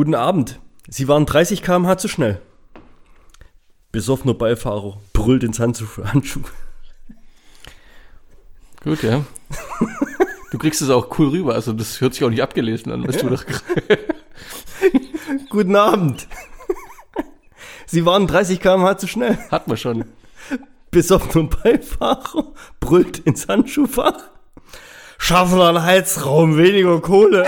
Guten 0.00 0.14
Abend. 0.14 0.58
Sie 0.88 1.08
waren 1.08 1.26
30 1.26 1.62
km/h 1.62 1.98
zu 1.98 2.08
schnell. 2.08 2.40
Besoffener 3.92 4.32
Beifahrer 4.32 4.96
brüllt 5.12 5.44
ins 5.44 5.60
Handschuh. 5.60 6.02
Handschuh. 6.02 6.40
Gut, 8.82 9.02
ja. 9.02 9.26
Du 10.52 10.56
kriegst 10.56 10.80
es 10.80 10.88
auch 10.88 11.18
cool 11.18 11.28
rüber, 11.28 11.54
also 11.54 11.74
das 11.74 12.00
hört 12.00 12.14
sich 12.14 12.24
auch 12.24 12.30
nicht 12.30 12.42
abgelesen 12.42 12.90
an, 12.90 13.06
was 13.06 13.18
du 13.18 13.28
doch 13.28 13.44
Guten 15.50 15.76
Abend. 15.76 16.26
Sie 17.84 18.06
waren 18.06 18.26
30 18.26 18.58
km/h 18.58 18.96
zu 18.96 19.06
schnell. 19.06 19.36
hat 19.50 19.68
man 19.68 19.76
schon. 19.76 20.06
Besoffener 20.90 21.44
Beifahrer 21.44 22.54
brüllt 22.80 23.18
ins 23.18 23.48
Handschuhfach. 23.48 24.30
Schaffen 25.18 25.60
einen 25.60 25.82
Heizraum, 25.82 26.56
weniger 26.56 27.02
Kohle. 27.02 27.46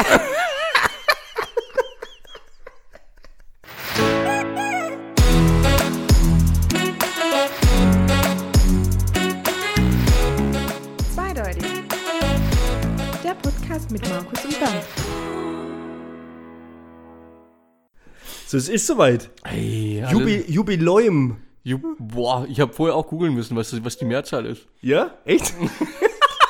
So, 18.53 18.59
es 18.59 18.69
ist 18.69 18.87
soweit. 18.87 19.31
Ey, 19.45 20.05
Jubi 20.11 20.45
Jubiläum. 20.47 21.39
Ju 21.65 21.79
Boah, 21.99 22.47
ich 22.51 22.61
habe 22.61 22.71
vorher 22.71 22.95
auch 22.95 23.07
googeln 23.09 23.33
müssen, 23.33 23.57
was, 23.57 23.83
was 23.83 23.97
die 23.97 24.05
Mehrzahl 24.05 24.45
ist. 24.45 24.67
Ja? 24.83 25.15
Echt? 25.25 25.55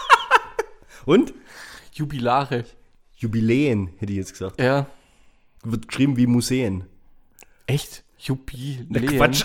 Und? 1.07 1.33
Jubilare. 1.93 2.65
Jubiläen, 3.15 3.91
hätte 3.99 4.11
ich 4.13 4.19
jetzt 4.19 4.33
gesagt. 4.33 4.61
Ja. 4.61 4.87
Wird 5.63 5.87
geschrieben 5.87 6.17
wie 6.17 6.27
Museen. 6.27 6.87
Echt? 7.69 8.03
Jubiläen. 8.19 8.89
Na, 8.89 9.01
Quatsch. 9.01 9.45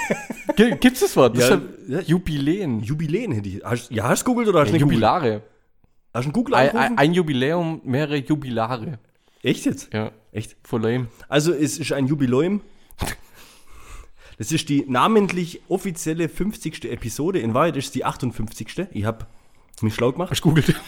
Gi- 0.56 0.76
Gibt's 0.80 1.00
das 1.00 1.14
Wort? 1.18 1.36
Das 1.36 1.50
Ja, 1.50 1.60
ja. 1.86 2.00
Jubiläen. 2.00 2.80
Jubiläen 2.80 3.32
hätte 3.32 3.48
ich. 3.50 3.62
Hast, 3.62 3.90
ja, 3.90 4.04
hast 4.08 4.22
du 4.22 4.30
googelt 4.32 4.48
oder 4.48 4.60
hast 4.60 4.68
du 4.68 4.72
Ja, 4.72 4.74
nicht 4.76 4.82
googelt? 4.84 4.94
Jubilare. 5.02 5.42
Hast 6.14 6.24
du 6.24 6.28
einen 6.28 6.32
Google 6.32 6.54
ein, 6.54 6.96
ein 6.96 7.12
Jubiläum, 7.12 7.82
mehrere 7.84 8.16
Jubilare. 8.16 8.98
Echt 9.42 9.66
jetzt? 9.66 9.92
Ja, 9.92 10.12
Echt? 10.32 10.56
voll 10.62 10.82
lame. 10.82 11.08
Also 11.28 11.52
es 11.52 11.78
ist 11.78 11.92
ein 11.92 12.06
Jubiläum. 12.06 12.60
Das 14.38 14.52
ist 14.52 14.68
die 14.68 14.86
namentlich 14.88 15.60
offizielle 15.68 16.28
50. 16.28 16.84
Episode. 16.86 17.40
In 17.40 17.52
Wahrheit 17.52 17.76
ist 17.76 17.86
es 17.86 17.90
die 17.90 18.04
58. 18.04 18.86
Ich 18.92 19.04
habe 19.04 19.26
mich 19.82 19.94
schlau 19.94 20.12
gemacht. 20.12 20.30
Hast 20.30 20.40
googelt? 20.42 20.74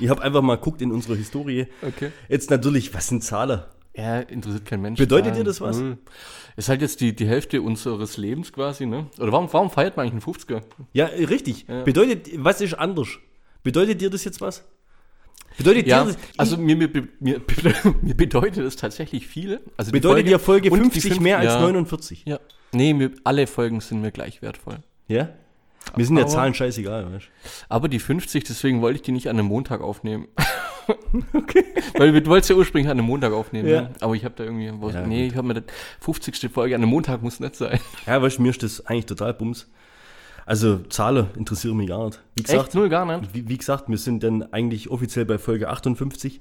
Ich 0.00 0.08
habe 0.08 0.22
einfach 0.22 0.42
mal 0.42 0.56
geguckt 0.56 0.82
in 0.82 0.90
unsere 0.90 1.16
Historie. 1.16 1.66
Okay. 1.80 2.10
Jetzt 2.28 2.50
natürlich, 2.50 2.92
was 2.92 3.06
sind 3.06 3.22
Zahlen? 3.22 3.62
Ja, 3.96 4.18
interessiert 4.20 4.64
kein 4.64 4.82
Mensch. 4.82 4.98
Bedeutet 4.98 5.36
dir 5.36 5.44
das 5.44 5.60
was? 5.60 5.78
null. 5.78 5.98
Ist 6.56 6.68
halt 6.68 6.82
jetzt 6.82 7.00
die, 7.00 7.14
die 7.14 7.26
Hälfte 7.28 7.62
unseres 7.62 8.16
Lebens 8.16 8.52
quasi, 8.52 8.86
ne? 8.86 9.06
Oder 9.18 9.30
warum, 9.30 9.52
warum 9.52 9.70
feiert 9.70 9.96
man 9.96 10.06
eigentlich 10.08 10.26
einen 10.26 10.34
50er? 10.34 10.62
Ja, 10.92 11.06
richtig. 11.06 11.66
Bedeutet, 11.84 12.28
was 12.36 12.60
ist 12.60 12.74
anders? 12.74 13.08
Bedeutet 13.62 14.00
dir 14.00 14.10
das 14.10 14.24
jetzt 14.24 14.40
was? 14.40 14.64
Bedeutet 15.56 15.86
Ja, 15.86 16.04
dir 16.04 16.12
das, 16.12 16.18
also 16.36 16.56
mir, 16.56 16.76
mir, 16.76 16.90
mir, 17.20 17.40
mir 18.02 18.14
bedeutet 18.14 18.64
das 18.64 18.76
tatsächlich 18.76 19.26
viel. 19.26 19.60
Also 19.76 19.90
die 19.92 20.00
bedeutet 20.00 20.26
dir 20.28 20.38
Folge 20.38 20.70
und 20.70 20.78
die 20.78 20.84
50 20.90 21.02
fünf- 21.12 21.20
mehr 21.20 21.38
als 21.38 21.52
ja, 21.52 21.60
49? 21.60 22.22
Ja. 22.26 22.40
Nee, 22.72 22.92
mir, 22.94 23.12
alle 23.22 23.46
Folgen 23.46 23.80
sind 23.80 24.00
mir 24.02 24.10
gleich 24.10 24.42
wertvoll. 24.42 24.78
Ja? 25.06 25.28
Mir 25.96 26.06
sind 26.06 26.16
ja 26.16 26.22
Aber- 26.24 26.32
Zahlen 26.32 26.54
scheißegal, 26.54 27.12
weißt 27.12 27.26
Aber 27.68 27.88
die 27.88 27.98
50, 27.98 28.42
deswegen 28.44 28.80
wollte 28.80 28.96
ich 28.96 29.02
die 29.02 29.12
nicht 29.12 29.28
an 29.28 29.38
einem 29.38 29.46
Montag 29.48 29.80
aufnehmen. 29.80 30.28
okay. 31.34 31.64
Weil 31.96 32.12
du 32.20 32.26
wolltest 32.26 32.50
ja 32.50 32.56
ursprünglich 32.56 32.90
an 32.90 32.98
einem 32.98 33.06
Montag 33.06 33.32
aufnehmen, 33.32 33.68
Ja. 33.68 33.82
ne? 33.82 33.90
aber 34.00 34.14
ich 34.14 34.24
habe 34.24 34.34
da 34.36 34.44
irgendwie, 34.44 34.70
wo, 34.74 34.90
Ja, 34.90 35.06
nee, 35.06 35.26
ich 35.26 35.36
habe 35.36 35.46
mir 35.46 35.54
das 35.54 35.64
50. 36.00 36.50
Folge 36.52 36.74
an 36.74 36.82
einem 36.82 36.90
Montag 36.90 37.22
muss 37.22 37.38
nicht 37.40 37.54
sein. 37.56 37.78
Ja, 38.06 38.20
weißt 38.20 38.38
du, 38.38 38.42
mir 38.42 38.50
ist 38.50 38.62
das 38.62 38.84
eigentlich 38.86 39.06
total 39.06 39.34
bums. 39.34 39.68
Also 40.46 40.78
Zahlen 40.90 41.28
interessieren 41.36 41.76
mich 41.76 41.88
gar 41.88 42.06
nicht. 42.06 42.20
Wie 42.34 42.42
gesagt, 42.42 42.66
Echt? 42.68 42.74
Null 42.74 42.88
gar 42.88 43.04
nicht? 43.06 43.32
wie, 43.34 43.48
wie 43.48 43.58
gesagt, 43.58 43.88
wir 43.88 43.98
sind 43.98 44.22
dann 44.22 44.42
eigentlich 44.52 44.90
offiziell 44.90 45.24
bei 45.24 45.38
Folge 45.38 45.68
58. 45.70 46.40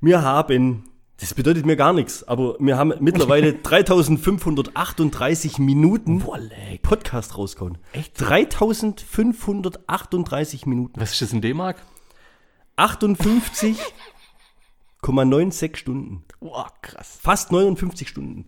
Wir 0.00 0.22
haben, 0.22 0.84
das 1.18 1.34
bedeutet 1.34 1.66
mir 1.66 1.74
gar 1.76 1.92
nichts, 1.92 2.22
aber 2.28 2.56
wir 2.60 2.78
haben 2.78 2.92
mittlerweile 3.00 3.54
3538 3.62 5.58
Minuten 5.58 6.22
leck. 6.38 6.82
Podcast 6.82 7.36
rausgehauen. 7.36 7.78
Echt? 7.92 8.12
3538 8.20 10.66
Minuten. 10.66 11.00
Was 11.00 11.10
ist 11.12 11.22
das 11.22 11.32
in 11.32 11.40
D-Mark? 11.40 11.82
58,96 12.76 15.76
Stunden. 15.76 16.22
Boah, 16.40 16.70
krass. 16.82 17.18
Fast 17.20 17.50
59 17.50 18.08
Stunden. 18.08 18.44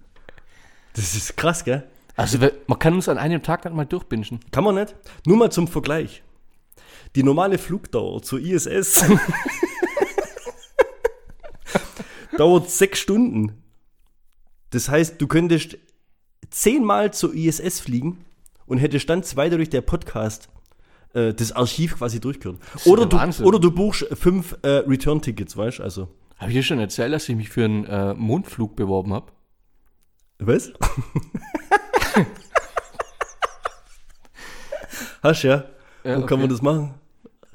Das 0.95 1.17
ist 1.17 1.37
krass, 1.37 1.65
gell? 1.65 1.89
Also 2.19 2.39
man 2.67 2.79
kann 2.81 2.95
uns 2.95 3.09
an 3.09 3.17
einem 3.17 3.45
Tag 3.45 3.63
dann 3.63 3.77
mal 3.77 3.85
durchbingen. 3.85 4.41
Kann 4.51 4.65
man 4.65 4.75
nicht? 4.75 4.97
Nur 5.25 5.37
mal 5.37 5.53
zum 5.53 5.69
Vergleich. 5.69 6.25
Die 7.15 7.23
normale 7.23 7.59
Flugdauer 7.59 8.23
zur 8.23 8.41
ISS 8.41 9.05
dauert 12.37 12.71
sechs 12.71 12.99
Stunden. 12.99 13.63
Das 14.71 14.89
heißt, 14.89 15.21
du 15.21 15.29
könntest 15.29 15.79
zehnmal 16.51 17.15
zur 17.15 17.35
ISS 17.35 17.79
fliegen 17.79 18.25
und 18.67 18.79
hättest 18.79 19.09
dann 19.09 19.23
zwei 19.23 19.49
durch 19.49 19.71
der 19.71 19.83
Podcast 19.83 20.49
äh, 21.15 21.33
das 21.33 21.53
Archiv 21.53 21.99
quasi 21.99 22.19
durchgehört. 22.19 22.59
Oder 22.85 23.03
der 23.03 23.11
du, 23.11 23.17
Wahnsinn. 23.17 23.47
oder 23.47 23.61
du 23.61 23.71
buchst 23.71 24.09
fünf 24.19 24.57
äh, 24.63 24.69
Return-Tickets, 24.69 25.57
weißt 25.57 25.79
du? 25.79 25.83
Also, 25.85 26.09
Habe 26.39 26.51
ich 26.51 26.57
dir 26.57 26.63
schon 26.65 26.81
erzählt, 26.81 27.13
dass 27.13 27.29
ich 27.29 27.37
mich 27.37 27.49
für 27.49 27.65
einen 27.65 27.85
äh, 27.85 28.15
Mondflug 28.15 28.75
beworben 28.75 29.15
habe? 29.15 29.31
was? 30.41 30.73
Hast 35.23 35.43
ja? 35.43 35.65
Ja, 36.05 36.21
Wo 36.23 36.27
kann 36.27 36.41
man 36.41 36.49
das 36.49 36.63
machen? 36.63 36.95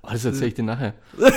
Oh, 0.01 0.09
das 0.11 0.25
erzähle 0.25 0.47
ich 0.47 0.53
dir 0.53 0.63
nachher. 0.63 0.93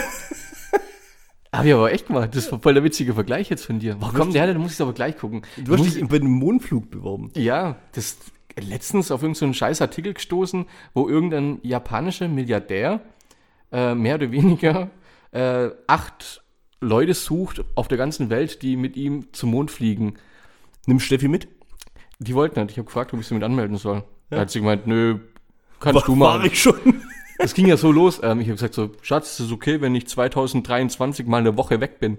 Habe 1.52 1.68
ich 1.68 1.74
aber 1.74 1.92
echt 1.92 2.08
gemacht. 2.08 2.34
Das 2.34 2.50
war 2.52 2.58
voll 2.58 2.74
der 2.74 2.84
witzige 2.84 3.14
Vergleich 3.14 3.48
jetzt 3.48 3.64
von 3.64 3.78
dir. 3.78 3.96
Wo 4.00 4.08
kommt 4.08 4.34
der? 4.34 4.46
Dann 4.46 4.58
muss 4.58 4.72
ich 4.72 4.76
es 4.76 4.80
aber 4.80 4.92
gleich 4.92 5.16
gucken. 5.16 5.42
Du 5.56 5.72
hast 5.72 5.84
dich 5.84 6.06
bei 6.06 6.16
einem 6.16 6.32
Mondflug 6.32 6.90
beworben. 6.90 7.30
Ja, 7.34 7.76
das 7.92 8.18
letztens 8.58 9.10
auf 9.10 9.22
irgendeinen 9.22 9.52
so 9.52 9.58
scheiß 9.58 9.80
Artikel 9.80 10.14
gestoßen, 10.14 10.66
wo 10.92 11.08
irgendein 11.08 11.60
japanischer 11.62 12.28
Milliardär 12.28 13.00
äh, 13.72 13.94
mehr 13.94 14.16
oder 14.16 14.32
weniger 14.32 14.90
äh, 15.32 15.70
acht 15.86 16.42
Leute 16.80 17.14
sucht 17.14 17.64
auf 17.74 17.88
der 17.88 17.98
ganzen 17.98 18.28
Welt, 18.28 18.62
die 18.62 18.76
mit 18.76 18.96
ihm 18.96 19.32
zum 19.32 19.50
Mond 19.50 19.70
fliegen. 19.70 20.14
Nimm 20.86 21.00
Steffi 21.00 21.28
mit. 21.28 21.48
Die 22.18 22.34
wollten 22.34 22.60
nicht. 22.60 22.72
Ich 22.72 22.78
habe 22.78 22.86
gefragt, 22.86 23.14
ob 23.14 23.20
ich 23.20 23.26
sie 23.26 23.34
mit 23.34 23.42
anmelden 23.42 23.76
soll. 23.76 24.04
Da 24.30 24.40
hat 24.40 24.50
sie 24.50 24.60
gemeint, 24.60 24.86
nö, 24.86 25.20
kannst 25.80 25.94
War, 26.00 26.04
du 26.04 26.18
war 26.20 26.38
machen. 26.38 26.50
ich 26.52 26.60
schon. 26.62 26.74
Das 27.38 27.52
ging 27.52 27.66
ja 27.66 27.76
so 27.76 27.92
los. 27.92 28.18
Ähm, 28.22 28.40
ich 28.40 28.46
habe 28.46 28.54
gesagt 28.54 28.72
so, 28.72 28.92
Schatz, 29.02 29.32
ist 29.32 29.40
es 29.48 29.52
okay, 29.52 29.82
wenn 29.82 29.94
ich 29.94 30.06
2023 30.08 31.26
mal 31.26 31.36
eine 31.36 31.54
Woche 31.58 31.82
weg 31.82 32.00
bin? 32.00 32.16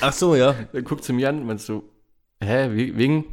Ach 0.00 0.12
so, 0.12 0.34
ja. 0.34 0.54
Dann 0.72 0.82
guckt 0.82 1.04
sie 1.04 1.12
mich 1.12 1.28
an 1.28 1.38
und 1.38 1.46
meint 1.46 1.60
so, 1.60 1.84
hä, 2.42 2.70
we- 2.72 2.96
wegen? 2.98 3.24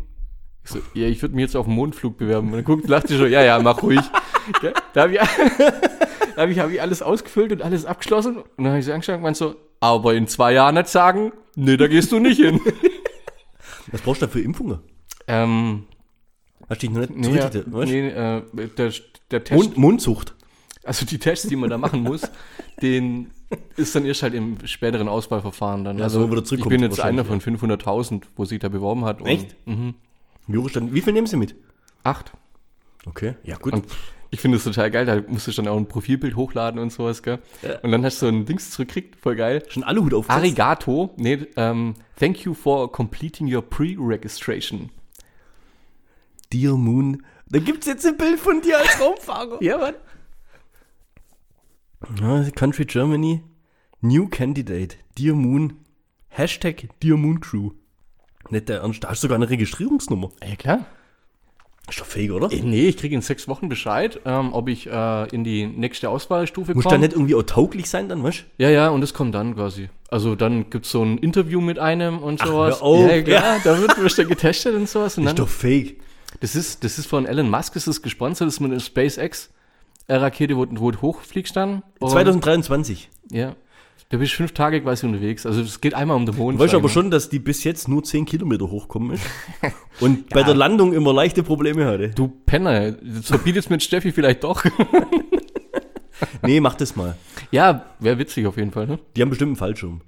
Ich 0.64 0.70
so, 0.70 0.80
ja, 0.94 1.08
ich 1.08 1.20
würde 1.24 1.34
mich 1.34 1.42
jetzt 1.42 1.56
auf 1.56 1.66
einen 1.66 1.76
Mondflug 1.76 2.16
bewerben. 2.18 2.50
Und 2.50 2.54
dann 2.58 2.64
guckt, 2.64 2.88
lacht 2.88 3.08
sie 3.08 3.18
schon, 3.18 3.32
ja, 3.32 3.42
ja, 3.42 3.58
mach 3.60 3.82
ruhig. 3.82 4.02
Gell? 4.62 4.74
Da 4.94 5.02
habe 5.02 5.14
ich, 5.16 5.20
hab 6.38 6.50
ich, 6.50 6.60
hab 6.60 6.70
ich 6.70 6.80
alles 6.80 7.02
ausgefüllt 7.02 7.52
und 7.52 7.64
alles 7.64 7.86
abgeschlossen. 7.86 8.38
Und 8.38 8.46
dann 8.58 8.68
habe 8.68 8.78
ich 8.80 8.86
sie 8.86 8.94
angeschaut 8.94 9.16
und 9.16 9.24
meint 9.24 9.38
so, 9.38 9.56
aber 9.80 10.14
in 10.14 10.28
zwei 10.28 10.54
Jahren 10.54 10.76
nicht 10.76 10.90
sagen, 10.90 11.32
nee, 11.56 11.76
da 11.76 11.88
gehst 11.88 12.12
du 12.12 12.20
nicht 12.20 12.40
hin. 12.40 12.60
Was 13.92 14.02
brauchst 14.02 14.22
du 14.22 14.28
da 14.28 14.32
für 14.32 14.42
Impfungen? 14.42 14.80
ähm, 15.28 15.86
Hast 16.70 16.82
du 16.82 16.88
dich 16.88 16.90
noch 16.96 17.02
nicht 17.02 17.16
nee, 17.16 17.36
ja, 17.38 17.46
weißt 17.54 17.56
du? 17.56 17.80
nee 17.96 18.08
äh, 18.10 18.42
der, 18.78 18.92
der 19.32 19.44
Test, 19.44 19.52
Mund, 19.62 19.78
Mundzucht. 19.78 20.34
also 20.84 21.06
die 21.06 21.18
Tests, 21.18 21.48
die 21.48 21.56
man 21.56 21.70
da 21.70 21.78
machen 21.78 22.02
muss, 22.02 22.22
den 22.82 23.32
ist 23.76 23.96
dann 23.96 24.06
erst 24.06 24.24
halt 24.24 24.34
im 24.34 24.58
späteren 24.66 25.08
Auswahlverfahren 25.08 25.84
dann. 25.84 25.98
Ja, 25.98 26.06
also 26.06 26.30
wieder 26.32 26.42
ich 26.44 26.66
bin 26.68 26.82
jetzt 26.82 27.00
einer 27.00 27.26
von 27.26 27.40
500.000, 27.42 28.24
wo 28.36 28.46
sich 28.46 28.60
da 28.60 28.70
beworben 28.70 29.06
hat. 29.06 29.22
und- 29.22 29.28
Echt? 29.28 29.56
Mhm. 29.68 29.94
Wie 30.48 30.62
denn- 30.72 30.94
Wie 30.94 31.02
viel 31.02 31.14
nehmen 31.14 31.28
sie 31.28 31.38
mit? 31.38 31.56
Acht. 32.04 32.34
Okay, 33.06 33.36
ja 33.44 33.58
gut. 33.58 33.74
Und 33.74 33.86
ich 34.32 34.40
finde 34.40 34.58
es 34.58 34.64
total 34.64 34.90
geil, 34.90 35.06
da 35.06 35.22
musst 35.28 35.48
du 35.48 35.52
dann 35.52 35.68
auch 35.68 35.78
ein 35.78 35.88
Profilbild 35.88 36.36
hochladen 36.36 36.80
und 36.80 36.92
sowas, 36.92 37.22
gell? 37.22 37.40
Ja. 37.62 37.80
Und 37.82 37.92
dann 37.92 38.04
hast 38.04 38.22
du 38.22 38.26
so 38.26 38.32
ein 38.32 38.46
Dings 38.46 38.72
zurückgekriegt, 38.72 39.16
voll 39.18 39.36
geil. 39.36 39.64
Schon 39.70 39.84
alle 39.84 40.02
Hut 40.04 40.14
auf. 40.14 40.30
Arigato, 40.30 41.12
nee, 41.18 41.46
ähm, 41.56 41.94
thank 42.18 42.44
you 42.46 42.54
for 42.54 42.92
completing 42.92 43.54
your 43.54 43.62
pre-registration. 43.62 44.90
Dear 46.54 46.78
Moon. 46.78 47.24
Da 47.50 47.60
gibt's 47.60 47.88
jetzt 47.88 48.06
ein 48.06 48.16
Bild 48.18 48.40
von 48.40 48.62
dir 48.62 48.78
als 48.78 49.00
Raumfahrer. 49.02 49.58
Ja, 49.62 49.78
Mann. 49.78 49.96
Ja, 52.20 52.50
Country 52.52 52.86
Germany. 52.86 53.42
New 54.02 54.28
Candidate. 54.28 54.98
Dear 55.18 55.36
Moon. 55.36 55.74
Hashtag 56.30 56.90
Dear 57.02 57.18
Moon 57.18 57.40
Crew. 57.40 57.72
Nicht 58.50 58.70
der 58.70 58.82
Ernst. 58.82 59.04
Da 59.04 59.10
hast 59.10 59.24
du 59.24 59.28
sogar 59.28 59.38
eine 59.38 59.50
Registrierungsnummer. 59.50 60.30
Ja, 60.48 60.56
klar. 60.56 60.86
Ist 61.90 62.00
doch 62.00 62.06
fake, 62.06 62.32
oder? 62.32 62.52
Äh, 62.52 62.62
Nee, 62.62 62.88
ich 62.88 62.98
kriege 62.98 63.14
in 63.16 63.22
sechs 63.22 63.48
Wochen 63.48 63.68
Bescheid, 63.70 64.20
ähm, 64.26 64.54
ob 64.54 64.70
ich 64.70 64.88
äh, 64.88 65.28
in 65.36 65.44
die 65.44 65.66
nächste 65.68 66.10
Auswahlstufe 66.10 66.74
Muss 66.76 66.84
komme. 66.86 66.96
da 66.96 67.00
nicht 67.02 67.14
irgendwie 67.14 67.36
auch 67.36 67.44
tauglich 67.44 67.90
sein 67.90 68.08
dann, 68.10 68.24
weißt 68.24 68.46
Ja, 68.58 68.70
ja, 68.70 68.90
und 68.90 69.02
das 69.02 69.14
kommt 69.14 69.36
dann 69.36 69.56
quasi. 69.56 69.90
Also 70.10 70.36
dann 70.36 70.70
gibt 70.70 70.86
es 70.86 70.92
so 70.92 71.04
ein 71.04 71.18
Interview 71.18 71.60
mit 71.62 71.80
einem 71.80 72.20
und 72.20 72.40
sowas. 72.40 72.78
hör 72.80 72.84
auf. 72.84 73.10
ja, 73.10 73.22
klar, 73.22 73.58
da 73.64 73.80
wird, 73.80 73.98
wird 74.02 74.18
dann 74.18 74.28
getestet 74.30 74.76
und 74.76 74.88
sowas. 74.88 75.18
Und 75.18 75.24
Ist 75.26 75.30
dann, 75.30 75.36
doch 75.36 75.50
fake. 75.50 75.98
Das, 76.40 76.56
ist, 76.56 76.84
das 76.84 76.98
ist 76.98 77.08
von 77.08 77.26
Elon 77.26 77.50
Musk, 77.50 77.76
ist 77.76 77.88
das 77.88 78.02
gesponsert, 78.02 78.48
das 78.48 78.56
ist 78.56 78.60
mit 78.60 78.72
einer 78.72 78.80
SpaceX-Rakete, 78.80 80.58
wo, 80.58 80.66
wo 80.70 80.92
du 80.92 81.02
hochfliegst 81.02 81.56
dann. 81.56 81.84
Und, 82.00 82.10
2023. 82.10 83.10
Ja. 83.32 83.56
Da 84.10 84.18
bist 84.18 84.34
du 84.34 84.38
fünf 84.38 84.52
Tage 84.52 84.82
quasi 84.82 85.08
unterwegs. 85.08 85.46
Also 85.46 85.62
es 85.62 85.82
geht 85.82 85.96
einmal 85.96 86.18
um 86.18 86.26
den 86.26 86.36
Mond. 86.36 86.60
Du 86.60 86.64
weißt 86.64 86.76
aber 86.76 86.90
schon, 86.90 87.10
dass 87.10 87.30
die 87.30 87.40
bis 87.40 87.64
jetzt 87.64 87.88
nur 87.88 88.04
10 88.04 88.26
Kilometer 88.26 88.70
hochkommen 88.70 89.12
ist. 89.12 89.26
Und 90.02 90.30
bei 90.30 90.44
der 90.44 90.54
Landung 90.54 90.94
immer 90.94 91.14
leichte 91.14 91.42
Probleme 91.42 91.86
hatte. 91.86 92.10
Du 92.10 92.28
Penner, 92.28 92.92
das 92.92 93.28
verbietet 93.28 93.70
mit 93.70 93.82
Steffi 93.82 94.12
vielleicht 94.12 94.44
doch. 94.44 94.64
Nee, 96.42 96.60
mach 96.60 96.76
das 96.76 96.96
mal. 96.96 97.16
ja, 97.52 97.86
wäre 98.00 98.18
witzig 98.18 98.46
auf 98.46 98.58
jeden 98.58 98.72
Fall, 98.72 98.88
ne? 98.88 99.00
Die 99.16 99.22
haben 99.22 99.30
bestimmt 99.30 99.50
einen 99.50 99.56
Fallschirm. 99.56 100.02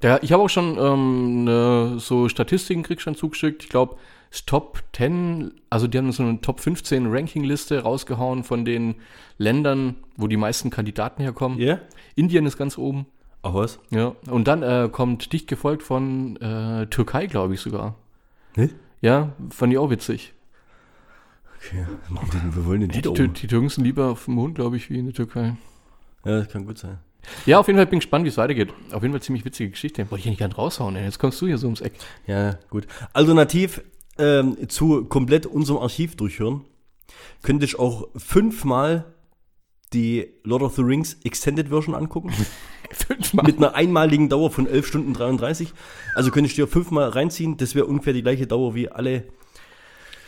Da, 0.00 0.18
ich 0.22 0.32
habe 0.32 0.42
auch 0.42 0.50
schon 0.50 0.76
ähm, 0.78 1.44
ne, 1.44 1.94
so 1.98 2.28
Statistiken 2.28 2.82
krieg 2.82 3.00
schon 3.00 3.14
zugeschickt. 3.14 3.62
Ich 3.62 3.68
glaube, 3.68 3.96
Top 4.46 4.82
10, 4.96 5.52
also 5.70 5.86
die 5.86 5.98
haben 5.98 6.10
so 6.12 6.22
eine 6.22 6.40
Top 6.40 6.60
15 6.60 7.06
Rankingliste 7.12 7.80
rausgehauen 7.82 8.44
von 8.44 8.64
den 8.64 8.94
Ländern, 9.38 9.96
wo 10.16 10.26
die 10.26 10.36
meisten 10.38 10.70
Kandidaten 10.70 11.22
herkommen. 11.22 11.58
Ja? 11.58 11.80
Indien 12.14 12.46
ist 12.46 12.56
ganz 12.56 12.78
oben. 12.78 13.06
Ach 13.42 13.54
was? 13.54 13.78
Ja. 13.90 14.14
Und 14.30 14.48
dann 14.48 14.62
äh, 14.62 14.88
kommt 14.90 15.32
dicht 15.32 15.48
gefolgt 15.48 15.82
von 15.82 16.36
äh, 16.36 16.86
Türkei, 16.86 17.26
glaube 17.26 17.54
ich 17.54 17.60
sogar. 17.60 17.96
Ne? 18.56 18.70
Ja, 19.00 19.32
fand 19.50 19.72
ich 19.72 19.78
auch 19.78 19.90
witzig. 19.90 20.32
Okay. 21.58 21.84
Die, 22.10 22.56
wir 22.56 22.66
wollen 22.66 22.80
den 22.80 22.90
Die, 22.90 23.02
Tür- 23.02 23.10
um. 23.26 23.32
die 23.34 23.46
Türken 23.46 23.68
sind 23.68 23.84
lieber 23.84 24.06
auf 24.10 24.24
dem 24.24 24.34
Mond, 24.34 24.54
glaube 24.54 24.76
ich, 24.76 24.90
wie 24.90 24.98
in 24.98 25.06
der 25.06 25.14
Türkei. 25.14 25.56
Ja, 26.24 26.38
das 26.38 26.48
kann 26.48 26.66
gut 26.66 26.78
sein. 26.78 26.98
Ja, 27.46 27.60
auf 27.60 27.68
jeden 27.68 27.78
Fall 27.78 27.86
bin 27.86 27.98
ich 27.98 28.04
gespannt, 28.04 28.24
wie 28.24 28.28
es 28.30 28.36
weitergeht. 28.36 28.70
Auf 28.90 29.02
jeden 29.02 29.12
Fall 29.12 29.22
ziemlich 29.22 29.44
witzige 29.44 29.70
Geschichte. 29.70 30.10
Wollte 30.10 30.20
ich 30.20 30.24
ja 30.24 30.30
nicht 30.30 30.38
gern 30.38 30.50
raushauen, 30.52 30.96
ey. 30.96 31.04
Jetzt 31.04 31.20
kommst 31.20 31.40
du 31.40 31.46
hier 31.46 31.56
so 31.58 31.66
ums 31.68 31.80
Eck. 31.80 31.92
Ja, 32.26 32.58
gut. 32.68 32.88
Alternativ 33.12 33.80
ähm, 34.18 34.68
zu 34.68 35.04
komplett 35.04 35.46
unserem 35.46 35.80
Archiv 35.80 36.16
durchhören, 36.16 36.64
könnte 37.42 37.64
ich 37.64 37.78
auch 37.78 38.08
fünfmal 38.16 39.12
die 39.92 40.28
Lord 40.44 40.62
of 40.62 40.76
the 40.76 40.82
Rings 40.82 41.18
Extended 41.24 41.68
Version 41.68 41.94
angucken. 41.94 42.32
Fünfmal. 42.92 43.46
mit 43.46 43.56
einer 43.56 43.74
einmaligen 43.74 44.28
Dauer 44.28 44.50
von 44.50 44.66
11 44.66 44.86
Stunden 44.86 45.14
33. 45.14 45.72
Also 46.14 46.30
könnte 46.30 46.48
ich 46.48 46.54
dir 46.54 46.68
fünfmal 46.68 47.08
reinziehen. 47.08 47.56
Das 47.56 47.74
wäre 47.74 47.86
ungefähr 47.86 48.12
die 48.12 48.22
gleiche 48.22 48.46
Dauer 48.46 48.74
wie 48.74 48.90
alle, 48.90 49.24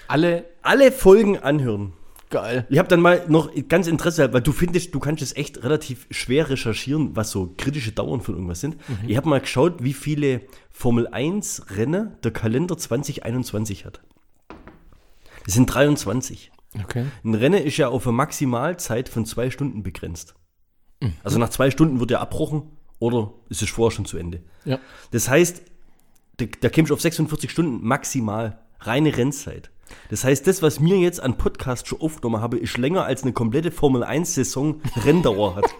Alle 0.09 0.47
alle 0.63 0.91
Folgen 0.91 1.39
anhören. 1.39 1.93
Geil. 2.31 2.67
Ich 2.69 2.79
habe 2.79 2.89
dann 2.89 3.01
mal 3.01 3.25
noch 3.29 3.51
ganz 3.69 3.87
Interesse, 3.87 4.33
weil 4.33 4.41
du 4.41 4.53
findest, 4.53 4.95
du 4.95 5.01
kannst 5.01 5.23
es 5.23 5.37
echt 5.37 5.63
relativ 5.63 6.07
schwer 6.11 6.51
recherchieren, 6.51 7.17
was 7.17 7.31
so 7.31 7.55
kritische 7.57 7.93
Dauern 7.93 8.21
von 8.21 8.35
irgendwas 8.35 8.61
sind. 8.61 8.77
Ich 9.07 9.17
habe 9.17 9.29
mal 9.29 9.41
geschaut, 9.41 9.83
wie 9.83 9.93
viele 9.93 10.43
Formel 10.71 11.07
1 11.07 11.77
Rennen 11.77 12.17
der 12.23 12.33
Kalender 12.33 12.77
2021 12.77 13.85
hat. 13.85 14.03
Das 15.45 15.55
sind 15.55 15.67
23. 15.67 16.51
Okay. 16.83 17.07
Ein 17.23 17.35
Rennen 17.35 17.63
ist 17.63 17.77
ja 17.77 17.89
auf 17.89 18.07
eine 18.07 18.17
Maximalzeit 18.17 19.09
von 19.09 19.27
zwei 19.27 19.51
Stunden 19.51 19.83
begrenzt. 19.83 20.35
Also 21.23 21.39
nach 21.39 21.51
zwei 21.51 21.71
Stunden 21.71 22.01
wird 22.01 22.11
er 22.11 22.21
abbrochen 22.21 22.63
oder 22.99 23.33
ist 23.49 23.63
es 23.63 23.69
vorher 23.69 23.95
schon 23.95 24.07
zu 24.07 24.17
Ende. 24.17 24.43
Ja. 24.65 24.79
Das 25.11 25.29
heißt, 25.29 25.63
da, 26.39 26.47
da 26.61 26.69
käme 26.69 26.87
ich 26.87 26.93
auf 26.93 27.01
46 27.01 27.51
Stunden 27.51 27.87
maximal 27.87 28.59
reine 28.81 29.17
Rennzeit. 29.17 29.71
Das 30.11 30.25
heißt, 30.25 30.47
das, 30.47 30.63
was 30.63 30.81
mir 30.81 30.99
jetzt 30.99 31.21
an 31.21 31.37
Podcast 31.37 31.89
schon 31.89 32.01
aufgenommen 32.01 32.41
habe, 32.43 32.59
ist 32.59 32.77
länger 32.79 33.05
als 33.05 33.23
eine 33.23 33.33
komplette 33.33 33.71
Formel 33.71 34.03
1-Saison 34.05 34.81
Renndauer 35.05 35.57
hat. 35.57 35.65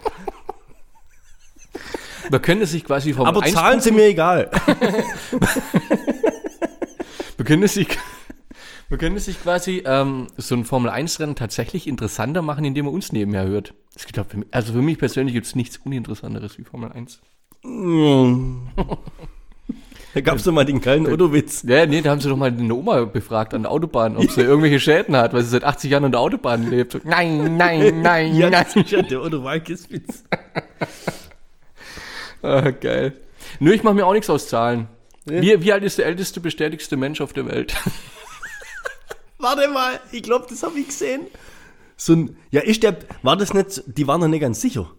Man 2.31 2.41
könnte 2.41 2.65
sich 2.65 2.83
quasi 2.83 3.13
vom 3.13 3.27
Aber 3.27 3.43
Eins- 3.43 3.53
Zahlen 3.53 3.81
sind 3.81 3.95
mir 3.95 4.05
egal. 4.07 4.49
Man 7.37 7.45
könnte 7.45 7.67
sich, 7.67 7.87
man 8.89 8.97
könnte 8.99 9.19
sich 9.19 9.39
quasi 9.41 9.83
ähm, 9.85 10.27
so 10.37 10.55
ein 10.55 10.63
Formel-1-Rennen 10.65 11.35
tatsächlich 11.35 11.85
interessanter 11.85 12.41
machen, 12.41 12.65
indem 12.65 12.85
man 12.85 12.93
uns 12.95 13.11
nebenher 13.11 13.45
hört. 13.45 13.73
Es 13.95 14.05
gibt 14.05 14.17
auch 14.19 14.25
für 14.25 14.37
mich, 14.37 14.47
also 14.51 14.73
für 14.73 14.81
mich 14.81 14.97
persönlich 14.97 15.33
gibt 15.35 15.45
es 15.45 15.53
nichts 15.53 15.77
Uninteressanteres 15.83 16.57
wie 16.57 16.63
Formel 16.63 16.91
1. 16.91 17.21
Da 20.15 20.21
gab 20.21 20.37
es 20.37 20.43
doch 20.43 20.53
mal 20.53 20.63
den 20.63 20.79
geilen 20.79 21.07
Otto-Witz. 21.07 21.63
Ja, 21.67 21.85
nee, 21.85 22.01
da 22.01 22.11
haben 22.11 22.21
sie 22.21 22.29
doch 22.29 22.37
mal 22.37 22.47
eine 22.49 22.73
Oma 22.73 23.03
befragt 23.03 23.53
an 23.53 23.63
der 23.63 23.71
Autobahn, 23.71 24.15
ob 24.15 24.31
sie 24.31 24.41
irgendwelche 24.41 24.79
Schäden 24.79 25.15
hat, 25.17 25.33
weil 25.33 25.43
sie 25.43 25.49
seit 25.49 25.65
80 25.65 25.91
Jahren 25.91 26.05
an 26.05 26.13
der 26.13 26.21
Autobahn 26.21 26.69
lebt. 26.69 26.93
So, 26.93 27.01
nein, 27.03 27.57
nein, 27.57 28.01
nein, 28.01 28.33
Ja, 28.33 28.49
nein. 28.49 28.65
sicher, 28.73 29.03
der 29.03 29.21
Otto 29.21 29.43
Walkes-Witz. 29.43 30.23
Ah, 32.41 32.69
geil. 32.69 33.13
Nö, 33.59 33.73
ich 33.73 33.81
mache 33.81 33.95
mir 33.95 34.05
auch 34.05 34.13
nichts 34.13 34.29
aus 34.29 34.47
Zahlen. 34.47 34.87
Wie, 35.25 35.63
wie 35.63 35.73
alt 35.73 35.83
ist 35.83 35.97
der 35.97 36.05
älteste, 36.05 36.39
bestätigste 36.39 36.95
Mensch 36.95 37.19
auf 37.21 37.33
der 37.33 37.47
Welt? 37.47 37.73
Warte 39.39 39.67
mal, 39.69 39.99
ich 40.11 40.21
glaube, 40.21 40.45
das 40.47 40.61
habe 40.61 40.79
ich 40.79 40.87
gesehen. 40.87 41.21
So 41.97 42.13
ein, 42.13 42.37
ja, 42.51 42.61
ist 42.61 42.83
der, 42.83 42.97
war 43.23 43.35
das 43.35 43.53
nicht, 43.55 43.81
die 43.87 44.05
waren 44.07 44.21
noch 44.21 44.27
nicht 44.27 44.41
ganz 44.41 44.61
sicher. 44.61 44.91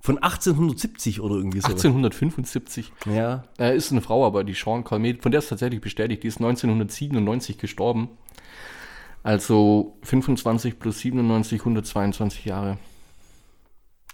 Von 0.00 0.18
1870 0.18 1.20
oder 1.20 1.34
irgendwie 1.34 1.60
so. 1.60 1.68
1875. 1.68 2.92
Ja. 3.06 3.44
Er 3.56 3.74
ist 3.74 3.90
eine 3.90 4.00
Frau, 4.00 4.24
aber 4.24 4.44
die 4.44 4.54
Sean 4.54 4.84
Calmet, 4.84 5.22
von 5.22 5.32
der 5.32 5.40
ist 5.40 5.48
tatsächlich 5.48 5.80
bestätigt, 5.80 6.22
die 6.22 6.28
ist 6.28 6.36
1997 6.36 7.58
gestorben. 7.58 8.08
Also 9.22 9.98
25 10.02 10.78
plus 10.78 11.00
97, 11.00 11.60
122 11.60 12.44
Jahre. 12.44 12.78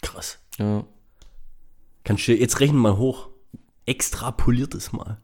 Krass. 0.01 0.39
Ja. 0.59 0.85
Kannst 2.03 2.27
du 2.27 2.35
jetzt 2.35 2.61
rechnen 2.61 2.79
mal 2.79 2.97
hoch. 2.97 3.29
Extrapoliert 3.87 4.75
es 4.75 4.93
mal. 4.93 5.21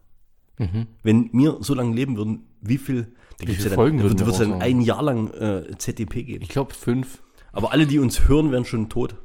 Wenn 1.01 1.29
wir 1.33 1.57
so 1.61 1.73
lange 1.73 1.95
leben 1.95 2.17
würden, 2.17 2.47
wie 2.61 2.77
viel, 2.77 3.15
gibt's 3.39 3.55
viele 3.57 3.69
ja 3.69 3.75
Folgen 3.75 3.97
dann, 3.97 4.15
da 4.15 4.25
würden 4.25 4.31
es 4.31 4.37
dann 4.37 4.61
ein 4.61 4.81
Jahr 4.81 5.01
lang 5.01 5.31
äh, 5.33 5.75
ZDP 5.77 6.23
geben. 6.23 6.43
Ich 6.43 6.49
glaube 6.49 6.75
fünf. 6.75 7.23
Aber 7.51 7.71
alle, 7.71 7.87
die 7.87 7.99
uns 7.99 8.27
hören, 8.27 8.51
wären 8.51 8.65
schon 8.65 8.87
tot. 8.87 9.15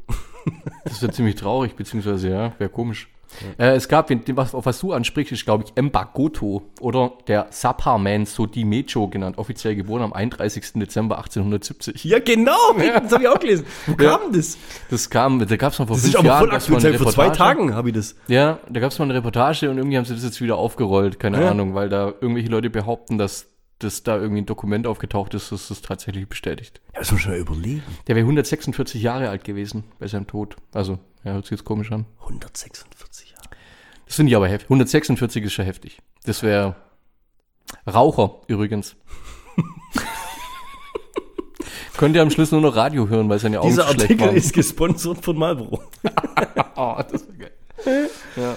Das 0.84 1.02
wäre 1.02 1.12
ziemlich 1.12 1.34
traurig, 1.34 1.74
beziehungsweise 1.74 2.28
ja, 2.30 2.52
wäre 2.58 2.70
komisch. 2.70 3.08
Äh, 3.58 3.74
es 3.74 3.88
gab, 3.88 4.08
was, 4.36 4.54
auf 4.54 4.66
was 4.66 4.78
du 4.78 4.92
ansprichst, 4.92 5.32
ist 5.32 5.44
glaube 5.44 5.64
ich 5.66 5.82
Mbagoto 5.82 6.62
oder 6.80 7.12
der 7.26 7.48
Saparman 7.50 8.24
Sodimecho 8.24 9.08
genannt, 9.08 9.36
offiziell 9.36 9.74
geboren 9.74 10.02
am 10.02 10.12
31. 10.12 10.74
Dezember 10.74 11.18
1870. 11.18 12.04
Ja, 12.04 12.20
genau, 12.20 12.52
das 13.02 13.12
habe 13.12 13.24
ich 13.24 13.28
auch 13.28 13.38
gelesen. 13.40 13.66
Wo 13.86 14.00
Ja. 14.02 14.16
kam 14.16 14.32
das? 14.32 14.56
Das 14.90 15.10
kam, 15.10 15.44
da 15.44 15.56
gab 15.56 15.72
es 15.72 15.78
mal 15.80 15.86
vor 15.86 15.96
Das 15.96 16.04
fünf 16.04 16.14
ist 16.14 16.18
aber 16.20 16.28
Jahren. 16.28 16.38
voll 16.46 16.54
aktuell. 16.54 16.86
eine 16.86 16.98
Vor 16.98 17.12
zwei. 17.12 17.30
Tagen 17.30 17.74
habe 17.74 17.88
ich 17.88 17.94
das. 17.96 18.14
Ja, 18.28 18.60
da 18.70 18.78
gab 18.80 18.92
es 18.92 18.98
mal 19.00 19.06
eine 19.06 19.14
Reportage 19.14 19.68
und 19.70 19.76
irgendwie 19.78 19.98
haben 19.98 20.04
sie 20.04 20.14
das 20.14 20.22
jetzt 20.22 20.40
wieder 20.40 20.56
aufgerollt, 20.56 21.18
keine 21.18 21.42
Ja. 21.42 21.50
Ahnung, 21.50 21.74
weil 21.74 21.88
da 21.88 22.14
irgendwelche 22.20 22.48
Leute 22.48 22.70
behaupten, 22.70 23.18
dass 23.18 23.48
dass 23.78 24.02
da 24.02 24.16
irgendwie 24.16 24.42
ein 24.42 24.46
Dokument 24.46 24.86
aufgetaucht 24.86 25.34
ist, 25.34 25.52
das 25.52 25.68
das 25.68 25.82
tatsächlich 25.82 26.28
bestätigt. 26.28 26.80
Ja, 26.94 27.00
das 27.00 27.12
muss 27.12 27.26
man 27.26 27.36
überlegen. 27.36 27.82
Der 28.06 28.16
wäre 28.16 28.24
146 28.24 29.02
Jahre 29.02 29.28
alt 29.28 29.44
gewesen 29.44 29.84
bei 29.98 30.06
seinem 30.06 30.26
Tod. 30.26 30.56
Also, 30.72 30.98
ja, 31.24 31.32
hört 31.32 31.44
sich 31.44 31.52
jetzt 31.52 31.64
komisch 31.64 31.92
an. 31.92 32.06
146 32.20 33.32
Jahre. 33.32 33.48
Das 34.06 34.16
finde 34.16 34.30
ich 34.30 34.36
aber 34.36 34.48
heftig. 34.48 34.66
146 34.66 35.44
ist 35.44 35.52
schon 35.52 35.64
heftig. 35.66 36.00
Das 36.24 36.42
wäre 36.42 36.76
Raucher 37.86 38.40
übrigens. 38.46 38.96
Könnt 41.96 42.14
ihr 42.14 42.22
am 42.22 42.30
Schluss 42.30 42.52
nur 42.52 42.60
noch 42.60 42.76
Radio 42.76 43.08
hören, 43.08 43.28
weil 43.28 43.38
seine 43.38 43.60
Augen 43.60 43.68
Dieser 43.70 43.86
Artikel 43.86 44.20
waren. 44.20 44.36
ist 44.36 44.52
gesponsert 44.52 45.24
von 45.24 45.36
Marlboro. 45.36 45.82
oh, 46.76 46.96
das 47.10 47.26
wäre 47.26 47.50
geil. 47.84 48.10
Ja. 48.36 48.56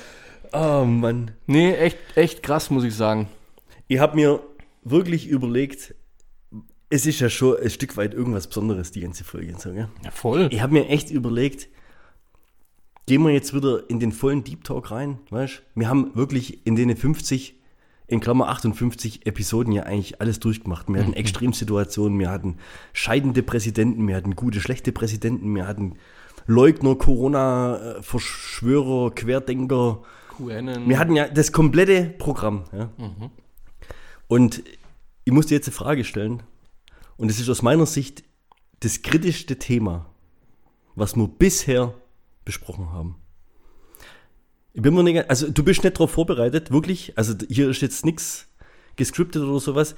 Oh 0.51 0.85
Mann. 0.85 1.31
Nee, 1.45 1.73
echt, 1.73 1.97
echt 2.15 2.43
krass, 2.43 2.69
muss 2.69 2.83
ich 2.83 2.95
sagen. 2.95 3.29
Ich 3.87 3.99
habe 3.99 4.15
mir 4.15 4.41
wirklich 4.89 5.27
überlegt, 5.27 5.95
es 6.89 7.05
ist 7.05 7.19
ja 7.19 7.29
schon 7.29 7.57
ein 7.57 7.69
Stück 7.69 7.97
weit 7.97 8.13
irgendwas 8.13 8.47
Besonderes, 8.47 8.91
die 8.91 9.01
ganze 9.01 9.23
Folge. 9.23 9.53
So, 9.57 9.71
gell? 9.71 9.89
Ja, 10.03 10.11
voll. 10.11 10.49
Ich 10.51 10.61
habe 10.61 10.73
mir 10.73 10.87
echt 10.87 11.11
überlegt, 11.11 11.69
gehen 13.05 13.23
wir 13.23 13.31
jetzt 13.31 13.53
wieder 13.53 13.89
in 13.89 13.99
den 13.99 14.11
vollen 14.11 14.43
Deep 14.43 14.63
Talk 14.63 14.91
rein, 14.91 15.19
weißt 15.29 15.63
Wir 15.75 15.89
haben 15.89 16.15
wirklich 16.15 16.65
in 16.65 16.75
den 16.75 16.95
50, 16.95 17.59
in 18.07 18.19
Klammer 18.19 18.49
58 18.49 19.25
Episoden 19.27 19.71
ja 19.71 19.83
eigentlich 19.83 20.19
alles 20.19 20.39
durchgemacht. 20.39 20.89
Wir 20.89 21.01
hatten 21.01 21.13
Extremsituationen, 21.13 22.17
wir 22.19 22.31
hatten 22.31 22.57
scheidende 22.93 23.43
Präsidenten, 23.43 24.07
wir 24.07 24.15
hatten 24.15 24.35
gute, 24.35 24.61
schlechte 24.61 24.91
Präsidenten, 24.91 25.53
wir 25.55 25.67
hatten 25.67 25.95
Leugner, 26.47 26.95
Corona, 26.95 27.97
äh, 27.97 28.01
Verschwörer, 28.01 29.11
Querdenker. 29.11 30.01
QAnon. 30.35 30.89
Wir 30.89 30.97
hatten 30.97 31.15
ja 31.15 31.27
das 31.27 31.51
komplette 31.51 32.05
Programm. 32.17 32.63
Ja? 32.71 32.89
Und 34.27 34.63
ich 35.29 35.33
muss 35.33 35.45
dir 35.45 35.53
jetzt 35.53 35.67
eine 35.67 35.75
Frage 35.75 36.03
stellen. 36.05 36.41
Und 37.15 37.29
es 37.29 37.39
ist 37.39 37.49
aus 37.49 37.61
meiner 37.61 37.85
Sicht 37.85 38.23
das 38.79 39.03
kritischste 39.03 39.59
Thema, 39.59 40.09
was 40.95 41.15
wir 41.15 41.27
bisher 41.27 41.93
besprochen 42.45 42.91
haben. 42.91 43.15
Ich 44.73 44.81
bin 44.81 44.95
mir 44.95 45.03
nicht, 45.03 45.29
also 45.29 45.51
du 45.51 45.63
bist 45.63 45.83
nicht 45.83 45.97
darauf 45.97 46.09
vorbereitet, 46.09 46.71
wirklich. 46.71 47.15
Also 47.15 47.35
hier 47.47 47.69
ist 47.69 47.83
jetzt 47.83 48.05
nichts 48.05 48.47
gescriptet 48.95 49.43
oder 49.43 49.59
sowas. 49.59 49.93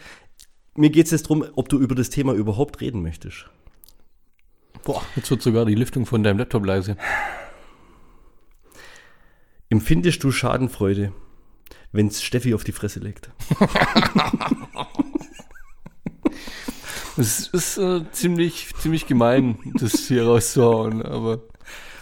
mir 0.76 0.90
geht 0.90 1.06
es 1.06 1.12
jetzt 1.12 1.28
darum, 1.28 1.46
ob 1.56 1.70
du 1.70 1.80
über 1.80 1.96
das 1.96 2.10
Thema 2.10 2.34
überhaupt 2.34 2.82
reden 2.82 3.02
möchtest. 3.02 3.46
Boah, 4.84 5.02
jetzt 5.16 5.32
wird 5.32 5.42
sogar 5.42 5.64
die 5.64 5.76
Lüftung 5.76 6.06
von 6.06 6.24
deinem 6.24 6.40
Laptop 6.40 6.66
leise. 6.66 6.98
Empfindest 9.70 10.26
du 10.26 10.32
Schadenfreude, 10.34 11.14
wenn's 11.94 12.22
Steffi 12.22 12.54
auf 12.54 12.66
die 12.66 12.74
Fresse 12.74 13.00
legt? 13.00 13.32
Es 17.18 17.48
ist 17.48 17.78
äh, 17.78 18.02
ziemlich, 18.12 18.74
ziemlich 18.80 19.06
gemein, 19.06 19.58
das 19.76 20.08
hier 20.08 20.26
rauszuhauen, 20.26 21.02
aber 21.02 21.42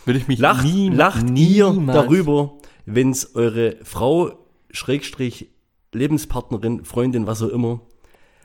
würde 0.05 0.19
ich 0.19 0.27
mich 0.27 0.39
Lacht, 0.39 0.63
nie, 0.63 0.89
lacht 0.89 1.29
ihr 1.37 1.67
niemals- 1.69 1.93
darüber, 1.95 2.53
wenn's 2.85 3.35
eure 3.35 3.77
Frau, 3.83 4.37
Schrägstrich, 4.71 5.49
Lebenspartnerin, 5.93 6.85
Freundin, 6.85 7.25
was 7.27 7.41
auch 7.41 7.49
immer, 7.49 7.81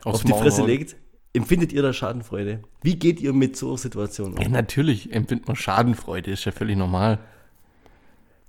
aufs 0.05 0.17
auf 0.21 0.25
die 0.25 0.31
Maul 0.33 0.43
Fresse 0.43 0.61
hauen? 0.63 0.69
legt? 0.71 0.97
Empfindet 1.35 1.73
ihr 1.73 1.83
da 1.83 1.93
Schadenfreude? 1.93 2.61
Wie 2.83 2.97
geht 2.97 3.21
ihr 3.21 3.33
mit 3.33 3.57
so 3.57 3.69
einer 3.69 3.79
Situation 3.79 4.37
Ja, 4.41 4.47
um? 4.47 4.53
natürlich 4.53 5.13
empfindet 5.13 5.49
man 5.49 5.57
Schadenfreude, 5.57 6.31
ist 6.31 6.45
ja 6.45 6.53
völlig 6.53 6.77
normal. 6.77 7.19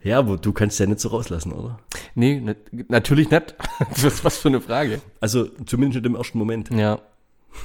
Ja, 0.03 0.19
aber 0.19 0.37
du 0.37 0.53
kannst 0.53 0.79
ja 0.79 0.85
nicht 0.85 0.99
so 0.99 1.09
rauslassen, 1.09 1.51
oder? 1.51 1.79
Nee, 2.13 2.39
na, 2.43 2.53
natürlich 2.89 3.29
nicht. 3.31 3.55
Das 3.89 4.03
ist 4.03 4.23
was 4.23 4.37
für 4.37 4.49
eine 4.49 4.61
Frage. 4.61 5.01
Also 5.19 5.45
zumindest 5.65 6.03
nicht 6.03 6.05
im 6.05 6.15
ersten 6.15 6.37
Moment. 6.37 6.69
Ja. 6.71 6.99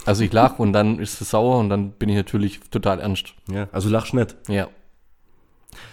Also 0.05 0.25
ich 0.25 0.33
lache 0.33 0.61
und 0.63 0.73
dann 0.73 0.99
ist 0.99 1.21
es 1.21 1.31
sauer 1.31 1.59
und 1.59 1.69
dann 1.69 1.93
bin 1.93 2.09
ich 2.09 2.17
natürlich 2.17 2.61
total 2.71 3.01
ernst. 3.01 3.35
Ja, 3.51 3.69
also 3.73 3.89
lachst 3.89 4.15
nicht. 4.15 4.37
Ja. 4.49 4.69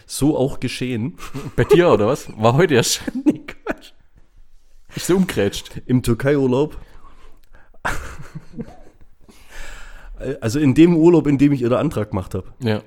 So 0.06 0.38
auch 0.38 0.60
geschehen. 0.60 1.18
Bei 1.56 1.63
dir 1.63 1.89
oder 1.89 2.08
was? 2.08 2.30
War 2.38 2.54
heute 2.54 2.75
erst. 2.75 3.01
nee, 3.25 3.42
Quatsch. 3.46 3.92
Ist 4.96 5.08
so 5.08 5.16
umgrätscht. 5.16 5.82
Im 5.86 6.01
Türkei-Urlaub. 6.01 6.77
Also 10.42 10.60
in 10.60 10.74
dem 10.74 10.96
Urlaub, 10.96 11.27
in 11.27 11.38
dem 11.38 11.51
ich 11.51 11.62
ihr 11.62 11.70
den 11.70 11.77
Antrag 11.77 12.10
gemacht 12.10 12.34
habe. 12.34 12.48
Ja. 12.60 12.82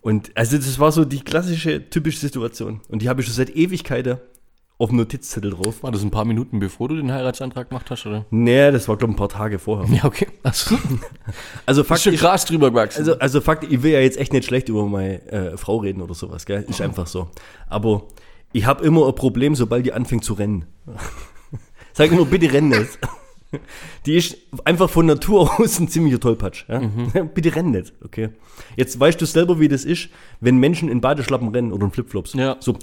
Und 0.00 0.36
also 0.36 0.56
das 0.56 0.78
war 0.78 0.90
so 0.90 1.04
die 1.04 1.20
klassische, 1.20 1.90
typische 1.90 2.18
Situation. 2.18 2.80
Und 2.88 3.02
die 3.02 3.08
habe 3.08 3.20
ich 3.20 3.26
schon 3.26 3.36
seit 3.36 3.54
Ewigkeiten 3.54 4.18
auf 4.80 4.88
dem 4.88 4.96
Notizzettel 4.96 5.50
drauf. 5.50 5.82
War 5.82 5.92
das 5.92 6.02
ein 6.02 6.10
paar 6.10 6.24
Minuten 6.24 6.58
bevor 6.58 6.88
du 6.88 6.96
den 6.96 7.12
Heiratsantrag 7.12 7.68
gemacht 7.68 7.90
hast, 7.90 8.06
oder? 8.06 8.24
Nee, 8.30 8.72
das 8.72 8.88
war 8.88 8.96
glaube 8.96 9.12
ich 9.12 9.16
ein 9.16 9.18
paar 9.18 9.28
Tage 9.28 9.58
vorher. 9.58 9.94
Ja, 9.94 10.04
okay. 10.04 10.26
Also, 10.42 10.74
Also 11.66 11.82
ist 11.82 12.02
schon 12.02 12.16
Gras 12.16 12.46
drüber 12.46 12.70
gewachsen. 12.70 13.00
also, 13.00 13.18
also 13.18 13.40
Fakt, 13.42 13.64
ich 13.70 13.82
will 13.82 13.92
ja 13.92 14.00
jetzt 14.00 14.18
echt 14.18 14.32
nicht 14.32 14.46
schlecht 14.46 14.70
über 14.70 14.86
meine 14.86 15.20
äh, 15.30 15.56
Frau 15.58 15.76
reden 15.76 16.00
oder 16.00 16.14
sowas, 16.14 16.46
gell? 16.46 16.64
Ist 16.66 16.80
einfach 16.80 17.06
so. 17.06 17.28
Aber 17.68 18.04
ich 18.52 18.64
habe 18.64 18.82
immer 18.84 19.06
ein 19.06 19.14
Problem, 19.14 19.54
sobald 19.54 19.84
die 19.84 19.92
anfängt 19.92 20.24
zu 20.24 20.32
rennen. 20.32 20.64
Sag 21.92 22.10
immer, 22.10 22.24
bitte 22.24 22.50
renn 22.52 22.68
nicht. 22.68 22.98
Die 24.06 24.16
ist 24.16 24.36
einfach 24.64 24.88
von 24.88 25.06
Natur 25.06 25.60
aus 25.60 25.80
ein 25.80 25.88
ziemlicher 25.88 26.20
Tollpatsch. 26.20 26.66
Ja? 26.68 26.78
bitte 27.24 27.54
renn 27.54 27.72
nicht, 27.72 27.92
okay? 28.04 28.30
Jetzt 28.76 28.98
weißt 28.98 29.20
du 29.20 29.26
selber, 29.26 29.58
wie 29.58 29.66
das 29.66 29.84
ist, 29.84 30.08
wenn 30.40 30.58
Menschen 30.58 30.88
in 30.88 31.00
Badeschlappen 31.00 31.48
rennen 31.48 31.72
oder 31.72 31.84
in 31.86 31.90
Flipflops. 31.90 32.34
Ja. 32.34 32.56
So. 32.60 32.76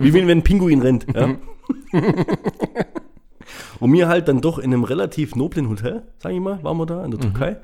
Wie 0.00 0.12
wenn 0.12 0.28
ein 0.30 0.42
Pinguin 0.42 0.82
rennt. 0.82 1.06
Ja? 1.14 1.36
Und 3.80 3.90
mir 3.90 4.08
halt 4.08 4.28
dann 4.28 4.40
doch 4.40 4.58
in 4.58 4.72
einem 4.72 4.84
relativ 4.84 5.34
noblen 5.34 5.68
Hotel, 5.68 6.02
sag 6.18 6.32
ich 6.32 6.40
mal, 6.40 6.62
waren 6.62 6.76
wir 6.78 6.86
da 6.86 7.04
in 7.04 7.10
der 7.10 7.20
Türkei. 7.20 7.58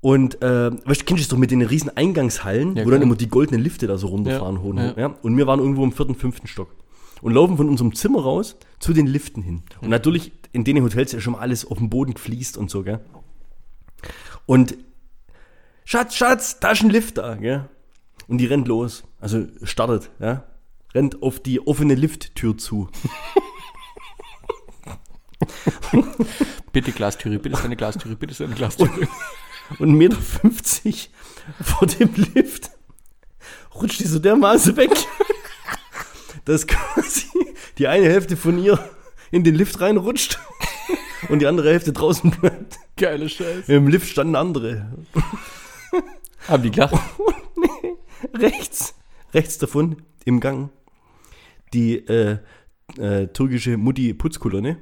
Und 0.00 0.42
äh, 0.42 0.70
weißt 0.72 1.02
du, 1.02 1.04
kennst 1.04 1.10
du 1.10 1.16
das 1.16 1.28
doch 1.28 1.36
mit 1.36 1.50
den 1.50 1.62
riesen 1.62 1.94
Eingangshallen, 1.94 2.76
Ja, 2.76 2.86
wo 2.86 2.90
dann 2.90 3.02
immer 3.02 3.16
die 3.16 3.28
goldenen 3.28 3.62
Lifte 3.62 3.86
da 3.86 3.98
so 3.98 4.08
runterfahren, 4.08 4.76
Ja, 4.76 4.84
ja. 4.84 4.94
ja. 4.96 5.14
Und 5.22 5.36
wir 5.36 5.46
waren 5.46 5.60
irgendwo 5.60 5.84
im 5.84 5.92
vierten, 5.92 6.14
fünften 6.14 6.46
Stock. 6.46 6.74
Und 7.20 7.34
laufen 7.34 7.58
von 7.58 7.68
unserem 7.68 7.94
Zimmer 7.94 8.22
raus 8.22 8.56
zu 8.78 8.94
den 8.94 9.06
Liften 9.06 9.42
hin. 9.42 9.62
Und 9.82 9.90
natürlich 9.90 10.32
in 10.52 10.64
den 10.64 10.82
Hotels 10.82 11.12
ja 11.12 11.20
schon 11.20 11.34
mal 11.34 11.40
alles 11.40 11.66
auf 11.70 11.76
dem 11.76 11.90
Boden 11.90 12.16
fließt 12.16 12.56
und 12.56 12.70
so, 12.70 12.82
gell? 12.82 13.00
Und 14.46 14.76
Schatz, 15.84 16.14
Schatz, 16.14 16.58
da 16.60 16.70
ist 16.70 16.82
ein 16.82 16.88
Lift 16.90 17.18
da, 17.18 17.34
gell? 17.34 17.68
Und 18.26 18.38
die 18.38 18.46
rennt 18.46 18.68
los. 18.68 19.04
Also 19.20 19.46
startet, 19.62 20.10
ja? 20.18 20.44
Rennt 20.94 21.22
auf 21.22 21.40
die 21.40 21.64
offene 21.66 21.94
Lifttür 21.94 22.58
zu. 22.58 22.88
bitte 26.72 26.92
Glastüre, 26.92 27.38
bitte 27.38 27.56
ist 27.56 27.64
eine 27.64 27.76
Glastüre, 27.76 28.16
bitte 28.16 28.32
ist 28.32 28.40
eine 28.40 28.54
Glastüre. 28.54 29.08
Und 29.78 29.96
1,50 29.96 29.96
Meter 29.96 30.16
vor 31.60 31.86
dem 31.86 32.10
Lift 32.34 32.70
rutscht 33.74 34.00
die 34.00 34.06
so 34.06 34.18
dermaßen 34.18 34.76
weg, 34.76 34.90
dass 36.44 36.66
quasi 36.66 37.26
die 37.78 37.86
eine 37.86 38.06
Hälfte 38.06 38.36
von 38.36 38.58
ihr 38.58 38.78
in 39.30 39.44
den 39.44 39.54
Lift 39.54 39.80
reinrutscht 39.80 40.38
und 41.28 41.38
die 41.40 41.46
andere 41.46 41.70
Hälfte 41.70 41.92
draußen 41.92 42.30
bleibt. 42.30 42.78
Geile 42.96 43.28
Scheiße. 43.28 43.72
Im 43.72 43.86
Lift 43.86 44.08
standen 44.08 44.34
andere. 44.34 44.90
Haben 46.48 46.62
die 46.62 46.70
gelacht? 46.70 46.94
Rechts, 48.34 48.94
rechts 49.34 49.58
davon 49.58 49.96
im 50.24 50.40
Gang 50.40 50.70
die 51.72 51.96
äh, 52.08 52.38
äh, 52.98 53.28
türkische 53.28 53.76
Mutti-Putzkolonne, 53.76 54.78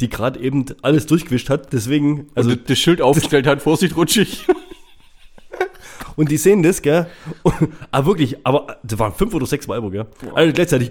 die 0.00 0.08
gerade 0.08 0.38
eben 0.40 0.64
alles 0.82 1.06
durchgewischt 1.06 1.50
hat. 1.50 1.72
Deswegen, 1.72 2.28
also 2.34 2.50
Also 2.50 2.62
das 2.66 2.78
Schild 2.78 3.02
aufgestellt 3.02 3.46
hat, 3.46 3.60
Vorsicht, 3.62 3.96
rutschig. 3.96 4.46
Und 6.16 6.30
die 6.30 6.36
sehen 6.36 6.62
das, 6.62 6.82
gell? 6.82 7.06
Und, 7.42 7.54
aber 7.90 8.06
wirklich, 8.06 8.44
aber 8.46 8.78
da 8.82 8.98
waren 8.98 9.12
fünf 9.14 9.34
oder 9.34 9.46
sechs 9.46 9.66
Weiber, 9.68 9.90
gell? 9.90 10.06
Alle 10.34 10.52
gleichzeitig. 10.52 10.90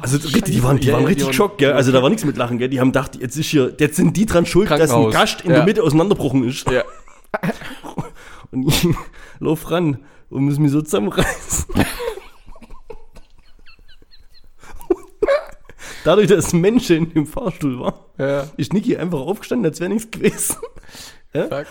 Also 0.00 0.18
richtig, 0.18 0.54
die 0.54 0.62
waren, 0.62 0.78
die 0.78 0.88
Ja, 0.88 0.94
waren 0.94 1.02
ja, 1.02 1.06
richtig 1.08 1.24
waren- 1.26 1.30
geschockt, 1.32 1.58
gell? 1.58 1.72
Also 1.72 1.90
da 1.92 2.02
war 2.02 2.08
nichts 2.10 2.24
mit 2.24 2.36
Lachen, 2.36 2.58
gell? 2.58 2.68
Die 2.68 2.78
haben 2.80 2.88
gedacht, 2.92 3.16
jetzt 3.20 3.36
ist 3.36 3.46
hier, 3.46 3.74
jetzt 3.80 3.96
sind 3.96 4.16
die 4.16 4.26
dran 4.26 4.46
schuld, 4.46 4.70
dass 4.70 4.90
ein. 4.92 5.10
Gast 5.10 5.40
in 5.42 5.50
Ja. 5.50 5.56
der 5.56 5.64
Mitte 5.64 5.82
auseinanderbrochen 5.82 6.44
ist. 6.46 6.70
Ja. 6.70 6.84
Und 8.50 8.68
ich 8.68 8.86
lauf 9.42 9.70
ran 9.70 9.98
und 10.30 10.44
muss 10.44 10.58
mich 10.58 10.70
so 10.70 10.80
zusammenreißen. 10.82 11.66
Dadurch, 16.04 16.26
dass 16.28 16.52
ein 16.52 16.60
Mensch 16.60 16.90
in 16.90 17.12
dem 17.12 17.26
Fahrstuhl 17.26 17.78
war, 17.78 18.06
Ja. 18.18 18.44
ist 18.56 18.72
Niki 18.72 18.96
einfach 18.96 19.20
aufgestanden, 19.20 19.66
als 19.66 19.78
wäre 19.80 19.90
nichts 19.90 20.10
gewesen. 20.10 20.56
Fuck. 21.32 21.66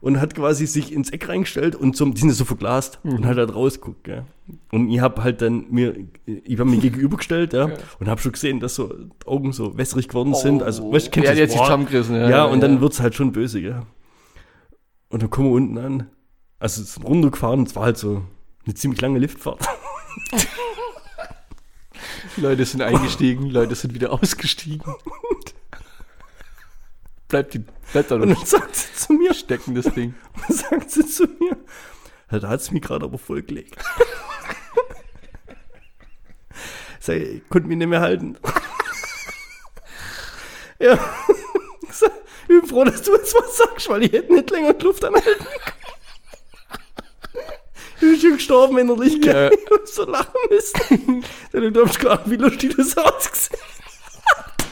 und 0.00 0.20
hat 0.20 0.34
quasi 0.34 0.66
sich 0.66 0.92
ins 0.92 1.10
Eck 1.10 1.28
reingestellt 1.28 1.74
und 1.74 1.96
zum, 1.96 2.14
die 2.14 2.20
sind 2.20 2.28
ja 2.30 2.34
so 2.36 2.44
verglast 2.44 3.00
und 3.02 3.26
hat 3.26 3.36
halt 3.38 3.52
rausgeguckt, 3.54 4.04
gell. 4.04 4.24
Und 4.70 4.88
ich 4.90 5.00
habe 5.00 5.22
halt 5.24 5.42
dann 5.42 5.66
mir, 5.70 5.94
ich 6.26 6.58
habe 6.60 6.70
mir 6.70 6.78
gegenübergestellt, 6.78 7.52
ja, 7.54 7.70
und 7.98 8.08
habe 8.08 8.20
schon 8.20 8.32
gesehen, 8.32 8.60
dass 8.60 8.76
so 8.76 8.94
Augen 9.26 9.52
so 9.52 9.76
wässrig 9.76 10.06
geworden 10.08 10.34
sind. 10.34 10.62
Also, 10.62 10.92
weißt 10.92 11.08
du, 11.08 11.10
kennst 11.10 11.28
ja, 11.30 11.34
das? 11.34 11.50
sich 11.50 11.58
Boah. 11.58 11.64
zusammengerissen. 11.66 12.14
Ja, 12.14 12.28
Ja, 12.30 12.44
und 12.44 12.60
dann 12.62 12.80
wird's 12.80 13.00
halt 13.00 13.14
schon 13.16 13.32
böse, 13.32 13.60
gell. 13.60 13.82
Und 15.08 15.22
dann 15.22 15.30
kommen 15.30 15.48
wir 15.48 15.54
unten 15.54 15.78
an. 15.78 16.10
Also 16.58 16.82
es 16.82 16.96
ist 16.96 17.04
runtergefahren, 17.04 17.64
es 17.64 17.76
war 17.76 17.84
halt 17.84 17.98
so 17.98 18.24
eine 18.64 18.74
ziemlich 18.74 19.00
lange 19.00 19.18
Liftfahrt. 19.18 19.66
Leute 22.36 22.64
sind 22.64 22.82
eingestiegen, 22.82 23.50
Leute 23.50 23.74
sind 23.74 23.94
wieder 23.94 24.12
ausgestiegen. 24.12 24.94
Bleibt, 27.28 27.54
die, 27.54 27.64
bleibt 27.92 28.10
da 28.10 28.16
Und 28.16 28.28
noch 28.28 28.38
dann 28.38 28.46
sagt 28.46 28.76
sie 28.76 28.92
zu 28.94 29.12
mir, 29.12 29.34
stecken, 29.34 29.74
das 29.74 29.92
Ding. 29.94 30.14
sagt 30.48 30.90
sie 30.90 31.06
zu 31.06 31.24
mir, 31.24 31.56
ja, 32.30 32.38
da 32.38 32.48
hat's 32.48 32.70
mich 32.70 32.82
gerade 32.82 33.04
aber 33.04 33.18
voll 33.18 33.42
gelegt. 33.42 33.76
Sag, 37.00 37.16
ich 37.16 37.48
konnte 37.48 37.68
mich 37.68 37.78
nicht 37.78 37.88
mehr 37.88 38.00
halten. 38.00 38.36
ja. 40.78 40.98
Ich 42.48 42.60
bin 42.60 42.66
froh, 42.66 42.84
dass 42.84 43.02
du 43.02 43.12
jetzt 43.12 43.34
was 43.34 43.56
sagst, 43.56 43.88
weil 43.88 44.04
ich 44.04 44.12
hätte 44.12 44.32
nicht 44.32 44.50
länger 44.50 44.72
die 44.74 44.84
Luft 44.84 45.04
anhalten 45.04 45.44
können. 45.44 45.85
Ich 48.00 48.00
bin 48.00 48.20
schon 48.20 48.32
gestorben 48.34 48.78
innerlich, 48.78 49.20
gell? 49.22 49.50
Ja. 49.52 49.76
Hab 49.78 49.86
so 49.88 50.04
lachen 50.04 50.34
müssen. 50.50 51.24
Du 51.52 51.72
glaubst 51.72 52.00
gar 52.00 52.18
nicht, 52.18 52.30
wie 52.30 52.36
lustig 52.36 52.74
das 52.76 52.96
ausgesehen 52.96 53.60
hat. 53.60 54.66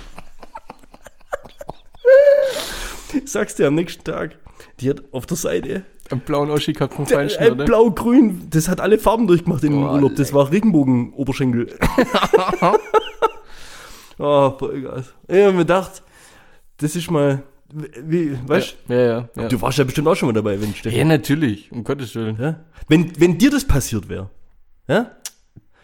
Ich 3.15 3.23
sag's 3.33 3.55
dir 3.55 3.69
am 3.69 3.75
nächsten 3.75 4.05
Tag. 4.05 4.37
Die 4.81 4.91
hat 4.91 5.03
auf 5.13 5.27
der 5.27 5.37
Seite 5.37 5.85
Am 6.11 6.21
blauen 6.21 6.51
Oschi 6.51 6.73
gehabt 6.73 6.95
vom 6.95 7.05
äh, 7.05 7.09
Feinschneider. 7.09 7.55
ne? 7.55 7.65
blau-grün, 7.65 8.49
das 8.51 8.69
hat 8.69 8.81
alle 8.81 8.99
Farben 8.99 9.27
durchgemacht 9.27 9.63
in 9.65 9.73
dem 9.73 9.85
Oh, 9.85 9.93
Urlaub. 9.93 10.17
Das 10.17 10.33
war 10.33 10.51
Regenbogen-Oberschenkel. 10.51 11.79
oh, 14.19 14.51
Vollgas. 14.59 15.15
Ich 15.29 15.43
hab 15.43 15.53
mir 15.53 15.59
gedacht, 15.61 16.03
das 16.79 16.97
ist 16.97 17.11
mal, 17.11 17.43
wie, 17.75 18.39
weißt 18.47 18.77
Ja, 18.89 18.97
ja, 18.97 19.29
ja. 19.37 19.49
du, 19.49 19.61
warst 19.61 19.79
ja 19.79 19.85
bestimmt 19.85 20.07
auch 20.07 20.15
schon 20.15 20.29
mal 20.29 20.33
dabei, 20.33 20.61
wenn 20.61 20.75
Stefan. 20.75 20.99
Ja, 20.99 21.05
natürlich, 21.05 21.73
um 21.73 21.83
Gottes 21.83 22.15
Willen. 22.15 22.37
Ja? 22.41 22.61
Wenn, 22.89 23.19
wenn 23.21 23.37
dir 23.39 23.51
das 23.51 23.65
passiert 23.65 24.09
wäre, 24.09 24.31
ja? 24.89 25.11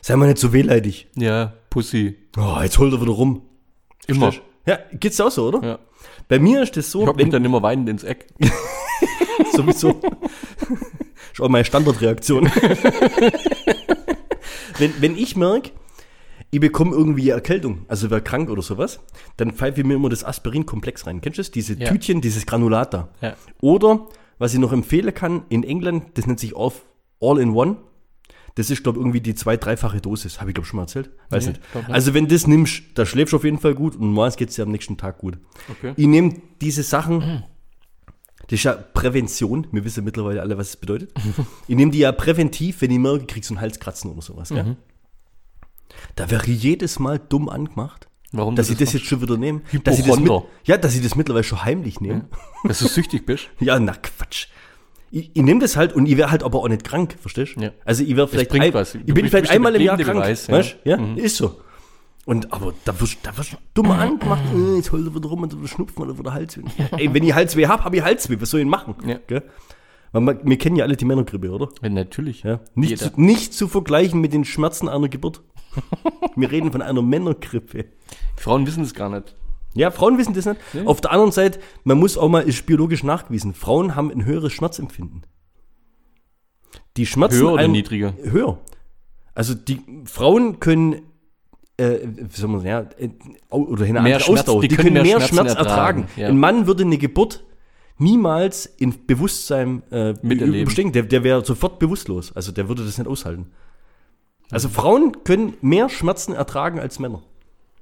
Sei 0.01 0.17
mal 0.17 0.27
nicht 0.27 0.39
so 0.39 0.53
wehleidig. 0.53 1.09
Ja, 1.17 1.53
Pussy. 1.69 2.17
Oh, 2.37 2.59
jetzt 2.63 2.79
holt 2.79 2.93
er 2.93 3.01
wieder 3.01 3.13
rum. 3.13 3.43
Immer. 4.07 4.33
Verstehst? 4.33 4.47
Ja, 4.67 4.79
geht's 4.93 5.21
auch 5.21 5.31
so, 5.31 5.49
oder? 5.49 5.67
Ja. 5.67 5.79
Bei 6.29 6.39
mir 6.39 6.63
ist 6.63 6.77
das 6.77 6.87
Ich 6.87 6.93
so, 6.93 7.05
mich 7.05 7.17
wenn 7.17 7.31
dann 7.31 7.45
immer 7.45 7.63
weinend 7.63 7.89
ins 7.89 8.05
Eck. 8.05 8.27
sowieso. 9.53 10.01
ist 11.33 11.41
auch 11.41 11.49
meine 11.49 11.65
Standardreaktion. 11.65 12.45
wenn, 14.79 14.95
wenn 15.01 15.17
ich 15.17 15.35
merke, 15.37 15.71
ich 16.51 16.61
bekomme 16.61 16.93
irgendwie 16.97 17.29
Erkältung, 17.31 17.85
also 17.89 18.11
wäre 18.11 18.23
krank 18.23 18.51
oder 18.51 18.63
sowas, 18.63 19.01
dann 19.37 19.53
pfeife 19.53 19.81
ich 19.81 19.87
mir 19.87 19.95
immer 19.95 20.09
das 20.09 20.25
Aspirin-Komplex 20.25 21.07
rein. 21.07 21.21
Kennst 21.21 21.39
du 21.39 21.43
das? 21.43 21.51
Diese 21.51 21.75
Ja. 21.75 21.89
Tütchen, 21.89 22.21
dieses 22.21 22.45
Granulat 22.47 22.93
da. 22.95 23.09
Ja. 23.21 23.35
Oder, 23.61 24.07
was 24.39 24.53
ich 24.55 24.59
noch 24.61 24.73
empfehlen 24.73 25.15
kann, 25.15 25.43
in 25.49 25.63
England, 25.63 26.19
das 26.19 26.27
nennt 26.27 26.41
sich 26.41 26.57
All, 26.57 26.73
All 27.21 27.39
in 27.39 27.51
One. 27.51 27.77
Das 28.57 28.69
ist, 28.69 28.83
glaube 28.83 28.99
ich, 28.99 29.03
irgendwie 29.03 29.21
die 29.21 29.37
zwei-, 29.37 29.57
dreifache 29.57 30.01
Dosis. 30.01 30.41
Habe 30.41 30.51
ich, 30.51 30.55
glaube 30.55 30.65
ich, 30.65 30.69
schon 30.71 30.79
mal 30.79 30.83
erzählt? 30.83 31.11
Weiß 31.31 31.47
Nee, 31.47 31.53
nicht. 31.53 31.75
nicht. 31.75 31.91
Also, 31.91 32.15
wenn 32.15 32.27
du 32.27 32.35
das 32.35 32.49
nimmst, 32.49 32.83
da 32.95 33.07
schläfst 33.07 33.33
du 33.33 33.37
auf 33.37 33.45
jeden 33.45 33.59
Fall 33.61 33.75
gut 33.77 33.95
und 33.95 34.11
morgens 34.13 34.37
geht 34.37 34.49
es 34.49 34.57
dir 34.57 34.65
am 34.65 34.73
nächsten 34.73 34.97
Tag 34.97 35.19
gut. 35.19 35.39
Okay. 35.71 35.93
Ich 35.97 36.07
nehme 36.09 36.35
diese 36.61 36.83
Sachen, 36.83 37.45
das 38.49 38.59
ist 38.59 38.65
ja 38.65 38.73
Prävention. 38.73 39.69
Wir 39.71 39.85
wissen 39.85 40.03
mittlerweile 40.05 40.41
alle, 40.41 40.59
was 40.59 40.71
es 40.71 40.77
bedeutet. 40.77 41.13
ich 41.69 41.77
nehme 41.77 41.93
die 41.93 41.99
ja 42.01 42.11
präventiv, 42.11 42.81
wenn 42.83 42.91
ich 42.91 42.99
merke, 42.99 43.27
kriegst 43.27 43.51
du 43.51 43.55
einen 43.55 43.61
Halskratzen 43.61 44.11
oder 44.11 44.23
sowas. 44.23 44.49
Gell? 44.49 44.77
Da 46.17 46.31
wäre 46.31 46.47
ich 46.51 46.63
jedes 46.63 46.99
Mal 46.99 47.19
dumm 47.19 47.49
angemacht, 47.49 48.09
Warum 48.33 48.55
dass 48.57 48.69
ich 48.71 48.77
das 48.77 48.87
machst? 48.89 48.95
jetzt 48.95 49.07
schon 49.07 49.23
wieder 49.23 49.37
nehme. 49.37 49.63
Dass 49.85 49.99
ich 49.99 50.05
das 50.07 50.19
mit, 50.21 50.31
ja, 50.65 50.77
dass 50.77 50.95
ich 50.95 51.03
das 51.03 51.17
mittlerweile 51.17 51.45
schon 51.45 51.65
heimlich 51.65 52.01
nehme. 52.01 52.27
Dass 52.65 52.79
du 52.79 52.89
süchtig 52.89 53.27
bist? 53.27 53.49
Ja, 53.61 53.79
na 53.81 53.93
Quatsch. 53.95 54.47
Ich, 55.11 55.31
ich 55.35 55.43
nehme 55.43 55.59
das 55.61 55.77
halt 55.77 55.93
und 55.93 56.07
ich 56.07 56.17
wäre 56.17 56.31
halt 56.31 56.45
aber 56.45 56.61
auch 56.61 56.69
nicht 56.69 56.85
krank, 56.85 57.17
verstehst 57.21 57.57
du? 57.57 57.61
Ja. 57.63 57.71
Also 57.85 58.05
ich 58.05 58.15
wäre 58.15 58.29
vielleicht, 58.29 58.53
ein, 58.53 58.73
was. 58.73 58.95
ich 58.95 59.05
Du 59.05 59.15
bin 59.15 59.29
vielleicht 59.29 59.51
einmal 59.51 59.75
im 59.75 59.83
Jahr 59.83 59.97
krank, 59.99 60.21
Beweis, 60.21 60.47
ja. 60.47 60.55
weißt 60.55 60.77
du? 60.85 60.89
Ja, 60.91 60.97
Mhm. 60.99 61.17
ist 61.17 61.37
so. 61.37 61.61
Und 62.27 62.53
aber 62.53 62.75
da 62.85 63.01
wirst 63.01 63.19
da 63.25 63.37
wirst 63.37 63.53
du 63.53 63.57
dumm 63.75 63.91
angemacht, 63.91 64.43
äh, 64.55 64.77
jetzt 64.77 64.93
holt 64.93 65.05
er 65.05 65.13
wieder 65.15 65.29
rum 65.29 65.43
und 65.43 65.57
wieder 65.57 65.67
Schnupfen 65.67 66.01
oder 66.05 66.17
wieder 66.17 66.33
Halsweh. 66.33 66.63
Ey, 66.97 67.13
wenn 67.13 67.25
ich 67.25 67.35
Halsweh 67.35 67.67
habe, 67.67 67.83
habe 67.83 67.97
ich 67.97 68.03
Halsweh, 68.03 68.37
was 68.41 68.51
soll 68.51 68.61
ich 68.61 68.65
denn 68.65 68.71
machen? 68.71 68.95
Ja. 69.05 69.19
Gell? 69.27 69.43
Weil 70.13 70.23
man, 70.23 70.39
wir 70.45 70.59
kennen 70.59 70.77
ja 70.77 70.85
alle 70.85 70.97
die 70.97 71.05
Männergrippe, 71.05 71.51
oder? 71.51 71.69
Ja, 71.83 71.89
natürlich. 71.89 72.43
Ja. 72.43 72.61
Nicht, 72.75 72.99
zu, 72.99 73.11
nicht 73.17 73.55
zu 73.55 73.67
vergleichen 73.69 74.21
mit 74.21 74.33
den 74.33 74.45
Schmerzen 74.45 74.89
einer 74.89 75.09
Geburt. 75.09 75.41
wir 76.37 76.51
reden 76.51 76.73
von 76.73 76.83
einer 76.83 77.03
Männergrippe. 77.03 77.87
Frauen 78.37 78.67
wissen 78.67 78.83
es 78.83 78.95
gar 78.95 79.09
nicht. 79.09 79.35
Ja, 79.75 79.91
Frauen 79.91 80.19
wissen 80.19 80.35
das 80.35 80.47
nicht. 80.47 80.61
Nee. 80.73 80.85
Auf 80.87 81.01
der 81.01 81.13
anderen 81.13 81.31
Seite, 81.33 81.61
man 81.85 81.99
muss 81.99 82.19
auch 82.19 82.29
mal, 82.29 82.41
ist 82.41 82.67
biologisch 82.67 83.05
nachgewiesen, 83.05 83.55
Frauen 83.55 83.95
haben 83.95 84.11
ein 84.11 84.25
höheres 84.25 84.53
Schmerzempfinden. 84.53 85.25
Die 86.97 87.07
Schmerzen 87.07 87.39
Höher 87.41 87.53
oder 87.53 87.63
ein- 87.63 87.73
niedriger? 87.73 88.15
Höher. 88.23 88.59
Also 89.35 89.55
die 89.55 89.81
Frauen 90.07 90.59
können, 90.59 91.03
äh, 91.77 91.99
wie 92.05 92.37
soll 92.41 92.49
man 92.51 92.61
sagen, 92.63 92.69
ja, 92.99 93.05
äh, 93.07 93.11
oder 93.51 93.85
eine 93.85 94.03
Mehr 94.03 94.19
Schmerz- 94.21 94.41
Ausdauer, 94.41 94.63
die 94.63 94.69
die, 94.69 94.77
können 94.77 94.95
können 94.95 95.03
mehr 95.07 95.19
mehr 95.19 95.27
Schmerz 95.29 95.55
ertragen. 95.55 96.03
ertragen, 96.03 96.09
ja. 96.21 96.29
Ein 96.29 96.39
Mann 96.39 96.67
würde 96.67 96.83
eine 96.83 96.99
Geburt 96.99 97.45
niemals 97.99 98.67
in 98.67 99.07
Bewusstsein 99.07 99.83
äh, 99.93 100.15
Miterleben. 100.23 100.63
überstehen. 100.63 100.93
Der, 100.93 101.05
der 101.05 101.23
wäre 101.23 101.45
sofort 101.45 101.79
bewusstlos. 101.79 102.33
Also 102.35 102.51
der 102.51 102.69
würde 102.69 102.85
das 102.85 102.99
nicht 102.99 103.07
aushalten. 103.07 103.47
Also 104.51 104.69
Frauen 104.69 105.25
können 105.25 105.57
mehr 105.61 105.89
Schmerzen 105.89 106.33
ertragen 106.35 106.81
als 106.81 106.99
Männer. 106.99 107.23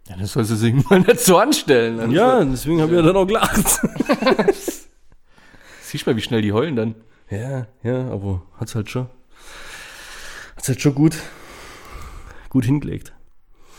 Ja, 0.09 0.17
das 0.17 0.33
soll 0.33 0.45
sie 0.45 0.57
sich 0.57 0.75
mal 0.91 1.01
nicht 1.01 1.21
so 1.21 1.39
anstellen. 1.39 2.01
Also, 2.01 2.13
Ja, 2.13 2.45
deswegen 2.45 2.81
habe 2.81 2.93
ich 2.93 2.97
ja 2.99 3.03
dann 3.03 3.17
auch 3.17 3.27
gelacht. 3.27 3.81
Siehst 5.83 6.07
mal, 6.07 6.17
wie 6.17 6.21
schnell 6.21 6.43
die 6.43 6.53
heulen 6.53 6.77
dann. 6.77 6.95
Ja, 7.31 7.67
ja, 7.83 8.11
aber 8.11 8.43
hat's 8.59 8.75
halt 8.75 8.91
schon. 8.91 9.09
Hat's 10.57 10.69
halt 10.69 10.81
schon 10.81 10.95
gut, 10.95 11.17
gut 12.49 12.65
hingelegt. 12.65 13.13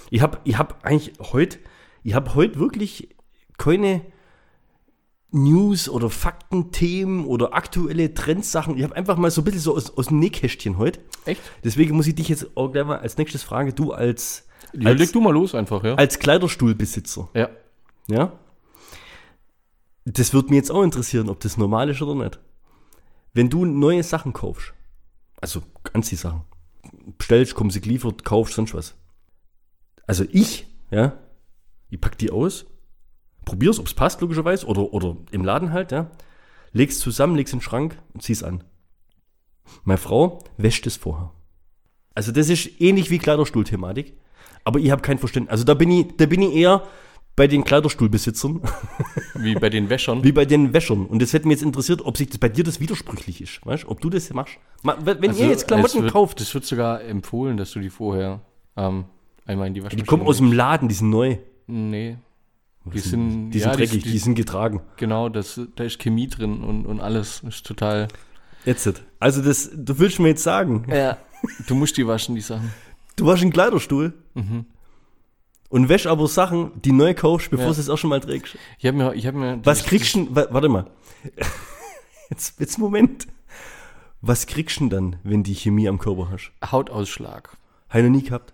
Ich 0.10 0.22
hab, 0.22 0.41
ich 0.43 0.58
hab 0.58 0.84
eigentlich 0.84 1.13
heute, 1.31 1.60
ich 2.03 2.13
hab 2.15 2.34
heute 2.36 2.60
wirklich 2.60 3.10
keine 3.58 4.01
News 5.31 5.88
oder 5.89 6.09
Faktenthemen 6.09 7.25
oder 7.25 7.53
aktuelle 7.53 8.13
Trendsachen. 8.13 8.75
Ich 8.77 8.83
habe 8.83 8.95
einfach 8.95 9.17
mal 9.17 9.29
so 9.29 9.41
ein 9.41 9.43
bisschen 9.43 9.59
so 9.62 9.75
aus, 9.75 9.95
aus 9.95 10.07
dem 10.07 10.19
Nähkästchen 10.19 10.77
heute. 10.77 11.01
Echt? 11.25 11.41
Deswegen 11.63 11.95
muss 11.95 12.07
ich 12.07 12.15
dich 12.15 12.29
jetzt 12.29 12.57
auch 12.57 12.69
gleich 12.71 12.86
mal 12.86 12.98
als 13.00 13.17
nächstes 13.17 13.43
fragen, 13.43 13.74
du 13.75 13.91
als, 13.91 14.48
Ja, 14.74 14.89
als, 14.89 15.00
leg 15.00 15.12
du 15.13 15.21
mal 15.21 15.31
los 15.33 15.53
einfach, 15.53 15.83
ja. 15.83 15.95
als 15.95 16.17
Kleiderstuhlbesitzer, 16.19 17.29
Ja. 17.36 17.50
ja? 18.07 18.33
Das 20.05 20.33
würde 20.33 20.50
mich 20.50 20.57
jetzt 20.57 20.71
auch 20.71 20.81
interessieren, 20.81 21.29
ob 21.29 21.39
das 21.41 21.57
normal 21.57 21.89
ist 21.89 22.01
oder 22.01 22.15
nicht. 22.24 22.39
Wenn 23.33 23.50
du 23.51 23.65
neue 23.65 24.01
Sachen 24.01 24.33
kaufst, 24.33 24.74
also 25.39 25.62
Anziehsachen, 25.93 26.41
bestellst, 27.19 27.53
kommen 27.53 27.69
sie 27.69 27.81
geliefert, 27.81 28.25
kaufst, 28.25 28.55
sonst 28.55 28.74
was. 28.74 28.95
Also 30.07 30.25
ich, 30.31 30.65
ja, 30.89 31.19
ich 31.91 32.01
pack 32.01 32.17
die 32.17 32.31
aus, 32.31 32.65
probier's, 33.50 33.79
ob's 33.79 33.94
passt, 33.94 34.22
logischerweise, 34.22 34.66
oder, 34.66 34.94
oder 34.94 35.18
im 35.31 35.44
Laden 35.44 35.72
halt, 35.74 35.92
ja, 35.92 36.09
leg's 36.72 37.00
zusammen, 37.00 37.35
leg's 37.35 37.51
in 37.53 37.59
den 37.59 37.64
Schrank 37.64 37.98
und 38.14 38.22
zieh's 38.24 38.44
an. 38.44 38.64
Meine 39.83 39.98
Frau 39.98 40.44
wäscht 40.57 40.88
es 40.88 40.96
vorher. 40.98 41.31
Also 42.16 42.31
das 42.31 42.50
ist 42.50 42.81
ähnlich 42.81 43.09
wie 43.09 43.18
Kleiderstuhl-Thematik, 43.20 44.14
aber 44.64 44.79
ich 44.79 44.92
habe 44.92 45.01
kein 45.01 45.20
Verständnis. 45.20 45.51
Also 45.51 45.64
da 45.64 45.74
bin 45.74 45.92
ich, 45.92 46.07
da 46.18 46.25
bin 46.25 46.42
ich 46.42 46.53
eher 46.55 46.83
bei 47.35 47.48
den 47.48 47.64
Kleiderstuhlbesitzern 47.64 48.62
Wie 49.35 49.53
bei 49.55 49.70
den 49.70 49.90
Wäschern. 49.90 50.24
wie 50.25 50.33
bei 50.33 50.44
den 50.44 50.74
Wäschern. 50.74 51.05
Und 51.05 51.22
das 51.22 51.31
hätte 51.31 51.48
mich 51.48 51.55
jetzt 51.57 51.64
interessiert, 51.66 52.01
ob 52.03 52.18
sich 52.18 52.27
das 52.27 52.38
bei 52.38 52.50
dir 52.50 52.66
das 52.66 52.81
widersprüchlich 52.81 53.40
ist. 53.42 53.66
Weißt 53.66 53.88
ob 53.88 54.01
du 54.01 54.09
das 54.09 54.29
machst. 54.33 54.55
Ma- 54.83 54.98
Wenn 55.01 55.29
Also, 55.29 55.44
ihr 55.44 55.50
jetzt 55.50 55.66
Klamotten 55.68 55.98
es 56.00 56.03
wird, 56.03 56.12
kauft, 56.12 56.42
Das 56.42 56.53
wird 56.53 56.66
sogar 56.66 57.01
empfohlen, 57.03 57.55
dass 57.55 57.72
du 57.72 57.79
die 57.79 57.90
vorher 57.90 58.42
ähm, 58.75 59.05
einmal 59.46 59.68
in 59.68 59.74
die 59.74 59.79
die 59.79 59.85
Waschmaschine 59.85 60.05
kommen 60.05 60.24
aus 60.27 60.38
dem 60.38 60.51
Laden, 60.51 60.90
die 60.90 60.96
sind 60.96 61.09
neu. 61.12 61.38
Nee. 61.68 62.18
Die 62.85 62.92
Die 62.92 63.00
sind, 63.00 63.51
die 63.51 63.59
ja, 63.59 63.65
sind 63.70 63.79
dreckig, 63.79 64.03
die, 64.03 64.11
die, 64.11 64.18
sind 64.18 64.35
getragen. 64.35 64.81
Genau, 64.98 65.29
das, 65.29 65.59
da 65.75 65.83
ist 65.83 66.00
Chemie 66.00 66.27
drin 66.27 66.63
und, 66.63 66.85
und 66.85 67.00
alles. 67.01 67.42
Ist 67.48 67.65
total. 67.65 68.07
Jetzt. 68.65 69.03
Also 69.20 69.42
das, 69.42 69.70
du 69.75 70.00
willst 70.00 70.20
mir 70.20 70.29
jetzt 70.29 70.44
sagen, 70.44 70.85
Ja. 70.89 71.18
Du 71.68 71.75
musst 71.75 71.96
die 71.98 72.05
waschen, 72.05 72.35
die 72.35 72.42
Sachen. 72.42 72.72
du 73.15 73.25
warst 73.25 73.44
ein 73.44 73.51
Kleiderstuhl 73.53 74.13
Mhm. 74.33 74.65
und 75.70 75.87
wäsch 75.89 76.05
aber 76.07 76.27
Sachen, 76.27 76.72
die 76.81 76.92
neu 76.92 77.13
kaufst, 77.13 77.50
bevor 77.51 77.68
Ja. 77.68 77.74
du 77.74 77.79
es 77.79 77.89
auch 77.89 77.98
schon 77.98 78.09
mal 78.09 78.20
trägst. 78.20 78.57
Ich 78.77 78.85
habe 78.85 78.98
mir, 78.98 79.13
ich 79.13 79.25
hab 79.27 79.35
mir. 79.35 79.59
Was 79.63 79.83
kriegst 79.85 80.15
du 80.15 80.27
warte 80.35 80.68
mal. 80.70 80.85
Jetzt, 82.29 82.59
jetzt 82.59 82.77
Moment. 82.77 83.27
Was 84.22 84.46
kriegst 84.48 84.79
du 84.79 84.81
denn 84.81 84.89
dann, 84.89 85.20
wenn 85.24 85.44
die 85.44 85.55
Chemie 85.55 85.87
am 85.87 85.98
Körper 85.98 86.29
hast? 86.29 86.51
Hautausschlag. 86.63 87.57
Habe 87.89 88.00
ich 88.00 88.05
noch 88.09 88.15
nie 88.15 88.24
gehabt. 88.24 88.53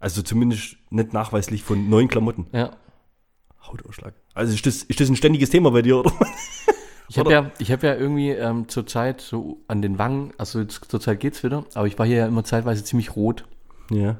Also 0.00 0.22
zumindest 0.22 0.76
nicht 0.90 1.12
nachweislich 1.12 1.62
von 1.62 1.88
neuen 1.88 2.08
Klamotten. 2.08 2.46
Ja. 2.52 2.70
Hautausschlag. 3.66 4.14
Also 4.34 4.54
ist 4.54 4.66
das, 4.66 4.82
ist 4.82 5.00
das 5.00 5.08
ein 5.08 5.16
ständiges 5.16 5.50
Thema 5.50 5.70
bei 5.70 5.82
dir, 5.82 5.98
oder? 5.98 6.12
Ich 7.12 7.18
habe 7.18 7.30
ja, 7.30 7.50
ich 7.58 7.70
hab 7.70 7.82
ja 7.82 7.94
irgendwie 7.94 8.30
ähm, 8.30 8.68
zur 8.68 8.86
Zeit 8.86 9.20
so 9.20 9.60
an 9.68 9.82
den 9.82 9.98
Wangen, 9.98 10.32
also 10.38 10.60
jetzt 10.60 10.90
zur 10.90 10.98
Zeit 10.98 11.20
geht's 11.20 11.44
wieder, 11.44 11.66
aber 11.74 11.86
ich 11.86 11.98
war 11.98 12.06
hier 12.06 12.16
ja 12.16 12.26
immer 12.26 12.42
zeitweise 12.42 12.84
ziemlich 12.84 13.14
rot. 13.16 13.44
Ja. 13.90 14.16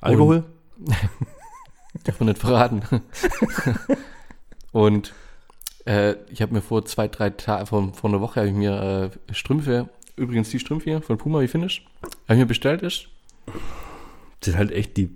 Alkohol? 0.00 0.42
Darf 2.04 2.18
man 2.18 2.30
nicht 2.30 2.40
verraten. 2.40 2.82
Und 4.72 5.14
äh, 5.86 6.14
ich 6.32 6.42
habe 6.42 6.52
mir 6.52 6.62
vor 6.62 6.84
zwei, 6.84 7.06
drei 7.06 7.30
Tagen, 7.30 7.66
vor, 7.66 7.92
vor 7.94 8.10
einer 8.10 8.20
Woche 8.20 8.40
habe 8.40 8.48
ich 8.48 8.56
mir 8.56 9.12
äh, 9.30 9.32
Strümpfe, 9.32 9.88
übrigens 10.16 10.50
die 10.50 10.58
Strümpfe 10.58 10.90
hier 10.90 11.00
von 11.00 11.16
Puma, 11.16 11.42
wie 11.42 11.48
findest? 11.48 11.82
Habe 12.02 12.34
ich 12.34 12.38
mir 12.38 12.46
bestellt 12.46 12.82
ist. 12.82 13.06
Das 14.40 14.46
sind 14.46 14.56
halt 14.56 14.72
echt 14.72 14.96
die 14.96 15.10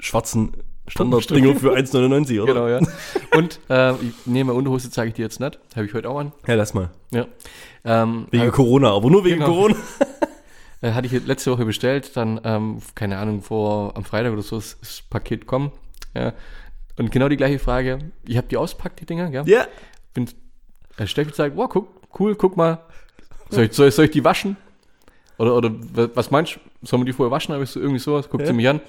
schwarzen 0.00 0.54
Standarddinger 0.88 1.54
für 1.56 1.72
1,99, 1.74 2.42
oder? 2.42 2.52
Genau, 2.54 2.68
ja. 2.68 2.80
Und 3.36 3.60
äh, 3.70 3.92
ich 3.94 4.26
nehme 4.26 4.52
Unterhose, 4.52 4.90
zeige 4.90 5.08
ich 5.08 5.14
dir 5.14 5.22
jetzt 5.22 5.40
nicht. 5.40 5.58
Habe 5.76 5.86
ich 5.86 5.94
heute 5.94 6.08
auch 6.10 6.18
an. 6.18 6.32
Ja, 6.46 6.54
lass 6.54 6.74
mal. 6.74 6.90
Ja. 7.10 7.26
Ähm, 7.84 8.26
Wegen 8.30 8.48
äh, 8.48 8.50
Corona, 8.50 8.90
aber 8.92 9.10
nur 9.10 9.24
wegen 9.24 9.36
Genau. 9.40 9.46
Corona. 9.52 9.76
Äh, 10.84 10.94
hatte 10.94 11.06
ich 11.06 11.24
letzte 11.26 11.52
Woche 11.52 11.64
bestellt, 11.64 12.16
dann, 12.16 12.40
ähm, 12.42 12.78
keine 12.96 13.18
Ahnung, 13.18 13.40
vor 13.40 13.96
am 13.96 14.02
Freitag 14.04 14.32
oder 14.32 14.42
so 14.42 14.58
ist 14.58 14.78
das 14.80 15.00
Paket 15.02 15.46
kommen. 15.46 15.70
Ja. 16.12 16.32
Und 16.98 17.12
genau 17.12 17.28
die 17.28 17.36
gleiche 17.36 17.60
Frage. 17.60 18.00
Ich 18.26 18.36
habe 18.36 18.48
die 18.48 18.56
auspackt, 18.56 18.98
die 18.98 19.06
Dinger, 19.06 19.30
gell? 19.30 19.44
Ja. 19.46 19.68
Bin, 20.12 20.28
äh, 20.96 21.06
Steffi 21.06 21.32
sagt, 21.32 21.56
wow, 21.56 21.68
guck, 21.70 21.86
cool, 22.18 22.34
guck 22.34 22.56
mal. 22.56 22.80
Soll 23.50 23.66
ich, 23.66 23.72
soll, 23.74 23.92
soll 23.92 24.06
ich 24.06 24.10
die 24.10 24.24
waschen? 24.24 24.56
Oder, 25.38 25.54
oder 25.54 25.70
wa- 25.94 26.08
was 26.14 26.32
meinst 26.32 26.56
du? 26.56 26.60
Soll 26.84 26.98
man 26.98 27.06
die 27.06 27.12
vorher 27.12 27.30
waschen? 27.30 27.52
Habe 27.54 27.62
ich 27.62 27.70
so 27.70 27.78
irgendwie 27.78 28.00
sowas? 28.00 28.28
Guckt 28.28 28.40
Ja. 28.42 28.48
sie 28.48 28.52
mich 28.52 28.68
an. 28.68 28.80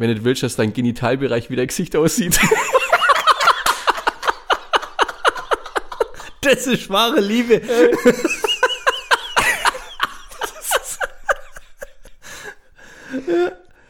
Wenn 0.00 0.14
du 0.14 0.24
willst, 0.24 0.42
dass 0.42 0.56
dein 0.56 0.72
Genitalbereich 0.72 1.50
wie 1.50 1.56
dein 1.56 1.66
Gesicht 1.66 1.94
aussieht. 1.94 2.40
Das 6.42 6.66
ist 6.66 6.88
wahre 6.88 7.20
Liebe. 7.20 7.60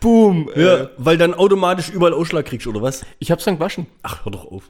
Boom. 0.00 0.50
Ja, 0.56 0.90
weil 0.98 1.16
dann 1.16 1.32
automatisch 1.32 1.90
überall 1.90 2.12
Ausschlag 2.12 2.44
kriegst, 2.44 2.66
oder 2.66 2.82
was? 2.82 3.06
Ich 3.20 3.30
hab's 3.30 3.44
dann 3.44 3.54
gewaschen. 3.54 3.86
Ach, 4.02 4.24
hör 4.24 4.32
doch 4.32 4.46
auf. 4.50 4.68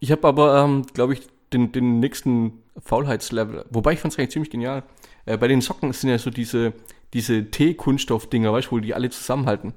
Ich 0.00 0.10
habe 0.10 0.26
aber, 0.26 0.64
ähm, 0.64 0.84
glaube 0.92 1.12
ich, 1.12 1.20
den, 1.52 1.70
den 1.70 2.00
nächsten 2.00 2.64
Faulheitslevel. 2.84 3.66
Wobei 3.70 3.92
ich 3.92 4.00
fand 4.00 4.14
es 4.14 4.18
eigentlich 4.18 4.32
ziemlich 4.32 4.50
genial. 4.50 4.82
Äh, 5.26 5.36
bei 5.36 5.46
den 5.46 5.60
Socken 5.60 5.92
sind 5.92 6.10
ja 6.10 6.18
so 6.18 6.30
diese, 6.30 6.72
diese 7.14 7.52
T-Kunststoff-Dinger, 7.52 8.52
weißt 8.52 8.66
du, 8.66 8.72
wo 8.72 8.80
die 8.80 8.94
alle 8.94 9.10
zusammenhalten. 9.10 9.74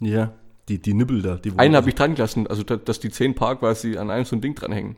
Ja, 0.00 0.32
die, 0.68 0.78
die 0.78 0.94
Nippel 0.94 1.22
da. 1.22 1.36
Die 1.36 1.52
Einen 1.56 1.76
habe 1.76 1.88
ich 1.88 1.94
dran 1.94 2.14
gelassen, 2.14 2.46
also 2.46 2.62
da, 2.62 2.76
dass 2.76 3.00
die 3.00 3.10
zehn 3.10 3.34
Paar 3.34 3.56
quasi 3.58 3.96
an 3.96 4.10
einem 4.10 4.24
so 4.24 4.36
ein 4.36 4.40
Ding 4.40 4.54
dranhängen. 4.54 4.96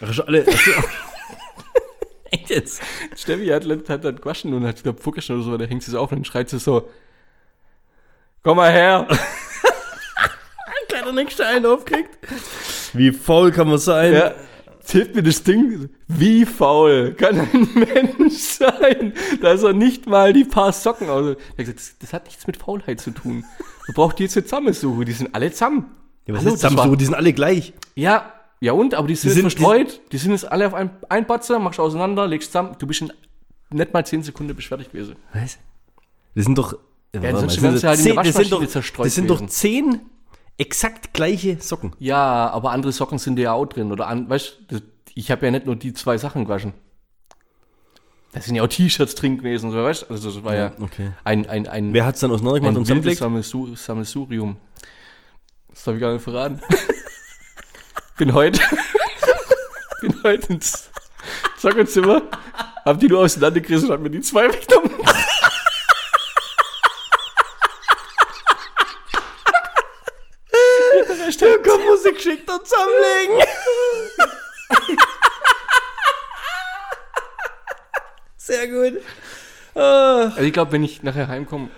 Ach, 0.00 0.14
du 0.14 0.22
alle. 0.26 0.46
Echt 2.30 2.50
jetzt? 2.50 2.80
Steffi 3.16 3.46
hat, 3.48 3.64
hat 3.88 4.04
dann 4.04 4.16
gewaschen 4.16 4.54
und 4.54 4.64
hat, 4.64 4.76
ich 4.76 4.82
glaube, 4.82 5.00
vorgestern 5.02 5.36
oder 5.36 5.44
so, 5.44 5.56
da 5.56 5.64
hängt 5.64 5.82
sie 5.82 5.90
es 5.90 5.96
auf 5.96 6.12
und 6.12 6.18
dann 6.18 6.24
schreit 6.24 6.48
sie 6.48 6.58
so, 6.58 6.88
Komm 8.42 8.56
mal 8.56 8.72
her. 8.72 9.06
Kleiner 10.88 11.12
nächste 11.12 11.46
einen 11.46 11.66
aufkriegt. 11.66 12.18
Wie 12.94 13.12
faul 13.12 13.52
kann 13.52 13.68
man 13.68 13.78
sein? 13.78 14.14
Ja, 14.14 14.34
hilft 14.86 15.14
mir 15.14 15.22
das 15.22 15.42
Ding. 15.42 15.90
Wie 16.08 16.46
faul 16.46 17.12
kann 17.12 17.38
ein 17.38 17.68
Mensch 17.74 18.38
sein, 18.38 19.12
dass 19.42 19.62
er 19.62 19.74
nicht 19.74 20.06
mal 20.06 20.32
die 20.32 20.44
paar 20.44 20.72
Socken 20.72 21.10
aus. 21.10 21.26
Er 21.26 21.30
hat 21.32 21.56
gesagt, 21.58 21.78
das, 21.78 21.98
das 21.98 22.12
hat 22.14 22.24
nichts 22.24 22.46
mit 22.46 22.56
Faulheit 22.56 23.00
zu 23.00 23.10
tun. 23.10 23.44
Du 23.90 23.94
brauchst 23.94 24.18
die 24.18 24.22
jetzt 24.24 24.34
zusammensuchen. 24.34 25.04
Die 25.04 25.12
sind 25.12 25.34
alle 25.34 25.50
zusammen. 25.50 25.86
Ja, 26.26 26.34
was 26.34 26.44
Hallo, 26.44 26.54
ist 26.54 26.62
das 26.64 26.76
war- 26.76 26.96
Die 26.96 27.04
sind 27.04 27.14
alle 27.14 27.32
gleich. 27.32 27.72
Ja, 27.96 28.32
ja 28.60 28.72
und? 28.72 28.94
Aber 28.94 29.08
die 29.08 29.16
sind, 29.16 29.30
Die 29.30 29.34
sind- 29.34 29.42
verstreut. 29.42 30.00
Die 30.12 30.18
sind 30.18 30.30
jetzt 30.30 30.50
alle 30.50 30.66
auf 30.68 30.74
ein, 30.74 30.90
ein 31.08 31.26
Batzer, 31.26 31.58
machst 31.58 31.80
auseinander, 31.80 32.26
legst 32.28 32.52
zusammen. 32.52 32.76
Du 32.78 32.86
bist 32.86 33.00
in 33.02 33.12
nicht 33.72 33.92
mal 33.92 34.04
10 34.06 34.22
Sekunden 34.22 34.54
bist 34.54 34.68
fertig 34.68 34.92
gewesen. 34.92 35.16
Was? 35.32 35.58
Das 36.34 36.44
sind 36.44 36.56
doch. 36.56 36.72
Ja, 37.14 37.22
wären 37.22 37.34
das 37.34 37.54
sie 37.54 37.60
halt 37.60 37.80
sind 37.98 38.14
der 38.14 38.22
das 38.24 38.34
sind 38.36 38.52
doch, 38.52 38.64
zerstreut 38.66 39.06
Das 39.06 39.14
sind 39.16 39.28
doch 39.28 39.38
gewesen. 39.38 39.50
zehn 39.52 40.00
exakt 40.58 41.12
gleiche 41.12 41.56
Socken. 41.60 41.92
Ja, 41.98 42.50
aber 42.50 42.70
andere 42.70 42.92
Socken 42.92 43.18
sind 43.18 43.38
ja 43.38 43.52
auch 43.52 43.66
drin. 43.66 43.90
Oder 43.90 44.06
an, 44.06 44.28
weißt 44.30 44.58
du, 44.68 44.80
ich 45.14 45.30
habe 45.32 45.46
ja 45.46 45.50
nicht 45.52 45.66
nur 45.66 45.74
die 45.76 45.92
zwei 45.92 46.18
Sachen 46.18 46.44
gewaschen. 46.44 46.72
Da 48.32 48.40
sind 48.40 48.54
ja 48.54 48.62
auch 48.62 48.68
T-Shirts 48.68 49.16
drin 49.16 49.38
gewesen, 49.38 49.72
so, 49.72 49.82
weißt? 49.82 50.08
Also 50.08 50.30
das 50.30 50.44
war 50.44 50.54
ja, 50.54 50.72
okay. 50.80 51.10
ein, 51.24 51.48
ein, 51.48 51.66
ein, 51.66 51.92
Wer 51.92 52.06
hat 52.06 52.14
es 52.14 52.20
dann 52.20 52.30
auseinandergemacht 52.30 52.74
ein 52.74 52.78
und 52.78 52.84
zusammengelegt? 52.84 53.18
Sammelsu 53.18 53.74
Sammelsurium. 53.74 54.56
Das 55.68 55.86
habe 55.86 55.96
ich 55.96 56.00
gar 56.00 56.12
nicht 56.12 56.22
verraten. 56.22 56.60
bin 58.16 58.32
heute, 58.32 58.60
bin 60.00 60.22
heute 60.22 60.52
ins 60.52 60.90
Sockenzimmer, 61.58 62.22
hab 62.84 63.00
die 63.00 63.08
nur 63.08 63.20
auseinandergerissen 63.20 63.88
und 63.88 63.94
hab 63.94 64.00
mir 64.00 64.10
die 64.10 64.20
zwei 64.20 64.48
weggenommen. 64.48 64.92
Komm, 71.40 71.86
Musik 71.86 72.16
geschickt 72.16 72.50
und 72.50 72.66
zusammenlegen. 72.66 73.46
Sehr 78.50 78.66
gut. 78.68 79.00
Ah, 79.74 80.32
Also 80.34 80.40
ich 80.42 80.52
glaube, 80.52 80.72
wenn 80.72 80.82
ich 80.84 81.02
nachher 81.02 81.28
heimkomme, 81.28 81.68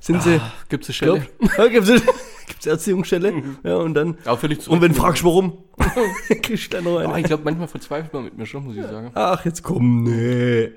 sind 0.00 0.22
sie. 0.22 0.40
gibt's 0.68 0.88
eine 0.88 0.94
Stelle. 0.94 1.26
Glaub, 1.38 1.58
ja, 1.58 1.66
gibt's, 1.68 1.90
gibt's 2.46 2.66
Erziehungsstelle? 2.66 3.32
Ja, 3.64 3.76
und 3.76 3.94
dann. 3.94 4.18
Auch 4.26 4.38
völlig 4.38 4.60
zu. 4.60 4.70
Und 4.70 4.80
wenn 4.80 4.92
du 4.92 4.98
fragst, 5.00 5.24
warum? 5.24 5.64
Kriegst 6.42 6.66
du 6.72 6.76
dann 6.76 6.84
noch 6.84 6.92
Oh, 6.92 6.98
eine. 6.98 7.18
ich 7.20 7.24
glaube, 7.26 7.42
manchmal 7.44 7.68
verzweifelt 7.68 8.12
man 8.12 8.24
mit 8.24 8.36
mir 8.36 8.46
schon, 8.46 8.64
muss 8.64 8.76
ich 8.76 8.82
sagen. 8.82 9.10
Ach, 9.14 9.44
jetzt 9.44 9.62
komm, 9.62 10.04
nee. 10.04 10.70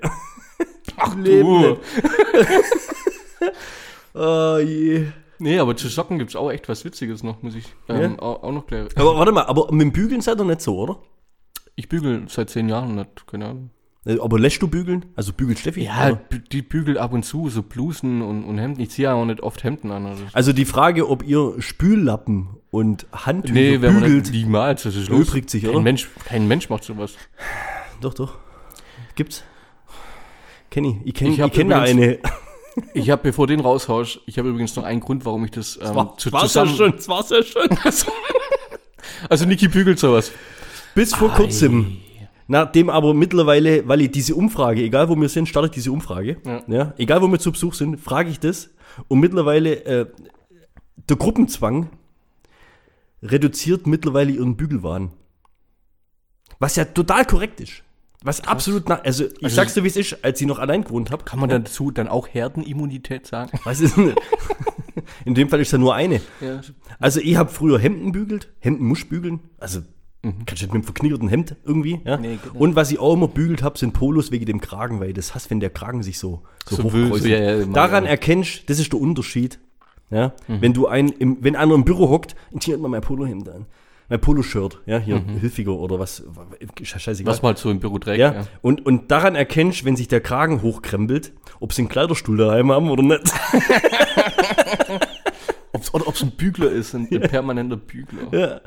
Ach 0.96 1.14
du. 1.14 1.78
Oh 4.14 4.58
je. 4.58 5.06
Nee, 5.38 5.58
aber 5.60 5.76
zu 5.76 5.86
Socken 5.88 6.18
gibt's 6.18 6.34
auch 6.34 6.50
echt 6.50 6.68
was 6.68 6.84
Witziges 6.84 7.22
noch, 7.22 7.42
muss 7.42 7.54
ich 7.54 7.66
ähm, 7.88 8.18
auch, 8.18 8.42
auch 8.42 8.50
noch 8.52 8.66
gleich. 8.66 8.88
Aber 8.96 9.16
warte 9.16 9.30
mal, 9.30 9.44
aber 9.44 9.70
mit 9.70 9.82
dem 9.82 9.92
Bügeln 9.92 10.20
seid 10.20 10.40
ihr 10.40 10.44
nicht 10.44 10.60
so, 10.62 10.76
oder? 10.76 10.98
Ich 11.76 11.88
bügel 11.88 12.24
seit 12.28 12.50
zehn 12.50 12.68
Jahren 12.68 12.96
nicht, 12.96 13.24
keine 13.28 13.46
Ahnung. 13.46 13.70
Äh, 14.06 14.18
Aber 14.20 14.38
lässt 14.38 14.62
du 14.62 14.68
bügeln? 14.68 15.06
Also 15.16 15.32
bügelt 15.32 15.58
Steffi? 15.58 15.84
Ja, 15.84 16.08
oder? 16.08 16.20
bü- 16.30 16.48
die 16.50 16.62
bügelt 16.62 16.98
ab 16.98 17.12
und 17.12 17.24
zu, 17.24 17.48
so 17.50 17.62
Blusen 17.62 18.22
und, 18.22 18.44
und 18.44 18.58
Hemden. 18.58 18.80
Ich 18.80 18.90
ziehe 18.90 19.08
ja 19.08 19.14
auch 19.14 19.24
nicht 19.24 19.40
oft 19.42 19.62
Hemden 19.64 19.90
an. 19.90 20.06
Also. 20.06 20.24
Also 20.32 20.52
die 20.52 20.64
Frage, 20.64 21.08
ob 21.08 21.26
ihr 21.26 21.54
Spüllappen 21.58 22.48
und 22.70 23.06
Handtücher 23.12 23.54
Nee, 23.54 23.80
wenn 23.82 23.94
man 23.94 24.02
bügelt. 24.04 24.30
nicht 24.30 24.44
niemals, 24.44 24.82
das 24.84 24.94
ist 24.96 25.08
los. 25.08 25.30
sich, 25.30 25.62
kein 25.62 25.70
oder? 25.70 25.80
Mensch, 25.80 26.08
kein 26.24 26.46
Mensch 26.48 26.68
macht 26.70 26.84
sowas. 26.84 27.14
Doch, 28.00 28.14
doch. 28.14 28.36
Gibt's. 29.14 29.42
Kenny, 30.70 31.00
ich 31.04 31.14
kenne 31.14 31.30
Ich 31.30 31.38
ich 31.38 31.52
kenn 31.52 31.68
da 31.68 31.80
eine. 31.80 32.18
Ich 32.94 33.10
habe, 33.10 33.22
bevor 33.24 33.48
den 33.48 33.58
raushaust, 33.58 34.20
ich 34.26 34.38
habe 34.38 34.50
übrigens 34.50 34.76
noch 34.76 34.84
einen 34.84 35.00
Grund, 35.00 35.24
warum 35.24 35.44
ich 35.44 35.50
das 35.50 35.76
ähm, 35.82 36.10
zu, 36.16 36.30
zusammen... 36.30 36.92
das 36.94 37.08
war's 37.08 37.30
ja 37.30 37.42
schon. 37.42 37.68
Also 39.28 39.46
Niki 39.46 39.66
bügelt 39.66 39.98
sowas. 39.98 40.30
Bis 40.94 41.12
vor 41.12 41.30
kurzem. 41.32 41.96
Nachdem 42.50 42.88
aber 42.88 43.12
mittlerweile, 43.14 43.86
weil 43.86 44.00
ich 44.00 44.10
diese 44.10 44.34
Umfrage, 44.34 44.82
egal 44.82 45.08
wo 45.10 45.16
wir 45.16 45.28
sind, 45.28 45.48
startet 45.48 45.76
diese 45.76 45.92
Umfrage. 45.92 46.38
Ja. 46.46 46.62
Ja. 46.66 46.94
egal 46.96 47.20
wo 47.22 47.28
wir 47.28 47.38
zu 47.38 47.52
Besuch 47.52 47.74
sind, 47.74 48.00
frage 48.00 48.30
ich 48.30 48.40
das. 48.40 48.70
Und 49.06 49.20
mittlerweile, 49.20 49.84
äh, 49.84 50.06
der 51.08 51.16
Gruppenzwang 51.16 51.90
reduziert 53.22 53.86
mittlerweile 53.86 54.32
ihren 54.32 54.56
Bügelwahn. 54.56 55.10
Was 56.58 56.76
ja 56.76 56.84
total 56.86 57.24
korrekt 57.24 57.60
ist. 57.60 57.82
Was 58.24 58.40
absolut, 58.48 58.88
nach, 58.88 59.04
also 59.04 59.26
ich 59.26 59.44
Also- 59.44 59.56
sag's 59.56 59.74
dir, 59.74 59.84
wie 59.84 59.88
es 59.88 59.96
ist, 59.96 60.24
als 60.24 60.40
ich 60.40 60.46
noch 60.46 60.58
allein 60.58 60.82
gewohnt 60.84 61.10
habe. 61.12 61.24
Kann 61.24 61.38
man 61.38 61.50
dazu 61.50 61.90
dann 61.90 62.08
auch 62.08 62.26
Herdenimmunität 62.28 63.26
sagen? 63.26 63.56
Was 63.64 63.80
ist 63.80 63.96
denn? 63.96 64.14
In 65.24 65.34
dem 65.34 65.48
Fall 65.48 65.60
ist 65.60 65.72
da 65.72 65.78
nur 65.78 65.94
eine. 65.94 66.20
Ja. 66.40 66.60
Also 66.98 67.20
ich 67.20 67.36
habe 67.36 67.50
früher 67.50 67.78
Hemden 67.78 68.10
bügelt, 68.10 68.48
Hemden 68.58 68.86
muss 68.86 69.04
bügeln. 69.04 69.38
Also 69.58 69.82
kannst 70.22 70.62
du 70.62 70.66
mit 70.66 70.74
einem 70.74 70.82
verknierten 70.84 71.28
Hemd 71.28 71.56
irgendwie. 71.64 72.00
Ja? 72.04 72.16
Mhm. 72.16 72.22
Nee. 72.22 72.38
Und 72.54 72.76
was 72.76 72.90
ich 72.90 72.98
auch 72.98 73.14
immer 73.14 73.28
bügelt 73.28 73.62
habe, 73.62 73.78
sind 73.78 73.92
Polos 73.92 74.30
wegen 74.32 74.46
dem 74.46 74.60
Kragen, 74.60 75.00
weil 75.00 75.12
das 75.12 75.34
hasse, 75.34 75.50
wenn 75.50 75.60
der 75.60 75.70
Kragen 75.70 76.02
sich 76.02 76.18
so, 76.18 76.42
so, 76.68 76.76
So 76.76 76.82
hochkreuzt. 76.84 77.24
ja, 77.26 77.38
ja, 77.58 77.64
Daran 77.66 78.04
erkennst, 78.04 78.68
das 78.68 78.78
ist 78.78 78.92
der 78.92 79.00
Unterschied. 79.00 79.58
Ja? 80.10 80.32
Mhm. 80.48 80.60
Wenn 80.62 80.72
du 80.72 80.86
ein, 80.88 81.08
im, 81.10 81.38
wenn 81.40 81.54
einer 81.56 81.74
im 81.74 81.84
Büro 81.84 82.08
hockt, 82.08 82.34
zieht 82.58 82.74
immer 82.74 82.88
mein 82.88 83.00
Polohemd 83.02 83.48
an. 83.48 83.66
Mein 84.10 84.20
Poloshirt, 84.22 84.80
ja, 84.86 84.96
hier, 84.98 85.22
Hilfiger 85.38 85.72
oder 85.74 85.98
was, 85.98 86.22
scheißegal. 86.82 87.24
Mhm. 87.24 87.26
Was 87.26 87.42
man 87.42 87.48
halt 87.50 87.58
so 87.58 87.70
im 87.70 87.78
Büro 87.78 87.98
trägt. 87.98 88.18
Ja, 88.18 88.32
Ja. 88.32 88.46
Und, 88.62 88.86
und 88.86 89.10
daran 89.10 89.34
erkennst, 89.34 89.84
wenn 89.84 89.96
sich 89.96 90.08
der 90.08 90.22
Kragen 90.22 90.62
hochkrempelt, 90.62 91.32
ob 91.60 91.74
sie 91.74 91.82
einen 91.82 91.90
Kleiderstuhl 91.90 92.38
daheim 92.38 92.72
haben 92.72 92.88
oder 92.90 93.02
nicht. 93.02 93.20
Ob's, 95.72 95.92
oder 95.92 96.08
ob 96.08 96.14
es 96.14 96.22
ein 96.22 96.30
Bügler 96.30 96.70
ist, 96.70 96.94
ein, 96.94 97.06
ein 97.12 97.20
permanenter 97.20 97.76
Bügler. 97.76 98.28
Ja. 98.32 98.60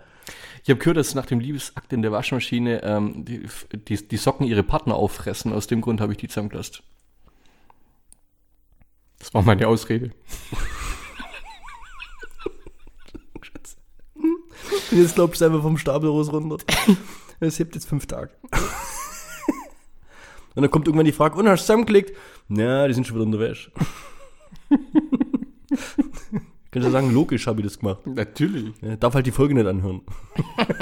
Ich 0.64 0.70
habe 0.70 0.80
gehört, 0.80 0.98
dass 0.98 1.16
nach 1.16 1.26
dem 1.26 1.40
Liebesakt 1.40 1.92
in 1.92 2.02
der 2.02 2.12
Waschmaschine 2.12 2.84
ähm, 2.84 3.26
die, 3.26 3.48
die, 3.74 4.08
die 4.08 4.18
Socken 4.18 4.46
ihre 4.46 4.64
Partner 4.64 4.96
auffressen. 4.96 5.54
Aus 5.54 5.68
dem 5.68 5.82
Grund 5.82 6.02
habe 6.02 6.12
ich 6.12 6.18
die 6.20 6.28
zusammengelassen. 6.28 6.84
Das 9.20 9.34
war 9.34 9.42
meine 9.42 9.68
Ausrede. 9.68 10.12
Und 14.92 14.98
jetzt 14.98 15.16
glaubst 15.16 15.42
du 15.42 15.46
einfach 15.46 15.62
vom 15.62 15.78
Stapel 15.78 16.10
raus 16.10 16.32
runter. 16.32 16.58
Es 17.40 17.58
hebt 17.60 17.76
jetzt 17.76 17.88
fünf 17.88 18.06
Tage. 18.06 18.32
Und 20.54 20.64
dann 20.64 20.70
kommt 20.70 20.88
irgendwann 20.88 21.06
die 21.06 21.12
Frage, 21.12 21.40
und 21.40 21.48
hast 21.48 21.62
du 21.62 21.66
zusammengelegt? 21.66 22.16
Ja, 22.50 22.88
die 22.88 22.94
sind 22.94 23.08
schon 23.08 23.16
wieder 23.16 23.26
in 23.26 23.32
der 23.32 23.40
Wäsche. 23.40 23.72
Kannst 26.72 26.88
du 26.88 26.92
sagen, 26.92 27.14
logisch 27.14 27.48
habe 27.48 27.60
ich 27.60 27.68
das 27.68 27.80
gemacht. 27.80 28.08
Natürlich. 28.08 28.74
Ja, 28.82 28.96
darf 28.96 29.14
halt 29.14 29.26
die 29.26 29.32
Folge 29.32 29.54
nicht 29.54 29.68
anhören. 29.68 30.02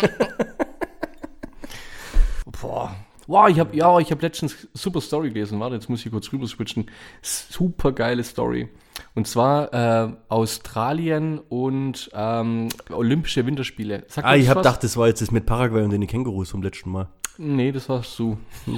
Boah. 2.62 2.95
Wow, 3.25 3.47
ich 3.47 3.60
habe 3.60 3.75
ja, 3.75 3.99
ich 3.99 4.10
habe 4.10 4.21
letztens 4.21 4.67
super 4.73 5.02
Story 5.02 5.30
gelesen. 5.30 5.60
Warte, 5.60 5.75
jetzt 5.75 5.89
muss 5.89 6.04
ich 6.06 6.12
kurz 6.12 6.32
rüber 6.34 6.47
switchen. 6.47 6.89
Super 7.21 7.91
geile 7.91 8.23
Story. 8.23 8.69
Und 9.13 9.28
zwar 9.28 9.73
äh, 9.73 10.13
Australien 10.30 11.39
und 11.39 12.10
ähm, 12.13 12.69
Olympische 12.91 13.45
Winterspiele. 13.45 14.04
Sagt 14.08 14.28
Ah, 14.28 14.36
ich 14.36 14.49
habe 14.49 14.62
gedacht, 14.62 14.84
das 14.84 14.97
war 14.97 15.08
jetzt 15.08 15.21
das 15.21 15.30
mit 15.32 15.45
Paraguay 15.45 15.84
und 15.84 15.91
den 15.91 16.08
Kängurus 16.08 16.49
vom 16.49 16.63
letzten 16.63 16.91
Mal. 16.91 17.08
Nee, 17.38 17.71
das 17.71 17.88
warst 17.88 18.17
du. 18.17 18.38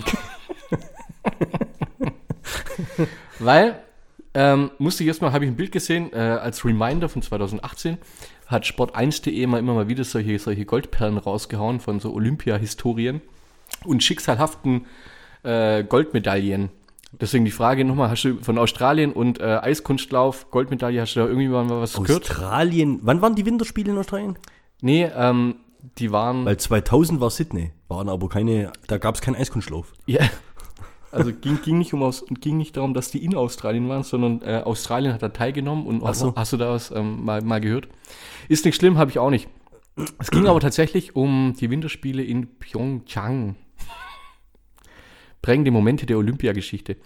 Weil, 3.39 3.81
ähm, 4.33 4.71
musste 4.77 5.03
ich 5.03 5.07
erstmal, 5.07 5.33
habe 5.33 5.45
ich 5.45 5.51
ein 5.51 5.57
Bild 5.57 5.71
gesehen, 5.71 6.11
äh, 6.13 6.17
als 6.17 6.63
Reminder 6.63 7.09
von 7.09 7.21
2018, 7.21 7.97
hat 8.47 8.65
Sport1.de 8.65 9.45
mal 9.47 9.59
immer 9.59 9.73
mal 9.73 9.87
wieder 9.87 10.03
solche, 10.03 10.37
solche 10.39 10.65
Goldperlen 10.65 11.17
rausgehauen 11.17 11.79
von 11.79 11.99
so 11.99 12.13
Olympia-Historien 12.13 13.21
und 13.85 14.03
schicksalhaften 14.03 14.85
äh, 15.43 15.83
Goldmedaillen. 15.83 16.69
Deswegen 17.19 17.43
die 17.43 17.51
Frage 17.51 17.83
nochmal, 17.83 18.09
hast 18.09 18.23
du 18.23 18.37
von 18.41 18.57
Australien 18.57 19.11
und 19.11 19.41
äh, 19.41 19.59
Eiskunstlauf, 19.61 20.49
Goldmedaille, 20.49 21.01
hast 21.01 21.15
du 21.15 21.19
da 21.19 21.25
irgendwie 21.27 21.49
mal 21.49 21.69
was 21.69 21.93
gehört? 21.93 22.29
Australien, 22.29 22.99
wann 23.01 23.21
waren 23.21 23.35
die 23.35 23.45
Winterspiele 23.45 23.91
in 23.91 23.97
Australien? 23.97 24.37
Nee, 24.81 25.09
ähm, 25.13 25.55
die 25.97 26.11
waren... 26.11 26.45
Weil 26.45 26.57
2000 26.57 27.19
war 27.19 27.29
Sydney, 27.29 27.71
waren 27.89 28.07
aber 28.07 28.29
keine, 28.29 28.71
da 28.87 28.97
gab 28.97 29.15
es 29.15 29.21
keinen 29.21 29.35
Eiskunstlauf. 29.35 29.91
Ja. 30.05 30.21
Also 31.11 31.33
ging, 31.33 31.61
ging, 31.61 31.77
nicht 31.77 31.93
um 31.93 32.03
aus, 32.03 32.25
ging 32.39 32.57
nicht 32.57 32.77
darum, 32.77 32.93
dass 32.93 33.11
die 33.11 33.23
in 33.23 33.35
Australien 33.35 33.89
waren, 33.89 34.03
sondern 34.03 34.41
äh, 34.43 34.61
Australien 34.63 35.13
hat 35.13 35.21
da 35.21 35.29
teilgenommen 35.29 35.85
und 35.85 36.03
Ach 36.03 36.13
so. 36.13 36.33
hast 36.35 36.53
du 36.53 36.57
da 36.57 36.69
was 36.69 36.91
ähm, 36.91 37.23
mal, 37.23 37.41
mal 37.41 37.59
gehört? 37.59 37.89
Ist 38.47 38.65
nicht 38.65 38.75
schlimm, 38.75 38.97
habe 38.97 39.11
ich 39.11 39.19
auch 39.19 39.29
nicht. 39.29 39.49
Es 40.19 40.31
ging 40.31 40.47
aber 40.47 40.59
tatsächlich 40.59 41.15
um 41.15 41.53
die 41.59 41.69
Winterspiele 41.69 42.23
in 42.23 42.47
Pyeongchang. 42.59 43.55
Prägende 45.41 45.71
Momente 45.71 46.05
der 46.05 46.17
Olympiageschichte 46.17 46.97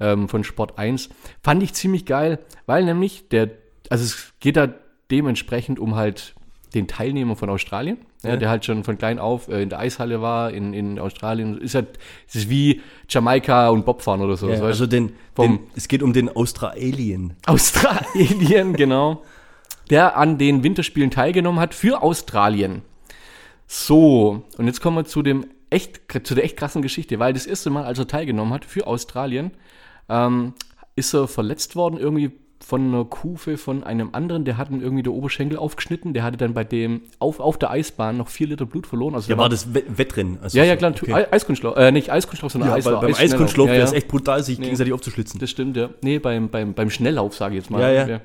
ähm, 0.00 0.28
von 0.28 0.44
Sport 0.44 0.78
1. 0.78 1.10
Fand 1.42 1.62
ich 1.62 1.74
ziemlich 1.74 2.06
geil, 2.06 2.40
weil 2.66 2.84
nämlich 2.84 3.28
der, 3.28 3.50
also 3.90 4.04
es 4.04 4.32
geht 4.40 4.56
da 4.56 4.74
dementsprechend 5.10 5.78
um 5.78 5.94
halt 5.94 6.34
den 6.74 6.88
Teilnehmer 6.88 7.36
von 7.36 7.50
Australien, 7.50 7.98
ja, 8.22 8.36
der 8.36 8.48
halt 8.50 8.64
schon 8.64 8.84
von 8.84 8.98
klein 8.98 9.18
auf 9.18 9.48
äh, 9.48 9.62
in 9.62 9.68
der 9.68 9.78
Eishalle 9.80 10.22
war, 10.22 10.50
in, 10.50 10.72
in 10.72 10.98
Australien. 10.98 11.58
Ist 11.58 11.74
halt, 11.74 11.98
es 12.28 12.34
ist 12.36 12.50
wie 12.50 12.80
Jamaika 13.08 13.68
und 13.70 13.84
Bobfahren 13.84 14.20
oder 14.20 14.36
so. 14.36 14.48
Ja, 14.48 14.60
also 14.62 14.86
den, 14.86 15.12
vom- 15.34 15.58
den, 15.58 15.66
es 15.74 15.88
geht 15.88 16.02
um 16.02 16.12
den 16.12 16.28
Australien. 16.28 17.34
Australien, 17.46 18.74
genau. 18.74 19.22
Der 19.90 20.16
an 20.16 20.38
den 20.38 20.62
Winterspielen 20.62 21.10
teilgenommen 21.10 21.60
hat 21.60 21.74
für 21.74 22.02
Australien. 22.02 22.82
So, 23.66 24.44
und 24.58 24.66
jetzt 24.66 24.80
kommen 24.80 24.96
wir 24.96 25.04
zu 25.04 25.22
dem 25.22 25.46
echt, 25.70 26.00
zu 26.26 26.34
der 26.34 26.44
echt 26.44 26.56
krassen 26.56 26.82
Geschichte, 26.82 27.18
weil 27.18 27.32
das 27.32 27.46
erste 27.46 27.70
Mal, 27.70 27.84
als 27.84 27.98
er 27.98 28.06
teilgenommen 28.06 28.52
hat 28.52 28.64
für 28.64 28.86
Australien, 28.86 29.50
ähm, 30.08 30.52
ist 30.94 31.14
er 31.14 31.26
verletzt 31.26 31.74
worden 31.74 31.98
irgendwie 31.98 32.32
von 32.64 32.86
einer 32.86 33.04
Kufe 33.04 33.56
von 33.58 33.82
einem 33.84 34.10
anderen, 34.12 34.44
der 34.44 34.56
hat 34.56 34.70
ihm 34.70 34.80
irgendwie 34.80 35.02
der 35.02 35.12
Oberschenkel 35.12 35.58
aufgeschnitten, 35.58 36.14
der 36.14 36.22
hatte 36.22 36.36
dann 36.36 36.54
bei 36.54 36.64
dem 36.64 37.02
auf, 37.18 37.40
auf 37.40 37.58
der 37.58 37.70
Eisbahn 37.70 38.16
noch 38.16 38.28
vier 38.28 38.46
Liter 38.46 38.66
Blut 38.66 38.86
verloren. 38.86 39.14
Also 39.14 39.30
Ja, 39.30 39.36
war 39.36 39.48
das 39.48 39.74
Wett- 39.74 39.98
Wettrennen? 39.98 40.38
Also 40.40 40.56
ja, 40.56 40.64
ja, 40.64 40.76
klar, 40.76 40.92
okay. 40.92 41.12
Ei- 41.12 41.32
Eiskunstlauf, 41.32 41.76
äh, 41.76 41.90
nicht 41.92 42.10
Eiskunstlauf, 42.10 42.52
sondern 42.52 42.70
Ja, 42.70 42.76
Eislauf. 42.76 43.00
beim 43.00 43.10
Eisschnelllauf. 43.10 43.32
Eiskunstlauf 43.34 43.66
Ja, 43.66 43.72
wäre 43.72 43.82
ja. 43.82 43.88
es 43.88 43.92
echt 43.92 44.08
brutal, 44.08 44.42
sich 44.42 44.58
Nee. 44.58 44.64
gegenseitig 44.66 44.92
aufzuschlitzen. 44.92 45.40
Das 45.40 45.50
stimmt, 45.50 45.76
ja. 45.76 45.90
Nee, 46.02 46.18
beim, 46.18 46.48
beim, 46.50 46.72
beim 46.74 46.88
Schnelllauf, 46.90 47.34
sage 47.34 47.56
ich 47.56 47.62
jetzt 47.62 47.70
mal. 47.70 47.80
Ja, 47.80 48.06
ja. 48.06 48.20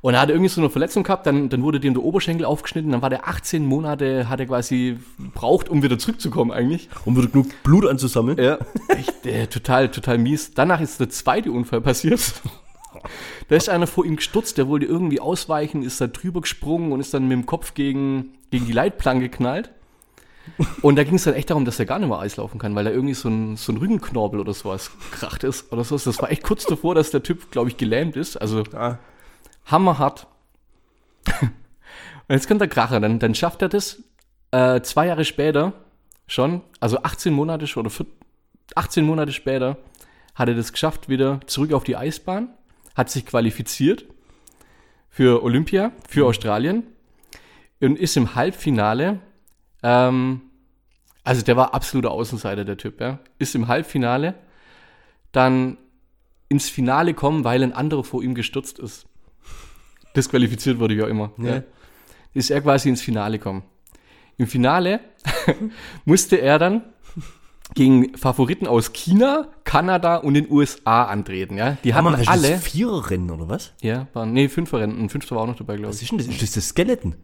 Und 0.00 0.12
er 0.12 0.20
hatte 0.20 0.32
irgendwie 0.32 0.50
so 0.50 0.60
eine 0.60 0.68
Verletzung 0.68 1.02
gehabt, 1.02 1.26
dann, 1.26 1.48
dann 1.48 1.62
wurde 1.62 1.80
dem 1.80 1.94
der 1.94 2.02
Oberschenkel 2.02 2.44
aufgeschnitten, 2.44 2.92
dann 2.92 3.00
war 3.00 3.08
der 3.08 3.26
18 3.26 3.64
Monate, 3.64 4.28
hat 4.28 4.38
er 4.38 4.44
quasi 4.46 4.98
braucht, 5.32 5.70
um 5.70 5.82
wieder 5.82 5.98
zurückzukommen 5.98 6.50
eigentlich. 6.52 6.90
Um 7.06 7.16
wieder 7.16 7.28
genug 7.28 7.46
Blut 7.62 7.86
anzusammeln. 7.86 8.36
Ja. 8.38 8.58
Echt, 8.88 9.24
äh, 9.24 9.46
total, 9.46 9.88
total 9.90 10.18
mies. 10.18 10.52
Danach 10.52 10.82
ist 10.82 11.00
der 11.00 11.08
zweite 11.08 11.50
Unfall 11.52 11.80
passiert. 11.80 12.20
Da 13.48 13.56
ist 13.56 13.68
einer 13.68 13.86
vor 13.86 14.04
ihm 14.04 14.16
gestürzt, 14.16 14.58
der 14.58 14.68
wollte 14.68 14.86
irgendwie 14.86 15.20
ausweichen, 15.20 15.82
ist 15.82 16.00
da 16.00 16.06
drüber 16.06 16.40
gesprungen 16.40 16.92
und 16.92 17.00
ist 17.00 17.12
dann 17.14 17.24
mit 17.28 17.32
dem 17.32 17.46
Kopf 17.46 17.74
gegen, 17.74 18.34
gegen 18.50 18.66
die 18.66 18.72
Leitplanke 18.72 19.28
geknallt. 19.28 19.70
Und 20.82 20.96
da 20.96 21.04
ging 21.04 21.14
es 21.14 21.24
dann 21.24 21.34
echt 21.34 21.48
darum, 21.50 21.64
dass 21.64 21.78
er 21.78 21.86
gar 21.86 21.98
nicht 21.98 22.08
mehr 22.08 22.18
Eis 22.18 22.36
laufen 22.36 22.58
kann, 22.58 22.74
weil 22.74 22.84
da 22.84 22.90
irgendwie 22.90 23.14
so 23.14 23.28
ein, 23.30 23.56
so 23.56 23.72
ein 23.72 23.78
Rückenknorpel 23.78 24.38
oder 24.40 24.52
sowas 24.52 24.90
kracht 25.10 25.42
ist 25.44 25.72
oder 25.72 25.84
so. 25.84 25.96
Das 25.96 26.20
war 26.20 26.30
echt 26.30 26.42
kurz 26.42 26.66
davor, 26.66 26.94
dass 26.94 27.10
der 27.10 27.22
Typ, 27.22 27.50
glaube 27.50 27.70
ich, 27.70 27.76
gelähmt 27.78 28.14
ist. 28.16 28.36
Also 28.36 28.62
Ah, 28.74 28.98
hammerhart. 29.66 30.26
Und 31.40 32.34
jetzt 32.36 32.48
kommt 32.48 32.60
der 32.60 32.68
Kracher, 32.68 33.00
dann, 33.00 33.18
dann 33.18 33.34
schafft 33.34 33.62
er 33.62 33.68
das 33.68 34.02
äh, 34.50 34.80
zwei 34.82 35.06
Jahre 35.06 35.24
später 35.24 35.72
schon, 36.26 36.62
also 36.80 37.02
18 37.02 37.32
Monate 37.34 37.66
schon, 37.66 37.80
oder 37.82 37.90
vier- 37.90 38.06
18 38.74 39.04
Monate 39.04 39.32
später 39.32 39.76
hat 40.34 40.48
er 40.48 40.54
das 40.54 40.72
geschafft, 40.72 41.08
wieder 41.08 41.40
zurück 41.46 41.72
auf 41.74 41.84
die 41.84 41.96
Eisbahn, 41.96 42.48
hat 42.94 43.10
sich 43.10 43.26
qualifiziert 43.26 44.04
für 45.10 45.42
Olympia, 45.42 45.92
für 46.08 46.26
Australien 46.26 46.84
und 47.80 47.98
ist 47.98 48.16
im 48.16 48.34
Halbfinale, 48.34 49.20
ähm, 49.82 50.42
also 51.22 51.42
der 51.42 51.56
war 51.56 51.74
absoluter 51.74 52.10
Außenseiter, 52.10 52.64
der 52.64 52.76
Typ, 52.76 53.00
ja, 53.00 53.18
ist 53.38 53.54
im 53.54 53.68
Halbfinale 53.68 54.34
dann 55.32 55.78
ins 56.48 56.68
Finale 56.68 57.14
kommen, 57.14 57.44
weil 57.44 57.62
ein 57.62 57.72
anderer 57.72 58.04
vor 58.04 58.22
ihm 58.22 58.34
gestürzt 58.34 58.78
ist. 58.78 59.06
Disqualifiziert 60.14 60.78
wurde 60.78 60.94
ja 60.94 61.08
immer. 61.08 61.32
Ja. 61.38 61.56
Ja. 61.56 61.62
Ist 62.34 62.50
er 62.50 62.60
quasi 62.60 62.88
ins 62.88 63.02
Finale 63.02 63.38
kommen. 63.38 63.64
Im 64.36 64.46
Finale 64.46 65.00
musste 66.04 66.36
er 66.36 66.58
dann 66.58 66.84
gegen 67.74 68.16
Favoriten 68.16 68.66
aus 68.66 68.92
China, 68.92 69.48
Kanada 69.64 70.16
und 70.16 70.34
den 70.34 70.50
USA 70.50 71.04
antreten. 71.04 71.56
Ja? 71.56 71.76
Die 71.82 71.90
ist 71.90 71.96
alle. 72.28 72.50
das 72.52 72.62
Viererrennen 72.64 73.30
oder 73.30 73.48
was? 73.48 73.72
Ja, 73.82 74.06
waren, 74.12 74.32
nee, 74.32 74.48
Fünferrennen. 74.48 74.98
Ein 75.00 75.08
Fünfter 75.08 75.36
war 75.36 75.42
auch 75.42 75.46
noch 75.48 75.56
dabei, 75.56 75.76
glaube 75.76 75.88
Was 75.88 75.96
ich. 75.96 76.02
ist 76.04 76.10
denn 76.12 76.18
das? 76.18 76.26
Ist 76.28 76.42
das 76.42 76.52
das 76.52 76.68
Skeleton? 76.68 77.16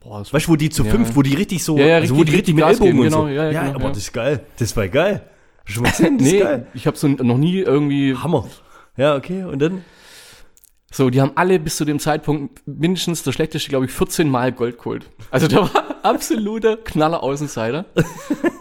Boah, 0.00 0.18
das 0.18 0.32
Weißt 0.32 0.46
du, 0.48 0.50
wo 0.52 0.56
die 0.56 0.70
zu 0.70 0.84
Ja. 0.84 0.90
fünf, 0.90 1.16
wo 1.16 1.22
die 1.22 1.34
richtig 1.34 1.62
so, 1.64 1.78
Ja, 1.78 1.86
ja, 1.86 1.96
also 1.96 2.14
wo 2.16 2.18
richtig- 2.20 2.30
die 2.32 2.36
richtig 2.36 2.54
mit 2.56 2.64
Gas 2.64 2.72
Ellbogen 2.72 2.92
geben, 2.92 3.04
und 3.06 3.10
so. 3.12 3.22
genau, 3.24 3.28
ja, 3.34 3.50
ja, 3.50 3.62
genau, 3.62 3.74
aber 3.76 3.88
das 3.90 3.98
ist 3.98 4.12
geil. 4.12 4.44
Das 4.58 4.76
war 4.76 4.88
geil. 4.88 5.22
Schon 5.64 5.82
mal 5.84 5.90
gesehen? 5.90 6.18
Das 6.18 6.26
ist 6.26 6.32
nee, 6.34 6.40
geil. 6.40 6.66
ich 6.74 6.86
habe 6.86 6.96
so 6.96 7.08
noch 7.08 7.38
nie 7.38 7.58
irgendwie. 7.60 8.14
Hammer. 8.16 8.46
Ja, 8.96 9.16
okay, 9.16 9.44
und 9.44 9.60
dann? 9.60 9.82
So, 10.92 11.10
die 11.10 11.20
haben 11.20 11.32
alle 11.36 11.58
bis 11.58 11.76
zu 11.76 11.84
dem 11.84 11.98
Zeitpunkt 11.98 12.62
mindestens 12.66 13.22
der 13.24 13.32
schlechteste, 13.32 13.68
glaube 13.68 13.86
ich, 13.86 13.92
14 13.92 14.28
Mal 14.28 14.52
Gold 14.52 14.78
geholt. 14.78 15.10
Also 15.30 15.48
der 15.48 15.62
war 15.62 15.70
absoluter 16.04 16.76
Knaller 16.76 17.22
Außenseiter. 17.22 17.86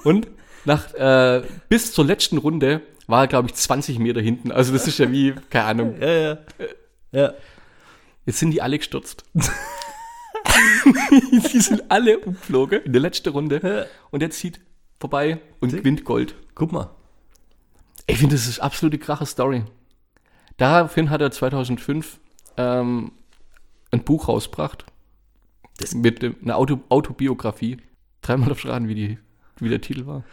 Und 0.04 0.28
nach 0.66 0.94
äh, 0.94 1.44
bis 1.70 1.92
zur 1.94 2.06
letzten 2.06 2.38
Runde 2.38 2.82
war 3.08 3.24
er, 3.24 3.28
glaube 3.28 3.50
ich, 3.50 3.56
20 3.56 4.00
Meter 4.00 4.22
hinten. 4.22 4.52
Also 4.52 4.74
das 4.74 4.88
ist 4.88 4.98
ja 5.00 5.12
wie, 5.12 5.34
keine 5.50 5.66
Ahnung. 5.66 5.96
Ja, 6.02 6.08
ja. 6.08 6.38
Ja. 7.12 7.34
Jetzt 8.26 8.40
sind 8.40 8.52
die 8.52 8.62
alle 8.62 8.78
gestürzt. 8.78 9.24
die 11.32 11.60
sind 11.60 11.92
alle 11.92 12.20
umgeflogen 12.20 12.82
in 12.84 12.94
der 12.94 13.02
letzten 13.02 13.30
Runde. 13.30 13.88
Und 14.12 14.22
der 14.22 14.32
zieht 14.32 14.62
vorbei 15.00 15.40
und 15.60 15.72
gewinnt 15.72 16.06
Gold. 16.06 16.36
Guck 16.56 16.72
mal. 16.72 16.90
Ich 18.08 18.18
finde, 18.18 18.36
das 18.36 18.48
ist 18.48 18.60
absolute 18.60 18.98
krache 18.98 19.26
Story. 19.26 19.64
Daraufhin 20.58 21.10
hat 21.10 21.22
er 21.22 21.32
2005 21.32 22.20
ähm, 22.58 23.12
ein 23.92 24.04
Buch 24.04 24.28
rausgebracht. 24.28 24.86
mit 25.94 26.22
dem, 26.22 26.36
einer 26.42 26.58
Auto, 26.58 26.80
Autobiografie. 26.90 27.78
Dreimal 28.22 28.52
auf 28.52 28.60
Schraden, 28.60 28.88
wie, 28.88 28.96
die, 28.96 29.20
wie 29.60 29.70
der 29.70 29.82
Titel 29.82 30.06
war. 30.06 30.24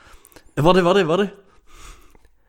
Äh, 0.61 0.65
Warte, 0.65 0.85
warte, 0.85 1.09
warte. 1.09 1.33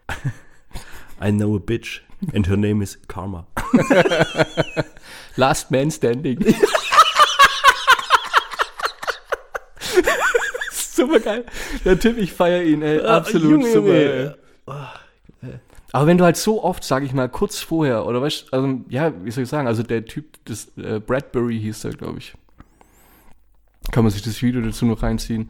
I 1.21 1.31
know 1.31 1.55
a 1.55 1.59
bitch 1.59 2.01
and 2.33 2.45
her 2.47 2.57
name 2.57 2.81
is 2.81 2.99
Karma. 3.07 3.47
Last 5.37 5.71
Man 5.71 5.89
Standing. 5.91 6.39
super 10.71 11.21
geil. 11.21 11.45
Der 11.85 11.97
Typ, 11.97 12.17
ich 12.17 12.33
feiere 12.33 12.63
ihn, 12.63 12.81
ey. 12.81 12.99
Absolut 12.99 13.49
Junge, 13.49 13.71
super. 13.71 13.87
Junge. 13.87 14.35
Ey. 15.43 15.59
Aber 15.93 16.07
wenn 16.07 16.17
du 16.17 16.25
halt 16.25 16.35
so 16.35 16.61
oft, 16.65 16.83
sag 16.83 17.03
ich 17.03 17.13
mal, 17.13 17.29
kurz 17.29 17.59
vorher, 17.61 18.05
oder 18.05 18.21
weißt 18.21 18.53
also, 18.53 18.81
ja, 18.89 19.13
wie 19.23 19.31
soll 19.31 19.45
ich 19.45 19.49
sagen, 19.49 19.69
also 19.69 19.83
der 19.83 20.03
Typ, 20.03 20.37
das 20.43 20.69
äh, 20.77 20.99
Bradbury 20.99 21.61
hieß 21.61 21.79
der, 21.83 21.91
glaube 21.91 22.17
ich. 22.17 22.33
Kann 23.91 24.03
man 24.03 24.11
sich 24.11 24.21
das 24.21 24.41
Video 24.41 24.59
dazu 24.59 24.85
noch 24.85 25.01
reinziehen. 25.01 25.49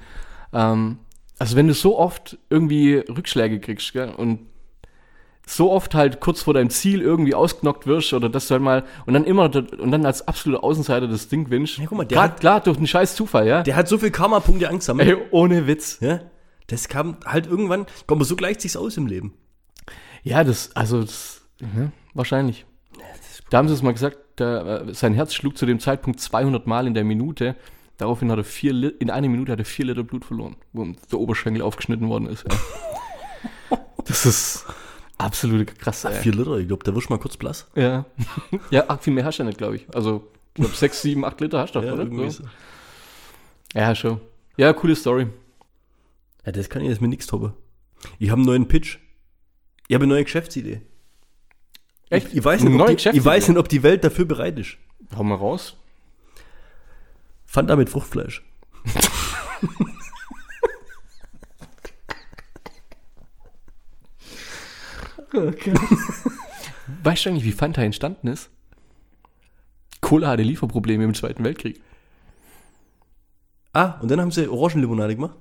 Ähm, 0.54 1.00
also 1.42 1.56
wenn 1.56 1.68
du 1.68 1.74
so 1.74 1.98
oft 1.98 2.38
irgendwie 2.52 2.96
Rückschläge 2.98 3.60
kriegst, 3.60 3.94
gell, 3.94 4.10
und 4.16 4.40
so 5.48 5.72
oft 5.72 5.96
halt 5.96 6.20
kurz 6.20 6.44
vor 6.44 6.54
deinem 6.54 6.70
Ziel 6.70 7.02
irgendwie 7.02 7.34
ausgenockt 7.34 7.88
wirst 7.88 8.14
oder 8.14 8.30
dass 8.30 8.48
du 8.48 8.54
halt 8.54 8.62
mal 8.62 8.84
und 9.08 9.16
dann 9.16 9.24
immer 9.26 9.46
und 9.46 9.92
dann 9.92 10.06
als 10.06 10.28
absoluter 10.28 10.64
Außenseiter 10.64 11.08
das 11.08 11.30
Ding 11.30 11.46
gewinnst. 11.46 11.80
Ja, 11.80 11.86
guck 11.88 11.98
mal, 11.98 12.04
der 12.06 12.16
klar, 12.16 12.24
hat- 12.30 12.40
klar, 12.40 12.60
durch 12.62 12.78
einen 12.78 12.86
scheiß 12.88 13.16
Zufall, 13.16 13.48
ja. 13.48 13.64
Der 13.64 13.76
hat 13.76 13.88
so 13.88 13.98
viel 13.98 14.12
Karma-Punkte 14.12 14.70
angesammelt. 14.70 15.10
Ey, 15.10 15.18
ohne 15.32 15.66
Witz. 15.66 15.98
Ja? 16.00 16.20
Das 16.68 16.88
kam 16.88 17.18
halt 17.26 17.48
irgendwann, 17.48 17.88
komm, 18.06 18.20
aber 18.20 18.26
so 18.26 18.36
gleicht 18.36 18.62
sich's 18.62 18.78
aus 18.78 18.96
im 18.98 19.08
Leben. 19.08 19.34
Ja, 20.24 20.44
das, 20.44 20.76
also, 20.76 21.02
das, 21.02 21.42
ja, 21.60 21.92
wahrscheinlich. 22.14 22.66
Da 23.50 23.58
haben 23.58 23.68
sie 23.68 23.74
es 23.74 23.82
mal 23.82 23.94
gesagt, 23.94 24.18
der, 24.40 24.86
äh, 24.88 24.94
sein 24.94 25.16
Herz 25.16 25.34
schlug 25.34 25.58
zu 25.58 25.66
dem 25.66 25.80
Zeitpunkt 25.80 26.20
200 26.20 26.68
Mal 26.68 26.86
in 26.86 26.94
der 26.94 27.04
Minute. 27.04 27.56
Daraufhin 28.02 28.32
hat 28.32 28.40
er 28.40 28.44
vier, 28.44 28.74
Li- 28.74 28.96
in 28.98 29.12
einer 29.12 29.30
Minute 29.30 29.52
hat 29.52 29.60
er 29.60 29.66
vier 29.66 29.86
Liter 29.86 30.02
Blut 30.04 30.26
verloren, 30.26 30.56
wo 30.74 30.84
der 31.12 31.20
Oberschenkel 31.20 31.62
aufgeschnitten 31.62 32.10
worden 32.10 32.26
ist. 32.28 32.46
Ja. 32.50 32.58
Das 34.06 34.26
ist 34.26 34.66
absolute 35.20 35.66
krass, 35.76 36.04
ey. 36.06 36.16
Vier 36.16 36.32
Liter, 36.34 36.58
ich 36.58 36.68
glaube, 36.68 36.84
da 36.84 36.96
wirst 36.96 37.12
mal 37.12 37.20
kurz 37.20 37.38
blass. 37.38 37.68
Ja. 37.76 38.06
ja, 38.72 38.86
ach, 38.88 39.00
viel 39.00 39.14
mehr 39.14 39.24
hast 39.24 39.38
du 39.38 39.44
ja 39.44 39.48
nicht, 39.48 39.60
glaube 39.60 39.76
ich. 39.76 39.86
Also, 39.94 40.28
ich 40.50 40.54
glaube, 40.56 40.76
sechs, 40.76 41.04
sieben, 41.04 41.24
acht 41.24 41.40
Liter 41.40 41.60
hast 41.60 41.76
du 41.76 41.80
doch, 41.80 41.86
Ja, 41.86 41.94
oder? 41.94 42.32
So. 42.32 42.44
Ja, 43.76 43.94
schon. 43.94 44.20
Ja, 44.58 44.74
coole 44.74 44.96
Story. 44.96 45.28
Ja, 46.44 46.52
das 46.52 46.70
kann 46.72 46.82
ich 46.82 46.90
jetzt 46.90 47.02
mit 47.02 47.12
nichts 47.12 47.28
toppen. 47.28 47.54
Ich 48.18 48.32
habe 48.32 48.40
einen 48.40 48.48
neuen 48.48 48.68
Pitch. 48.68 48.98
Ich 49.88 49.94
habe 49.94 50.06
eine 50.06 50.14
neue 50.16 50.24
Geschäftsidee. 50.24 50.82
Echt? 52.10 52.30
Ich, 52.30 52.38
ich, 52.38 52.44
weiß 52.44 52.64
nicht, 52.64 52.82
ob 52.82 52.88
die, 52.88 53.10
ich 53.10 53.24
weiß 53.24 53.50
nicht, 53.50 53.58
ob 53.60 53.70
die 53.70 53.84
Welt 53.84 54.04
dafür 54.04 54.26
bereit 54.26 54.58
ist. 54.58 54.78
Hau 55.16 55.24
mal 55.24 55.36
raus. 55.36 55.78
Fanta 57.52 57.76
mit 57.76 57.90
Fruchtfleisch. 57.90 58.44
Weißt 67.04 67.26
du 67.26 67.30
eigentlich, 67.30 67.46
wie 67.46 67.52
Fanta 67.52 67.82
entstanden 67.82 68.28
ist? 68.28 68.50
Cola 70.02 70.30
hatte 70.30 70.44
Lieferprobleme 70.44 71.04
im 71.04 71.14
Zweiten 71.14 71.44
Weltkrieg. 71.44 71.82
Ah, 73.74 74.00
und 74.02 74.12
dann 74.12 74.20
haben 74.20 74.32
sie 74.32 74.48
Orangenlimonade 74.50 75.16
gemacht. 75.16 75.36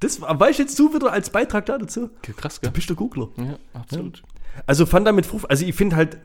Das 0.00 0.20
war- 0.20 0.38
weißt 0.38 0.58
du 0.58 0.62
jetzt 0.62 0.78
du 0.78 0.94
wieder 0.94 1.12
als 1.12 1.30
Beitrag 1.30 1.66
da 1.66 1.78
dazu? 1.78 2.10
Krass, 2.22 2.56
Du 2.56 2.62
gell? 2.62 2.70
bist 2.72 2.88
der 2.88 2.96
Googler. 2.96 3.28
Ja, 3.36 3.58
absolut. 3.74 4.22
Also 4.66 4.86
Fanta 4.86 5.12
mit 5.12 5.26
Frucht, 5.26 5.50
also 5.50 5.64
ich 5.64 5.74
finde 5.74 5.96
halt 5.96 6.18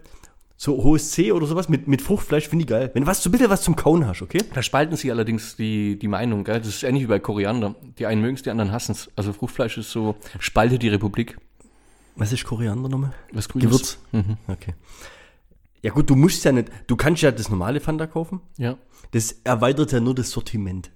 so 0.59 0.83
hohes 0.83 1.11
C 1.11 1.31
oder 1.31 1.45
sowas 1.45 1.69
mit, 1.69 1.87
mit 1.87 2.01
Fruchtfleisch 2.01 2.49
finde 2.49 2.63
ich 2.63 2.67
geil. 2.67 2.89
Wenn 2.93 3.03
du 3.03 3.07
was, 3.07 3.21
so 3.21 3.29
bitte 3.29 3.49
was 3.49 3.61
zum 3.61 3.75
Kauen 3.75 4.07
hast, 4.07 4.23
okay? 4.23 4.39
Da 4.53 4.63
spalten 4.63 4.95
sich 4.95 5.11
allerdings 5.11 5.55
die, 5.55 5.97
die 5.99 6.07
Meinung, 6.07 6.43
gell? 6.43 6.59
Das 6.59 6.67
ist 6.67 6.83
ähnlich 6.83 7.03
wie 7.03 7.07
bei 7.07 7.19
Koriander. 7.19 7.75
Die 7.99 8.07
einen 8.07 8.21
mögen 8.21 8.35
es, 8.35 8.41
die 8.41 8.49
anderen 8.49 8.71
hassen 8.71 8.93
es. 8.93 9.09
Also 9.15 9.33
Fruchtfleisch 9.33 9.77
ist 9.77 9.91
so, 9.91 10.15
spaltet 10.39 10.81
die 10.81 10.89
Republik. 10.89 11.37
Was 12.15 12.33
ist 12.33 12.43
Koriander 12.43 12.89
nochmal? 12.89 13.13
Was 13.31 13.47
Grünes. 13.47 13.67
Gewürz. 13.67 13.99
Mhm. 14.11 14.37
Okay. 14.47 14.73
Ja 15.83 15.91
gut, 15.91 16.09
du 16.09 16.15
musst 16.15 16.43
ja 16.43 16.51
nicht, 16.51 16.69
du 16.87 16.95
kannst 16.95 17.21
ja 17.21 17.31
das 17.31 17.49
normale 17.49 17.79
Fanta 17.79 18.07
kaufen. 18.07 18.41
Ja. 18.57 18.77
Das 19.11 19.35
erweitert 19.43 19.91
ja 19.91 19.99
nur 19.99 20.15
das 20.15 20.31
Sortiment. 20.31 20.89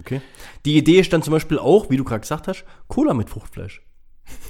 Okay. 0.00 0.20
Die 0.64 0.76
Idee 0.76 0.98
ist 0.98 1.12
dann 1.12 1.22
zum 1.22 1.32
Beispiel 1.32 1.58
auch, 1.58 1.90
wie 1.90 1.96
du 1.96 2.02
gerade 2.02 2.22
gesagt 2.22 2.48
hast, 2.48 2.64
Cola 2.88 3.14
mit 3.14 3.30
Fruchtfleisch. 3.30 3.82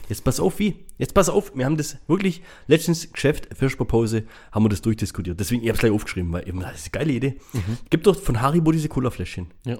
Jetzt 0.09 0.25
pass 0.25 0.40
auf, 0.40 0.59
wie? 0.59 0.77
Jetzt 0.99 1.14
pass 1.14 1.29
auf, 1.29 1.53
wir 1.55 1.64
haben 1.64 1.77
das 1.77 1.97
wirklich 2.09 2.43
letztens 2.66 3.12
Geschäft, 3.12 3.49
Fischpause, 3.57 4.25
haben 4.53 4.64
wir 4.64 4.69
das 4.69 4.83
durchdiskutiert. 4.83 5.38
Deswegen, 5.38 5.62
ich 5.62 5.69
habe 5.69 5.75
es 5.77 5.81
gleich 5.81 5.93
aufgeschrieben, 5.93 6.33
weil 6.33 6.49
eben, 6.49 6.61
das 6.61 6.75
ist 6.81 6.85
eine 6.95 7.05
geile 7.05 7.12
Idee. 7.12 7.37
Gibt 7.90 8.07
doch 8.07 8.21
von 8.21 8.40
Haribo 8.40 8.73
diese 8.73 8.88
Cola-Fläschchen. 8.88 9.47
Ja. 9.64 9.79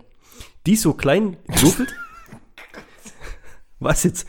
Die 0.66 0.76
so 0.76 0.92
klein 0.94 1.36
gewürfelt. 1.48 1.94
Was 3.80 4.04
jetzt? 4.04 4.26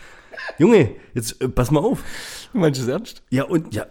Junge, 0.57 0.95
jetzt 1.13 1.41
äh, 1.41 1.49
pass 1.49 1.71
mal 1.71 1.81
auf. 1.81 2.03
Du 2.53 2.59
meinst 2.59 2.81
es 2.81 2.87
ernst? 2.87 3.21
Ja, 3.29 3.43
und 3.43 3.73
ja, 3.73 3.85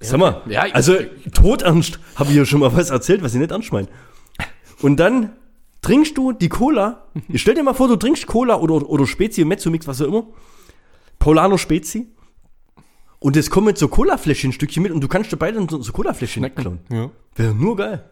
sag 0.00 0.18
mal, 0.18 0.42
Ja, 0.48 0.66
ich- 0.66 0.74
also 0.74 0.96
todernst 1.32 1.98
habe 2.16 2.30
ich 2.30 2.36
ja 2.36 2.44
schon 2.44 2.60
mal 2.60 2.74
was 2.74 2.90
erzählt, 2.90 3.22
was 3.22 3.34
ich 3.34 3.40
nicht 3.40 3.50
ernst 3.50 3.72
meine. 3.72 3.88
Und 4.80 4.96
dann 4.96 5.32
trinkst 5.80 6.16
du 6.16 6.32
die 6.32 6.48
Cola. 6.48 7.06
Stell 7.34 7.54
dir 7.54 7.62
mal 7.62 7.74
vor, 7.74 7.88
du 7.88 7.96
trinkst 7.96 8.26
Cola 8.26 8.56
oder, 8.56 8.88
oder 8.88 9.06
Spezi, 9.06 9.44
Mezzomix, 9.44 9.86
was 9.86 10.00
auch 10.02 10.06
immer. 10.06 10.26
Paulaner 11.22 11.58
Spezi. 11.58 12.08
Und 13.20 13.36
es 13.36 13.48
kommen 13.50 13.76
so 13.76 13.86
Cola-Fläschchen 13.86 14.50
ein 14.50 14.52
Stückchen 14.52 14.82
mit 14.82 14.90
und 14.90 15.00
du 15.00 15.06
kannst 15.08 15.32
dabei 15.32 15.52
dann 15.52 15.68
so, 15.68 15.80
so 15.80 15.92
Cola-Fläschchen 15.92 16.52
klauen. 16.54 16.80
Ja. 16.90 17.10
Wäre 17.36 17.54
nur 17.54 17.76
geil. 17.76 18.04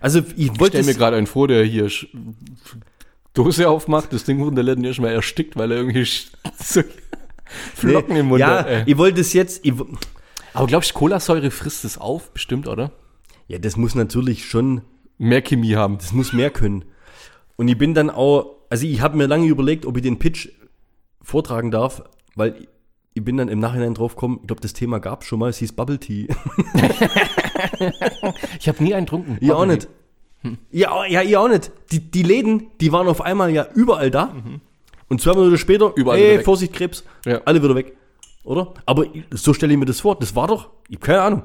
Also 0.00 0.20
ich 0.20 0.38
Ich 0.38 0.48
wollte 0.60 0.76
stell 0.78 0.84
mir 0.84 0.92
es- 0.92 0.96
gerade 0.98 1.16
einen 1.16 1.26
vor, 1.26 1.48
der 1.48 1.64
hier 1.64 1.90
Dose 3.34 3.68
aufmacht, 3.68 4.12
das 4.12 4.24
Ding 4.24 4.42
runterlädt 4.42 4.78
und 4.78 4.84
erstmal 4.84 5.12
erstickt, 5.12 5.56
weil 5.56 5.70
er 5.72 5.78
irgendwie 5.78 6.04
so 6.58 6.82
Flocken 7.74 8.16
im 8.16 8.26
Mund 8.26 8.40
Ja, 8.40 8.64
hat. 8.64 8.88
ich 8.88 8.96
wollte 8.96 9.20
es 9.20 9.32
jetzt. 9.32 9.64
Ich, 9.64 9.74
Aber 10.54 10.66
glaubst 10.66 10.90
du, 10.90 10.94
Cola-Säure 10.94 11.50
frisst 11.50 11.84
es 11.84 11.98
auf? 11.98 12.32
Bestimmt, 12.32 12.66
oder? 12.68 12.92
ja, 13.48 13.58
das 13.58 13.76
muss 13.76 13.94
natürlich 13.96 14.46
schon 14.48 14.82
Mehr 15.18 15.42
Chemie 15.42 15.74
haben. 15.74 15.98
Das 15.98 16.12
muss 16.12 16.32
mehr 16.32 16.50
können. 16.50 16.84
Und 17.56 17.68
ich 17.68 17.76
bin 17.76 17.92
dann 17.92 18.08
auch, 18.08 18.56
also 18.70 18.86
ich 18.86 19.00
habe 19.02 19.18
mir 19.18 19.26
lange 19.26 19.46
überlegt, 19.48 19.84
ob 19.84 19.96
ich 19.98 20.02
den 20.02 20.18
Pitch 20.18 20.48
vortragen 21.22 21.70
darf, 21.70 22.02
weil 22.36 22.68
ich 23.14 23.24
bin 23.24 23.36
dann 23.36 23.48
im 23.48 23.58
Nachhinein 23.58 23.94
drauf 23.94 24.14
gekommen, 24.14 24.38
ich 24.42 24.46
glaube, 24.46 24.62
das 24.62 24.72
Thema 24.72 24.98
gab 25.00 25.22
es 25.22 25.28
schon 25.28 25.38
mal, 25.40 25.50
es 25.50 25.58
hieß 25.58 25.72
Bubble 25.72 25.98
Tea. 25.98 26.28
Ich 28.58 28.68
habe 28.68 28.82
nie 28.82 28.94
einen 28.94 29.06
getrunken. 29.06 29.38
Ihr 29.40 29.56
auch 29.56 29.66
nicht. 29.66 29.88
Ja, 30.70 31.04
ja, 31.06 31.22
ihr 31.22 31.40
auch 31.40 31.48
nicht. 31.48 31.70
Die, 31.92 32.00
die 32.00 32.22
Läden, 32.22 32.68
die 32.80 32.92
waren 32.92 33.08
auf 33.08 33.20
einmal 33.20 33.50
ja 33.50 33.66
überall 33.74 34.10
da. 34.10 34.34
Und 35.08 35.20
zwei 35.20 35.34
Minuten 35.34 35.58
später, 35.58 35.92
Überall 35.96 36.18
hey, 36.18 36.26
wieder 36.28 36.38
weg. 36.38 36.44
Vorsicht, 36.44 36.72
Krebs, 36.72 37.04
Ja. 37.26 37.40
alle 37.44 37.62
wieder 37.62 37.74
weg. 37.74 37.96
Oder? 38.44 38.72
Aber 38.86 39.04
so 39.32 39.52
stelle 39.52 39.72
ich 39.72 39.78
mir 39.78 39.84
das 39.84 40.00
vor. 40.00 40.18
Das 40.18 40.34
war 40.34 40.46
doch, 40.46 40.70
ich 40.88 40.96
hab 40.96 41.02
keine 41.02 41.22
Ahnung. 41.22 41.42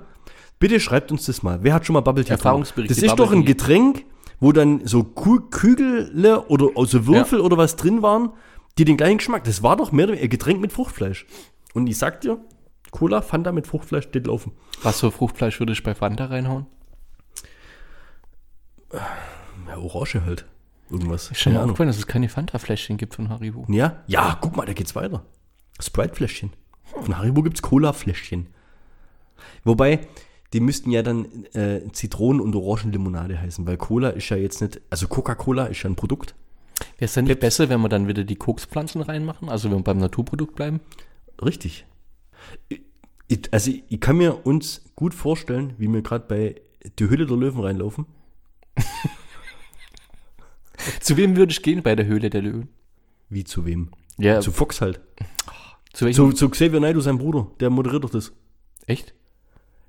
Bitte 0.60 0.80
schreibt 0.80 1.12
uns 1.12 1.26
das 1.26 1.44
mal. 1.44 1.60
Wer 1.62 1.74
hat 1.74 1.86
schon 1.86 1.94
mal 1.96 2.02
Bubble 2.02 2.24
Tea 2.24 2.30
getrunken? 2.36 2.48
Erfahrungsberichte, 2.48 2.94
Das 2.96 3.04
ist 3.04 3.10
Bubble 3.10 3.26
doch 3.26 3.34
ein. 3.34 3.44
Getränk, 3.46 4.06
wo 4.40 4.52
dann 4.54 4.86
so 4.88 5.04
Kü 5.04 5.42
Kügel 5.50 6.12
oder 6.48 6.70
also 6.76 7.06
Würfel 7.08 7.42
oder 7.42 7.58
was 7.58 7.76
drin 7.76 8.02
waren, 8.02 8.30
die 8.78 8.86
den 8.86 8.98
gleichen 8.98 9.18
Geschmack. 9.18 9.44
Das 9.44 9.64
war 9.64 9.76
doch 9.78 9.92
mehr 9.92 10.06
oder 10.06 10.14
weniger 10.14 10.26
ein 10.26 10.30
Getränk 10.30 10.62
mit 10.62 10.74
Fruchtfleisch. 10.74 11.26
Und 11.74 11.88
ich 11.88 11.98
sag 11.98 12.22
dir, 12.22 12.40
Cola, 12.92 13.22
Fanta 13.22 13.52
mit 13.52 13.68
Fruchtfleisch, 13.68 14.10
das 14.12 14.24
laufen. 14.26 14.54
Was 14.84 15.00
für 15.00 15.12
Fruchtfleisch 15.12 15.60
würde 15.60 15.74
ich 15.74 15.84
bei 15.84 15.96
Fanta 15.96 16.26
reinhauen? 16.26 16.66
Ja, 19.68 19.78
Orange 19.78 20.22
halt. 20.26 20.46
Irgendwas. 20.90 21.32
Ist 21.32 21.40
schon 21.40 21.54
mal 21.54 21.60
Ahnung. 21.60 21.72
aufgefallen, 21.72 21.90
dass 21.90 21.98
es 21.98 22.08
keine 22.08 22.30
Fanta-Fläschchen 22.30 22.98
gibt 22.98 23.16
von 23.16 23.30
Haribo. 23.30 23.66
Ja? 23.70 24.04
Ja, 24.08 24.38
guck 24.40 24.56
mal, 24.56 24.66
da 24.66 24.74
geht's 24.74 24.96
weiter. 24.96 25.26
Sprite-Fläschchen. 25.80 26.54
Von 26.84 27.18
Haribo 27.18 27.42
gibt's 27.42 27.62
Cola-Fläschchen. 27.62 28.48
Wobei, 29.64 30.00
die 30.54 30.60
müssten 30.60 30.92
ja 30.92 31.02
dann 31.02 31.46
äh, 31.54 31.82
Zitronen- 31.92 32.40
und 32.40 32.56
Orangenlimonade 32.56 33.40
heißen, 33.42 33.66
weil 33.66 33.78
Cola 33.78 34.10
ist 34.10 34.30
ja 34.30 34.38
jetzt 34.38 34.62
nicht, 34.62 34.80
also 34.90 35.08
Coca-Cola 35.08 35.66
ist 35.66 35.82
ja 35.84 35.90
ein 35.90 35.96
Produkt. 35.96 36.36
Wäre 36.98 37.06
es 37.06 37.14
dann 37.14 37.26
nicht 37.26 37.40
besser, 37.40 37.70
wenn 37.70 37.82
wir 37.82 37.90
dann 37.90 38.08
wieder 38.08 38.24
die 38.24 38.36
Kokspflanzen 38.36 39.02
reinmachen? 39.02 39.50
Also 39.50 39.70
wenn 39.70 39.78
wir 39.80 39.84
beim 39.84 39.98
Naturprodukt 39.98 40.56
bleiben? 40.56 40.80
Richtig. 41.44 41.86
Ich, 42.70 42.82
ich, 43.28 43.54
also 43.54 43.72
ich 43.88 44.00
kann 44.00 44.18
mir 44.18 44.46
uns 44.46 44.82
gut 44.96 45.14
vorstellen, 45.14 45.74
wie 45.78 45.88
wir 45.88 46.02
gerade 46.02 46.26
bei 46.28 46.62
Die 47.00 47.10
Hülle 47.10 47.26
der 47.26 47.38
Löwen 47.38 47.62
reinlaufen. 47.62 48.06
Zu 51.00 51.18
wem 51.18 51.36
würde 51.36 51.52
ich 51.52 51.62
gehen 51.62 51.82
bei 51.84 51.96
der 51.96 52.06
Höhle 52.06 52.30
der 52.30 52.42
Löwen? 52.42 52.70
Wie 53.30 53.44
zu 53.44 53.66
wem? 53.66 53.90
Ja, 54.18 54.40
Zu 54.42 54.52
Fox 54.52 54.82
halt. 54.82 55.00
zu 55.94 56.06
welchem? 56.06 56.32
Zu, 56.32 56.34
zu 56.34 56.50
Xavier 56.50 56.80
Naidoo, 56.80 57.02
sein 57.02 57.18
Bruder. 57.18 57.48
Der 57.60 57.70
moderiert 57.70 58.04
doch 58.04 58.10
das. 58.10 58.32
Echt? 58.86 59.14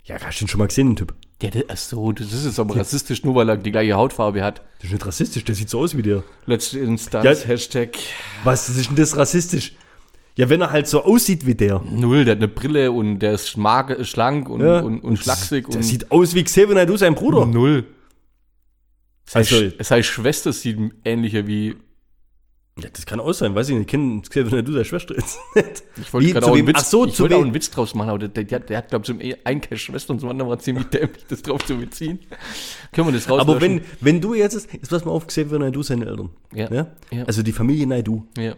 Ja, 0.05 0.17
hast 0.21 0.41
du 0.41 0.45
den 0.45 0.49
schon 0.49 0.59
mal 0.59 0.69
gesehen, 0.69 0.89
den 0.89 0.97
Typ? 0.97 1.15
Ja, 1.43 1.51
der, 1.51 1.65
ach 1.69 1.77
so, 1.77 2.13
das 2.13 2.33
ist 2.33 2.47
jetzt 2.47 2.59
aber 2.59 2.77
rassistisch, 2.77 3.23
nur 3.23 3.35
weil 3.35 3.49
er 3.51 3.57
die 3.59 3.71
gleiche 3.71 3.93
Hautfarbe 3.95 4.43
hat. 4.43 4.63
Das 4.79 4.87
ist 4.87 4.93
nicht 4.93 5.07
rassistisch, 5.07 5.45
der 5.45 5.55
sieht 5.55 5.69
so 5.69 5.81
aus 5.81 5.95
wie 5.97 6.03
der. 6.03 6.23
Letzte 6.47 6.79
Instanz, 6.79 7.25
Ja. 7.43 7.49
Hashtag 7.49 7.91
Was 8.45 8.69
ist 8.71 8.89
denn 8.89 8.97
das 8.97 9.17
rassistisch? 9.17 9.75
Ja, 10.37 10.49
wenn 10.49 10.61
er 10.63 10.71
halt 10.71 10.87
so 10.87 11.05
aussieht 11.05 11.47
wie 11.47 11.55
der. 11.55 11.81
Null, 11.91 12.25
der 12.25 12.33
hat 12.33 12.39
eine 12.39 12.49
Brille 12.49 12.91
und 12.93 13.19
der 13.21 13.33
ist 13.35 13.49
schmage, 13.51 14.03
schlank 14.07 14.49
und, 14.49 14.61
Ja. 14.63 14.81
und, 14.81 15.01
und 15.01 15.19
schlaksig. 15.19 15.67
Der 15.69 15.77
und 15.77 15.83
sieht 15.83 16.11
aus 16.11 16.35
wie 16.35 16.43
Xavier 16.45 16.75
Naidoo, 16.75 16.97
sein 16.97 17.15
Bruder. 17.15 17.45
Null. 17.47 17.85
Seine, 19.27 19.45
Also- 19.45 19.57
Sch- 19.57 19.83
seine 19.85 20.03
Schwester 20.05 20.53
sieht 20.53 20.79
ähnlicher 21.05 21.47
wie. 21.47 21.77
Ja, 22.79 22.91
das 22.93 23.07
kann 23.07 23.21
auch 23.21 23.33
sein, 23.33 23.55
weiß 23.55 23.71
ich 23.71 23.75
nicht. 23.75 23.83
Ich 23.85 23.89
kenne 23.89 24.21
Xavier 24.21 24.51
Naidoo, 24.57 24.73
seine 24.73 24.85
Schwester 24.85 25.15
jetzt 25.17 25.39
nicht. 25.55 25.83
Ich 25.97 26.13
wollte 26.13 26.31
gerade 26.33 26.47
auch, 26.47 26.55
einen? 26.55 26.67
Witz, 26.67 26.91
so, 26.91 27.07
ich 27.07 27.19
wollte 27.19 27.35
auch 27.37 27.39
wem? 27.39 27.47
einen 27.47 27.55
Witz 27.55 27.71
draus 27.71 27.95
machen, 27.95 28.11
aber 28.11 28.19
der, 28.29 28.45
der, 28.45 28.61
der 28.61 28.77
hat, 28.79 28.89
glaube 28.91 29.03
ich, 29.03 29.07
zum 29.07 29.19
einen 29.45 29.61
keine 29.63 29.79
Schwester 29.79 30.13
und 30.13 30.21
zum 30.21 30.29
anderen 30.29 30.51
war 30.51 30.59
ziemlich 30.59 30.85
dämlich, 30.91 31.25
das 31.29 31.41
drauf 31.41 31.65
zu 31.65 31.79
beziehen. 31.79 32.19
Können 32.93 33.09
wir 33.09 33.13
das 33.15 33.31
raus? 33.31 33.41
Aber 33.41 33.63
wenn, 33.63 33.81
wenn 34.01 34.21
du 34.21 34.35
jetzt, 34.35 34.71
jetzt 34.73 34.91
pass 34.91 35.07
mal 35.07 35.13
auf, 35.13 35.27
Xavier 35.27 35.59
Naidoo, 35.59 35.83
seine 35.83 36.05
Eltern. 36.05 36.31
Ja. 36.53 36.71
Ja? 36.71 36.87
Ja. 37.11 37.25
Also 37.25 37.43
die 37.43 37.53
Familie 37.53 37.87
Naidoo 37.87 38.27
Ja. 38.37 38.55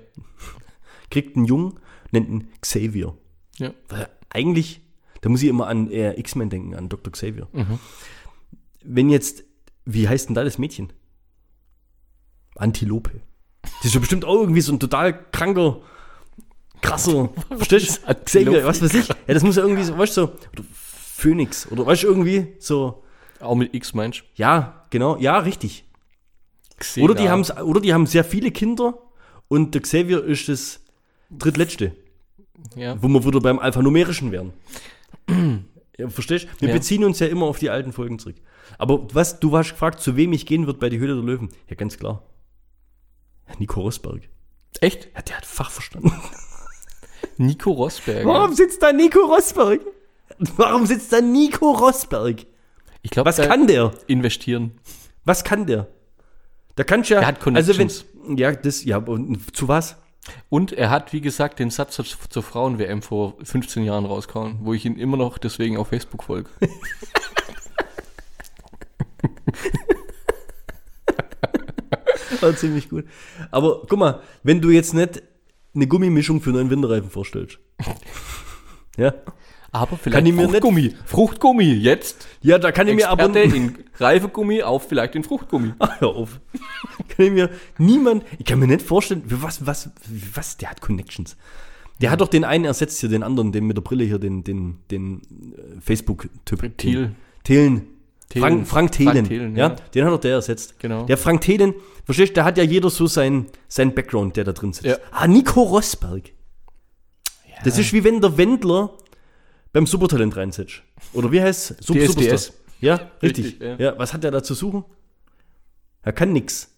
kriegt 1.11 1.37
einen 1.37 1.45
Jungen, 1.45 1.79
nennt 2.11 2.29
ihn 2.29 2.49
Xavier. 2.61 3.15
ja. 3.59 3.73
Weil 3.89 4.09
eigentlich, 4.31 4.81
da 5.21 5.29
muss 5.29 5.43
ich 5.43 5.49
immer 5.49 5.69
an 5.69 5.91
äh, 5.93 6.19
X-Men 6.19 6.51
denken, 6.51 6.75
an 6.75 6.89
Dr. 6.89 7.13
Xavier. 7.13 7.47
Mhm. 7.53 7.79
Wenn 8.85 9.11
jetzt, 9.11 9.45
wie 9.85 10.09
heißt 10.09 10.29
denn 10.29 10.35
da 10.35 10.43
das 10.45 10.59
Mädchen? 10.59 10.93
Antilope. 12.57 13.21
Das 13.63 13.85
ist 13.87 13.95
ja 13.95 14.01
bestimmt 14.01 14.25
auch 14.25 14.41
irgendwie 14.41 14.61
so 14.61 14.73
ein 14.73 14.81
total 14.81 15.13
kranker, 15.31 15.81
krasser, 16.81 17.29
verstehst 17.49 18.03
du? 18.07 18.15
Xavier, 18.15 18.65
was 18.65 18.83
weiß 18.83 18.95
ich. 18.95 19.09
Ja, 19.09 19.15
das 19.27 19.43
muss 19.43 19.57
ja 19.57 19.63
irgendwie 19.63 19.83
so, 19.85 19.97
weißt 19.99 20.17
du, 20.17 20.21
so, 20.23 20.33
oder 20.53 20.65
Phoenix, 20.73 21.71
oder 21.71 21.85
weißt 21.87 22.05
du, 22.05 22.07
irgendwie 22.09 22.55
so, 22.59 23.03
Auch 23.41 23.55
mit 23.57 23.75
X 23.75 23.95
meinst 23.95 24.23
ja, 24.37 24.85
genau, 24.91 25.17
ja, 25.19 25.39
richtig. 25.39 25.85
du? 26.95 27.03
Oder 27.03 27.15
die, 27.15 27.29
haben's, 27.29 27.51
oder 27.57 27.81
die 27.81 27.93
haben 27.93 28.07
sehr 28.07 28.25
viele 28.25 28.51
Kinder 28.51 28.95
und 29.49 29.75
der 29.75 29.83
Xavier 29.83 30.25
ist 30.25 30.49
das 30.49 30.81
drittletzte, 31.31 31.93
Ja. 32.77 33.01
wo 33.03 33.09
wir 33.09 33.25
wieder 33.25 33.41
beim 33.41 33.59
Alphanumerischen 33.59 34.31
wären. 34.33 34.53
Ja, 35.99 36.09
verstehst 36.09 36.45
du? 36.47 36.61
Wir 36.61 36.69
Ja. 36.69 36.75
beziehen 36.77 37.05
uns 37.05 37.19
ja 37.19 37.27
immer 37.27 37.47
auf 37.47 37.59
die 37.59 37.71
alten 37.71 37.93
Folgen 37.93 38.19
zurück. 38.19 38.37
Aber 38.79 39.09
was, 39.15 39.41
du 39.41 39.57
hast 39.57 39.71
gefragt, 39.73 40.01
zu 40.01 40.17
wem 40.17 40.33
ich 40.33 40.47
gehen 40.47 40.67
würde 40.67 40.79
bei 40.79 40.89
die 40.89 40.99
Höhle 40.99 41.15
der 41.17 41.25
Löwen. 41.25 41.49
Ja, 41.69 41.75
ganz 41.75 41.99
klar. 41.99 42.23
Nico 43.59 43.81
Rosberg. 43.81 44.29
Echt? 44.81 45.09
Ja, 45.15 45.23
der 45.23 45.37
hat 45.39 45.47
Fachverstand. 45.47 46.13
Nico 47.37 47.73
Rosberg. 47.73 48.25
Warum 48.27 48.55
sitzt 48.55 48.83
da 48.83 48.93
Nico 48.93 49.21
Rosberg? 49.21 49.81
Warum 50.57 50.87
sitzt 50.87 51.13
da 51.13 51.21
Nico 51.21 51.73
Rosberg? 51.73 52.47
Ich 53.03 53.11
glaube, 53.11 53.29
Was 53.29 53.37
kann 53.37 53.67
der? 53.67 53.93
investieren. 54.07 54.73
Was 55.25 55.45
kann 55.45 55.67
der? 55.67 55.89
Da 56.77 56.85
kannst 56.85 57.11
ja. 57.11 57.21
Er 57.21 57.27
hat 57.27 57.45
also 57.47 57.79
wenn, 57.79 57.89
Connections. 57.89 58.05
ja, 58.39 58.53
das, 58.53 58.85
ja, 58.85 58.99
und 58.99 59.57
zu 59.57 59.69
was? 59.69 59.97
Und 60.49 60.73
er 60.73 60.91
hat, 60.91 61.13
wie 61.13 61.21
gesagt, 61.21 61.59
den 61.59 61.71
Satz 61.71 61.95
zur, 61.95 62.05
zur 62.05 62.43
Frauen-WM 62.43 63.03
vor 63.03 63.37
15 63.43 63.85
Jahren 63.85 64.05
rausgehauen, 64.05 64.59
wo 64.63 64.75
ich 64.75 64.85
ihn 64.85 64.99
immer 64.99 65.17
noch 65.17 65.39
deswegen 65.39 65.77
auf 65.77 65.89
Facebook 65.89 66.23
folge. 66.23 66.51
War 72.41 72.57
ziemlich 72.57 72.89
gut. 72.89 73.05
Aber 73.51 73.83
guck 73.89 73.99
mal, 73.99 74.21
wenn 74.43 74.61
du 74.61 74.71
jetzt 74.71 74.95
nicht 74.95 75.23
eine 75.75 75.87
Gummimischung 75.87 76.41
für 76.41 76.51
neuen 76.51 76.71
Winterreifen 76.71 77.11
vorstellst. 77.11 77.59
ja. 78.97 79.15
Aber 79.71 79.91
Kann 79.91 79.99
vielleicht 79.99 80.27
ich 80.27 80.33
mir 80.33 80.43
nicht- 80.43 80.51
Fruchtgummi. 80.53 80.95
Fruchtgummi, 81.05 81.73
jetzt. 81.75 82.27
Ja, 82.41 82.59
da 82.59 82.73
kann 82.73 82.89
ich 82.89 82.97
mir 82.97 83.11
aber. 83.11 83.35
In 83.37 83.75
Reifegummi 83.99 84.63
auf 84.63 84.89
vielleicht 84.89 85.15
den 85.15 85.25
Fruchtgummi. 85.25 85.75
Ach, 85.79 86.01
hör 86.01 86.09
auf. 86.09 86.41
kann 87.09 87.27
ich 87.27 87.33
mir 87.33 87.51
niemand. 87.77 88.25
Ich 88.39 88.47
kann 88.47 88.59
mir 88.61 88.67
nicht 88.67 88.81
vorstellen, 88.81 89.23
was, 89.27 89.67
was, 89.67 89.91
was, 90.35 90.57
der 90.57 90.71
hat 90.71 90.81
Connections. 90.81 91.37
Der 92.01 92.11
hat 92.11 92.21
doch 92.21 92.29
den 92.29 92.45
einen 92.45 92.65
ersetzt 92.65 93.01
hier, 93.01 93.09
den 93.11 93.23
anderen, 93.23 93.53
den 93.53 93.67
mit 93.67 93.77
der 93.77 93.83
Brille 93.83 94.05
hier, 94.05 94.19
den, 94.19 94.43
den, 94.43 94.79
den 94.91 95.21
äh, 95.57 95.81
Facebook-Typ. 95.81 96.79
Thiel. 96.79 97.13
Thelen. 97.45 97.89
Thelen. 98.29 98.67
Frank, 98.67 98.69
Frank 98.69 98.93
Thelen. 98.93 99.13
Frank 99.13 99.29
Thelen, 99.29 99.57
ja. 99.57 99.69
ja. 99.69 99.77
Den 99.95 100.05
hat 100.05 100.13
doch 100.13 100.21
der 100.21 100.35
ersetzt. 100.35 100.79
Genau. 100.79 101.07
Der 101.07 101.17
Frank 101.17 101.41
Thelen, 101.41 101.75
verstehst 102.05 102.31
du, 102.31 102.35
da 102.35 102.45
hat 102.45 102.59
ja 102.59 102.65
jeder 102.65 102.91
so 102.91 103.07
sein, 103.07 103.47
sein 103.69 103.95
Background, 103.95 104.37
der 104.37 104.45
da 104.45 104.53
drin 104.53 104.73
sitzt. 104.73 104.87
Ja. 104.87 104.97
Ah, 105.11 105.27
Nico 105.27 105.63
Rosberg. 105.63 106.33
Das 107.65 107.79
ist 107.79 107.93
wie 107.93 108.05
wenn 108.05 108.21
der 108.21 108.37
Wendler 108.37 108.93
beim 109.73 109.87
Supertalent 109.87 110.37
reinsetzt. 110.37 110.83
Oder 111.13 111.33
wie 111.33 111.43
heißt 111.43 111.73
es? 111.73 111.87
DSDS. 111.87 112.53
Ja, 112.81 113.11
richtig. 113.23 113.47
Richtig, 113.47 113.61
ja. 113.61 113.77
ja. 113.77 113.99
was 113.99 114.13
hat 114.13 114.23
der 114.23 114.31
da 114.31 114.43
zu 114.43 114.55
suchen? 114.55 114.85
Er 116.03 116.13
kann 116.13 116.33
nix. 116.33 116.71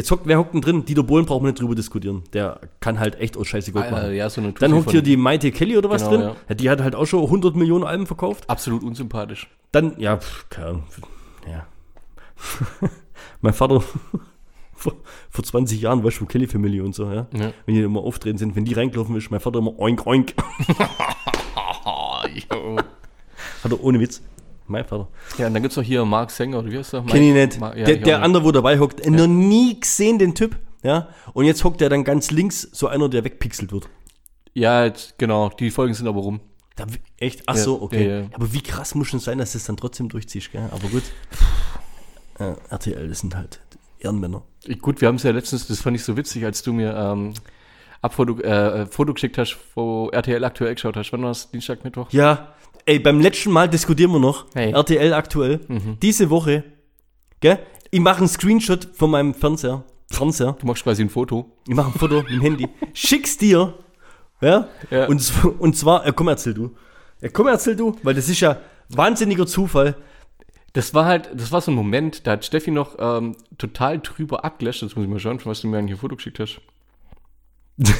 Jetzt 0.00 0.10
hockt, 0.10 0.26
wer 0.26 0.38
hockt 0.38 0.54
denn 0.54 0.62
drin? 0.62 0.86
Dieter 0.86 1.02
Bohlen 1.02 1.26
brauchen 1.26 1.42
wir 1.44 1.48
nicht 1.50 1.60
drüber 1.60 1.74
diskutieren. 1.74 2.22
Der 2.32 2.58
kann 2.80 2.98
halt 2.98 3.20
echt 3.20 3.36
auch 3.36 3.44
scheiße 3.44 3.70
Äh, 3.72 3.74
machen. 3.74 4.14
ja, 4.14 4.30
so 4.30 4.40
Dann 4.40 4.72
hockt 4.72 4.92
hier 4.92 5.02
die 5.02 5.18
Maite 5.18 5.50
Kelly 5.52 5.76
oder 5.76 5.90
was 5.90 6.02
Genau, 6.08 6.16
drin. 6.16 6.36
ja. 6.48 6.54
Die 6.54 6.70
hat 6.70 6.80
halt 6.80 6.94
auch 6.94 7.04
schon 7.04 7.22
100 7.22 7.54
Millionen 7.54 7.84
Alben 7.84 8.06
verkauft. 8.06 8.48
Absolut 8.48 8.82
unsympathisch. 8.82 9.50
Dann, 9.72 10.00
ja, 10.00 10.16
pf, 10.16 10.48
keine 10.48 10.66
Ahnung. 10.68 10.84
Ja. 11.46 11.66
mein 13.42 13.52
Vater 13.52 13.82
vor, 14.72 14.94
vor 15.28 15.44
20 15.44 15.78
Jahren, 15.82 16.02
weißt 16.02 16.18
du, 16.20 16.24
Kelly 16.24 16.46
Family 16.46 16.80
und 16.80 16.94
so, 16.94 17.04
ja. 17.12 17.26
Ja. 17.36 17.52
Wenn 17.66 17.74
die 17.74 17.82
immer 17.82 18.00
auftreten 18.00 18.38
sind, 18.38 18.56
wenn 18.56 18.64
die 18.64 18.72
reingelaufen 18.72 19.14
ist, 19.16 19.30
mein 19.30 19.40
Vater 19.40 19.58
immer 19.58 19.78
oink 19.78 20.06
oink. 20.06 20.32
Hat 23.62 23.70
er 23.70 23.84
ohne 23.84 24.00
Witz. 24.00 24.22
Mein 24.70 24.84
Vater. 24.84 25.08
Ja, 25.36 25.48
und 25.48 25.54
dann 25.54 25.62
gibt's 25.62 25.76
noch 25.76 25.82
hier 25.84 26.04
Mark 26.04 26.30
Sänger, 26.30 26.60
oder 26.60 26.70
wie 26.70 26.78
heißt 26.78 26.92
der? 26.92 27.02
Kenn 27.02 27.22
ich 27.22 27.34
nicht. 27.34 27.58
Ma- 27.60 27.74
ja, 27.76 27.84
der 27.84 27.96
ich 27.96 28.02
der 28.02 28.18
nicht. 28.18 28.24
andere, 28.24 28.44
wo 28.44 28.52
dabei 28.52 28.78
hockt, 28.78 29.04
noch 29.08 29.26
nie 29.26 29.78
gesehen, 29.80 30.18
den 30.18 30.34
Typ. 30.34 30.56
Ja. 30.82 31.08
Und 31.34 31.44
jetzt 31.44 31.62
hockt 31.64 31.80
der 31.80 31.88
dann 31.88 32.04
ganz 32.04 32.30
links, 32.30 32.62
so 32.72 32.86
einer, 32.86 33.08
der 33.08 33.24
wegpixelt 33.24 33.72
wird. 33.72 33.88
Ja, 34.54 34.84
jetzt, 34.84 35.18
genau, 35.18 35.50
die 35.50 35.70
Folgen 35.70 35.92
sind 35.94 36.06
aber 36.06 36.20
rum. 36.20 36.40
Da, 36.76 36.86
echt? 37.18 37.42
Ach 37.46 37.56
Ja, 37.56 37.62
so, 37.62 37.82
okay. 37.82 38.08
ja, 38.08 38.18
ja. 38.20 38.26
Aber 38.32 38.52
wie 38.52 38.62
krass 38.62 38.94
muss 38.94 39.08
schon 39.08 39.20
sein, 39.20 39.38
dass 39.38 39.52
du 39.52 39.58
es 39.58 39.64
dann 39.64 39.76
trotzdem 39.76 40.08
durchziehst, 40.08 40.52
gell? 40.52 40.68
Aber 40.72 40.88
gut. 40.88 41.02
Ja, 42.38 42.56
RTL, 42.70 43.08
das 43.08 43.18
sind 43.20 43.34
halt 43.36 43.60
Ehrenmänner. 43.98 44.42
Ich, 44.64 44.78
gut, 44.80 45.00
wir 45.00 45.08
haben 45.08 45.16
es 45.16 45.22
ja 45.24 45.30
letztens, 45.32 45.66
das 45.66 45.80
fand 45.80 45.96
ich 45.96 46.04
so 46.04 46.16
witzig, 46.16 46.44
als 46.44 46.62
du 46.62 46.72
mir 46.72 46.94
ähm, 46.96 47.34
Abfoto, 48.02 48.38
äh, 48.40 48.86
Foto 48.86 49.12
geschickt 49.12 49.36
hast, 49.36 49.58
wo 49.74 50.08
RTL 50.10 50.42
aktuell 50.44 50.74
geschaut 50.74 50.96
hast. 50.96 51.12
Wann 51.12 51.22
war 51.22 51.28
das? 51.30 51.50
Dienstag, 51.50 51.84
Mittwoch? 51.84 52.06
Ja, 52.12 52.54
ey, 52.90 52.98
beim 52.98 53.20
letzten 53.20 53.52
Mal 53.52 53.68
diskutieren 53.68 54.10
wir 54.10 54.18
noch. 54.18 54.46
Hey. 54.52 54.72
RTL 54.72 55.12
aktuell. 55.12 55.60
Diese 56.02 56.28
Woche, 56.28 56.64
gell? 57.38 57.60
Ich 57.92 58.00
mache 58.00 58.18
einen 58.18 58.28
Screenshot 58.28 58.88
von 58.94 59.10
meinem 59.10 59.32
Fernseher. 59.32 59.84
Fernseher. 60.10 60.56
Du 60.60 60.66
machst 60.66 60.82
quasi 60.82 61.02
ein 61.02 61.08
Foto. 61.08 61.52
Ich 61.68 61.74
mache 61.74 61.92
ein 61.92 61.98
Foto 61.98 62.16
mit 62.22 62.30
dem 62.30 62.40
Handy. 62.40 62.68
Schick's 62.92 63.38
dir. 63.38 63.74
Ja? 64.40 64.68
Ja. 64.90 65.06
Und, 65.06 65.32
und 65.60 65.76
zwar, 65.76 66.04
äh, 66.04 66.12
komm, 66.12 66.28
erzähl 66.28 66.54
du. 66.54 66.74
Ja, 67.20 67.28
komm, 67.28 67.46
erzähl 67.46 67.76
du, 67.76 67.96
weil 68.02 68.14
das 68.14 68.28
ist 68.28 68.40
ja 68.40 68.60
wahnsinniger 68.88 69.46
Zufall. 69.46 69.96
Das 70.72 70.92
war 70.94 71.04
halt, 71.04 71.30
das 71.34 71.52
war 71.52 71.60
so 71.60 71.70
ein 71.70 71.74
Moment, 71.74 72.26
da 72.26 72.32
hat 72.32 72.44
Steffi 72.44 72.70
noch 72.72 72.96
ähm, 72.98 73.36
total 73.58 74.00
drüber 74.00 74.44
abgelöscht. 74.44 74.82
Jetzt 74.82 74.96
muss 74.96 75.04
ich 75.04 75.10
mal 75.10 75.20
schauen, 75.20 75.38
von 75.38 75.50
was 75.50 75.60
du 75.60 75.68
mir 75.68 75.78
eigentlich 75.78 75.96
ein 75.96 76.00
Foto 76.00 76.16
geschickt 76.16 76.40
hast. 76.40 76.60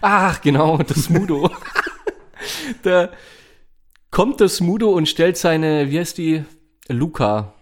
Ach, 0.00 0.40
genau, 0.40 0.78
das 0.78 1.08
Mudo. 1.08 1.48
da 2.82 3.10
kommt 4.10 4.40
das 4.40 4.60
Mudo 4.60 4.90
und 4.90 5.08
stellt 5.08 5.36
seine, 5.36 5.90
wie 5.90 5.98
heißt 5.98 6.18
die? 6.18 6.44
Luca. 6.88 7.54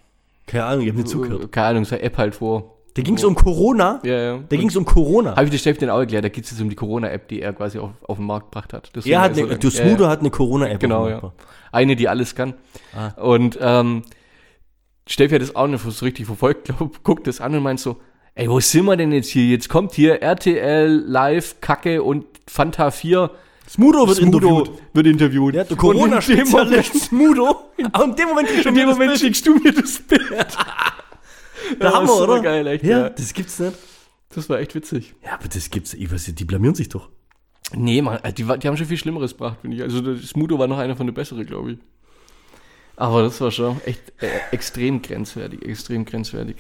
Keine 0.47 0.65
Ahnung, 0.65 0.83
ich 0.83 0.91
hab 0.91 0.97
nicht 0.97 1.09
zugehört. 1.09 1.53
Keine 1.53 1.67
Ahnung, 1.69 1.85
seine 1.85 2.03
App 2.03 2.19
halt 2.19 2.35
vor. 2.35 2.77
Da 2.95 3.03
ging's 3.03 3.23
um 3.23 3.35
Corona. 3.35 4.01
Ja, 4.03 4.21
ja. 4.21 4.39
Da 4.49 4.57
ging's 4.57 4.75
um 4.77 4.85
Corona. 4.85 5.37
Habe 5.37 5.45
ich 5.45 5.51
dir 5.51 5.59
Steffi 5.59 5.81
dann 5.81 5.91
auch 5.91 6.01
erklärt, 6.01 6.25
da 6.25 6.29
geht 6.29 6.45
es 6.45 6.51
jetzt 6.51 6.61
um 6.61 6.69
die 6.69 6.77
Corona-App, 6.77 7.29
die 7.29 7.41
er 7.41 7.53
quasi 7.53 7.79
auf, 7.79 7.91
auf 8.03 8.17
den 8.17 8.27
Markt 8.27 8.51
gebracht 8.51 8.73
hat. 8.73 8.91
Deswegen 8.95 9.15
Er 9.15 9.21
hat 9.21 9.37
er 9.37 9.47
eine, 9.47 9.59
du 9.59 9.69
ja, 9.69 9.85
Smudo 9.85 10.05
ja. 10.05 10.11
hat 10.11 10.21
eine 10.21 10.31
Corona-App. 10.31 10.81
Genau, 10.81 11.09
ja. 11.09 11.33
Eine, 11.71 11.95
die 11.95 12.09
alles 12.09 12.35
kann. 12.35 12.55
Ah. 12.97 13.21
Und 13.23 13.59
ähm, 13.61 14.03
Steffi 15.07 15.35
hat 15.35 15.43
das 15.43 15.55
auch 15.55 15.69
nicht 15.69 15.83
so 15.83 16.05
richtig 16.05 16.27
verfolgt, 16.27 16.65
glaub, 16.77 17.03
guckt 17.05 17.27
das 17.27 17.41
an 17.41 17.55
und 17.55 17.63
meint 17.63 17.81
so, 17.81 18.01
ey, 18.35 18.49
wo 18.51 18.59
sind 18.61 18.87
wir 18.87 18.97
denn 18.97 19.13
jetzt 19.13 19.29
hier? 19.29 19.45
Jetzt 19.45 19.69
kommt 19.69 19.93
hier 19.93 20.21
RTL 20.21 20.89
Live, 21.07 21.61
Kacke 21.61 22.03
und 22.03 22.27
Fanta 22.49 22.91
4. 22.91 23.31
Smudo 23.71 24.07
wird 24.09 24.17
Smudo 24.19 24.39
interviewt. 24.59 24.83
wird 24.95 25.07
interviewt. 25.07 25.55
Der 25.55 25.71
Und 25.71 25.77
Corona-Spezialist 25.77 26.53
Moment- 26.53 26.87
Smudo. 27.37 27.57
Aber 27.93 28.05
in 28.05 28.17
dem 28.17 28.29
Moment 28.29 28.49
In 28.67 28.75
dem 28.75 28.89
Moment 28.89 29.19
schickst 29.19 29.47
du 29.47 29.55
mir 29.55 29.73
das 29.73 29.99
Bild. 30.01 30.23
Da 31.79 31.93
haben 31.93 32.07
wir, 32.09 32.15
oder? 32.17 32.41
geil, 32.41 32.67
echt. 32.67 32.83
ja, 32.85 32.99
Ja. 33.03 33.11
das 33.11 33.33
gibt's 33.33 33.61
nicht. 33.61 33.75
Das 34.35 34.49
war 34.49 34.59
echt 34.59 34.75
witzig. 34.75 35.15
Ja, 35.25 35.35
aber 35.35 35.47
das 35.47 35.71
gibt's. 35.71 35.95
Ich 35.95 36.11
weiß 36.11 36.33
die 36.35 36.45
blamieren 36.45 36.75
sich 36.75 36.89
doch. 36.89 37.09
Nee, 37.73 38.03
man, 38.03 38.19
die, 38.37 38.49
war- 38.49 38.59
die 38.59 38.67
haben 38.67 38.77
schon 38.77 38.87
viel 38.87 38.97
Schlimmeres 38.97 39.33
gebracht, 39.33 39.59
finde 39.61 39.77
ich. 39.77 39.83
Also 39.85 40.17
Smudo 40.17 40.59
war 40.59 40.67
noch 40.67 40.79
einer 40.79 40.97
von 40.97 41.07
den 41.07 41.15
besseren, 41.15 41.47
glaube 41.47 41.73
ich. 41.73 41.79
Aber 42.97 43.23
das 43.23 43.41
war 43.41 43.53
schon 43.53 43.81
echt 43.85 44.03
äh, 44.21 44.27
extrem 44.51 45.01
grenzwertig, 45.01 45.65
extrem 45.65 46.05
grenzwertig. 46.05 46.57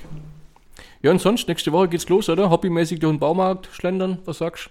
Ja, 1.02 1.11
und 1.11 1.20
sonst, 1.20 1.48
nächste 1.48 1.72
Woche 1.72 1.88
geht's 1.88 2.08
los, 2.08 2.28
oder? 2.28 2.48
Hobbymäßig 2.50 3.00
durch 3.00 3.12
den 3.12 3.18
Baumarkt 3.18 3.68
schlendern, 3.72 4.18
was 4.26 4.38
sagst 4.38 4.66
du? 4.66 4.70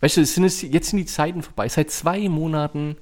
Weißt 0.00 0.16
du, 0.16 0.20
es 0.20 0.34
sind 0.34 0.44
jetzt, 0.44 0.62
jetzt 0.62 0.90
sind 0.90 0.98
die 0.98 1.06
Zeiten 1.06 1.42
vorbei. 1.42 1.68
Seit 1.68 1.90
zwei 1.90 2.28
Monaten 2.28 2.96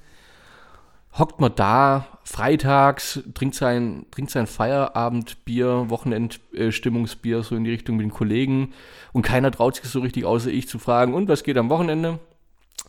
hockt 1.19 1.41
man 1.41 1.55
da, 1.55 2.07
freitags, 2.25 3.21
trinkt 3.35 3.55
sein, 3.55 4.07
trinkt 4.11 4.31
sein 4.31 4.47
Feierabendbier, 4.47 5.89
Wochenendstimmungsbier, 5.89 7.43
so 7.43 7.57
in 7.57 7.65
die 7.65 7.71
Richtung 7.71 7.97
mit 7.97 8.05
den 8.05 8.13
Kollegen. 8.13 8.73
Und 9.13 9.23
keiner 9.23 9.51
traut 9.51 9.77
sich 9.77 9.87
so 9.87 10.01
richtig, 10.01 10.25
außer 10.25 10.51
ich, 10.51 10.69
zu 10.69 10.79
fragen, 10.79 11.15
und 11.15 11.29
was 11.29 11.43
geht 11.43 11.57
am 11.57 11.71
Wochenende? 11.71 12.19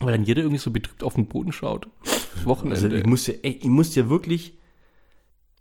Weil 0.00 0.12
dann 0.12 0.24
jeder 0.24 0.42
irgendwie 0.42 0.60
so 0.60 0.70
betrübt 0.70 1.02
auf 1.02 1.14
den 1.14 1.26
Boden 1.26 1.52
schaut. 1.52 1.88
Wochenende. 2.44 2.74
Also 2.76 2.96
ich 2.96 3.06
muss 3.06 3.26
ja, 3.26 3.34
ey, 3.42 3.58
ich 3.62 3.68
muss 3.68 3.94
ja 3.94 4.08
wirklich 4.08 4.58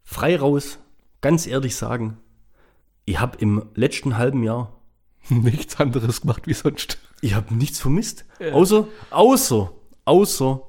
frei 0.04 0.38
raus, 0.38 0.80
ganz 1.22 1.48
ehrlich 1.48 1.76
sagen, 1.76 2.18
ich 3.06 3.20
habe 3.20 3.38
im 3.40 3.64
letzten 3.74 4.18
halben 4.18 4.44
Jahr, 4.44 4.74
nichts 5.44 5.80
anderes 5.80 6.22
gemacht 6.22 6.44
wie 6.48 6.54
sonst. 6.54 6.98
ich 7.22 7.34
habe 7.34 7.54
nichts 7.54 7.80
vermisst. 7.80 8.26
Ja. 8.40 8.52
Außer, 8.54 8.88
außer, 9.12 9.72
außer, 10.06 10.62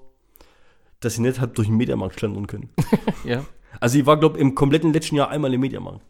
dass 1.01 1.15
ich 1.15 1.21
nicht 1.21 1.41
hab 1.41 1.55
durch 1.55 1.69
den 1.69 1.77
Mediamarkt 1.77 2.19
schlendern 2.19 2.47
können. 2.47 2.71
Ja. 3.25 3.45
Also 3.81 3.99
ich 3.99 4.07
war, 4.07 4.17
glaube 4.19 4.39
im 4.39 4.55
kompletten 4.55 4.93
letzten 4.93 5.17
Jahr 5.17 5.29
einmal 5.29 5.53
im 5.53 5.61
Mediamarkt. 5.61 6.01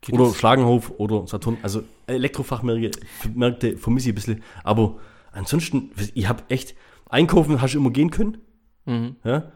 Geht 0.00 0.14
Oder 0.14 0.24
das- 0.26 0.36
Schlagenhof 0.36 0.92
oder 0.98 1.26
Saturn. 1.26 1.56
Also 1.62 1.82
Elektrofachmärkte 2.06 3.00
Märkte 3.34 3.76
vermisse 3.76 4.08
ich 4.08 4.12
ein 4.12 4.14
bisschen. 4.16 4.42
Aber 4.64 4.96
ansonsten, 5.32 5.90
ich 6.14 6.28
habe 6.28 6.42
echt, 6.48 6.74
einkaufen 7.08 7.60
hast 7.62 7.74
du 7.74 7.78
immer 7.78 7.90
gehen 7.90 8.10
können. 8.10 8.38
Mhm. 8.86 9.16
Ja? 9.24 9.52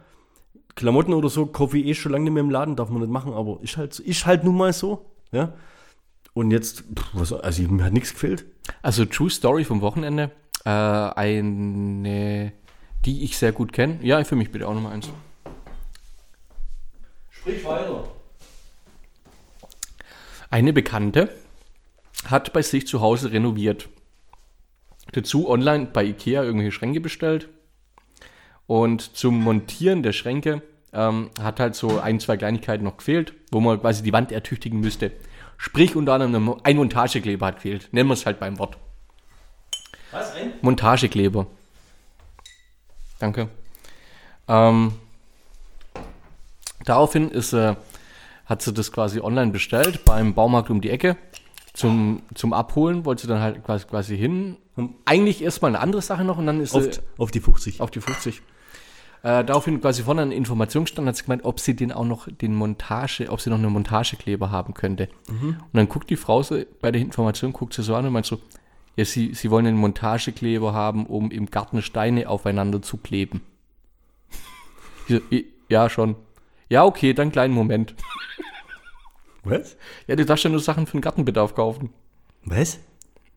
Klamotten 0.75 1.13
oder 1.15 1.29
so 1.29 1.47
kaufe 1.47 1.79
ich 1.79 1.87
eh 1.87 1.95
schon 1.95 2.13
lange 2.13 2.25
nicht 2.25 2.33
mehr 2.33 2.43
im 2.43 2.51
Laden, 2.51 2.77
darf 2.77 2.89
man 2.89 3.01
nicht 3.03 3.11
machen, 3.13 3.33
aber 3.35 3.59
ist 3.63 3.77
halt, 3.77 3.93
so- 3.93 4.03
ist 4.03 4.25
halt 4.27 4.45
nun 4.45 4.57
mal 4.57 4.73
so. 4.73 5.11
Ja? 5.33 5.53
Und 6.35 6.51
jetzt, 6.51 6.85
pff, 6.95 7.09
was, 7.13 7.33
also 7.33 7.63
mir 7.65 7.85
hat 7.85 7.93
nichts 7.93 8.13
gefehlt. 8.13 8.45
Also 8.81 9.05
True 9.05 9.31
Story 9.31 9.65
vom 9.65 9.81
Wochenende. 9.81 10.31
Äh, 10.65 10.71
eine, 10.71 12.53
die 13.05 13.25
ich 13.25 13.37
sehr 13.37 13.53
gut 13.53 13.73
kenne. 13.73 13.99
Ja, 14.03 14.23
für 14.25 14.37
mich 14.37 14.51
bitte 14.51 14.69
auch 14.69 14.75
nochmal 14.75 14.93
eins. 14.93 15.09
Sprich 17.31 17.65
weiter. 17.65 18.05
Eine 20.51 20.73
Bekannte 20.73 21.35
hat 22.27 22.53
bei 22.53 22.63
sich 22.63 22.87
zu 22.87 23.01
Hause 23.01 23.33
renoviert. 23.33 23.89
Dazu 25.13 25.49
online 25.49 25.87
bei 25.87 26.05
Ikea 26.05 26.45
irgendwelche 26.45 26.73
Schränke 26.73 27.01
bestellt. 27.01 27.49
Und 28.67 29.17
zum 29.17 29.43
Montieren 29.43 30.03
der 30.03 30.13
Schränke 30.13 30.63
ähm, 30.93 31.31
hat 31.41 31.59
halt 31.59 31.75
so 31.75 31.99
ein, 31.99 32.21
zwei 32.21 32.37
Kleinigkeiten 32.37 32.85
noch 32.85 32.99
gefehlt, 32.99 33.35
wo 33.51 33.61
man 33.61 33.81
quasi 33.81 34.03
die 34.03 34.13
Wand 34.13 34.31
ertüchtigen 34.31 34.79
müsste. 34.81 35.11
Sprich, 35.63 35.95
unter 35.95 36.15
anderem 36.15 36.57
ein 36.65 36.77
Montagekleber 36.77 37.47
hat 37.47 37.55
gefehlt. 37.55 37.89
Nennen 37.93 38.09
wir 38.09 38.15
es 38.15 38.27
halt 38.27 38.41
beim 38.41 38.59
Wort. 38.59 38.77
Was, 40.11 40.35
ein? 40.35 40.55
Montagekleber. 40.61 41.47
Danke. 43.21 43.49
Ähm, 44.49 44.93
daraufhin 46.85 47.31
ist, 47.31 47.53
äh, 47.53 47.77
hat 48.45 48.63
sie 48.63 48.73
das 48.73 48.91
quasi 48.91 49.21
online 49.21 49.53
bestellt 49.53 50.05
beim 50.05 50.35
Baumarkt 50.35 50.69
um 50.69 50.81
die 50.81 50.91
Ecke. 50.91 51.17
Zum, 51.75 52.23
zum 52.35 52.53
Abholen 52.55 53.05
wollte 53.05 53.23
sie 53.23 53.29
dann 53.29 53.41
halt 53.41 53.63
quasi, 53.63 53.87
quasi 53.87 54.19
hin. 54.19 54.57
Eigentlich 55.05 55.45
erstmal 55.45 55.71
eine 55.71 55.79
andere 55.79 56.03
Sache 56.03 56.25
noch 56.25 56.39
und 56.39 56.47
dann 56.47 56.61
ist 56.61 56.75
Auf, 56.75 56.83
sie 56.83 57.01
auf 57.19 57.31
die 57.31 57.41
50. 57.41 57.81
auf 57.81 57.93
die 57.93 58.01
50. 58.01 58.43
Äh, 59.23 59.45
daraufhin 59.45 59.81
quasi 59.81 60.03
vorne 60.03 60.23
eine 60.23 60.35
Information 60.35 60.87
stand, 60.87 61.07
hat 61.07 61.17
sie 61.17 61.23
gemeint, 61.23 61.45
ob 61.45 61.61
sie 61.61 61.75
den 61.77 61.93
auch 61.93 62.05
noch 62.05 62.27
den 62.31 62.55
Montage, 62.55 63.29
ob 63.31 63.41
sie 63.41 63.51
noch 63.51 63.59
eine 63.59 63.69
Montagekleber 63.71 64.51
haben 64.51 64.75
könnte. 64.75 65.09
Und 65.29 65.57
dann 65.73 65.89
guckt 65.89 66.11
die 66.11 66.17
Frau 66.17 66.43
so, 66.43 66.61
bei 66.81 66.91
der 66.91 67.01
Information, 67.01 67.53
guckt 67.53 67.73
sie 67.75 67.83
so 67.85 67.95
an 67.95 68.07
und 68.07 68.13
meint 68.13 68.27
so, 68.27 68.41
ja, 68.97 69.05
sie, 69.05 69.33
sie 69.35 69.51
wollen 69.51 69.67
einen 69.67 69.77
Montagekleber 69.79 70.73
haben, 70.75 71.07
um 71.07 71.31
im 71.31 71.47
Garten 71.47 71.83
Steine 71.83 72.29
aufeinander 72.29 72.83
zu 72.83 72.97
kleben. 72.97 73.43
So, 75.09 75.17
"I- 75.33 75.47
ja, 75.69 75.89
schon. 75.91 76.15
Ja, 76.69 76.85
okay, 76.85 77.13
dann 77.13 77.33
kleinen 77.33 77.55
Moment. 77.55 77.95
Was? 79.45 79.77
Ja, 80.07 80.15
du 80.17 80.25
darfst 80.25 80.45
ja 80.45 80.51
nur 80.51 80.61
Sachen 80.61 80.87
für 80.87 80.93
den 80.97 81.01
Gartenbedarf 81.01 81.55
kaufen. 81.55 81.91
Was? 82.45 82.79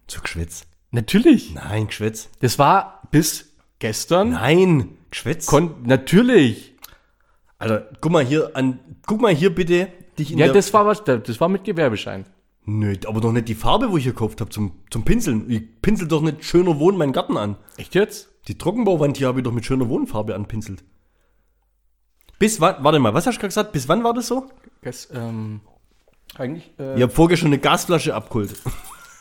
Zu 0.08 0.22
Geschwätz. 0.22 0.66
Natürlich. 0.92 1.54
Nein, 1.56 1.88
Geschwätz. 1.88 2.30
Das 2.42 2.60
war 2.60 3.02
bis 3.12 3.52
gestern. 3.80 4.32
Nein, 4.32 4.90
Geschwätz. 5.12 5.46
Kon 5.46 5.76
natürlich. 5.84 6.76
Alter, 7.58 7.90
guck 8.02 8.12
mal 8.12 8.26
hier 8.26 8.56
an, 8.56 8.80
guck 9.06 9.22
mal 9.22 9.34
hier 9.34 9.54
bitte 9.54 9.88
dich 10.18 10.32
in 10.32 10.38
Ja, 10.38 10.46
der, 10.46 10.54
das 10.56 10.74
war 10.74 10.86
was, 10.86 11.04
das 11.04 11.40
war 11.40 11.48
mit 11.50 11.64
Gewerbeschein. 11.64 12.26
Nö, 12.66 12.96
aber 13.08 13.22
doch 13.22 13.32
nicht 13.32 13.48
die 13.48 13.56
Farbe, 13.56 13.92
wo 13.92 13.98
ich 13.98 14.04
hier 14.04 14.14
gekauft 14.14 14.42
habe 14.42 14.50
zum, 14.50 14.72
zum 14.90 15.06
Pinseln. 15.06 15.50
Ich 15.50 15.82
pinsel 15.82 16.08
doch 16.08 16.22
nicht 16.22 16.44
schöner 16.44 16.80
Wohnen 16.80 16.98
meinen 16.98 17.14
Garten 17.14 17.38
an. 17.38 17.58
Echt 17.78 17.94
jetzt? 17.96 18.30
Die 18.48 18.58
Trockenbauwand 18.58 19.18
hier 19.18 19.28
habe 19.28 19.40
ich 19.40 19.44
doch 19.44 19.52
mit 19.52 19.66
schöner 19.66 19.88
Wohnfarbe 19.88 20.36
anpinselt. 20.36 20.84
Bis 22.40 22.60
wann, 22.60 22.84
warte 22.84 23.00
mal, 23.00 23.14
was 23.14 23.26
hast 23.28 23.36
du 23.36 23.40
gerade 23.40 23.50
gesagt? 23.50 23.72
Bis 23.72 23.88
wann 23.88 24.04
war 24.04 24.14
das 24.14 24.28
so? 24.28 24.50
Das, 24.82 25.10
ähm, 25.14 25.62
Eigentlich, 26.38 26.72
äh, 26.80 26.96
Ich 26.96 27.02
habe 27.02 27.12
vorgestern 27.12 27.48
eine 27.48 27.60
Gasflasche 27.60 28.14
abgeholt. 28.14 28.54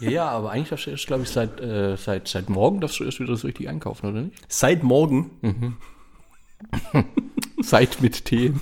Ja, 0.00 0.10
ja, 0.10 0.28
aber 0.28 0.50
eigentlich 0.50 0.70
darfst 0.70 0.86
du 0.86 0.90
erst, 0.90 1.06
glaube 1.06 1.22
ich, 1.22 1.30
seit, 1.30 1.60
äh, 1.60 1.96
seit, 1.96 2.28
seit 2.28 2.48
morgen 2.48 2.80
darfst 2.80 3.00
du 3.00 3.04
erst 3.04 3.20
wieder 3.20 3.36
so 3.36 3.46
richtig 3.46 3.68
einkaufen, 3.68 4.06
oder 4.10 4.22
nicht? 4.22 4.40
Seit 4.48 4.82
morgen. 4.82 5.30
Seit 7.60 8.00
mit 8.00 8.24
T. 8.24 8.52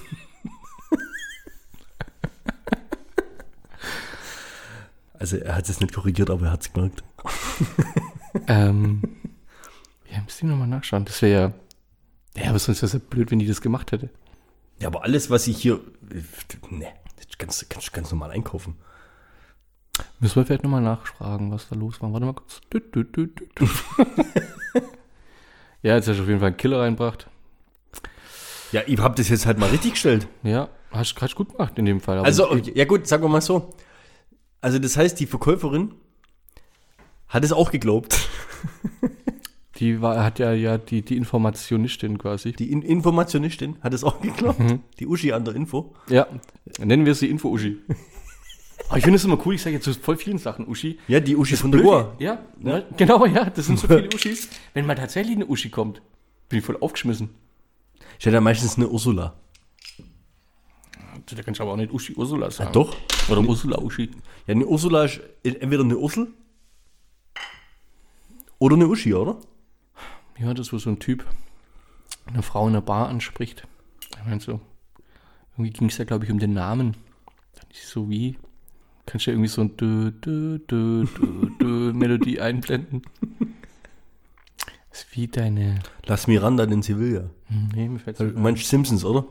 Also 5.22 5.36
er 5.36 5.54
hat 5.54 5.68
es 5.68 5.80
nicht 5.80 5.94
korrigiert, 5.94 6.30
aber 6.30 6.46
er 6.46 6.52
hat 6.52 6.62
es 6.62 6.72
gemerkt. 6.72 7.04
ähm, 8.48 9.02
ja, 10.10 10.20
müsste 10.20 10.44
ich 10.44 10.50
nochmal 10.50 10.66
nachschauen. 10.66 11.04
Das 11.04 11.22
wäre 11.22 11.52
ja, 12.34 12.42
ja, 12.42 12.50
aber 12.50 12.58
sonst 12.58 12.78
wäre 12.78 12.86
es 12.86 12.92
ja 12.92 12.98
blöd, 12.98 13.30
wenn 13.30 13.38
die 13.38 13.46
das 13.46 13.60
gemacht 13.60 13.92
hätte. 13.92 14.10
Ja, 14.80 14.88
aber 14.88 15.04
alles, 15.04 15.30
was 15.30 15.46
ich 15.46 15.58
hier. 15.58 15.80
Ne, 16.70 16.88
das 17.16 17.38
kannst 17.38 17.62
du 17.62 17.66
ganz, 17.68 17.92
ganz 17.92 18.10
normal 18.10 18.32
einkaufen. 18.32 18.74
Müssen 20.20 20.36
wir 20.36 20.46
vielleicht 20.46 20.62
nochmal 20.62 20.82
nachfragen, 20.82 21.50
was 21.50 21.68
da 21.68 21.76
los 21.76 22.00
war. 22.00 22.12
Warte 22.12 22.26
mal 22.26 22.34
kurz. 22.34 22.60
Ja, 25.82 25.96
jetzt 25.96 26.06
hast 26.06 26.18
du 26.18 26.22
auf 26.22 26.28
jeden 26.28 26.38
Fall 26.38 26.48
einen 26.48 26.56
Killer 26.56 26.80
reinbracht. 26.80 27.26
Ja, 28.70 28.82
ich 28.86 28.98
habe 28.98 29.16
das 29.16 29.28
jetzt 29.28 29.46
halt 29.46 29.58
mal 29.58 29.68
richtig 29.68 29.92
gestellt. 29.92 30.28
Ja, 30.44 30.68
hast 30.92 31.14
du 31.14 31.34
gut 31.34 31.50
gemacht 31.50 31.76
in 31.78 31.84
dem 31.84 32.00
Fall. 32.00 32.18
Aber 32.18 32.26
Also, 32.26 32.56
ja 32.56 32.84
gut, 32.84 33.06
sagen 33.06 33.24
wir 33.24 33.28
mal 33.28 33.40
so. 33.40 33.74
Also 34.60 34.78
das 34.78 34.96
heißt, 34.96 35.18
die 35.18 35.26
Verkäuferin 35.26 35.92
hat 37.26 37.44
es 37.44 37.52
auch 37.52 37.72
geglaubt. 37.72 38.16
die 39.76 40.00
war, 40.00 40.22
hat 40.22 40.38
ja, 40.38 40.52
ja 40.52 40.78
die, 40.78 41.02
die 41.02 41.16
Informationistin 41.16 42.16
quasi. 42.16 42.52
Die 42.52 42.70
In 42.70 42.82
Informationistin 42.82 43.76
hat 43.80 43.92
es 43.92 44.04
auch 44.04 44.20
geglaubt. 44.20 44.60
Die 45.00 45.06
Uschi 45.06 45.32
an 45.32 45.44
der 45.44 45.56
Info. 45.56 45.94
Ja, 46.08 46.28
nennen 46.78 47.04
wir 47.06 47.16
sie 47.16 47.28
Info-Uschi. 47.28 47.78
Aber 48.92 48.98
ich 48.98 49.04
finde 49.04 49.16
es 49.16 49.24
immer 49.24 49.38
cool, 49.46 49.54
ich 49.54 49.62
sage 49.62 49.76
jetzt 49.76 49.84
zu 49.84 49.94
voll 49.94 50.18
vielen 50.18 50.36
Sachen 50.36 50.68
Uschi. 50.68 50.98
Ja, 51.08 51.18
die 51.18 51.34
Uschi 51.34 51.56
von 51.56 51.72
der 51.72 51.80
Goa. 51.80 52.14
Ja, 52.18 52.44
ne? 52.58 52.84
genau, 52.98 53.24
ja, 53.24 53.48
das 53.48 53.64
sind 53.64 53.78
so 53.78 53.86
viele 53.86 54.10
Uschis. 54.14 54.50
Wenn 54.74 54.84
mal 54.84 54.96
tatsächlich 54.96 55.34
eine 55.34 55.46
Uschi 55.46 55.70
kommt, 55.70 56.02
bin 56.50 56.58
ich 56.58 56.64
voll 56.66 56.76
aufgeschmissen. 56.78 57.30
Ich 58.18 58.26
hätte 58.26 58.34
ja 58.34 58.42
meistens 58.42 58.76
eine 58.76 58.88
Ursula. 58.88 59.32
Da 61.24 61.42
kannst 61.42 61.58
du 61.58 61.62
aber 61.62 61.72
auch 61.72 61.76
nicht 61.76 61.90
Uschi 61.90 62.12
Ursula 62.12 62.50
sagen. 62.50 62.74
Doch. 62.74 62.94
Oder 63.30 63.40
Ursula 63.40 63.78
Uschi. 63.78 64.10
Ja, 64.46 64.54
eine 64.54 64.66
Ursula 64.66 65.04
ist 65.04 65.22
entweder 65.42 65.84
eine 65.84 65.96
Ursel 65.96 66.28
oder 68.58 68.76
eine 68.76 68.88
Uschi, 68.88 69.14
oder? 69.14 69.38
Ja, 70.38 70.52
das 70.52 70.70
wo 70.70 70.76
so 70.76 70.90
ein 70.90 70.98
Typ 70.98 71.24
eine 72.26 72.42
Frau 72.42 72.66
in 72.66 72.74
der 72.74 72.82
Bar 72.82 73.08
anspricht. 73.08 73.66
Ich 74.18 74.24
meine 74.26 74.40
so, 74.40 74.60
irgendwie 75.54 75.70
ging 75.70 75.88
es 75.88 75.96
ja, 75.96 76.04
glaube 76.04 76.26
ich, 76.26 76.30
um 76.30 76.38
den 76.38 76.52
Namen. 76.52 76.94
Dann 77.54 77.70
ist 77.70 77.88
so 77.88 78.10
wie, 78.10 78.36
kannst 79.06 79.26
du 79.26 79.30
ja 79.30 79.34
irgendwie 79.34 79.48
so 79.48 79.62
ein 79.62 79.76
dö, 79.76 80.10
dö, 80.10 80.58
dö, 80.68 81.04
dö, 81.06 81.46
dö 81.60 81.92
Melodie 81.94 82.40
einblenden. 82.40 83.02
Das 84.90 85.04
ist 85.04 85.16
wie 85.16 85.26
deine. 85.28 85.80
Lass 86.06 86.26
Miranda 86.26 86.66
den 86.66 86.82
Sevilla. 86.82 87.30
Hm, 87.48 87.68
Nee, 87.74 87.88
mir 87.88 87.98
fällt's 87.98 88.18
Du 88.18 88.24
nicht 88.24 88.36
ein. 88.36 88.42
meinst 88.42 88.68
Simpsons, 88.68 89.04
oder? 89.04 89.24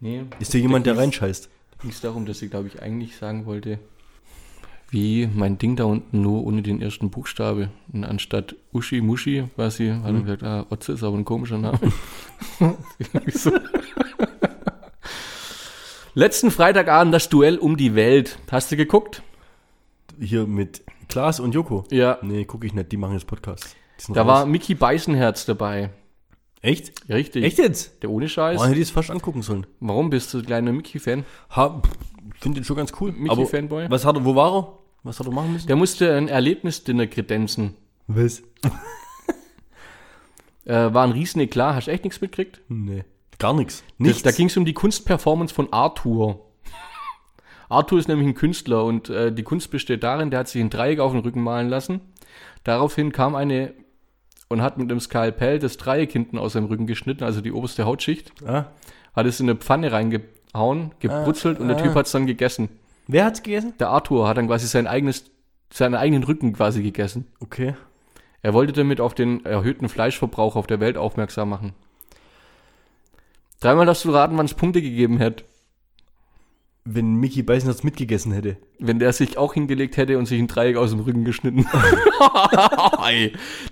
Nee, 0.00 0.22
Ist 0.38 0.54
da 0.54 0.58
jemand, 0.58 0.86
der 0.86 0.96
reinscheißt? 0.96 1.46
Da 1.46 1.76
ging 1.82 1.90
es 1.90 2.00
darum, 2.00 2.26
dass 2.26 2.38
sie, 2.38 2.48
glaube 2.48 2.68
ich, 2.68 2.82
eigentlich 2.82 3.16
sagen 3.16 3.46
wollte, 3.46 3.78
wie 4.90 5.28
mein 5.32 5.56
Ding 5.58 5.76
da 5.76 5.84
unten 5.84 6.20
nur 6.20 6.44
ohne 6.44 6.62
den 6.62 6.82
ersten 6.82 7.10
Buchstabe. 7.10 7.70
Und 7.92 8.04
anstatt 8.04 8.56
Uschi 8.72 9.00
Muschi 9.00 9.44
quasi, 9.54 9.88
hat 9.88 10.04
er 10.12 10.20
gesagt, 10.20 10.42
ah, 10.42 10.66
Otze 10.70 10.92
ist 10.92 11.02
aber 11.04 11.16
ein 11.16 11.24
komischer 11.24 11.58
Name. 11.58 11.78
So. 13.32 13.52
Letzten 16.14 16.50
Freitagabend 16.50 17.14
das 17.14 17.28
Duell 17.28 17.56
um 17.58 17.76
die 17.76 17.94
Welt. 17.94 18.38
Hast 18.50 18.72
du 18.72 18.76
geguckt? 18.76 19.22
Hier 20.18 20.46
mit 20.46 20.82
Klaas 21.08 21.38
und 21.38 21.54
Joko. 21.54 21.84
Ja. 21.90 22.18
Nee, 22.22 22.44
gucke 22.44 22.66
ich 22.66 22.74
nicht, 22.74 22.90
die 22.90 22.96
machen 22.96 23.14
jetzt 23.14 23.26
Podcast. 23.26 23.76
Da 24.08 24.22
raus. 24.22 24.28
war 24.28 24.46
Mickey 24.46 24.74
Beißenherz 24.74 25.44
dabei. 25.46 25.90
Echt? 26.62 26.92
Ja, 27.08 27.14
richtig. 27.14 27.44
Echt 27.44 27.58
jetzt? 27.58 28.02
Der 28.02 28.10
ohne 28.10 28.28
Scheiß. 28.28 28.60
Oh, 28.60 28.64
hätte 28.64 28.80
es 28.80 28.90
fast 28.90 29.10
angucken 29.10 29.42
sollen. 29.42 29.66
Warum 29.78 30.10
bist 30.10 30.34
du 30.34 30.42
kleiner 30.42 30.72
Mickey-Fan? 30.72 31.24
Ha, 31.56 31.80
finde 32.40 32.60
den 32.60 32.64
schon 32.64 32.76
ganz 32.76 32.92
cool. 33.00 33.12
Mickey 33.12 33.30
Aber 33.30 33.46
Fanboy? 33.46 33.88
Was 33.88 34.04
hat 34.04 34.16
er, 34.16 34.24
wo 34.24 34.34
war 34.34 34.54
er? 34.54 34.78
Was 35.04 35.20
hat 35.20 35.26
er 35.26 35.32
machen 35.32 35.52
müssen? 35.52 35.68
Der 35.68 35.76
musste 35.76 36.14
ein 36.16 36.28
Erlebnisdinner 36.28 37.06
kredenzen. 37.06 37.76
Was? 38.06 38.42
Äh, 40.66 40.92
war 40.94 41.04
ein 41.04 41.12
riesen 41.12 41.40
Eklat. 41.40 41.74
Hast 41.74 41.86
du 41.88 41.90
echt 41.90 42.04
nichts 42.04 42.20
mitgekriegt? 42.20 42.60
Nee, 42.68 43.04
gar 43.40 43.54
nichts. 43.54 43.82
Das, 43.98 44.06
Nichts. 44.06 44.22
da 44.22 44.30
ging 44.30 44.46
es 44.46 44.56
um 44.56 44.64
die 44.64 44.74
Kunstperformance 44.74 45.52
von 45.52 45.72
Arthur. 45.72 46.46
Arthur 47.68 47.98
ist 47.98 48.08
nämlich 48.08 48.26
ein 48.26 48.34
Künstler 48.34 48.84
und 48.84 49.08
äh, 49.10 49.32
die 49.32 49.42
Kunst 49.42 49.70
besteht 49.70 50.02
darin, 50.02 50.30
der 50.30 50.40
hat 50.40 50.48
sich 50.48 50.60
ein 50.60 50.70
Dreieck 50.70 50.98
auf 51.00 51.12
den 51.12 51.20
Rücken 51.20 51.42
malen 51.42 51.68
lassen. 51.68 52.00
Daraufhin 52.64 53.12
kam 53.12 53.34
eine 53.34 53.74
und 54.48 54.62
hat 54.62 54.76
mit 54.76 54.90
einem 54.90 55.00
Skalpell 55.00 55.60
das 55.60 55.76
Dreieck 55.76 56.10
hinten 56.10 56.36
aus 56.36 56.54
seinem 56.54 56.66
Rücken 56.66 56.86
geschnitten, 56.86 57.22
also 57.22 57.40
die 57.40 57.52
oberste 57.52 57.86
Hautschicht, 57.86 58.32
ah. 58.44 58.66
hat 59.14 59.26
es 59.26 59.38
in 59.38 59.48
eine 59.48 59.56
Pfanne 59.58 59.92
reingehauen, 59.92 60.90
gebrutzelt 60.98 61.60
und 61.60 61.68
der 61.68 61.76
Typ 61.76 61.94
hat 61.94 62.06
es 62.06 62.12
dann 62.12 62.26
gegessen. 62.26 62.68
Wer 63.06 63.24
hat's 63.24 63.42
gegessen? 63.42 63.74
Der 63.78 63.90
Arthur 63.90 64.28
hat 64.28 64.36
dann 64.36 64.48
quasi 64.48 64.66
sein 64.66 64.88
eigenes, 64.88 65.30
seinen 65.72 65.94
eigenen 65.94 66.24
Rücken 66.24 66.52
quasi 66.52 66.82
gegessen. 66.82 67.28
Okay. 67.38 67.74
Er 68.42 68.52
wollte 68.52 68.72
damit 68.72 69.00
auf 69.00 69.14
den 69.14 69.44
erhöhten 69.44 69.88
Fleischverbrauch 69.88 70.56
auf 70.56 70.66
der 70.66 70.80
Welt 70.80 70.96
aufmerksam 70.96 71.48
machen. 71.50 71.72
Dreimal 73.60 73.86
darfst 73.86 74.04
du 74.04 74.10
raten, 74.10 74.36
wann 74.36 74.46
es 74.46 74.54
Punkte 74.54 74.82
gegeben 74.82 75.18
hätte. 75.18 75.44
Wenn 76.84 77.14
Mickey 77.14 77.42
Beisenherz 77.42 77.82
mitgegessen 77.82 78.32
hätte. 78.32 78.56
wenn 78.78 78.98
der 78.98 79.12
sich 79.12 79.36
auch 79.36 79.52
hingelegt 79.52 79.98
hätte 79.98 80.16
und 80.16 80.24
sich 80.26 80.40
ein 80.40 80.48
Dreieck 80.48 80.76
aus 80.76 80.90
dem 80.90 81.00
Rücken 81.00 81.24
geschnitten. 81.24 81.66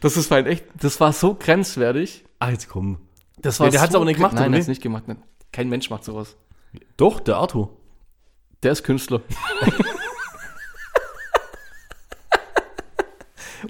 Das 0.00 0.16
ist 0.16 0.30
mein 0.30 0.46
echt, 0.46 0.64
das 0.80 1.00
war 1.00 1.12
so 1.12 1.34
grenzwertig. 1.34 2.24
Ah, 2.38 2.50
jetzt 2.50 2.68
komm. 2.68 2.98
Das 3.38 3.58
Ja, 3.58 3.68
der 3.70 3.80
hat's 3.80 3.94
aber 3.94 4.04
nicht 4.04 4.16
gemacht, 4.16 4.34
Nein, 4.34 4.52
der 4.52 4.60
hat's 4.60 4.68
nicht 4.68 4.82
gemacht. 4.82 5.04
Nein. 5.06 5.22
Kein 5.52 5.68
Mensch 5.68 5.90
macht 5.90 6.04
sowas. 6.04 6.36
Doch, 6.96 7.20
der 7.20 7.36
Arthur. 7.36 7.70
Der 8.62 8.72
ist 8.72 8.82
Künstler. 8.84 9.22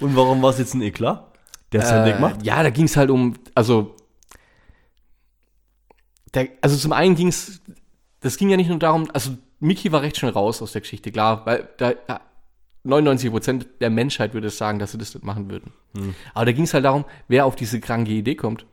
Und 0.00 0.16
warum 0.16 0.42
war 0.42 0.50
es 0.50 0.58
jetzt 0.58 0.74
ein 0.74 0.82
Eklat? 0.82 1.32
Der 1.72 1.80
hat's 1.80 1.90
halt 1.90 2.06
nicht 2.06 2.16
gemacht. 2.16 2.42
Ja, 2.42 2.62
da 2.62 2.70
ging 2.70 2.84
es 2.86 2.96
halt 2.96 3.10
um, 3.10 3.34
also, 3.54 3.94
der, 6.34 6.48
also 6.60 6.76
zum 6.76 6.92
einen 6.92 7.14
ging 7.14 7.28
es, 7.28 7.60
das 8.20 8.36
ging 8.36 8.50
ja 8.50 8.56
nicht 8.56 8.68
nur 8.68 8.78
darum, 8.78 9.08
also 9.12 9.36
Mickey 9.60 9.90
war 9.92 10.02
recht 10.02 10.16
schnell 10.16 10.32
raus 10.32 10.62
aus 10.62 10.72
der 10.72 10.80
Geschichte, 10.82 11.10
klar, 11.10 11.44
weil 11.46 11.68
da, 11.78 11.92
ja, 12.08 12.20
99% 12.86 13.66
der 13.80 13.90
Menschheit 13.90 14.34
würde 14.34 14.50
sagen, 14.50 14.78
dass 14.78 14.92
sie 14.92 14.98
das 14.98 15.14
nicht 15.14 15.24
machen 15.24 15.50
würden. 15.50 15.72
Hm. 15.96 16.14
Aber 16.34 16.46
da 16.46 16.52
ging 16.52 16.64
es 16.64 16.74
halt 16.74 16.84
darum, 16.84 17.04
wer 17.26 17.44
auf 17.44 17.56
diese 17.56 17.80
kranke 17.80 18.12
Idee 18.12 18.34
kommt. 18.34 18.66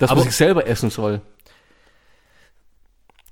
Dass 0.00 0.10
Aber- 0.10 0.20
man 0.20 0.28
sich 0.28 0.36
selber 0.36 0.66
essen 0.66 0.90
soll. 0.90 1.20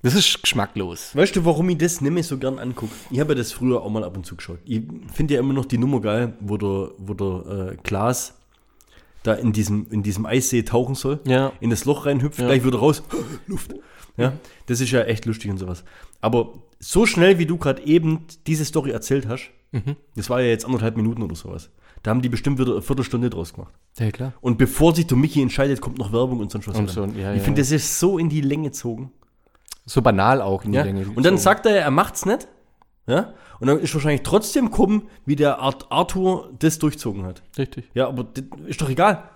Das 0.03 0.15
ist 0.15 0.41
geschmacklos. 0.41 1.17
Weißt 1.17 1.35
du, 1.35 1.45
warum 1.45 1.69
ich 1.71 1.79
das 1.79 2.01
nicht 2.01 2.13
mehr 2.13 2.23
so 2.23 2.39
gern 2.39 2.61
angucke? 2.61 2.93
Ich 3.11 3.19
habe 3.19 3.33
ja 3.33 3.39
das 3.39 3.53
früher 3.53 3.83
auch 3.83 3.91
mal 3.91 4.05
ab 4.05 4.17
und 4.17 4.25
zu 4.25 4.37
geschaut. 4.37 4.61
Ich 4.65 4.83
finde 5.13 5.35
ja 5.35 5.41
immer 5.41 5.55
noch 5.55 5.65
die 5.65 5.79
Nummer 5.79 6.01
geil, 6.01 6.35
wo 6.41 6.57
der, 6.57 6.91
wo 6.99 7.15
der 7.15 7.73
äh, 7.73 7.77
Glas 7.83 8.36
da 9.27 9.35
in 9.35 9.53
diesem, 9.53 9.87
in 9.91 10.03
diesem 10.03 10.27
Eissee 10.27 10.62
tauchen 10.62 10.95
soll, 10.95 11.20
Ja. 11.24 11.53
in 11.61 11.70
das 11.70 11.85
Loch 11.85 12.07
reinhüpft, 12.07 12.39
Ja. 12.39 12.47
gleich 12.47 12.64
wieder 12.64 12.79
raus, 12.79 13.03
Luft. 13.47 13.74
Ja, 14.16 14.33
das 14.66 14.81
ist 14.81 14.91
ja 14.93 15.03
echt 15.03 15.27
lustig 15.27 15.51
und 15.51 15.59
sowas. 15.59 15.85
Aber 16.20 16.55
so 16.79 17.05
schnell, 17.07 17.39
wie 17.39 17.47
du 17.47 17.59
gerade 17.59 17.83
eben 17.85 18.20
diese 18.47 18.64
Story 18.64 18.91
erzählt 18.91 19.29
hast, 19.29 19.51
Mhm. 19.72 19.97
das 20.14 20.31
war 20.31 20.41
ja 20.41 20.49
jetzt 20.49 20.64
anderthalb 20.64 20.97
Minuten 20.97 21.22
oder 21.22 21.35
sowas, 21.35 21.70
da 22.03 22.11
haben 22.12 22.22
die 22.22 22.29
bestimmt 22.29 22.59
wieder 22.59 22.72
eine 22.72 22.83
Viertelstunde 22.83 23.29
draus 23.31 23.53
gemacht. 23.53 23.74
Ja, 23.99 24.11
klar. 24.11 24.33
Und 24.41 24.59
bevor 24.59 24.95
sich 24.95 25.07
der 25.07 25.16
Mickey 25.18 25.43
entscheidet, 25.43 25.81
kommt 25.81 25.99
noch 25.99 26.12
Werbung 26.12 26.39
und 26.41 26.51
sonst 26.53 26.68
was. 26.68 26.77
Und 26.79 26.89
so, 26.89 27.05
ja, 27.05 27.33
ich 27.33 27.39
ja. 27.39 27.45
finde, 27.45 27.61
das 27.61 27.72
ist 27.72 27.99
so 27.99 28.16
in 28.18 28.29
die 28.29 28.41
Länge 28.43 28.68
gezogen. 28.68 29.12
So 29.85 30.03
banal 30.03 30.41
auch 30.41 30.64
in 30.64 30.72
die 30.72 30.79
Ja? 30.79 30.85
Länge. 30.85 31.07
Und 31.14 31.24
dann 31.24 31.37
sagt 31.39 31.66
er, 31.66 31.77
er 31.77 31.91
macht's 31.91 32.24
nicht. 32.27 32.49
Ja? 33.07 33.35
Und 33.61 33.69
dann 33.69 33.79
ist 33.79 33.95
wahrscheinlich 33.95 34.23
trotzdem 34.23 34.71
kommen, 34.71 35.09
wie 35.25 35.37
der 35.37 35.59
Art 35.59 35.91
Arthur 35.91 36.53
das 36.59 36.79
durchzogen 36.79 37.25
hat. 37.25 37.43
Richtig. 37.57 37.91
Ja, 37.95 38.09
aber 38.09 38.27
ist 38.67 38.81
doch 38.81 38.91
egal. 38.91 39.31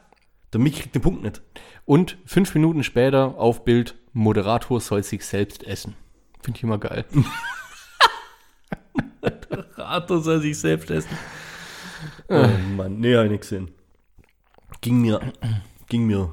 Der 0.52 0.60
Mick 0.60 0.76
kriegt 0.76 0.94
den 0.94 1.02
Punkt 1.02 1.22
nicht. 1.22 1.42
Und 1.84 2.18
fünf 2.26 2.54
Minuten 2.54 2.82
später 2.82 3.38
auf 3.38 3.64
Bild, 3.64 3.96
Moderator 4.12 4.80
soll 4.80 5.02
sich 5.02 5.24
selbst 5.24 5.64
essen. 5.64 5.94
Finde 6.42 6.58
ich 6.58 6.62
immer 6.64 6.78
geil. 6.78 7.04
Arthur 9.76 10.22
soll 10.22 10.40
sich 10.40 10.58
selbst 10.58 10.90
essen. 10.90 11.16
Oh 12.28 12.46
Mann, 12.76 12.98
nee, 12.98 13.14
hab 13.16 13.24
ich 13.24 13.30
nicht 13.30 13.42
gesehen. 13.42 13.70
Ging 14.80 15.00
mir, 15.00 15.20
ging 15.88 16.06
mir 16.06 16.32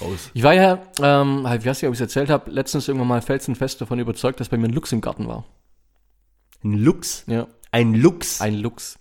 raus. 0.00 0.30
Ich 0.32 0.42
war 0.42 0.54
ja, 0.54 0.82
ähm, 1.00 1.46
ich 1.58 1.66
weiß 1.66 1.82
nicht, 1.82 1.88
ob 1.88 1.94
ich 1.94 2.00
es 2.00 2.00
erzählt 2.00 2.30
habe, 2.30 2.50
letztens 2.50 2.88
irgendwann 2.88 3.08
mal 3.08 3.22
felsenfest 3.22 3.80
davon 3.80 3.98
überzeugt, 3.98 4.40
dass 4.40 4.48
bei 4.48 4.56
mir 4.56 4.68
ein 4.68 4.72
Luchs 4.72 4.92
im 4.92 5.00
Garten 5.00 5.28
war. 5.28 5.44
Ein 6.64 6.74
Luchs. 6.74 7.24
Ja. 7.26 7.46
Ein 7.70 7.94
Luchs. 7.94 8.40
Ein 8.40 8.54
Luchs. 8.54 8.98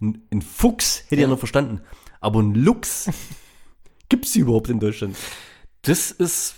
Ein, 0.00 0.22
ein 0.32 0.42
Fuchs 0.42 1.02
hätte 1.04 1.16
ich 1.16 1.20
ja 1.22 1.28
noch 1.28 1.38
verstanden. 1.38 1.80
Aber 2.20 2.40
ein 2.40 2.54
Luchs 2.54 3.10
gibt's 4.08 4.34
überhaupt 4.36 4.68
in 4.70 4.80
Deutschland? 4.80 5.16
Das 5.82 6.10
ist, 6.10 6.56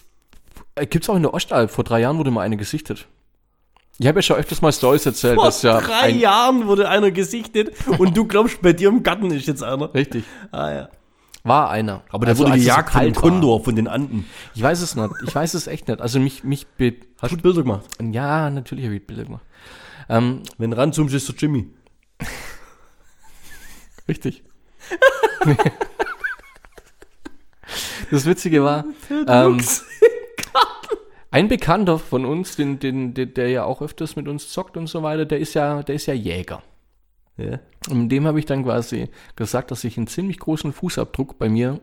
äh, 0.75 0.87
gibt's 0.87 1.09
auch 1.09 1.17
in 1.17 1.23
der 1.23 1.35
Ostalb. 1.35 1.71
Vor 1.71 1.85
drei 1.85 2.01
Jahren 2.01 2.19
wurde 2.19 2.31
mal 2.31 2.43
eine 2.43 2.57
gesichtet. 2.57 3.07
Ich 3.99 4.07
habe 4.07 4.19
ja 4.19 4.23
schon 4.23 4.37
öfters 4.37 4.63
mal 4.63 4.73
Stories 4.73 5.05
erzählt, 5.05 5.35
Vor 5.35 5.45
dass 5.45 5.61
ja 5.61 5.79
drei 5.79 6.01
ein, 6.01 6.19
Jahren 6.19 6.67
wurde 6.67 6.89
einer 6.89 7.11
gesichtet 7.11 7.75
und 7.99 8.17
du 8.17 8.25
glaubst, 8.25 8.63
bei 8.63 8.73
dir 8.73 8.89
im 8.89 9.03
Garten 9.03 9.31
ist 9.31 9.47
jetzt 9.47 9.63
einer. 9.63 9.93
Richtig. 9.93 10.25
Ah 10.51 10.73
ja. 10.73 10.89
War 11.43 11.71
einer. 11.71 12.03
Aber 12.09 12.25
der 12.27 12.33
Also, 12.33 12.45
wurde 12.45 12.59
gejagt 12.59 12.93
von 12.93 13.03
dem 13.03 13.13
kalt 13.13 13.17
war. 13.17 13.31
Kondor, 13.31 13.65
von 13.65 13.77
den 13.77 13.89
Anden. 13.89 14.27
Ich 14.55 14.63
weiß 14.63 14.81
es 14.81 14.95
nicht. 14.95 15.11
Ich 15.27 15.35
weiß 15.35 15.55
es 15.55 15.67
echt 15.67 15.89
nicht. 15.89 16.01
Also 16.01 16.19
mich, 16.19 16.45
mich 16.45 16.67
Hast 17.21 17.33
du 17.33 17.37
Bilder 17.39 17.63
gemacht? 17.63 17.87
Ja, 18.01 18.49
natürlich 18.51 18.87
habe 18.87 18.97
ich 18.97 19.07
Bilder 19.07 19.25
gemacht. 19.25 19.45
Ähm, 20.11 20.43
Wenn 20.59 20.73
ranzoomst, 20.73 21.15
ist 21.15 21.29
der 21.29 21.37
Jimmy. 21.37 21.69
richtig. 24.09 24.43
das 28.11 28.27
Witzige 28.27 28.65
war, 28.65 28.85
ähm, 29.29 29.63
ein 31.31 31.47
Bekannter 31.47 32.01
von 32.01 32.25
uns, 32.25 32.57
den, 32.57 32.81
den, 32.81 33.15
der, 33.15 33.27
der 33.27 33.51
ja 33.51 33.65
auch 33.65 33.83
öfters 33.83 34.17
mit 34.17 34.27
uns 34.27 34.51
zockt 34.51 34.77
und 34.77 34.89
so 34.89 35.05
weiter, 35.05 35.27
der 35.27 35.39
ist 35.39 35.55
ja, 35.55 35.85
der 35.85 35.95
ist 35.95 36.07
ja 36.07 36.15
Jäger. 36.15 36.61
Ja. 37.37 37.61
Und 37.89 38.09
dem 38.09 38.27
habe 38.27 38.41
ich 38.41 38.47
dann 38.47 38.65
quasi 38.65 39.11
gesagt, 39.37 39.71
dass 39.71 39.85
ich 39.85 39.97
einen 39.97 40.09
ziemlich 40.09 40.41
großen 40.41 40.73
Fußabdruck 40.73 41.39
bei 41.39 41.49
mir 41.49 41.81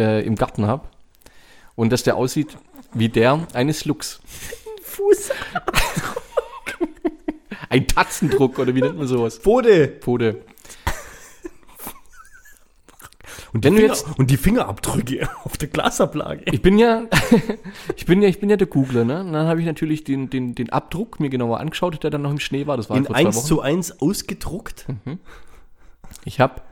äh, 0.00 0.26
im 0.26 0.34
Garten 0.34 0.66
habe. 0.66 0.88
Und 1.76 1.92
dass 1.92 2.02
der 2.02 2.16
aussieht 2.16 2.58
wie 2.92 3.08
der 3.08 3.46
eines 3.54 3.84
Luchs. 3.84 4.20
Fuß. 4.82 5.30
Ein 7.72 7.86
Tatzendruck 7.86 8.58
oder 8.58 8.74
wie 8.74 8.82
nennt 8.82 8.98
man 8.98 9.06
sowas? 9.06 9.38
Pfote. 9.38 9.88
Pfote. 10.00 10.42
Und, 13.54 13.64
Wenn 13.64 13.76
Finger, 13.76 13.88
jetzt- 13.88 14.06
und 14.18 14.30
die 14.30 14.36
Fingerabdrücke 14.36 15.28
auf 15.44 15.56
der 15.58 15.68
Glasablage. 15.68 16.42
Ich 16.52 16.62
bin 16.62 16.78
ja, 16.78 17.04
ich 17.96 18.06
bin 18.06 18.22
ja, 18.22 18.28
ich 18.28 18.40
bin 18.40 18.48
ja 18.50 18.56
der 18.56 18.66
Googler, 18.66 19.04
ne? 19.04 19.20
Und 19.20 19.32
dann 19.32 19.46
habe 19.46 19.60
ich 19.60 19.66
natürlich 19.66 20.04
den, 20.04 20.30
den, 20.30 20.54
den 20.54 20.70
Abdruck 20.70 21.20
mir 21.20 21.28
genauer 21.30 21.60
angeschaut, 21.60 22.02
der 22.02 22.10
dann 22.10 22.22
noch 22.22 22.30
im 22.30 22.40
Schnee 22.40 22.66
war. 22.66 22.76
Das 22.76 22.88
war 22.90 22.96
In 22.96 23.04
vor 23.06 23.14
zwei 23.14 23.26
1 23.26 23.36
Wochen. 23.36 23.46
zu 23.46 23.60
1 23.60 24.00
ausgedruckt. 24.00 24.86
Ich 26.24 26.40
habe 26.40 26.62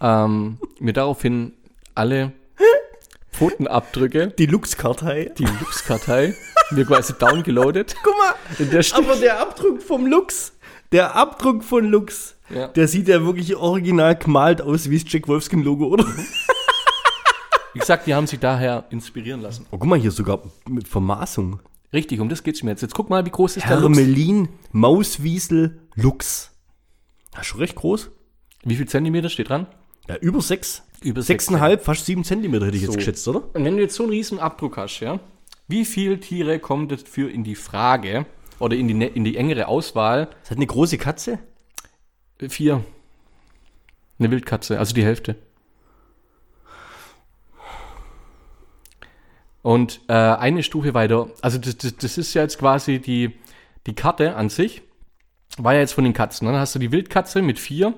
ähm, 0.00 0.58
mir 0.80 0.92
daraufhin 0.94 1.52
alle 1.94 2.32
Pfotenabdrücke, 3.32 4.28
Die 4.38 4.46
Luchskartei. 4.46 5.32
die 5.38 5.44
Luchskartei, 5.44 6.34
mir 6.70 6.84
quasi 6.84 7.12
downgeloadet. 7.18 7.94
Guck 8.02 8.14
mal, 8.18 8.66
der 8.66 8.84
aber 8.94 9.16
der 9.16 9.40
Abdruck 9.40 9.82
vom 9.82 10.06
Lux, 10.06 10.52
der 10.92 11.14
Abdruck 11.16 11.62
von 11.64 11.84
Lux, 11.86 12.36
Ja. 12.50 12.68
der 12.68 12.88
sieht 12.88 13.08
ja 13.08 13.24
wirklich 13.24 13.56
original 13.56 14.16
gemalt 14.16 14.60
aus 14.62 14.88
wie 14.90 14.98
das 14.98 15.10
Jack 15.12 15.28
Wolfskin-Logo, 15.28 15.86
oder? 15.86 16.04
wie 17.72 17.78
gesagt, 17.78 18.06
die 18.06 18.14
haben 18.14 18.26
sich 18.26 18.38
daher 18.40 18.84
inspirieren 18.90 19.40
lassen. 19.40 19.66
Oh, 19.70 19.78
guck 19.78 19.88
mal, 19.88 19.98
hier 19.98 20.10
sogar 20.10 20.40
mit 20.68 20.86
Vermaßung. 20.86 21.60
Richtig, 21.92 22.20
um 22.20 22.28
das 22.28 22.42
geht's 22.42 22.62
mir 22.62 22.70
jetzt. 22.70 22.82
Jetzt 22.82 22.94
guck 22.94 23.08
mal, 23.10 23.24
wie 23.24 23.30
groß 23.30 23.56
ist 23.56 23.68
der 23.68 23.78
Luchs? 23.80 23.96
Hermelin, 23.98 24.48
Mauswiesel, 24.72 25.80
Lux. 25.94 26.50
Ja, 27.34 27.42
schon 27.44 27.60
recht 27.60 27.74
groß. 27.76 28.10
Wie 28.64 28.76
viel 28.76 28.88
Zentimeter 28.88 29.28
steht 29.28 29.48
dran? 29.48 29.66
Ja, 30.08 30.16
über 30.16 30.40
sechs. 30.40 30.82
Über 31.02 31.20
sechs 31.22 31.44
Sechseinhalb, 31.46 31.84
fast 31.84 32.06
sieben 32.06 32.24
Zentimeter 32.24 32.66
hätte 32.66 32.76
ich 32.76 32.82
jetzt 32.82 32.92
So. 32.92 32.96
geschätzt, 32.98 33.26
oder? 33.28 33.42
Und 33.54 33.64
wenn 33.64 33.76
du 33.76 33.82
jetzt 33.82 33.94
so 33.94 34.04
einen 34.04 34.12
riesen 34.12 34.38
Abdruck 34.38 34.76
hast, 34.76 35.00
ja, 35.00 35.18
wie 35.68 35.84
viele 35.84 36.20
Tiere 36.20 36.58
kommt 36.58 36.92
es 36.92 37.02
für 37.02 37.30
in 37.30 37.44
die 37.44 37.54
Frage 37.54 38.26
oder 38.58 38.76
in 38.76 38.88
die, 38.88 38.94
ne- 38.94 39.06
in 39.08 39.24
die 39.24 39.36
engere 39.36 39.68
Auswahl? 39.68 40.28
Das 40.42 40.50
hat 40.50 40.58
eine 40.58 40.66
große 40.66 40.98
Katze. 40.98 41.38
Äh, 42.40 42.48
Vier. 42.48 42.84
Eine 44.18 44.30
Wildkatze, 44.30 44.78
also 44.78 44.94
die 44.94 45.04
Hälfte. 45.04 45.36
Und 49.62 50.02
äh, 50.08 50.12
eine 50.12 50.62
Stufe 50.62 50.92
weiter, 50.92 51.30
also 51.40 51.58
das, 51.58 51.76
das, 51.78 51.96
das 51.96 52.18
ist 52.18 52.34
ja 52.34 52.42
jetzt 52.42 52.58
quasi 52.58 52.98
die, 52.98 53.32
die 53.86 53.94
Karte 53.94 54.36
an 54.36 54.50
sich, 54.50 54.82
war 55.56 55.72
ja 55.72 55.80
jetzt 55.80 55.94
von 55.94 56.04
den 56.04 56.12
Katzen. 56.12 56.46
Dann 56.46 56.56
hast 56.56 56.74
du 56.74 56.78
die 56.78 56.92
Wildkatze 56.92 57.40
mit 57.40 57.58
vier, 57.58 57.94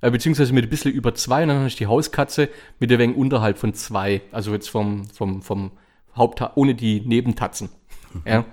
äh, 0.00 0.10
beziehungsweise 0.10 0.52
mit 0.52 0.64
ein 0.64 0.70
bisschen 0.70 0.92
über 0.92 1.14
zwei, 1.14 1.42
und 1.44 1.48
dann 1.50 1.62
hast 1.62 1.76
du 1.76 1.84
die 1.84 1.86
Hauskatze 1.86 2.48
mit 2.80 2.90
der 2.90 2.98
wenig 2.98 3.16
unterhalb 3.16 3.58
von 3.58 3.74
zwei, 3.74 4.22
also 4.32 4.52
jetzt 4.52 4.68
vom, 4.68 5.06
vom, 5.06 5.40
vom 5.40 5.70
Haupt, 6.16 6.42
ohne 6.54 6.74
die 6.74 7.00
Nebentatzen. 7.00 7.68
Ja. 8.24 8.44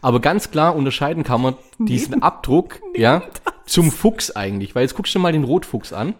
Aber 0.00 0.20
ganz 0.20 0.50
klar 0.50 0.74
unterscheiden 0.74 1.24
kann 1.24 1.42
man 1.42 1.54
diesen 1.78 2.22
Abdruck 2.22 2.80
ja, 2.94 3.22
zum 3.66 3.90
Fuchs 3.90 4.30
eigentlich. 4.30 4.74
Weil 4.74 4.82
jetzt 4.82 4.94
guckst 4.94 5.14
du 5.14 5.18
mal 5.18 5.32
den 5.32 5.44
Rotfuchs 5.44 5.92
an. 5.92 6.14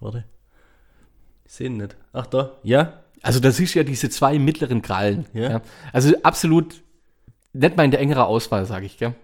Warte. 0.00 0.24
Ich 1.44 1.52
sehe 1.52 1.66
ihn 1.66 1.78
nicht. 1.78 1.96
Ach, 2.12 2.26
da. 2.26 2.52
Ja. 2.62 3.02
Also 3.22 3.40
da 3.40 3.50
siehst 3.50 3.74
du 3.74 3.80
ja 3.80 3.84
diese 3.84 4.10
zwei 4.10 4.38
mittleren 4.38 4.82
Krallen. 4.82 5.26
Ja. 5.32 5.62
Also 5.92 6.14
absolut 6.22 6.82
nicht 7.52 7.76
mal 7.76 7.84
in 7.84 7.90
der 7.90 8.00
engere 8.00 8.26
Auswahl, 8.26 8.64
sage 8.66 8.86
ich, 8.86 8.98
gell? 8.98 9.14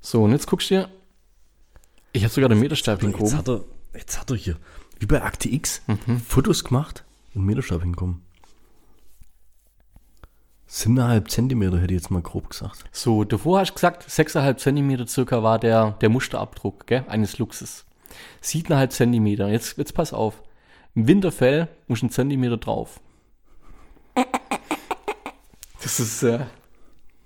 So, 0.00 0.24
und 0.24 0.32
jetzt 0.32 0.46
guckst 0.46 0.70
du 0.70 0.74
dir. 0.74 0.88
Ich 2.12 2.24
habe 2.24 2.32
sogar 2.32 2.48
den 2.48 2.60
Meterstab 2.60 3.02
Jetzt 3.02 3.02
hingehoben. 3.02 3.36
hat, 3.38 3.48
er, 3.48 3.64
jetzt 3.94 4.20
hat 4.20 4.30
er 4.30 4.36
hier, 4.36 4.56
wie 5.02 5.06
bei 5.06 5.22
Akte 5.22 5.48
X, 5.52 5.82
Fotos 6.28 6.62
gemacht 6.62 7.04
und 7.34 7.44
Meterstab 7.44 7.82
hinkommen. 7.82 8.22
Siebeneinhalb 10.66 11.28
Zentimeter 11.28 11.78
hätte 11.80 11.92
ich 11.92 12.00
jetzt 12.00 12.10
mal 12.10 12.22
grob 12.22 12.48
gesagt. 12.48 12.84
So, 12.92 13.24
davor 13.24 13.58
hast 13.58 13.70
du 13.70 13.74
gesagt, 13.74 14.08
6,5 14.08 14.56
Zentimeter 14.56 15.06
circa 15.06 15.42
war 15.42 15.58
der, 15.58 15.90
der 16.00 16.08
Musterabdruck 16.08 16.86
gell, 16.86 17.04
eines 17.08 17.38
Luchses. 17.38 17.84
7,5 18.44 18.88
Zentimeter. 18.90 19.48
Jetzt, 19.48 19.76
jetzt 19.76 19.92
pass 19.92 20.12
auf. 20.12 20.40
Im 20.94 21.08
Winterfell 21.08 21.68
muss 21.88 22.02
ein 22.02 22.10
Zentimeter 22.10 22.56
drauf. 22.56 23.00
Das 25.82 25.98
ist 25.98 26.22
äh, 26.22 26.46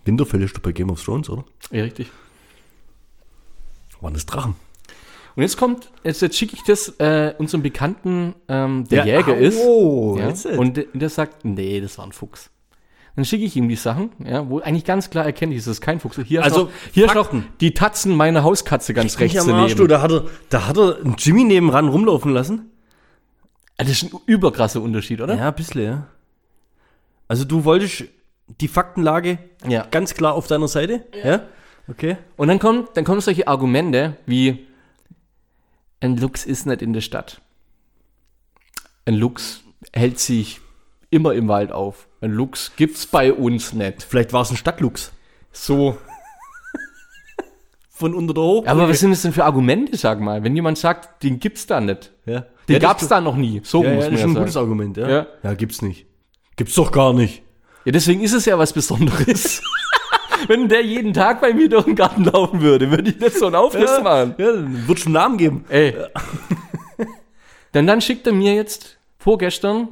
Winterfell 0.07 0.43
ist 0.43 0.57
doch 0.57 0.63
bei 0.63 0.73
Game 0.73 0.91
of 0.91 1.05
Thrones, 1.05 1.29
oder? 1.29 1.45
ja, 1.71 1.83
richtig. 1.83 2.11
Waren 4.01 4.15
das 4.15 4.25
Drachen? 4.25 4.57
Und 5.37 5.43
jetzt 5.43 5.57
kommt, 5.59 5.91
jetzt, 6.03 6.23
jetzt 6.23 6.37
schicke 6.37 6.55
ich 6.57 6.63
das 6.65 6.89
äh, 6.99 7.35
unserem 7.39 7.63
Bekannten, 7.63 8.35
ähm, 8.49 8.89
der 8.89 9.05
Jäger 9.05 9.35
ah, 9.35 9.37
ist. 9.37 9.59
Oh, 9.63 10.19
ja, 10.19 10.33
und 10.59 10.79
der, 10.79 10.87
der 10.95 11.11
sagt, 11.11 11.45
nee, 11.45 11.81
das 11.81 11.99
war 11.99 12.07
ein 12.07 12.13
Fuchs. 12.13 12.51
Dann 13.17 13.25
schicke 13.25 13.45
ich 13.45 13.55
ihm 13.57 13.69
die 13.69 13.77
Sachen, 13.77 14.11
ja, 14.25 14.49
wo 14.49 14.61
eigentlich 14.61 14.85
ganz 14.85 15.09
klar 15.11 15.25
erkenne 15.25 15.55
ich, 15.55 15.61
es 15.61 15.67
ist 15.67 15.81
kein 15.81 16.01
Fuchs. 16.01 16.19
Hier 16.25 16.43
Also, 16.43 16.65
ist 16.67 16.67
noch, 16.67 16.93
hier 16.93 17.15
noch 17.15 17.31
die 17.61 17.73
Tatzen 17.75 18.15
meiner 18.17 18.45
Hauskatze 18.45 18.95
ganz 18.95 19.19
rechts 19.19 19.39
am 19.39 19.53
Arsch, 19.53 19.75
du, 19.75 19.87
daneben. 19.87 19.89
da 19.89 20.03
hat, 20.03 20.11
er, 20.11 20.25
da 20.49 20.67
hat 20.67 20.77
er 20.79 20.97
einen 21.05 21.17
Jimmy 21.19 21.45
nebenan 21.45 21.89
rumlaufen 21.89 22.33
lassen. 22.33 22.71
Ah, 23.79 23.85
Das 23.85 23.91
ist 23.91 24.05
ein 24.05 24.19
überkrasser 24.27 24.81
Unterschied, 24.81 25.21
oder? 25.21 25.35
Ja, 25.37 25.49
ein 25.49 25.55
bisschen, 25.55 25.83
ja. 25.83 26.07
Also 27.29 27.45
du 27.45 27.65
wolltest 27.65 28.05
die 28.61 28.69
Faktenlage 28.69 29.39
Ja. 29.67 29.87
ganz 29.91 30.15
klar 30.15 30.35
auf 30.35 30.47
deiner 30.47 30.69
Seite? 30.69 31.05
Ja. 31.23 31.43
Okay. 31.89 32.17
Und 32.37 32.49
dann 32.49 32.59
kommt, 32.59 32.97
dann 32.97 33.05
kommen 33.05 33.21
solche 33.21 33.49
Argumente 33.49 34.17
wie 34.27 34.67
ein 36.01 36.17
Luchs 36.17 36.45
ist 36.45 36.67
nicht 36.67 36.83
in 36.83 36.93
der 36.93 37.01
Stadt. 37.01 37.41
Ein 39.05 39.15
Luchs 39.15 39.63
hält 39.93 40.19
sich 40.19 40.61
immer 41.11 41.35
im 41.35 41.49
Wald 41.49 41.73
auf. 41.73 42.09
Ein 42.21 42.33
Luchs 42.33 42.73
gibt's 42.77 43.07
bei 43.07 43.33
uns 43.33 43.73
nicht. 43.73 44.03
Vielleicht 44.03 44.33
war 44.33 44.43
es 44.43 44.51
ein 44.51 44.57
Stadtluchs. 44.57 45.13
So. 45.53 45.97
Von 47.89 48.15
unter 48.15 48.35
der 48.35 48.43
Hoch. 48.43 48.67
Aber 48.67 48.89
was 48.89 49.01
sind 49.01 49.11
das 49.11 49.23
denn 49.23 49.33
für 49.33 49.45
Argumente, 49.45 49.97
sag 49.97 50.21
mal? 50.21 50.43
Wenn 50.43 50.55
jemand 50.55 50.77
sagt, 50.77 51.23
den 51.23 51.39
gibt's 51.39 51.67
da 51.67 51.81
nicht. 51.81 52.13
Ja. 52.27 52.47
Den 52.69 52.75
ja, 52.75 52.79
gab's 52.79 53.09
da 53.09 53.21
noch 53.21 53.37
nie. 53.37 53.61
So 53.65 53.83
Ja, 53.85 53.95
muss 53.95 54.05
ja, 54.05 54.11
man 54.11 54.13
das 54.13 54.13
ist 54.13 54.19
ja 54.21 54.27
ein 54.27 54.35
sagen. 54.35 54.45
gutes 54.45 54.57
Argument, 54.57 54.97
ja. 54.97 55.09
Ja. 55.09 55.27
Ja, 55.43 55.55
gibt's 55.55 55.83
nicht. 55.83 56.07
Gibt's 56.57 56.75
doch 56.75 56.91
gar 56.91 57.13
nicht. 57.13 57.43
Ja, 57.85 57.93
deswegen 57.93 58.23
ist 58.23 58.33
es 58.33 58.45
ja 58.45 58.59
was 58.59 58.73
Besonderes. 58.73 59.63
Wenn 60.49 60.69
der 60.69 60.85
jeden 60.85 61.13
Tag 61.13 61.41
bei 61.41 61.53
mir 61.53 61.69
durch 61.69 61.85
den 61.85 61.95
Garten 61.97 62.25
laufen 62.25 62.61
würde, 62.61 62.91
würde 62.91 63.11
ich 63.11 63.19
nicht 63.19 63.37
so 63.39 63.47
einen 63.47 63.55
Aufriss 63.57 64.01
machen. 64.03 64.35
Ja, 64.39 64.53
dann 64.53 64.87
wird 64.89 64.99
schon 65.01 65.09
einen 65.17 65.23
Namen 65.23 65.37
geben. 65.39 65.65
Ey. 65.69 65.95
Denn 67.75 67.87
dann 67.87 68.01
schickt 68.01 68.27
er 68.27 68.33
mir 68.33 68.55
jetzt 68.55 68.99
vorgestern, 69.19 69.89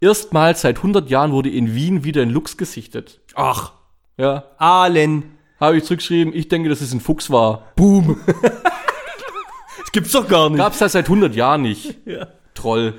erstmals 0.00 0.62
seit 0.62 0.78
100 0.78 1.10
Jahren 1.10 1.32
wurde 1.32 1.50
in 1.50 1.74
Wien 1.74 2.04
wieder 2.04 2.22
ein 2.22 2.30
Luchs 2.30 2.56
gesichtet. 2.56 3.20
Ach, 3.34 3.72
Ja, 4.16 4.44
Ahlen. 4.58 5.36
habe 5.60 5.76
ich 5.76 5.84
zurückgeschrieben, 5.84 6.34
ich 6.34 6.48
denke, 6.48 6.68
dass 6.68 6.80
es 6.80 6.92
ein 6.92 7.00
Fuchs 7.00 7.30
war. 7.30 7.64
Boom. 7.76 8.20
Das 9.78 9.92
gibt's 9.92 10.12
doch 10.12 10.28
gar 10.28 10.50
nicht. 10.50 10.58
Gab's 10.58 10.78
das 10.78 10.92
seit 10.92 11.04
100 11.06 11.34
Jahren 11.34 11.62
nicht. 11.62 11.96
Ja. 12.06 12.26
Troll. 12.54 12.94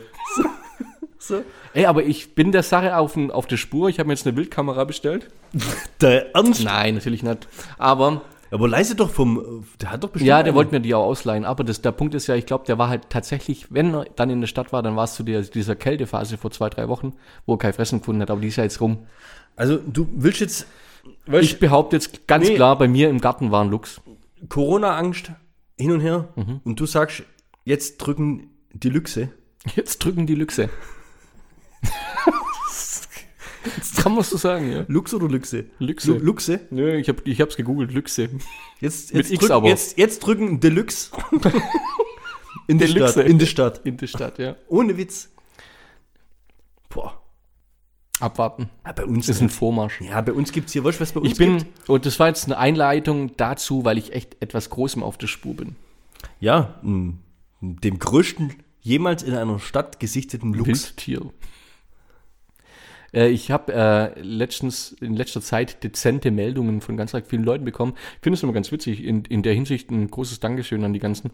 So. 1.28 1.44
Ey, 1.74 1.86
aber 1.86 2.04
ich 2.04 2.36
bin 2.36 2.52
der 2.52 2.64
Sache 2.64 2.96
auf, 2.98 3.18
auf 3.18 3.48
der 3.48 3.58
Spur. 3.58 3.90
Ich 3.90 4.00
habe 4.00 4.08
mir 4.08 4.14
jetzt 4.14 4.26
eine 4.28 4.36
Wildkamera 4.38 4.84
bestellt. 4.86 5.30
Der 6.02 6.36
Ernst. 6.36 6.64
Nein, 6.64 6.96
natürlich 6.96 7.24
nicht. 7.24 7.48
Aber 7.78 8.22
Aber 8.50 8.68
leise 8.68 8.96
doch 8.96 9.10
vom. 9.10 9.66
Der 9.82 9.92
hat 9.92 10.04
doch 10.04 10.10
bestimmt. 10.10 10.28
Ja, 10.30 10.38
der 10.38 10.48
eine. 10.52 10.56
wollte 10.56 10.72
mir 10.74 10.80
die 10.82 10.94
auch 10.96 11.04
ausleihen, 11.04 11.44
aber 11.46 11.64
das, 11.64 11.82
der 11.82 11.92
Punkt 11.92 12.16
ist 12.16 12.28
ja, 12.28 12.36
ich 12.36 12.46
glaube, 12.46 12.66
der 12.66 12.78
war 12.78 12.88
halt 12.90 13.10
tatsächlich, 13.10 13.68
wenn 13.72 13.94
er 13.94 14.06
dann 14.16 14.30
in 14.30 14.40
der 14.42 14.48
Stadt 14.48 14.72
war, 14.72 14.82
dann 14.84 14.96
war 14.96 15.04
es 15.04 15.16
zu 15.16 15.24
der, 15.24 15.42
dieser 15.42 15.76
Kältephase 15.76 16.38
vor 16.38 16.52
zwei, 16.52 16.70
drei 16.70 16.88
Wochen, 16.88 17.14
wo 17.46 17.56
er 17.56 17.58
kein 17.58 17.74
Fressen 17.74 18.00
gefunden 18.00 18.22
hat, 18.22 18.32
aber 18.32 18.40
die 18.42 18.48
ist 18.48 18.56
ja 18.56 18.64
jetzt 18.64 18.80
rum. 18.80 19.00
Also, 19.56 19.78
du 19.78 20.08
willst 20.14 20.40
jetzt. 20.40 20.68
Ich 21.42 21.60
behaupte 21.60 21.96
jetzt 21.98 22.28
ganz 22.28 22.48
Nee. 22.48 22.56
klar, 22.56 22.78
bei 22.78 22.88
mir 22.88 23.10
im 23.10 23.20
Garten 23.22 23.52
war 23.52 23.64
ein 23.64 23.70
Luchs. 23.70 24.00
Corona-Angst 24.50 25.32
hin 25.78 25.92
und 25.92 26.00
her. 26.02 26.30
Mhm. 26.36 26.62
Und 26.64 26.80
du 26.80 26.86
sagst, 26.86 27.24
jetzt 27.66 27.98
drücken 27.98 28.50
die 28.74 28.90
Lüchse. 28.90 29.30
Jetzt 29.76 30.00
drücken 30.00 30.26
die 30.28 30.36
Lüchse. 30.36 30.70
Kann 34.02 34.14
man 34.16 34.24
so 34.24 34.38
sagen, 34.38 34.72
ja. 34.72 34.86
Lux 34.88 35.14
oder 35.14 35.28
Luchse? 35.28 35.66
Luchse. 35.80 36.12
Lu- 36.14 36.20
Luchse? 36.20 36.62
Nö, 36.70 36.96
ich, 36.98 37.10
hab, 37.10 37.26
ich 37.28 37.42
hab's 37.42 37.58
gegoogelt, 37.58 37.92
Luchse. 37.94 38.30
Jetzt, 38.80 39.14
Mit 39.14 39.24
jetzt, 39.26 39.32
X 39.34 39.40
drücken, 39.42 39.54
aber. 39.54 39.68
Jetzt, 39.68 39.98
jetzt 39.98 40.20
drücken 40.20 40.60
Deluxe. 40.60 41.12
In 42.68 42.78
Deluxe. 42.80 43.12
Stadt. 43.14 43.26
In 43.28 43.40
die 43.40 43.48
Stadt. 43.48 43.82
In 43.86 43.98
der 43.98 44.08
Stadt, 44.08 44.40
ja. 44.40 44.56
Ohne 44.68 44.98
Witz. 44.98 45.30
Boah. 46.90 47.22
Abwarten. 48.20 48.70
Ja, 48.86 48.94
bei 48.94 49.06
uns. 49.06 49.28
Ist 49.30 49.42
ein 49.42 49.50
Vormarsch. 49.50 50.02
ja, 50.02 50.20
bei 50.22 50.34
uns 50.34 50.52
gibt's 50.52 50.74
hier, 50.74 50.84
weißt 50.84 51.00
du, 51.00 51.02
was 51.02 51.12
bei 51.12 51.20
uns 51.20 51.32
Ich 51.32 51.38
bin, 51.38 51.58
gibt? 51.60 51.90
und 51.90 52.06
das 52.06 52.20
war 52.20 52.28
jetzt 52.28 52.46
eine 52.46 52.58
Einleitung 52.58 53.36
dazu, 53.38 53.86
weil 53.86 53.98
ich 53.98 54.14
echt 54.14 54.38
etwas 54.42 54.70
Großem 54.70 55.04
auf 55.04 55.18
der 55.18 55.28
Spur 55.28 55.56
bin. 55.56 55.76
Ja, 56.40 56.80
m, 56.84 57.20
dem 57.62 58.00
größten 58.00 58.54
jemals 58.82 59.22
in 59.24 59.34
einer 59.36 59.60
Stadt 59.60 60.00
gesichteten 60.00 60.54
Lux. 60.54 60.68
Wildtier. 60.68 61.32
Äh, 63.18 63.30
ich 63.30 63.52
habe 63.52 63.74
äh, 63.74 64.22
letztens 64.22 64.92
in 65.02 65.16
letzter 65.16 65.42
Zeit 65.42 65.84
dezente 65.84 66.30
Meldungen 66.30 66.82
von 66.82 66.96
ganz 66.96 67.16
vielen 67.28 67.44
Leuten 67.44 67.66
bekommen. 67.66 67.94
Ich 68.16 68.22
finde 68.22 68.36
es 68.36 68.44
immer 68.44 68.54
ganz 68.54 68.72
witzig. 68.72 69.04
In, 69.04 69.26
in 69.26 69.42
der 69.42 69.54
Hinsicht 69.54 69.90
ein 69.90 70.10
großes 70.10 70.40
Dankeschön 70.40 70.84
an 70.84 70.94
die 70.94 71.00
ganzen, 71.00 71.32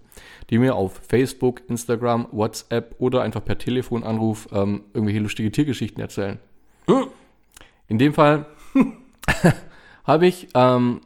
die 0.49 0.57
mir 0.57 0.75
auf 0.75 1.01
Facebook, 1.07 1.61
Instagram, 1.67 2.27
WhatsApp 2.31 2.95
oder 2.99 3.21
einfach 3.21 3.43
per 3.43 3.57
Telefonanruf 3.57 4.47
ähm, 4.53 4.86
irgendwelche 4.93 5.19
lustige 5.19 5.51
Tiergeschichten 5.51 6.01
erzählen. 6.01 6.39
In 7.88 7.97
dem 7.97 8.13
Fall 8.13 8.45
habe 10.05 10.27
ich 10.27 10.47
ähm, 10.55 11.01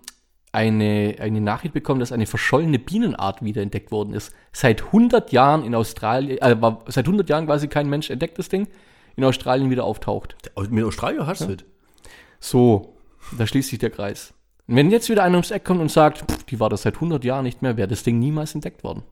eine, 0.51 1.15
eine 1.19 1.41
Nachricht 1.41 1.73
bekommen, 1.73 1.99
dass 1.99 2.11
eine 2.11 2.25
verschollene 2.25 2.80
Bienenart 2.80 3.43
wiederentdeckt 3.43 3.91
worden 3.91 4.13
ist. 4.13 4.34
Seit 4.51 4.86
100 4.86 5.32
Jahren 5.32 5.63
in 5.63 5.75
Australien, 5.75 6.38
äh, 6.39 6.61
war 6.61 6.84
seit 6.88 7.05
100 7.05 7.30
Jahren 7.30 7.45
quasi 7.45 7.67
kein 7.67 7.89
Mensch 7.89 8.09
entdeckt 8.09 8.39
das 8.39 8.49
Ding, 8.49 8.67
in 9.18 9.24
Australien 9.24 9.70
wieder 9.70 9.84
auftaucht. 9.84 10.38
Mit 10.70 10.86
Australier 10.86 11.28
hast 11.28 11.41
du 11.41 11.57
das? 11.57 11.65
So, 12.39 12.95
da 13.38 13.45
schließt 13.45 13.70
sich 13.70 13.80
der 13.80 13.89
Kreis. 13.89 14.34
Und 14.68 14.76
wenn 14.76 14.91
jetzt 14.91 15.09
wieder 15.09 15.24
einer 15.24 15.36
ums 15.36 15.51
Eck 15.51 15.65
kommt 15.65 15.82
und 15.82 15.91
sagt, 15.91 16.32
pff, 16.32 16.43
die 16.43 16.59
war 16.59 16.70
das 16.70 16.84
seit 16.84 16.95
100 16.95 17.24
Jahren 17.26 17.43
nicht 17.43 17.61
mehr, 17.61 17.78
wäre 17.78 17.88
das 17.88 18.03
Ding 18.03 18.20
niemals 18.20 18.53
entdeckt 18.53 18.84
worden. 18.84 19.03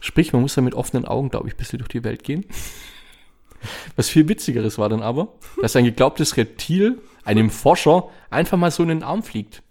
Sprich, 0.00 0.32
man 0.32 0.42
muss 0.42 0.54
da 0.54 0.60
mit 0.60 0.74
offenen 0.74 1.04
Augen, 1.04 1.30
glaube 1.30 1.48
ich, 1.48 1.54
ein 1.54 1.56
bisschen 1.56 1.78
durch 1.78 1.88
die 1.88 2.04
Welt 2.04 2.24
gehen. 2.24 2.44
Was 3.96 4.08
viel 4.08 4.28
witzigeres 4.28 4.78
war 4.78 4.88
dann 4.88 5.02
aber, 5.02 5.34
dass 5.60 5.74
ein 5.74 5.84
geglaubtes 5.84 6.36
Reptil 6.36 7.00
einem 7.24 7.50
Forscher 7.50 8.08
einfach 8.30 8.56
mal 8.56 8.70
so 8.70 8.82
in 8.82 8.88
den 8.88 9.02
Arm 9.02 9.22
fliegt. 9.22 9.62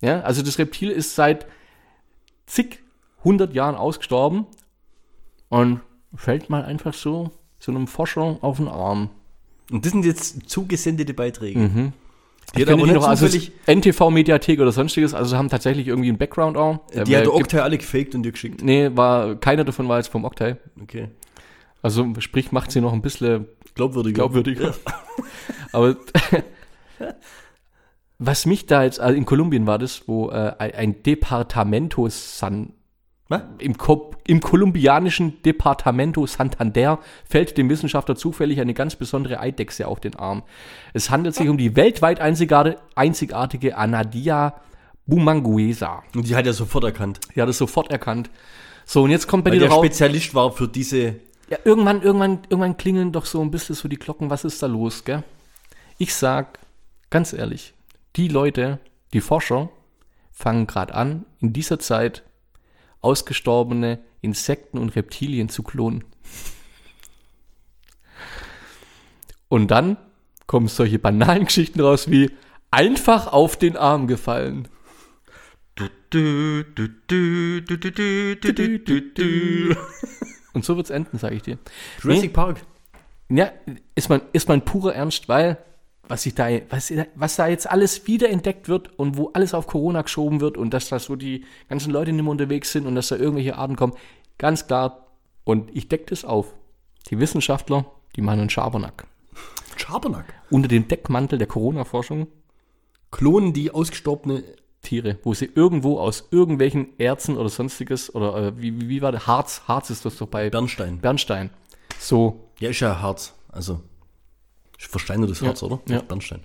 Ja, 0.00 0.20
also 0.20 0.42
das 0.42 0.58
Reptil 0.58 0.90
ist 0.90 1.14
seit 1.14 1.46
zig 2.46 2.80
hundert 3.24 3.54
Jahren 3.54 3.74
ausgestorben 3.74 4.46
und 5.48 5.80
fällt 6.14 6.50
mal 6.50 6.64
einfach 6.64 6.92
so 6.92 7.30
so 7.62 7.70
einem 7.70 7.86
Forscher 7.86 8.38
auf 8.40 8.56
den 8.56 8.66
Arm. 8.66 9.10
Und 9.70 9.84
das 9.84 9.92
sind 9.92 10.04
jetzt 10.04 10.48
zugesendete 10.50 11.14
Beiträge. 11.14 11.58
Mhm. 11.60 11.92
Die 12.56 12.62
Ich 12.62 12.68
hat 12.68 12.76
nicht 12.76 12.92
noch, 12.92 13.06
also 13.06 13.26
NTV-Mediathek 13.66 14.60
oder 14.60 14.72
sonstiges, 14.72 15.14
also 15.14 15.36
haben 15.36 15.48
tatsächlich 15.48 15.86
irgendwie 15.86 16.08
einen 16.08 16.18
Background 16.18 16.56
auch. 16.56 16.80
Äh, 16.90 17.04
die 17.04 17.16
hat 17.16 17.24
der 17.24 17.34
Oktay 17.34 17.60
alle 17.60 17.78
gefaked 17.78 18.16
und 18.16 18.24
dir 18.24 18.32
geschickt. 18.32 18.62
Nee, 18.62 18.90
war, 18.94 19.36
keiner 19.36 19.64
davon 19.64 19.88
war 19.88 19.98
jetzt 19.98 20.08
vom 20.08 20.24
Octay. 20.24 20.56
Okay. 20.82 21.08
Also 21.82 22.06
sprich, 22.18 22.50
macht 22.50 22.72
sie 22.72 22.80
noch 22.80 22.92
ein 22.92 23.00
bisschen 23.00 23.46
Glaubwürdiger. 23.74 24.16
glaubwürdiger. 24.16 24.74
Aber 25.72 25.96
was 28.18 28.44
mich 28.44 28.66
da 28.66 28.82
jetzt, 28.82 28.98
also 28.98 29.16
in 29.16 29.24
Kolumbien 29.24 29.66
war 29.66 29.78
das, 29.78 30.08
wo 30.08 30.30
äh, 30.30 30.54
ein, 30.58 31.02
Departamento 31.04 32.08
San? 32.08 32.72
Im, 33.58 33.78
Ko 33.78 34.12
im 34.26 34.40
kolumbianischen 34.40 35.42
Departamento 35.42 36.26
Santander 36.26 36.98
fällt 37.28 37.56
dem 37.58 37.68
Wissenschaftler 37.68 38.16
zufällig 38.16 38.60
eine 38.60 38.74
ganz 38.74 38.96
besondere 38.96 39.40
Eidechse 39.40 39.88
auf 39.88 40.00
den 40.00 40.16
Arm. 40.16 40.42
Es 40.92 41.10
handelt 41.10 41.34
sich 41.34 41.48
um 41.48 41.58
die 41.58 41.76
weltweit 41.76 42.20
einzigartige, 42.20 43.76
Anadia 43.76 44.54
bumanguesa. 45.06 46.02
Und 46.14 46.28
die 46.28 46.36
hat 46.36 46.46
er 46.46 46.52
sofort 46.52 46.84
erkannt. 46.84 47.20
Die 47.34 47.42
hat 47.42 47.48
es 47.48 47.58
sofort 47.58 47.90
erkannt. 47.90 48.30
So, 48.84 49.02
und 49.02 49.10
jetzt 49.10 49.26
kommt 49.26 49.44
bei 49.44 49.50
Weil 49.50 49.58
dir 49.58 49.66
der 49.66 49.74
raus. 49.74 49.84
Spezialist 49.84 50.34
war 50.34 50.52
für 50.52 50.68
diese. 50.68 51.16
Ja, 51.50 51.58
irgendwann, 51.64 52.02
irgendwann, 52.02 52.40
irgendwann 52.48 52.76
klingeln 52.76 53.12
doch 53.12 53.26
so 53.26 53.40
ein 53.40 53.50
bisschen 53.50 53.74
so 53.74 53.88
die 53.88 53.98
Glocken. 53.98 54.30
Was 54.30 54.44
ist 54.44 54.62
da 54.62 54.66
los, 54.66 55.04
gell? 55.04 55.22
Ich 55.98 56.14
sag, 56.14 56.58
ganz 57.10 57.32
ehrlich, 57.32 57.74
die 58.16 58.28
Leute, 58.28 58.78
die 59.12 59.20
Forscher, 59.20 59.68
fangen 60.30 60.66
gerade 60.66 60.94
an, 60.94 61.26
in 61.40 61.52
dieser 61.52 61.78
Zeit 61.78 62.22
ausgestorbene 63.02 64.02
Insekten 64.20 64.78
und 64.78 64.96
Reptilien 64.96 65.48
zu 65.48 65.62
klonen. 65.62 66.04
Und 69.48 69.70
dann 69.70 69.98
kommen 70.46 70.68
solche 70.68 70.98
banalen 70.98 71.44
Geschichten 71.44 71.80
raus 71.80 72.10
wie 72.10 72.30
einfach 72.70 73.26
auf 73.32 73.56
den 73.56 73.76
Arm 73.76 74.06
gefallen. 74.06 74.68
Und 80.54 80.64
so 80.64 80.76
wird's 80.76 80.90
enden, 80.90 81.18
sage 81.18 81.36
ich 81.36 81.42
dir. 81.42 81.58
Jurassic 82.02 82.32
Park. 82.32 82.64
Ja, 83.28 83.52
ist 83.94 84.08
man, 84.08 84.22
ist 84.32 84.48
man 84.48 84.64
purer 84.64 84.94
Ernst, 84.94 85.28
weil 85.28 85.58
was, 86.08 86.26
ich 86.26 86.34
da, 86.34 86.48
was, 86.68 86.92
was 87.14 87.36
da 87.36 87.46
jetzt 87.46 87.70
alles 87.70 88.06
wiederentdeckt 88.06 88.68
wird 88.68 88.98
und 88.98 89.16
wo 89.16 89.30
alles 89.32 89.54
auf 89.54 89.66
Corona 89.66 90.02
geschoben 90.02 90.40
wird 90.40 90.56
und 90.56 90.74
dass 90.74 90.88
da 90.88 90.98
so 90.98 91.16
die 91.16 91.44
ganzen 91.68 91.92
Leute 91.92 92.12
nicht 92.12 92.22
mehr 92.22 92.30
unterwegs 92.30 92.72
sind 92.72 92.86
und 92.86 92.94
dass 92.94 93.08
da 93.08 93.16
irgendwelche 93.16 93.56
Arten 93.56 93.76
kommen, 93.76 93.94
ganz 94.38 94.66
klar. 94.66 95.06
Und 95.44 95.74
ich 95.74 95.88
decke 95.88 96.06
das 96.06 96.24
auf. 96.24 96.54
Die 97.10 97.18
Wissenschaftler, 97.18 97.86
die 98.14 98.22
machen 98.22 98.40
einen 98.40 98.50
Schabernack. 98.50 99.06
Schabernack. 99.76 100.32
Unter 100.50 100.68
dem 100.68 100.86
Deckmantel 100.86 101.38
der 101.38 101.48
Corona-Forschung 101.48 102.28
Klonen 103.10 103.52
die 103.52 103.70
ausgestorbene. 103.70 104.42
Tiere, 104.82 105.18
wo 105.22 105.32
sie 105.32 105.48
irgendwo 105.54 105.98
aus 106.00 106.28
irgendwelchen 106.32 106.98
Erzen 106.98 107.36
oder 107.36 107.48
sonstiges 107.48 108.12
oder 108.14 108.36
äh, 108.36 108.60
wie, 108.60 108.88
wie, 108.88 109.00
war 109.00 109.12
der 109.12 109.28
Harz? 109.28 109.62
Harz 109.68 109.90
ist 109.90 110.04
das 110.04 110.16
doch 110.16 110.26
bei 110.26 110.50
Bernstein. 110.50 110.98
Bernstein. 110.98 111.50
So, 112.00 112.50
Ja, 112.58 112.70
ist 112.70 112.80
ja 112.80 113.00
Harz. 113.00 113.32
Also. 113.48 113.80
Versteinertes 114.88 115.40
Ja, 115.40 115.48
Harz, 115.48 115.62
oder? 115.62 115.80
ja. 115.88 116.00
Bernstein. 116.02 116.40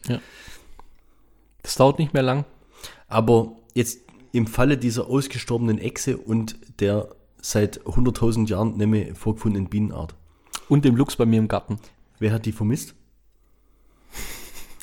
das 1.62 1.76
dauert 1.76 2.00
nicht 2.00 2.14
mehr 2.14 2.24
lang. 2.24 2.46
Aber 3.08 3.54
jetzt 3.74 4.00
im 4.32 4.48
Falle 4.48 4.78
dieser 4.78 5.08
ausgestorbenen 5.08 5.80
Echse 5.80 6.18
und 6.18 6.58
der 6.80 7.16
seit 7.42 7.82
100.000 7.82 8.48
Jahren 8.48 8.78
nicht 8.78 8.88
mehr 8.88 9.16
vorgefundenen 9.16 9.70
Bienenart. 9.70 10.16
Und 10.70 10.86
dem 10.86 10.96
Luchs 10.96 11.16
bei 11.16 11.26
mir 11.26 11.40
im 11.40 11.48
Garten. 11.48 11.80
Wer 12.20 12.34
hat 12.34 12.46
die 12.46 12.52
vermisst? 12.52 12.94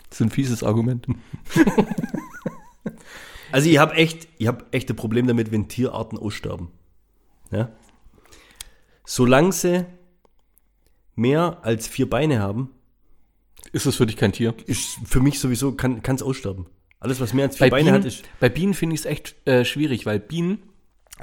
Das 0.09 0.21
ist 0.21 0.27
ein 0.27 0.31
fieses 0.31 0.63
Argument. 0.63 1.07
Also 3.53 3.69
ich 3.71 3.79
habe 3.79 3.95
echt, 3.95 4.27
ich 4.39 4.49
habe 4.49 4.65
echt 4.73 4.91
ein 4.91 4.97
Problem 4.97 5.29
damit, 5.29 5.53
wenn 5.53 5.69
Tierarten 5.69 6.19
aussterben. 6.19 6.71
Ja? 7.53 7.71
Solange 9.05 9.53
sie 9.53 9.87
mehr 11.15 11.59
als 11.63 11.87
vier 11.87 12.11
Beine 12.11 12.41
haben, 12.41 12.71
Ist 13.75 13.85
das 13.87 13.97
für 13.97 14.07
dich 14.07 14.17
kein 14.17 14.33
Tier? 14.33 14.55
ist 14.67 14.99
für 15.05 15.21
mich 15.21 15.39
sowieso, 15.39 15.73
kann 15.73 16.01
es 16.07 16.23
aussterben. 16.23 16.67
Alles, 17.01 17.21
was 17.21 17.35
mehr 17.35 17.45
als 17.47 17.57
vier 17.59 17.67
Bei 17.67 17.71
Beine 17.71 17.85
Bienen, 17.91 17.95
hat, 17.99 18.07
ist. 18.07 18.23
bei 18.41 18.49
Bienen 18.49 18.73
finde 18.73 18.95
ich 18.95 19.01
es 19.01 19.07
echt 19.07 19.35
äh, 19.47 19.65
schwierig, 19.67 20.07
weil 20.07 20.19
Bienen 20.21 20.63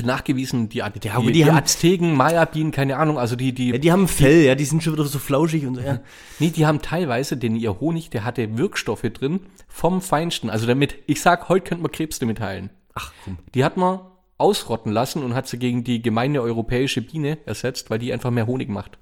nachgewiesen, 0.01 0.69
die, 0.69 0.75
die, 0.75 0.81
aber 0.83 0.91
die, 0.93 0.99
die 1.27 1.31
die 1.33 1.45
haben- 1.45 1.57
Azteken, 1.57 2.15
Maya-Bienen, 2.15 2.71
keine 2.71 2.97
Ahnung, 2.97 3.17
also 3.17 3.35
die, 3.35 3.51
die, 3.53 3.71
Ja, 3.71 3.77
die 3.77 3.91
haben 3.91 4.07
Fell, 4.07 4.43
ja, 4.45 4.55
die 4.55 4.63
sind 4.65 4.81
schon 4.83 4.93
wieder 4.93 5.03
so 5.05 5.19
flauschig 5.19 5.65
und 5.65 5.75
so, 5.75 5.81
ja. 5.81 5.99
nee, 6.39 6.49
die 6.49 6.65
haben 6.65 6.81
teilweise, 6.81 7.35
denn 7.35 7.55
ihr 7.55 7.79
Honig, 7.79 8.09
der 8.09 8.23
hatte 8.23 8.57
Wirkstoffe 8.57 9.01
drin 9.01 9.41
vom 9.67 10.01
Feinsten. 10.01 10.49
Also 10.49 10.65
damit, 10.67 10.95
ich 11.07 11.21
sag, 11.21 11.49
heute 11.49 11.65
könnte 11.69 11.81
man 11.83 11.91
Krebs 11.91 12.19
damit 12.19 12.39
heilen. 12.39 12.69
Ach 12.93 13.11
komm. 13.23 13.37
Die 13.53 13.63
hat 13.65 13.75
man 13.77 13.99
ausrotten 14.37 14.91
lassen 14.91 15.23
und 15.23 15.33
hat 15.35 15.47
sie 15.47 15.57
gegen 15.59 15.83
die 15.83 16.01
gemeine 16.01 16.41
europäische 16.41 17.01
Biene 17.01 17.37
ersetzt, 17.45 17.89
weil 17.89 17.99
die 17.99 18.11
einfach 18.13 18.31
mehr 18.31 18.47
Honig 18.47 18.69
macht. 18.69 18.97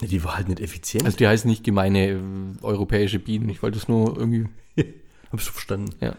Die 0.00 0.22
war 0.24 0.36
halt 0.36 0.48
nicht 0.48 0.60
effizient. 0.60 1.04
Also 1.04 1.16
die 1.16 1.26
heißt 1.26 1.46
nicht 1.46 1.64
gemeine 1.64 2.08
äh, 2.08 2.18
europäische 2.62 3.18
Bienen. 3.18 3.48
Ich 3.48 3.62
wollte 3.62 3.78
es 3.78 3.88
nur 3.88 4.16
irgendwie, 4.16 4.46
Habst 5.32 5.48
du 5.48 5.52
verstanden? 5.52 5.94
ja. 6.00 6.14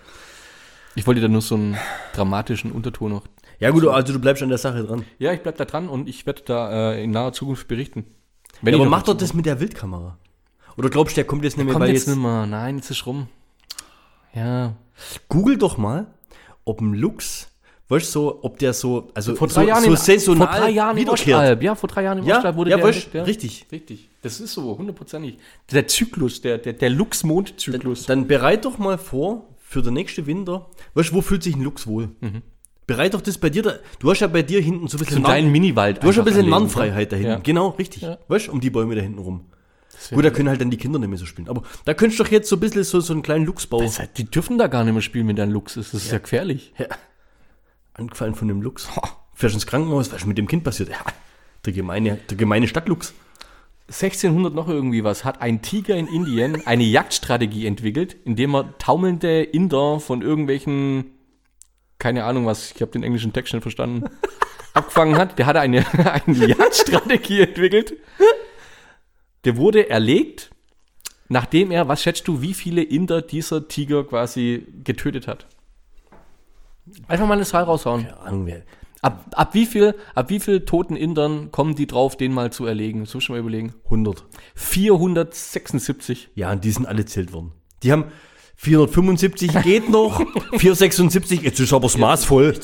Ich 0.96 1.06
wollte 1.06 1.22
da 1.22 1.28
nur 1.28 1.42
so 1.42 1.54
einen 1.54 1.78
dramatischen 2.16 2.72
Unterton 2.72 3.12
noch. 3.12 3.28
Ja 3.60 3.70
gut, 3.70 3.86
also 3.88 4.14
du 4.14 4.20
bleibst 4.20 4.42
an 4.42 4.50
der 4.50 4.58
Sache 4.58 4.84
dran. 4.84 5.06
Ja, 5.20 5.32
ich 5.32 5.42
bleib 5.42 5.56
da 5.58 5.66
dran 5.66 5.90
und 5.90 6.10
ich 6.10 6.26
werde 6.26 6.42
da 6.44 6.94
äh, 6.94 7.04
in 7.04 7.12
naher 7.12 7.34
Zukunft 7.34 7.68
berichten. 7.68 8.06
Wenn 8.64 8.74
Ja, 8.74 8.80
aber 8.80 8.90
mach 8.90 9.04
doch 9.04 9.16
das 9.16 9.36
mit 9.36 9.46
der 9.46 9.60
Wildkamera. 9.60 10.18
Oder 10.76 10.90
glaubst 10.90 11.14
du, 11.14 11.16
der 11.18 11.26
kommt 11.26 11.44
jetzt 11.44 11.56
nicht 11.58 11.66
mehr, 11.66 11.74
Kommt 11.74 11.88
jetzt 11.88 12.08
jetzt... 12.08 12.08
nicht 12.08 12.18
mehr. 12.18 12.48
Nein, 12.48 12.78
jetzt 12.78 12.90
ist 12.90 13.06
rum. 13.06 13.28
Ja. 14.34 14.76
Google 15.30 15.58
doch 15.60 15.78
mal, 15.78 16.08
ob 16.66 16.82
ein 16.82 16.94
Luchs, 16.96 17.52
weißt 17.90 18.08
du, 18.08 18.12
so, 18.12 18.40
ob 18.42 18.60
der 18.60 18.74
so, 18.74 19.10
also 19.14 19.36
Vor 19.36 19.50
so, 19.50 19.56
drei 19.62 19.68
Jahren, 19.68 19.84
so 19.84 19.90
in, 19.92 19.96
saisonal 19.98 20.48
vor 20.48 20.58
drei 20.60 20.70
Jahren 20.72 20.96
wiederkehrt. 20.98 21.20
Ostalb. 21.40 21.64
Ja, 21.64 21.76
vor 21.76 21.90
drei 21.90 22.04
Jahren 22.04 22.24
Ja, 22.26 22.38
Ostalb 22.38 22.56
wurde 22.56 22.70
ja, 22.72 22.78
der 22.78 22.86
weißt, 22.86 23.10
ja. 23.14 23.24
richtig. 23.24 23.66
Richtig. 23.72 24.10
Das 24.22 24.40
ist 24.40 24.54
so, 24.54 24.78
hundertprozentig. 24.78 25.38
Der 25.72 25.88
Zyklus, 25.88 26.42
der, 26.42 26.58
der, 26.58 26.74
der 26.74 26.90
Lux-Mond-Zyklus. 26.90 28.06
Dann 28.06 28.28
bereit 28.28 28.66
doch 28.66 28.78
mal 28.78 28.98
vor 28.98 29.46
für 29.58 29.82
den 29.82 29.94
nächsten 29.94 30.26
Winter. 30.26 30.68
Weißt 30.96 31.12
du, 31.12 31.16
wo 31.16 31.22
fühlt 31.22 31.44
sich 31.44 31.56
ein 31.56 31.62
Luchs 31.64 31.88
wohl? 31.88 32.10
Bereit 32.86 33.14
doch 33.14 33.22
das 33.22 33.38
bei 33.38 33.50
dir, 33.50 33.64
da, 33.64 33.74
du 34.00 34.10
hast 34.10 34.22
ja 34.22 34.28
bei 34.28 34.42
dir 34.44 34.62
hinten 34.62 34.88
so 34.88 34.96
ein 34.96 34.98
So 34.98 34.98
bisschen, 35.00 35.16
einen 35.18 35.24
Narren- 35.24 35.32
kleinen 35.42 35.52
Miniwald. 35.52 36.02
du 36.04 36.08
hast 36.08 36.16
ja 36.16 36.22
ein 36.22 36.26
bisschen 36.26 36.50
Narrenfreiheit 36.50 37.12
da 37.12 37.16
hinten. 37.18 37.32
Ja. 37.32 37.40
Genau, 37.40 37.70
richtig. 37.70 38.02
Ja. 38.04 38.18
Weißt 38.30 38.48
du, 38.48 38.52
um 38.54 38.62
die 38.62 38.70
Bäume 38.70 38.96
da 38.96 39.02
hinten 39.02 39.20
rum. 39.20 39.46
Gut, 40.12 40.24
da 40.24 40.30
können 40.30 40.48
halt 40.48 40.62
dann 40.62 40.70
die 40.72 40.78
Kinder 40.78 41.00
nicht 41.00 41.10
mehr 41.10 41.18
so 41.18 41.26
spielen. 41.26 41.50
Aber 41.50 41.64
da 41.84 41.94
könntest 41.94 42.20
du 42.20 42.24
doch 42.24 42.32
jetzt 42.32 42.48
so 42.48 42.56
ein 42.56 42.60
bisschen 42.62 42.84
so, 42.86 43.00
so 43.02 43.12
einen 43.12 43.24
kleinen 43.24 43.46
Luchsbau 43.46 43.82
Das 43.82 44.00
heißt, 44.00 44.12
die 44.18 44.24
dürfen 44.26 44.58
da 44.58 44.68
gar 44.68 44.84
nicht 44.86 44.94
mehr 44.94 45.02
spielen, 45.02 45.28
wenn 45.28 45.36
da 45.36 45.44
ein 45.44 45.54
ist. 45.56 45.76
Das 45.76 45.94
ist 45.94 46.12
ja, 46.12 46.20
gefährlich. 46.20 46.74
Angefallen 47.98 48.36
von 48.36 48.48
dem 48.48 48.62
Luchs. 48.62 48.88
Fährst 49.34 49.56
ins 49.56 49.68
Krankenhaus, 49.68 50.12
was 50.12 50.22
ist 50.22 50.28
mit 50.28 50.38
dem 50.38 50.48
Kind 50.48 50.64
passiert? 50.64 50.90
Ja, 50.90 50.98
der 51.66 51.74
gemeine, 51.74 52.16
der 52.30 52.38
gemeine 52.38 52.68
Stadtluchs. 52.68 53.14
1600 53.88 54.54
noch 54.54 54.68
irgendwie 54.68 55.04
was, 55.04 55.24
hat 55.24 55.42
ein 55.42 55.62
Tiger 55.62 55.96
in 55.96 56.08
Indien 56.08 56.66
eine 56.68 56.84
Jagdstrategie 56.84 57.66
entwickelt, 57.66 58.18
indem 58.26 58.56
er 58.56 58.78
taumelnde 58.78 59.44
Inder 59.44 60.00
von 60.00 60.22
irgendwelchen, 60.22 61.06
keine 61.98 62.26
Ahnung 62.26 62.46
was, 62.46 62.72
ich 62.72 62.82
habe 62.82 62.92
den 62.92 63.04
englischen 63.04 63.32
Text 63.32 63.54
nicht 63.54 63.62
verstanden, 63.62 64.10
abgefangen 64.74 65.16
hat. 65.18 65.40
Der 65.40 65.46
hatte 65.46 65.62
eine, 65.62 65.86
eine 66.26 66.48
Jagdstrategie 66.48 67.42
entwickelt. 67.42 67.94
Der 69.46 69.56
wurde 69.56 69.90
erlegt, 69.90 70.52
nachdem 71.30 71.72
er, 71.72 71.88
was 71.88 72.04
schätzt 72.04 72.28
du, 72.28 72.42
wie 72.42 72.54
viele 72.54 72.84
Inder 72.84 73.22
dieser 73.22 73.70
Tiger 73.70 74.04
quasi 74.04 74.68
getötet 74.84 75.28
hat? 75.28 75.48
Einfach 77.08 77.28
mal 77.28 77.34
eine 77.34 77.46
Zahl 77.46 77.64
raushauen. 77.64 78.04
Keine 78.04 78.20
Ahnung, 78.20 78.46
wer. 78.46 78.64
Ab, 79.02 79.26
ab, 79.34 79.54
wie 79.54 79.66
viel, 79.66 79.96
ab 80.16 80.30
wie 80.30 80.40
viel 80.40 80.62
toten 80.66 80.96
Indern 80.96 81.52
kommen 81.52 81.76
die 81.76 81.86
drauf, 81.88 82.18
den 82.18 82.34
mal 82.34 82.52
zu 82.52 82.66
erlegen? 82.66 83.02
Muss 83.02 83.16
ich 83.16 83.30
mal 83.30 83.40
überlegen. 83.40 83.74
100. 83.86 84.24
476. 84.56 86.30
Ja, 86.36 86.52
und 86.52 86.64
die 86.64 86.72
sind 86.72 86.88
alle 86.88 87.06
zählt 87.06 87.32
worden. 87.32 87.52
Die 87.84 87.92
haben 87.92 88.06
475 88.56 89.62
geht 89.62 89.90
noch, 89.90 90.20
476, 90.58 91.42
jetzt 91.44 91.60
ist 91.60 91.72
aber 91.74 91.84
das 91.84 91.98
Maß 91.98 92.26
voll. 92.26 92.56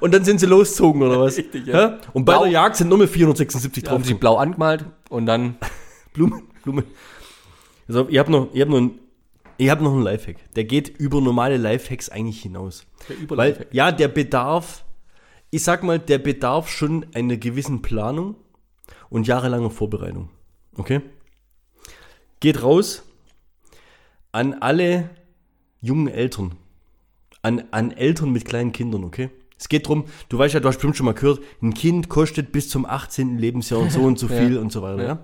Und 0.00 0.12
dann 0.12 0.24
sind 0.24 0.40
sie 0.40 0.46
losgezogen, 0.46 1.02
oder 1.02 1.20
was? 1.20 1.36
Richtig, 1.36 1.66
ja. 1.68 1.98
Und 2.12 2.24
bei 2.24 2.32
Blau. 2.32 2.42
der 2.42 2.52
Jagd 2.52 2.76
sind 2.76 2.88
nur 2.88 2.98
mehr 2.98 3.06
476 3.06 3.84
Haben 3.84 3.98
drauf. 3.98 4.06
sie 4.06 4.14
blau 4.14 4.36
angemalt 4.36 4.84
und 5.10 5.26
dann 5.26 5.56
Blumen, 6.12 6.42
Blumen. 6.64 6.84
Also, 7.86 8.08
ich 8.08 8.18
habe 8.18 8.32
noch, 8.32 8.48
ich 8.52 8.60
hab 8.60 8.68
noch, 8.68 8.78
ein, 8.78 8.98
ich 9.60 9.70
hab 9.70 9.80
noch 9.80 9.92
einen 9.92 10.02
Lifehack. 10.02 10.36
Der 10.54 10.64
geht 10.64 10.88
über 10.88 11.20
normale 11.20 11.56
Lifehacks 11.56 12.08
eigentlich 12.08 12.40
hinaus. 12.42 12.86
Der 13.08 13.16
über 13.18 13.36
Weil, 13.36 13.50
Lifehack. 13.50 13.68
ja, 13.74 13.92
der 13.92 14.08
bedarf, 14.08 14.84
ich 15.50 15.62
sag 15.62 15.82
mal, 15.82 15.98
der 15.98 16.18
bedarf 16.18 16.68
schon 16.70 17.06
einer 17.14 17.36
gewissen 17.36 17.82
Planung 17.82 18.36
und 19.10 19.26
jahrelanger 19.26 19.70
Vorbereitung. 19.70 20.30
Okay? 20.76 21.00
Geht 22.40 22.62
raus 22.62 23.02
an 24.32 24.54
alle 24.54 25.10
jungen 25.80 26.08
Eltern. 26.08 26.56
An, 27.42 27.64
an 27.70 27.90
Eltern 27.92 28.30
mit 28.32 28.44
kleinen 28.44 28.72
Kindern, 28.72 29.02
okay? 29.04 29.30
Es 29.58 29.68
geht 29.68 29.88
drum, 29.88 30.04
du 30.28 30.38
weißt 30.38 30.54
ja, 30.54 30.60
du 30.60 30.68
hast 30.68 30.76
bestimmt 30.76 30.96
schon 30.96 31.06
mal 31.06 31.12
gehört, 31.14 31.40
ein 31.62 31.74
Kind 31.74 32.08
kostet 32.08 32.50
bis 32.52 32.68
zum 32.70 32.86
18. 32.86 33.38
Lebensjahr 33.38 33.80
und 33.80 33.90
so 33.92 34.00
und 34.02 34.18
so 34.18 34.26
Ja. 34.30 34.36
viel 34.36 34.58
und 34.58 34.72
so 34.72 34.80
weiter, 34.82 35.02
Ja. 35.02 35.08
ja? 35.08 35.22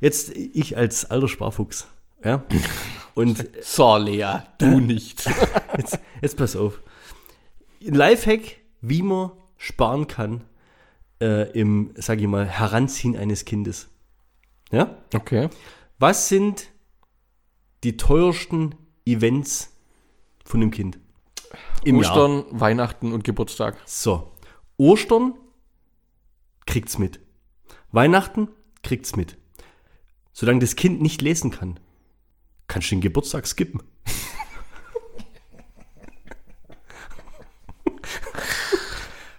Jetzt 0.00 0.30
ich 0.36 0.76
als 0.76 1.10
alter 1.10 1.28
Sparfuchs, 1.28 1.86
ja? 2.24 2.44
Und 3.14 3.48
So, 3.62 3.96
Lea, 3.96 4.42
du 4.58 4.78
nicht. 4.78 5.28
Jetzt, 5.76 5.98
jetzt 6.22 6.36
pass 6.36 6.54
auf. 6.54 6.80
Ein 7.84 7.94
Lifehack, 7.94 8.58
wie 8.80 9.02
man 9.02 9.32
sparen 9.56 10.06
kann 10.06 10.44
äh, 11.20 11.50
im, 11.50 11.92
sag 11.96 12.20
ich 12.20 12.26
mal, 12.28 12.46
Heranziehen 12.46 13.16
eines 13.16 13.44
Kindes. 13.44 13.88
Ja? 14.70 14.96
Okay. 15.14 15.48
Was 15.98 16.28
sind 16.28 16.68
die 17.82 17.96
teuersten 17.96 18.76
Events 19.04 19.72
von 20.44 20.60
dem 20.60 20.70
Kind? 20.70 20.98
Im 21.84 22.00
Jahr. 22.00 22.12
Ostern, 22.12 22.44
Weihnachten 22.50 23.12
und 23.12 23.24
Geburtstag. 23.24 23.76
So. 23.84 24.30
Ostern 24.76 25.34
kriegt's 26.66 26.98
mit. 26.98 27.20
Weihnachten 27.90 28.48
kriegt's 28.82 29.16
mit. 29.16 29.36
Solange 30.32 30.60
das 30.60 30.76
Kind 30.76 31.00
nicht 31.02 31.20
lesen 31.20 31.50
kann, 31.50 31.80
kannst 32.68 32.90
du 32.90 32.94
den 32.94 33.00
Geburtstag 33.00 33.46
skippen. 33.46 33.82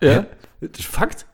Ja. 0.02 0.26
Das 0.62 0.80
ist 0.80 0.88
Fakt. 0.88 1.26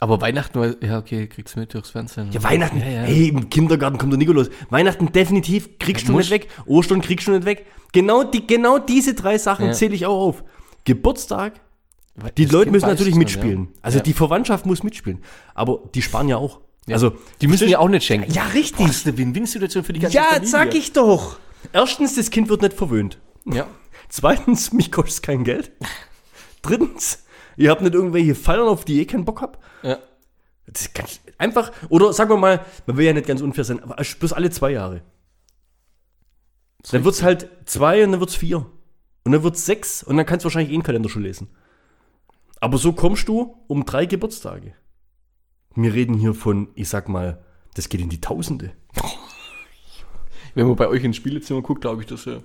Aber 0.00 0.20
Weihnachten, 0.20 0.60
war- 0.60 0.80
ja, 0.82 0.98
okay, 0.98 1.26
kriegst 1.26 1.56
du 1.56 1.60
mit 1.60 1.74
durchs 1.74 1.90
Fernsehen. 1.90 2.30
Ja, 2.30 2.42
Weihnachten, 2.44 2.78
Ja, 2.78 2.86
ja. 2.88 3.00
hey, 3.02 3.28
im 3.28 3.50
Kindergarten 3.50 3.98
kommt 3.98 4.12
der 4.12 4.18
Nikolaus. 4.18 4.48
Weihnachten 4.70 5.10
definitiv 5.10 5.78
kriegst 5.78 6.08
du 6.08 6.16
nicht 6.16 6.30
weg. 6.30 6.48
Ostern 6.66 7.00
kriegst 7.00 7.26
du 7.26 7.32
nicht 7.32 7.44
weg. 7.44 7.66
Genau, 7.92 8.22
die, 8.22 8.46
genau 8.46 8.78
diese 8.78 9.14
drei 9.14 9.38
Sachen 9.38 9.66
Ja. 9.66 9.72
zähle 9.72 9.94
ich 9.96 10.06
auch 10.06 10.20
auf. 10.20 10.44
Geburtstag, 10.84 11.60
die 12.36 12.44
Das 12.44 12.52
Leute 12.52 12.64
Kind 12.66 12.72
müssen 12.74 12.84
weiß 12.86 12.92
natürlich 12.92 13.14
es 13.14 13.18
mitspielen. 13.18 13.68
ja. 13.74 13.78
Also 13.82 13.98
Ja. 13.98 14.04
die 14.04 14.12
Verwandtschaft 14.12 14.66
muss 14.66 14.84
mitspielen. 14.84 15.22
Aber 15.54 15.80
die 15.94 16.02
sparen 16.02 16.28
ja 16.28 16.36
auch. 16.36 16.60
Also, 16.94 17.16
Die 17.40 17.46
müssen 17.46 17.68
ja 17.68 17.78
auch 17.78 17.88
nicht 17.88 18.04
schenken. 18.04 18.30
Ja, 18.32 18.44
richtig. 18.46 18.76
Boah, 18.78 18.86
das 18.86 18.96
ist 18.96 19.06
eine 19.06 19.18
Win-Win-Situation 19.18 19.84
für 19.84 19.92
die 19.92 20.00
ganze 20.00 20.16
ja, 20.16 20.24
Familie. 20.24 20.48
sag 20.48 20.74
ich 20.74 20.92
doch. 20.92 21.38
Erstens, 21.72 22.14
das 22.14 22.30
Kind 22.30 22.48
wird 22.48 22.62
nicht 22.62 22.74
verwöhnt. 22.74 23.18
Ja. 23.44 23.66
Zweitens, 24.08 24.72
mich 24.72 24.90
kostet 24.92 25.14
es 25.14 25.22
kein 25.22 25.44
Geld. 25.44 25.72
Drittens, 26.62 27.24
ihr 27.56 27.70
habt 27.70 27.82
nicht 27.82 27.94
irgendwelche 27.94 28.34
Feiern, 28.34 28.68
auf 28.68 28.84
die 28.84 28.98
ihr 28.98 29.06
keinen 29.06 29.24
Bock 29.24 29.42
habt. 29.42 29.58
ja. 29.82 29.98
Das 30.70 30.82
ist 30.82 30.94
ganz 30.94 31.20
einfach, 31.38 31.72
oder 31.88 32.12
sagen 32.12 32.28
wir 32.28 32.36
mal, 32.36 32.60
man 32.84 32.98
will 32.98 33.06
ja 33.06 33.14
nicht 33.14 33.26
ganz 33.26 33.40
unfair 33.40 33.64
sein, 33.64 33.82
aber 33.82 33.96
bloß 33.96 34.34
alle 34.34 34.50
zwei 34.50 34.72
Jahre. 34.72 35.00
Dann 36.90 37.04
wird 37.04 37.14
es 37.14 37.22
halt 37.22 37.48
zwei 37.64 38.04
und 38.04 38.12
dann 38.12 38.20
wird 38.20 38.28
es 38.28 38.36
vier. 38.36 38.66
Und 39.24 39.32
dann 39.32 39.42
wird 39.42 39.56
es 39.56 39.64
sechs 39.64 40.02
und 40.02 40.18
dann 40.18 40.26
kannst 40.26 40.44
du 40.44 40.48
wahrscheinlich 40.48 40.70
eh 40.70 40.74
einen 40.74 40.82
Kalender 40.82 41.08
schon 41.08 41.22
lesen. 41.22 41.48
Aber 42.60 42.76
so 42.76 42.92
kommst 42.92 43.28
du 43.28 43.56
um 43.66 43.84
drei 43.86 44.04
Geburtstage. 44.06 44.74
Wir 45.80 45.94
reden 45.94 46.14
hier 46.14 46.34
von, 46.34 46.68
ich 46.74 46.88
sag 46.88 47.08
mal, 47.08 47.44
das 47.74 47.88
geht 47.88 48.00
in 48.00 48.08
die 48.08 48.20
Tausende. 48.20 48.72
Wenn 50.54 50.66
man 50.66 50.74
bei 50.74 50.88
euch 50.88 51.04
ins 51.04 51.16
Spielezimmer 51.16 51.62
guckt, 51.62 51.82
glaube 51.82 52.02
ich, 52.02 52.08
das 52.08 52.24
ja. 52.24 52.42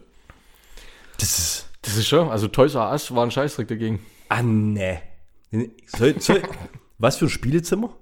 Das 1.17 1.39
ist. 1.39 1.69
Das 1.81 1.97
ist 1.97 2.07
schon, 2.07 2.29
also 2.29 2.47
Toys 2.47 2.75
R 2.75 2.91
Us 2.91 3.13
war 3.13 3.23
ein 3.23 3.31
Scheißdreck 3.31 3.67
dagegen. 3.67 4.05
Ah, 4.29 4.43
ne. 4.43 5.01
Soll, 5.87 6.21
soll, 6.21 6.43
was 6.99 7.17
für 7.17 7.25
ein 7.25 7.29
Spielezimmer? 7.29 7.95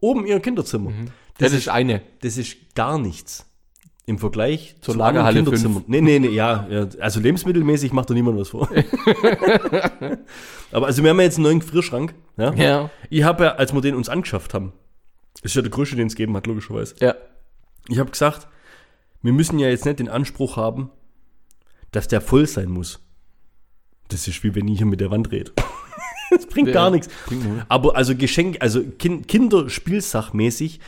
Oben 0.00 0.26
ihr 0.26 0.40
Kinderzimmer. 0.40 0.92
Das, 1.36 1.52
ist 1.52 1.68
eine. 1.68 2.00
Das 2.22 2.38
ist 2.38 2.74
gar 2.74 2.98
nichts. 2.98 3.46
Im 4.10 4.18
Vergleich 4.18 4.74
Zur 4.80 4.94
zu 4.94 4.98
Lagerhalle 4.98 5.38
anderen 5.38 5.54
Kinderzimmern. 5.54 5.84
Nee, 5.86 6.00
nee, 6.00 6.18
nee, 6.18 6.30
ja, 6.30 6.66
ja. 6.68 6.88
Also 6.98 7.20
lebensmittelmäßig 7.20 7.92
macht 7.92 8.10
da 8.10 8.14
niemand 8.14 8.40
was 8.40 8.48
vor. 8.48 8.68
Aber 10.72 10.86
also 10.86 11.04
wir 11.04 11.10
haben 11.10 11.18
ja 11.18 11.22
jetzt 11.22 11.36
einen 11.36 11.44
neuen 11.44 11.60
Gefrierschrank. 11.60 12.12
Ja? 12.36 12.52
Ja. 12.54 12.90
Ich 13.08 13.22
habe 13.22 13.44
ja, 13.44 13.50
als 13.52 13.72
wir 13.72 13.80
den 13.80 13.94
uns 13.94 14.08
angeschafft 14.08 14.52
haben, 14.52 14.72
das 15.34 15.52
ist 15.52 15.54
ja 15.54 15.62
der 15.62 15.70
größte, 15.70 15.94
den 15.94 16.08
es 16.08 16.16
geben 16.16 16.36
hat, 16.36 16.48
logischerweise. 16.48 16.96
Ja. 16.98 17.14
Ich 17.86 18.00
habe 18.00 18.10
gesagt, 18.10 18.48
wir 19.22 19.32
müssen 19.32 19.60
ja 19.60 19.68
jetzt 19.68 19.84
nicht 19.84 20.00
den 20.00 20.08
Anspruch 20.08 20.56
haben, 20.56 20.90
dass 21.92 22.08
der 22.08 22.20
voll 22.20 22.48
sein 22.48 22.68
muss. 22.68 22.98
Das 24.08 24.26
ist 24.26 24.42
wie 24.42 24.56
wenn 24.56 24.66
ich 24.66 24.78
hier 24.78 24.88
mit 24.88 25.00
der 25.00 25.12
Wand 25.12 25.30
rede. 25.30 25.52
das 26.30 26.46
bringt 26.46 26.66
Ja, 26.66 26.74
gar 26.74 26.90
nichts. 26.90 27.08
bringt. 27.26 27.44
Aber 27.68 27.94
also 27.94 28.16
Geschenk, 28.16 28.56
also 28.58 28.82
kind, 28.82 29.28
Kinderspielsachmäßig 29.28 30.80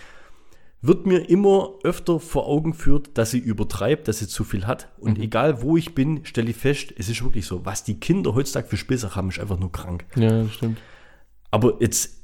wird 0.84 1.06
mir 1.06 1.28
immer 1.30 1.74
öfter 1.84 2.18
vor 2.18 2.46
Augen 2.48 2.72
geführt, 2.72 3.10
dass 3.14 3.30
sie 3.30 3.38
übertreibt, 3.38 4.08
dass 4.08 4.18
sie 4.18 4.26
zu 4.26 4.42
viel 4.42 4.66
hat. 4.66 4.88
Und 4.98 5.16
Mhm. 5.18 5.24
egal 5.24 5.62
wo 5.62 5.76
ich 5.76 5.94
bin, 5.94 6.24
stelle 6.24 6.50
ich 6.50 6.56
fest, 6.56 6.92
es 6.98 7.08
ist 7.08 7.22
wirklich 7.22 7.46
so. 7.46 7.64
Was 7.64 7.84
die 7.84 8.00
Kinder 8.00 8.34
heutzutage 8.34 8.66
für 8.68 8.76
Spielsachen 8.76 9.14
haben, 9.16 9.28
ist 9.28 9.38
einfach 9.38 9.58
nur 9.58 9.70
krank. 9.70 10.04
Ja, 10.16 10.42
das 10.42 10.52
stimmt. 10.54 10.78
Aber 11.52 11.76
jetzt, 11.80 12.18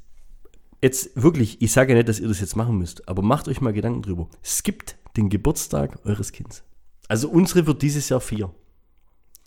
jetzt 0.83 1.11
wirklich, 1.23 1.63
ich 1.63 1.71
sage 1.71 1.93
ja 1.93 1.97
nicht, 1.99 2.09
dass 2.09 2.19
ihr 2.19 2.27
das 2.29 2.41
jetzt 2.41 2.57
machen 2.57 2.77
müsst, 2.79 3.09
aber 3.09 3.23
macht 3.23 3.47
euch 3.49 3.61
mal 3.61 3.73
Gedanken 3.73 4.03
drüber. 4.03 4.29
Skippt 4.43 4.97
den 5.17 5.29
Geburtstag 5.29 6.01
eures 6.05 6.33
Kindes. 6.33 6.65
Also 7.07 7.29
unsere 7.29 7.67
wird 7.67 7.81
dieses 7.83 8.09
Jahr 8.09 8.21
vier. 8.21 8.51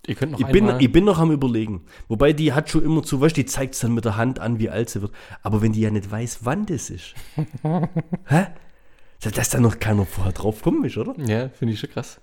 Ihr 0.07 0.15
könnt 0.15 0.31
noch 0.31 0.39
Ich 0.39 0.47
bin, 0.47 0.67
ich 0.79 0.91
bin 0.91 1.03
noch 1.03 1.19
am 1.19 1.31
überlegen. 1.31 1.83
Wobei 2.07 2.33
die 2.33 2.53
hat 2.53 2.69
schon 2.69 2.83
immer 2.83 3.03
zu, 3.03 3.21
weißt 3.21 3.37
die 3.37 3.45
zeigt 3.45 3.75
es 3.75 3.81
dann 3.81 3.93
mit 3.93 4.05
der 4.05 4.17
Hand 4.17 4.39
an, 4.39 4.57
wie 4.57 4.69
alt 4.69 4.89
sie 4.89 5.01
wird. 5.01 5.11
Aber 5.43 5.61
wenn 5.61 5.73
die 5.73 5.81
ja 5.81 5.91
nicht 5.91 6.09
weiß, 6.09 6.39
wann 6.43 6.65
das 6.65 6.89
ist. 6.89 7.13
hä? 8.25 8.47
Dass 9.23 9.49
da 9.49 9.59
noch 9.59 9.79
keiner 9.79 10.05
vorher 10.05 10.33
drauf 10.33 10.61
kommen 10.61 10.83
ist, 10.85 10.97
oder? 10.97 11.13
ja, 11.27 11.49
finde 11.49 11.73
ich 11.75 11.79
schon 11.79 11.89
krass. 11.91 12.19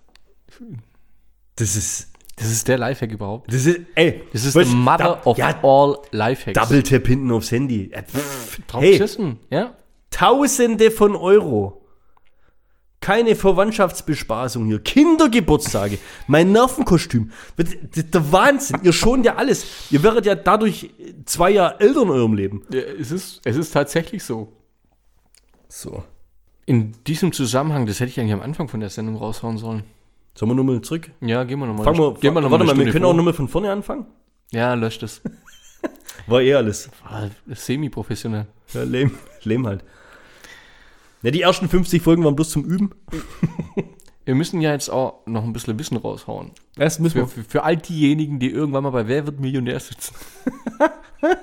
Das 1.56 1.76
ist, 1.76 2.08
Das 2.36 2.50
ist 2.50 2.66
der 2.68 2.78
Lifehack 2.78 3.12
überhaupt. 3.12 3.52
das 3.52 3.66
ist, 3.66 3.80
ey. 3.94 4.22
Das 4.32 4.44
ist 4.44 4.54
weißt 4.54 4.70
the 4.70 4.76
mother 4.76 4.98
da- 4.98 5.22
of 5.24 5.38
ja, 5.38 5.58
all 5.62 5.98
Lifehacks. 6.10 6.58
Double 6.60 6.82
Tap 6.82 7.06
hinten 7.06 7.30
aufs 7.30 7.50
Handy. 7.52 7.90
Äh, 7.92 8.02
pff, 8.02 8.60
Drauf 8.66 8.82
hey, 8.82 8.92
geschissen, 8.98 9.38
ja. 9.50 9.74
Tausende 10.10 10.90
von 10.90 11.14
Euro. 11.14 11.74
Keine 13.00 13.36
Verwandtschaftsbespaßung 13.36 14.66
hier. 14.66 14.80
Kindergeburtstage. 14.80 15.98
Mein 16.26 16.50
Nervenkostüm. 16.50 17.30
Der 17.56 18.32
Wahnsinn. 18.32 18.80
Ihr 18.82 18.92
schont 18.92 19.24
ja 19.24 19.36
alles. 19.36 19.66
Ihr 19.92 20.02
werdet 20.02 20.26
ja 20.26 20.34
dadurch 20.34 20.90
zwei 21.24 21.50
Jahre 21.50 21.78
älter 21.78 22.02
in 22.02 22.10
eurem 22.10 22.34
Leben. 22.34 22.64
ja 22.72 22.80
es, 22.80 23.12
ist, 23.12 23.40
es 23.44 23.56
ist 23.56 23.70
tatsächlich 23.70 24.24
so. 24.24 24.52
So. 25.68 26.02
In 26.68 26.92
diesem 27.06 27.32
Zusammenhang, 27.32 27.86
das 27.86 27.98
hätte 27.98 28.10
ich 28.10 28.20
eigentlich 28.20 28.34
am 28.34 28.42
Anfang 28.42 28.68
von 28.68 28.80
der 28.80 28.90
Sendung 28.90 29.16
raushauen 29.16 29.56
sollen. 29.56 29.84
Sollen 30.34 30.50
wir 30.50 30.54
nochmal 30.54 30.82
zurück? 30.82 31.10
Ja, 31.22 31.42
gehen 31.44 31.58
wir 31.60 31.66
nochmal. 31.66 31.84
Fangen 31.84 31.98
wir, 31.98 32.12
gehen 32.12 32.34
wir 32.34 32.42
noch 32.42 32.50
warte 32.50 32.66
mal, 32.66 32.76
wir 32.76 32.92
können 32.92 33.04
vor. 33.04 33.12
auch 33.12 33.16
nochmal 33.16 33.32
von 33.32 33.48
vorne 33.48 33.72
anfangen. 33.72 34.04
Ja, 34.50 34.74
löscht 34.74 35.02
es. 35.02 35.22
War 36.26 36.42
eh 36.42 36.52
alles. 36.52 36.90
Ah, 37.08 37.28
Semi-professionell. 37.46 38.48
Ja, 38.74 38.82
lame, 38.82 39.12
lame 39.44 39.66
halt. 39.66 39.84
Ja, 41.22 41.30
die 41.30 41.40
ersten 41.40 41.70
50 41.70 42.02
Folgen 42.02 42.22
waren 42.22 42.36
bloß 42.36 42.50
zum 42.50 42.66
Üben. 42.66 42.90
Wir 44.26 44.34
müssen 44.34 44.60
ja 44.60 44.72
jetzt 44.72 44.90
auch 44.90 45.24
noch 45.24 45.44
ein 45.44 45.54
bisschen 45.54 45.78
Wissen 45.78 45.96
raushauen. 45.96 46.50
Das 46.76 46.98
müssen 46.98 47.26
Für, 47.26 47.28
für, 47.28 47.44
für 47.44 47.62
all 47.62 47.78
diejenigen, 47.78 48.40
die 48.40 48.50
irgendwann 48.50 48.82
mal 48.82 48.90
bei 48.90 49.08
Wer 49.08 49.24
wird 49.24 49.40
Millionär 49.40 49.80
sitzen. 49.80 50.14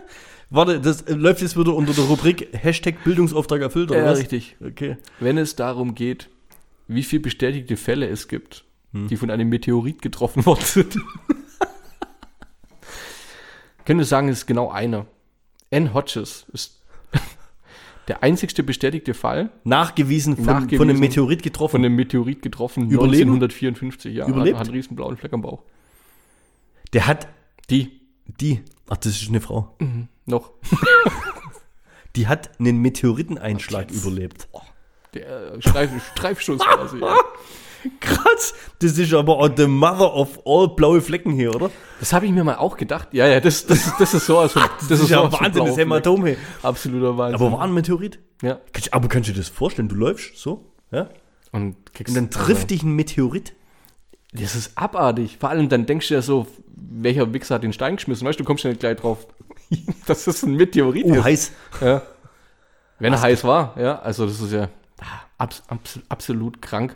Warte, 0.56 0.80
das 0.80 1.02
äh, 1.04 1.14
läuft 1.14 1.42
jetzt 1.42 1.58
wieder 1.58 1.74
unter 1.76 1.94
der 1.94 2.06
Rubrik 2.06 2.48
Hashtag 2.54 3.04
Bildungsauftrag 3.04 3.62
erfüllt, 3.62 3.92
oder 3.92 4.00
Ja, 4.06 4.12
was? 4.12 4.20
richtig. 4.20 4.56
Okay. 4.66 4.98
Wenn 5.20 5.38
es 5.38 5.56
darum 5.56 5.96
geht, 5.96 6.30
wie 6.88 7.04
viele 7.04 7.22
bestätigte 7.24 7.78
Fälle 7.78 8.08
es 8.08 8.28
gibt, 8.28 8.64
Hm. 8.94 9.08
die 9.08 9.18
von 9.18 9.30
einem 9.30 9.50
Meteorit 9.50 10.02
getroffen 10.02 10.46
worden 10.46 10.64
sind. 10.64 10.98
Wir 13.86 14.04
sagen, 14.06 14.30
es 14.30 14.40
ist 14.40 14.46
genau 14.48 14.70
einer. 14.72 15.06
N. 15.70 15.94
Hodges 15.94 16.46
ist 16.54 16.82
der 18.08 18.24
einzigste 18.24 18.64
bestätigte 18.64 19.14
Fall 19.14 19.50
Nachgewiesen 19.64 20.36
von, 20.36 20.46
Nachgewiesen. 20.46 20.78
von 20.78 20.90
einem 20.90 21.00
Meteorit 21.00 21.44
getroffen. 21.44 21.72
von 21.72 21.86
einem 21.86 21.96
Meteorit 21.96 22.42
getroffen 22.42 22.90
Überleben? 22.90 23.30
1954. 23.34 24.16
Ja, 24.16 24.28
Überlebt? 24.28 24.56
Hat, 24.56 24.62
hat 24.62 24.68
einen 24.68 24.76
riesen 24.76 24.96
blauen 24.96 25.18
Fleck 25.18 25.34
am 25.34 25.42
Bauch. 25.42 25.64
Der 26.94 27.08
hat 27.08 27.28
Die 27.70 28.00
die, 28.40 28.62
ach, 28.90 28.98
das 28.98 29.22
ist 29.22 29.30
eine 29.30 29.40
Frau. 29.42 29.76
Noch. 30.26 30.52
Die 32.16 32.28
hat 32.28 32.52
einen 32.60 32.82
Meteoriteneinschlag 32.82 33.92
überlebt. 33.92 34.48
Der 35.14 35.54
äh, 35.54 35.62
Streif, 35.62 35.90
Streifschuss 36.12 36.60
quasi. 36.60 37.00
ja. 37.00 37.16
Krass. 38.00 38.56
Das 38.80 38.98
ist 38.98 39.14
aber 39.14 39.38
auch 39.38 39.50
the 39.56 39.68
mother 39.68 40.12
of 40.16 40.40
all 40.46 40.70
blaue 40.70 41.02
Flecken 41.02 41.32
hier, 41.34 41.54
oder? 41.56 41.70
Das 42.00 42.14
habe 42.14 42.26
ich 42.26 42.32
mir 42.32 42.44
mal 42.44 42.56
auch 42.56 42.78
gedacht. 42.78 43.10
Ja, 43.12 43.28
ja, 43.28 43.40
das, 43.40 43.68
das, 43.68 43.92
das 44.00 44.14
ist 44.16 44.26
sowas 44.26 44.54
von. 44.54 44.64
Das, 44.80 44.88
Das 44.88 45.00
ist 45.02 45.10
ja 45.10 45.32
Wahnsinn, 45.32 45.66
das 45.66 45.78
Hämatom 45.78 46.26
hier. 46.26 46.36
Fleck. 46.36 46.64
Absoluter 46.64 47.16
Wahnsinn. 47.18 47.36
Aber 47.36 47.52
war 47.52 47.62
ein 47.62 47.74
Meteorit? 47.74 48.20
ja. 48.42 48.60
Aber 48.92 49.08
kannst 49.08 49.30
du 49.30 49.34
dir 49.34 49.40
das 49.40 49.50
vorstellen? 49.50 49.88
Du 49.88 49.96
läufst 49.96 50.38
so, 50.38 50.72
ja? 50.92 51.10
Und, 51.52 51.76
Und 52.08 52.16
dann 52.16 52.32
trifft 52.32 52.72
dich 52.72 52.82
ein 52.84 52.94
Meteorit. 52.96 53.54
Das 54.34 54.56
ist 54.56 54.78
abartig. 54.78 55.38
Vor 55.40 55.50
allem 55.50 55.70
dann 55.70 55.86
denkst 55.86 56.08
du 56.10 56.16
ja 56.16 56.22
so, 56.22 56.48
welcher 56.76 57.32
Wichser 57.34 57.56
hat 57.56 57.64
den 57.64 57.72
Stein 57.72 57.96
geschmissen? 57.98 58.28
Weißt 58.28 58.40
du, 58.40 58.44
du 58.44 58.48
kommst 58.48 58.64
ja 58.64 58.72
nicht 58.72 58.80
gleich 58.82 58.98
drauf. 58.98 59.28
Das 60.08 60.28
ist 60.28 60.44
ein 60.44 60.56
Meteorit. 60.56 61.06
Oh, 61.06 61.24
heiß. 61.24 61.52
Ja. 61.82 62.02
Wenn 63.00 63.14
er 63.14 63.22
heiß 63.22 63.44
war, 63.44 63.76
ja. 63.80 64.00
Also 64.00 64.26
das 64.26 64.40
ist 64.40 64.54
ja 64.54 64.70
abs 65.38 65.64
abs 65.68 66.00
absolut 66.10 66.62
krank. 66.62 66.96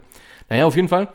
Naja, 0.49 0.65
auf 0.65 0.75
jeden 0.75 0.87
Fall. 0.87 1.09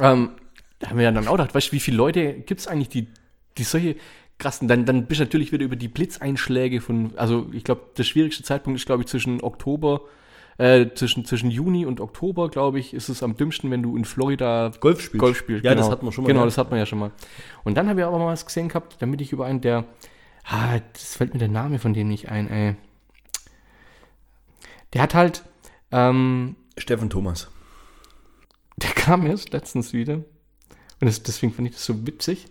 Ähm, 0.00 0.32
da 0.78 0.90
haben 0.90 0.98
wir 0.98 1.04
ja 1.04 1.12
dann 1.12 1.26
auch 1.26 1.32
gedacht, 1.32 1.54
weißt 1.54 1.68
du, 1.68 1.72
wie 1.72 1.80
viele 1.80 1.96
Leute 1.96 2.34
gibt 2.34 2.60
es 2.60 2.68
eigentlich, 2.68 2.88
die, 2.88 3.08
die 3.56 3.64
solche 3.64 3.96
krassen, 4.38 4.68
dann, 4.68 4.84
dann 4.84 5.06
bist 5.06 5.20
du 5.20 5.24
natürlich 5.24 5.52
wieder 5.52 5.64
über 5.64 5.76
die 5.76 5.88
Blitzeinschläge 5.88 6.80
von, 6.80 7.12
also 7.16 7.46
ich 7.52 7.64
glaube, 7.64 7.82
der 7.96 8.04
schwierigste 8.04 8.42
Zeitpunkt 8.42 8.78
ist, 8.78 8.86
glaube 8.86 9.02
ich, 9.02 9.08
zwischen 9.08 9.42
Oktober, 9.42 10.02
äh, 10.58 10.86
zwischen, 10.94 11.24
zwischen 11.24 11.50
Juni 11.50 11.86
und 11.86 12.00
Oktober, 12.00 12.48
glaube 12.50 12.78
ich, 12.78 12.94
ist 12.94 13.08
es 13.08 13.22
am 13.22 13.36
dümmsten, 13.36 13.70
wenn 13.70 13.82
du 13.82 13.96
in 13.96 14.04
Florida 14.04 14.70
Golf 14.80 15.00
spielst. 15.00 15.20
Golf 15.20 15.38
spielst. 15.38 15.64
Ja, 15.64 15.74
das 15.74 15.90
hat 15.90 16.02
man 16.02 16.12
schon 16.12 16.24
mal, 16.24 16.28
Genau, 16.28 16.40
ja. 16.40 16.46
das 16.46 16.58
hat 16.58 16.70
man 16.70 16.78
ja 16.78 16.86
schon 16.86 16.98
mal. 16.98 17.10
Und 17.64 17.76
dann 17.76 17.88
habe 17.88 18.00
ich 18.00 18.06
aber 18.06 18.18
mal 18.18 18.26
was 18.26 18.44
gesehen 18.44 18.68
gehabt, 18.68 18.96
damit 19.00 19.20
ich 19.20 19.32
über 19.32 19.46
einen, 19.46 19.60
der, 19.60 19.84
ah, 20.46 20.80
das 20.92 21.16
fällt 21.16 21.32
mir 21.32 21.38
der 21.40 21.48
Name 21.48 21.78
von 21.78 21.94
dem 21.94 22.08
nicht 22.08 22.28
ein, 22.28 22.50
ey. 22.50 22.76
Der 24.92 25.02
hat 25.02 25.14
halt, 25.14 25.42
ähm, 25.90 26.56
Steffen 26.78 27.10
Thomas. 27.10 27.48
der 28.76 28.90
kam 28.90 29.26
erst 29.26 29.52
letztens 29.52 29.92
wieder. 29.92 30.14
Und 30.14 30.24
das, 31.00 31.22
deswegen 31.22 31.52
fand 31.52 31.68
ich 31.68 31.74
das 31.74 31.84
so 31.84 32.06
witzig, 32.06 32.46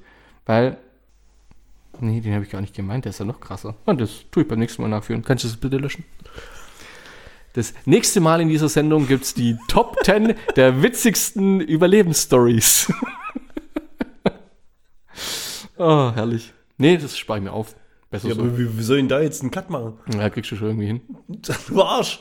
weil, 0.46 0.78
nee, 2.00 2.22
den 2.22 2.34
habe 2.34 2.44
ich 2.44 2.52
gar 2.52 2.62
nicht 2.62 2.76
gemeint, 2.76 3.06
der 3.06 3.12
ist 3.12 3.20
ja 3.20 3.26
noch 3.26 3.40
krasser. 3.40 3.76
Und 3.86 4.02
das 4.02 4.26
tue 4.32 4.44
ich 4.44 4.50
beim 4.50 4.60
nächsten 4.60 4.82
Mal 4.82 4.90
nachführen. 4.90 5.24
Kannst 5.24 5.44
du 5.44 5.48
das 5.48 5.58
bitte 5.58 5.78
löschen? 5.78 6.04
Das 7.54 7.74
nächste 7.86 8.20
Mal 8.20 8.42
in 8.42 8.50
dieser 8.50 8.68
Sendung 8.68 9.08
gibt 9.08 9.24
es 9.24 9.34
die 9.34 9.58
Top 9.70 9.96
10 10.04 10.36
der 10.58 10.84
witzigsten 10.84 11.62
Überlebensstories. 11.62 12.92
oh, 15.78 16.12
herrlich. 16.14 16.54
Nee, 16.78 16.98
das 16.98 17.18
spare 17.18 17.40
ich 17.40 17.46
mir 17.46 17.54
auf. 17.54 17.76
Besser 18.16 18.28
Ja, 18.30 18.36
so. 18.36 18.42
aber 18.42 18.58
wie, 18.58 18.78
wie 18.78 18.84
soll 18.84 18.98
ich 18.98 19.02
denn 19.02 19.10
da 19.10 19.22
jetzt 19.22 19.42
einen 19.42 19.52
Cut 19.52 19.70
machen? 19.70 19.94
Ja, 20.18 20.30
kriegst 20.30 20.52
du 20.52 20.56
schon 20.56 20.68
irgendwie 20.70 20.88
hin. 20.88 21.02
Du 21.68 21.82
Arsch. 21.84 22.20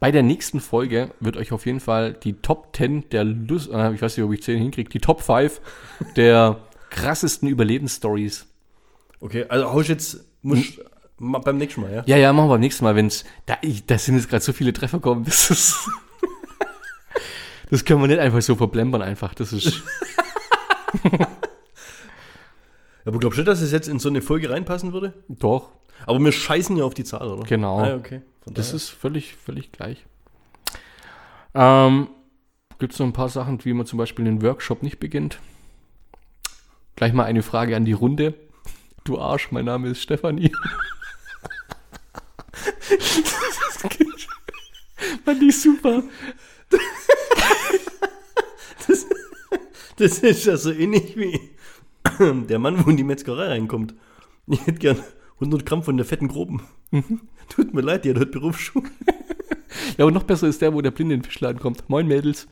Bei 0.00 0.10
der 0.10 0.22
nächsten 0.22 0.60
Folge 0.60 1.12
wird 1.20 1.36
euch 1.38 1.52
auf 1.52 1.64
jeden 1.64 1.80
Fall 1.80 2.12
die 2.12 2.34
Top 2.34 2.76
10 2.76 3.08
der 3.10 3.24
Lust, 3.24 3.70
äh, 3.70 3.92
ich 3.94 4.02
weiß 4.02 4.16
nicht, 4.16 4.24
ob 4.26 4.32
ich 4.32 4.42
10 4.42 4.58
hinkriege, 4.58 4.90
die 4.90 4.98
Top 4.98 5.22
5 5.22 5.60
der 6.16 6.58
krassesten 6.90 7.48
Überlebensstories. 7.48 8.46
Okay, 9.20 9.46
also 9.48 9.72
hausch 9.72 9.88
jetzt, 9.88 10.24
muss 10.42 10.78
ma- 11.18 11.38
beim 11.38 11.56
nächsten 11.56 11.80
Mal, 11.80 11.92
ja? 11.94 12.02
Ja, 12.06 12.16
ja, 12.18 12.32
machen 12.34 12.46
wir 12.48 12.54
beim 12.54 12.60
nächsten 12.60 12.84
Mal, 12.84 12.96
wenn's, 12.96 13.24
da, 13.46 13.56
ich, 13.62 13.86
da 13.86 13.96
sind 13.96 14.16
jetzt 14.16 14.28
gerade 14.28 14.44
so 14.44 14.52
viele 14.52 14.72
Treffer 14.74 14.98
gekommen, 14.98 15.24
das 15.24 15.50
ist, 15.50 15.88
das 17.70 17.84
können 17.86 18.02
wir 18.02 18.08
nicht 18.08 18.18
einfach 18.20 18.42
so 18.42 18.56
verblempern 18.56 19.00
einfach, 19.00 19.32
das 19.34 19.52
ist, 19.54 19.82
Aber 23.04 23.18
glaubst 23.18 23.38
du, 23.38 23.44
dass 23.44 23.60
es 23.60 23.72
jetzt 23.72 23.88
in 23.88 23.98
so 23.98 24.08
eine 24.08 24.22
Folge 24.22 24.50
reinpassen 24.50 24.92
würde? 24.92 25.12
doch, 25.28 25.70
Aber 26.06 26.18
wir 26.20 26.32
scheißen 26.32 26.76
ja 26.76 26.84
auf 26.84 26.94
die 26.94 27.04
Zahl, 27.04 27.28
oder? 27.28 27.44
Genau. 27.44 27.78
Ah, 27.80 27.94
okay. 27.96 28.22
Das 28.46 28.72
ist 28.72 28.88
völlig, 28.90 29.36
völlig 29.36 29.72
gleich. 29.72 30.04
Ähm, 31.54 32.08
Gibt 32.78 32.92
es 32.92 32.98
noch 32.98 33.06
ein 33.06 33.12
paar 33.12 33.28
Sachen, 33.28 33.64
wie 33.64 33.72
man 33.72 33.86
zum 33.86 33.98
Beispiel 33.98 34.24
den 34.24 34.42
Workshop 34.42 34.82
nicht 34.82 35.00
beginnt? 35.00 35.38
Gleich 36.96 37.12
mal 37.12 37.24
eine 37.24 37.42
Frage 37.42 37.76
an 37.76 37.84
die 37.84 37.92
Runde. 37.92 38.34
Du 39.04 39.18
Arsch, 39.18 39.50
mein 39.50 39.64
Name 39.64 39.88
ist 39.88 40.02
Stefanie. 40.02 40.52
Fand 45.24 45.42
ich 45.42 45.60
super. 45.60 46.02
Das 49.96 50.18
ist 50.18 50.44
ja 50.44 50.56
so 50.56 50.72
ähnlich 50.72 51.16
wie 51.16 51.53
der 52.48 52.58
Mann, 52.58 52.84
wo 52.84 52.90
in 52.90 52.96
die 52.96 53.04
Metzgerei 53.04 53.48
reinkommt. 53.48 53.94
Ich 54.46 54.66
hätte 54.66 54.78
gern 54.78 54.98
100 55.34 55.64
Gramm 55.66 55.82
von 55.82 55.96
der 55.96 56.06
fetten 56.06 56.28
Groben. 56.28 56.62
Tut 57.48 57.74
mir 57.74 57.80
leid, 57.80 58.06
hat 58.06 58.16
heute 58.16 58.26
Berufsschule. 58.26 58.90
Ja, 59.98 60.04
und 60.04 60.14
noch 60.14 60.22
besser 60.22 60.46
ist 60.46 60.62
der, 60.62 60.72
wo 60.72 60.80
der 60.80 60.92
Blinde 60.92 61.16
in 61.16 61.20
den 61.20 61.26
Fischladen 61.26 61.60
kommt. 61.60 61.88
Moin 61.88 62.06
Mädels. 62.06 62.46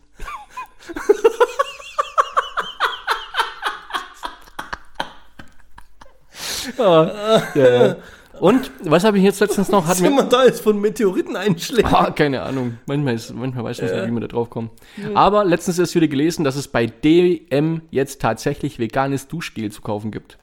ah, 6.79 7.43
ja, 7.55 7.87
ja. 7.87 7.97
Und 8.43 8.73
was 8.83 9.05
habe 9.05 9.19
ich 9.19 9.23
jetzt 9.23 9.39
letztens 9.39 9.69
noch? 9.69 9.85
Hat 9.87 9.93
Was 9.93 10.01
mir, 10.01 10.25
da 10.25 10.45
jetzt 10.45 10.63
von 10.63 10.81
Meteoriteneinschlägen? 10.81 11.95
ah, 11.95 12.11
keine 12.11 12.43
Ahnung. 12.43 12.77
Manchmal, 12.87 13.15
ist, 13.15 13.33
manchmal 13.33 13.63
weiß 13.63 13.81
man 13.81 13.93
nicht, 13.93 14.07
wie 14.09 14.11
man 14.11 14.21
da 14.21 14.27
drauf 14.27 14.51
kommt. 14.51 14.73
Aber 15.15 15.45
letztens 15.45 15.79
ist 15.79 15.95
wieder 15.95 16.09
gelesen, 16.09 16.43
dass 16.43 16.57
es 16.57 16.67
bei 16.67 16.87
DM 16.87 17.83
jetzt 17.93 18.21
tatsächlich 18.21 18.81
veganes 18.81 19.29
Duschgel 19.29 19.71
zu 19.71 19.81
kaufen 19.81 20.11
gibt. 20.11 20.39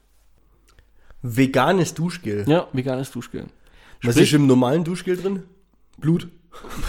Veganes 1.23 1.93
Duschgel. 1.93 2.45
Ja, 2.47 2.67
veganes 2.71 3.11
Duschgel. 3.11 3.47
Was 4.01 4.15
Sprich- 4.15 4.29
ist 4.29 4.33
im 4.33 4.47
normalen 4.47 4.85
Duschgel 4.85 5.17
drin? 5.17 5.43
Blut. 5.97 6.29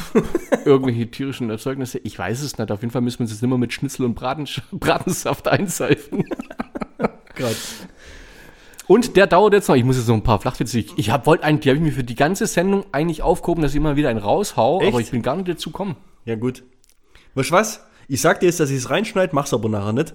Irgendwelche 0.65 1.11
tierischen 1.11 1.51
Erzeugnisse. 1.51 1.99
Ich 2.05 2.17
weiß 2.17 2.41
es 2.41 2.57
nicht. 2.57 2.71
Auf 2.71 2.83
jeden 2.83 2.93
Fall 2.93 3.03
müssen 3.03 3.19
wir 3.19 3.25
uns 3.25 3.33
jetzt 3.33 3.43
immer 3.43 3.59
mit 3.59 3.73
Schnitzel 3.73 4.07
und 4.07 4.15
Braten, 4.15 4.47
Bratensaft 4.71 5.49
einseifen. 5.49 6.23
Gerade. 7.35 7.57
Und 8.91 9.15
der 9.15 9.29
dauert 9.29 9.53
jetzt 9.53 9.69
noch. 9.69 9.77
Ich 9.77 9.85
muss 9.85 9.99
jetzt 9.99 10.09
noch 10.09 10.17
ein 10.17 10.25
paar 10.25 10.41
Flachwitze. 10.41 10.81
Ich, 10.81 10.99
ich 10.99 11.11
hab, 11.11 11.25
wollte 11.25 11.45
eigentlich, 11.45 11.61
die 11.61 11.69
habe 11.69 11.77
ich 11.77 11.83
mir 11.85 11.93
für 11.93 12.03
die 12.03 12.17
ganze 12.17 12.49
Sendung 12.49 12.85
eigentlich 12.91 13.23
aufgehoben, 13.23 13.63
dass 13.63 13.71
ich 13.71 13.77
immer 13.77 13.95
wieder 13.95 14.09
einen 14.09 14.19
raushau, 14.19 14.81
Echt? 14.81 14.89
aber 14.89 15.01
ich 15.01 15.13
bin 15.13 15.23
gar 15.23 15.37
nicht 15.37 15.47
dazu 15.47 15.71
gekommen. 15.71 15.95
Ja, 16.25 16.35
gut. 16.35 16.65
Weißt 17.37 17.51
du 17.51 17.55
was? 17.55 17.87
Ich 18.09 18.21
sag 18.21 18.41
dir 18.41 18.47
jetzt, 18.47 18.59
dass 18.59 18.69
ich 18.69 18.79
es 18.79 18.91
reinschneide, 18.91 19.33
mach's 19.33 19.55
aber 19.55 19.69
nachher 19.69 19.93
nicht. 19.93 20.13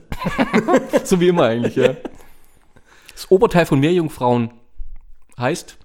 So 1.06 1.22
wie 1.22 1.30
immer 1.30 1.46
eigentlich, 1.46 1.78
ja. 1.78 1.96
Das 3.14 3.32
Oberteil 3.32 3.66
von 3.66 3.80
Meerjungfrauen 3.80 4.52
heißt 5.40 5.78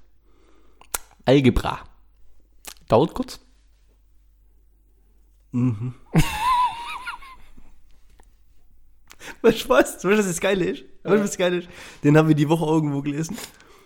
Algebra. 1.27 1.85
Dauert 2.89 3.15
kurz. 3.15 3.39
Weißt 5.53 5.95
du 9.65 9.69
was? 9.69 9.95
Weißt 9.95 10.03
du, 10.03 10.09
was 10.09 10.27
das 10.27 10.41
Geile 10.41 10.65
ist? 10.65 10.90
Weißt 11.03 11.17
du, 11.17 11.21
was 11.23 11.31
das 11.31 11.39
Geile 11.39 11.59
ist? 11.59 11.69
Den 12.05 12.17
haben 12.17 12.29
wir 12.29 12.35
die 12.35 12.49
Woche 12.49 12.65
irgendwo 12.67 13.03
gelesen. 13.03 13.37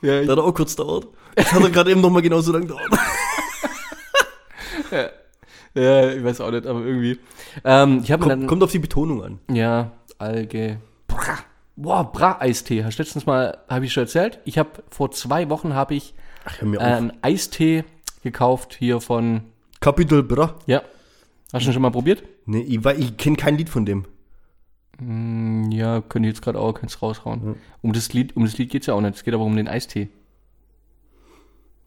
Ja, 0.03 0.21
Der 0.23 0.33
hat 0.33 0.39
auch 0.39 0.53
kurz 0.53 0.77
dauert. 0.77 1.09
Das 1.35 1.53
hat 1.53 1.63
er 1.63 1.71
gerade 1.71 1.91
eben 1.91 2.01
nochmal 2.01 2.23
genauso 2.23 2.53
lang 2.53 2.67
dauert. 2.69 2.91
ja, 5.75 6.11
ich 6.11 6.25
weiß 6.25 6.41
auch 6.41 6.51
nicht, 6.51 6.67
aber 6.67 6.81
irgendwie. 6.81 7.19
Ähm, 7.65 8.01
ich 8.03 8.11
Kommt, 8.11 8.31
dann. 8.31 8.47
kommt 8.47 8.63
auf 8.63 8.73
die 8.73 8.79
Betonung 8.79 9.23
an. 9.23 9.39
Ja, 9.51 9.93
Alge. 10.19 10.81
Bra. 11.09 11.39
Boah, 11.77 12.13
Bra-Eistee. 12.13 12.85
Hast 12.85 12.99
du 12.99 13.03
letztens 13.03 13.27
mal, 13.27 13.59
habe 13.69 13.85
ich 13.85 13.93
schon 13.93 14.05
erzählt? 14.05 14.39
Ich 14.45 14.59
habe 14.59 14.71
vor 14.91 15.11
zwei 15.11 15.49
Wochen 15.51 15.75
habe 15.75 15.95
ich 15.95 16.15
Ach, 16.45 16.63
äh, 16.63 16.79
einen 16.79 17.13
Eistee 17.23 17.85
gekauft 18.23 18.75
hier 18.79 19.01
von. 19.01 19.43
Capital 19.81 20.23
Bra. 20.23 20.55
Ja. 20.67 20.83
Hast 21.53 21.67
du 21.67 21.71
ihn 21.71 21.73
schon 21.73 21.83
mal 21.83 21.91
probiert? 21.91 22.23
Nee, 22.47 22.63
ich, 22.63 22.85
ich 22.85 23.17
kenne 23.17 23.37
kein 23.37 23.57
Lied 23.57 23.69
von 23.69 23.85
dem. 23.87 24.05
Mm, 25.01 25.71
Ja, 25.71 26.01
könnte 26.01 26.29
ich 26.29 26.35
jetzt 26.35 26.43
gerade 26.43 26.59
auch 26.61 26.73
keins 26.73 27.01
raushauen. 27.03 27.57
Um 27.83 27.93
das 27.93 28.13
Lied, 28.13 28.37
um 28.37 28.45
das 28.45 28.59
Lied 28.59 28.71
geht's 28.71 28.87
ja 28.87 28.95
auch 28.95 29.01
nicht. 29.01 29.17
Es 29.17 29.25
geht 29.25 29.35
aber 29.35 29.45
um 29.45 29.57
den 29.57 29.69
Eistee. 29.69 30.09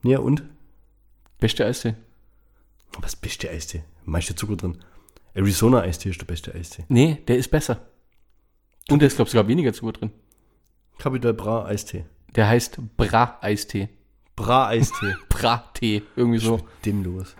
Ja, 0.03 0.19
und? 0.19 0.43
Beste 1.39 1.65
Eistee. 1.65 1.95
Was 2.99 3.15
beste 3.15 3.49
Eistee? 3.49 3.83
Meiste 4.05 4.35
Zucker 4.35 4.55
drin. 4.55 4.77
Arizona 5.33 5.81
Eistee 5.81 6.09
ist 6.09 6.21
der 6.21 6.25
beste 6.25 6.53
Eistee. 6.55 6.85
Nee, 6.87 7.21
der 7.27 7.37
ist 7.37 7.49
besser. 7.51 7.81
Und 8.89 9.01
da 9.01 9.05
ist, 9.05 9.15
glaube 9.15 9.27
ich, 9.27 9.33
sogar 9.33 9.47
weniger 9.47 9.73
Zucker 9.73 9.93
drin. 9.93 10.11
Capital 10.97 11.33
Bra 11.33 11.65
Eistee. 11.65 12.05
Der 12.35 12.47
heißt 12.47 12.79
Bra-Eistee. 12.97 13.89
Bra 14.35 14.67
Eistee. 14.67 15.15
Bra-Tee, 15.29 16.03
irgendwie 16.15 16.39
so. 16.39 16.59
Dem 16.85 17.03
los. 17.03 17.35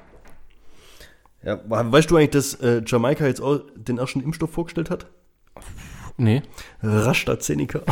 Ja, 1.44 1.60
weißt 1.66 2.10
du 2.10 2.18
eigentlich, 2.18 2.32
dass 2.32 2.56
äh, 2.56 2.82
Jamaika 2.86 3.26
jetzt 3.26 3.42
auch 3.42 3.60
den 3.76 3.98
ersten 4.00 4.22
Impfstoff 4.22 4.52
vorgestellt 4.52 4.90
hat? 4.90 5.08
Nee. 6.18 6.42
Rastazeneca. 6.82 7.82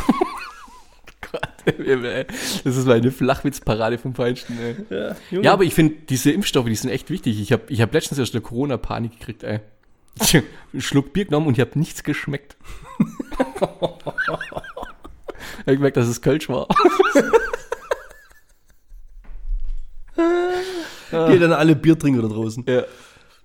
Das 2.64 2.78
ist 2.78 2.86
meine 2.86 3.12
Flachwitzparade 3.12 3.98
vom 3.98 4.14
Feinsten, 4.14 4.58
ey. 4.60 4.76
Ja, 4.90 5.16
Ja, 5.42 5.54
aber 5.54 5.64
ich 5.64 5.74
finde, 5.74 5.96
diese 6.08 6.32
Impfstoffe, 6.32 6.68
die 6.68 6.76
sind 6.76 6.92
echt 6.92 7.10
wichtig. 7.10 7.42
Ich 7.42 7.52
habe 7.52 7.64
ich 7.70 7.82
hab 7.82 7.92
letztens 7.94 8.20
erst 8.20 8.36
eine 8.36 8.42
Corona-Panik 8.42 9.20
gekriegt, 9.20 9.44
ey. 9.44 9.62
Ich 10.22 10.36
einen 10.36 10.82
Schluck 10.82 11.12
Bier 11.12 11.26
genommen 11.26 11.48
und 11.48 11.54
ich 11.58 11.60
habe 11.60 11.78
nichts 11.78 12.04
geschmeckt. 12.04 12.56
ich 13.00 13.62
habe 13.62 14.06
gemerkt, 15.66 15.98
dass 15.98 16.08
es 16.08 16.22
Kölsch 16.22 16.48
war. 16.48 16.68
Geht 21.10 21.42
dann 21.42 21.54
alle 21.54 21.76
Biertrinker 21.76 22.22
da 22.22 22.28
draußen. 22.30 22.64
Ja. 22.68 22.84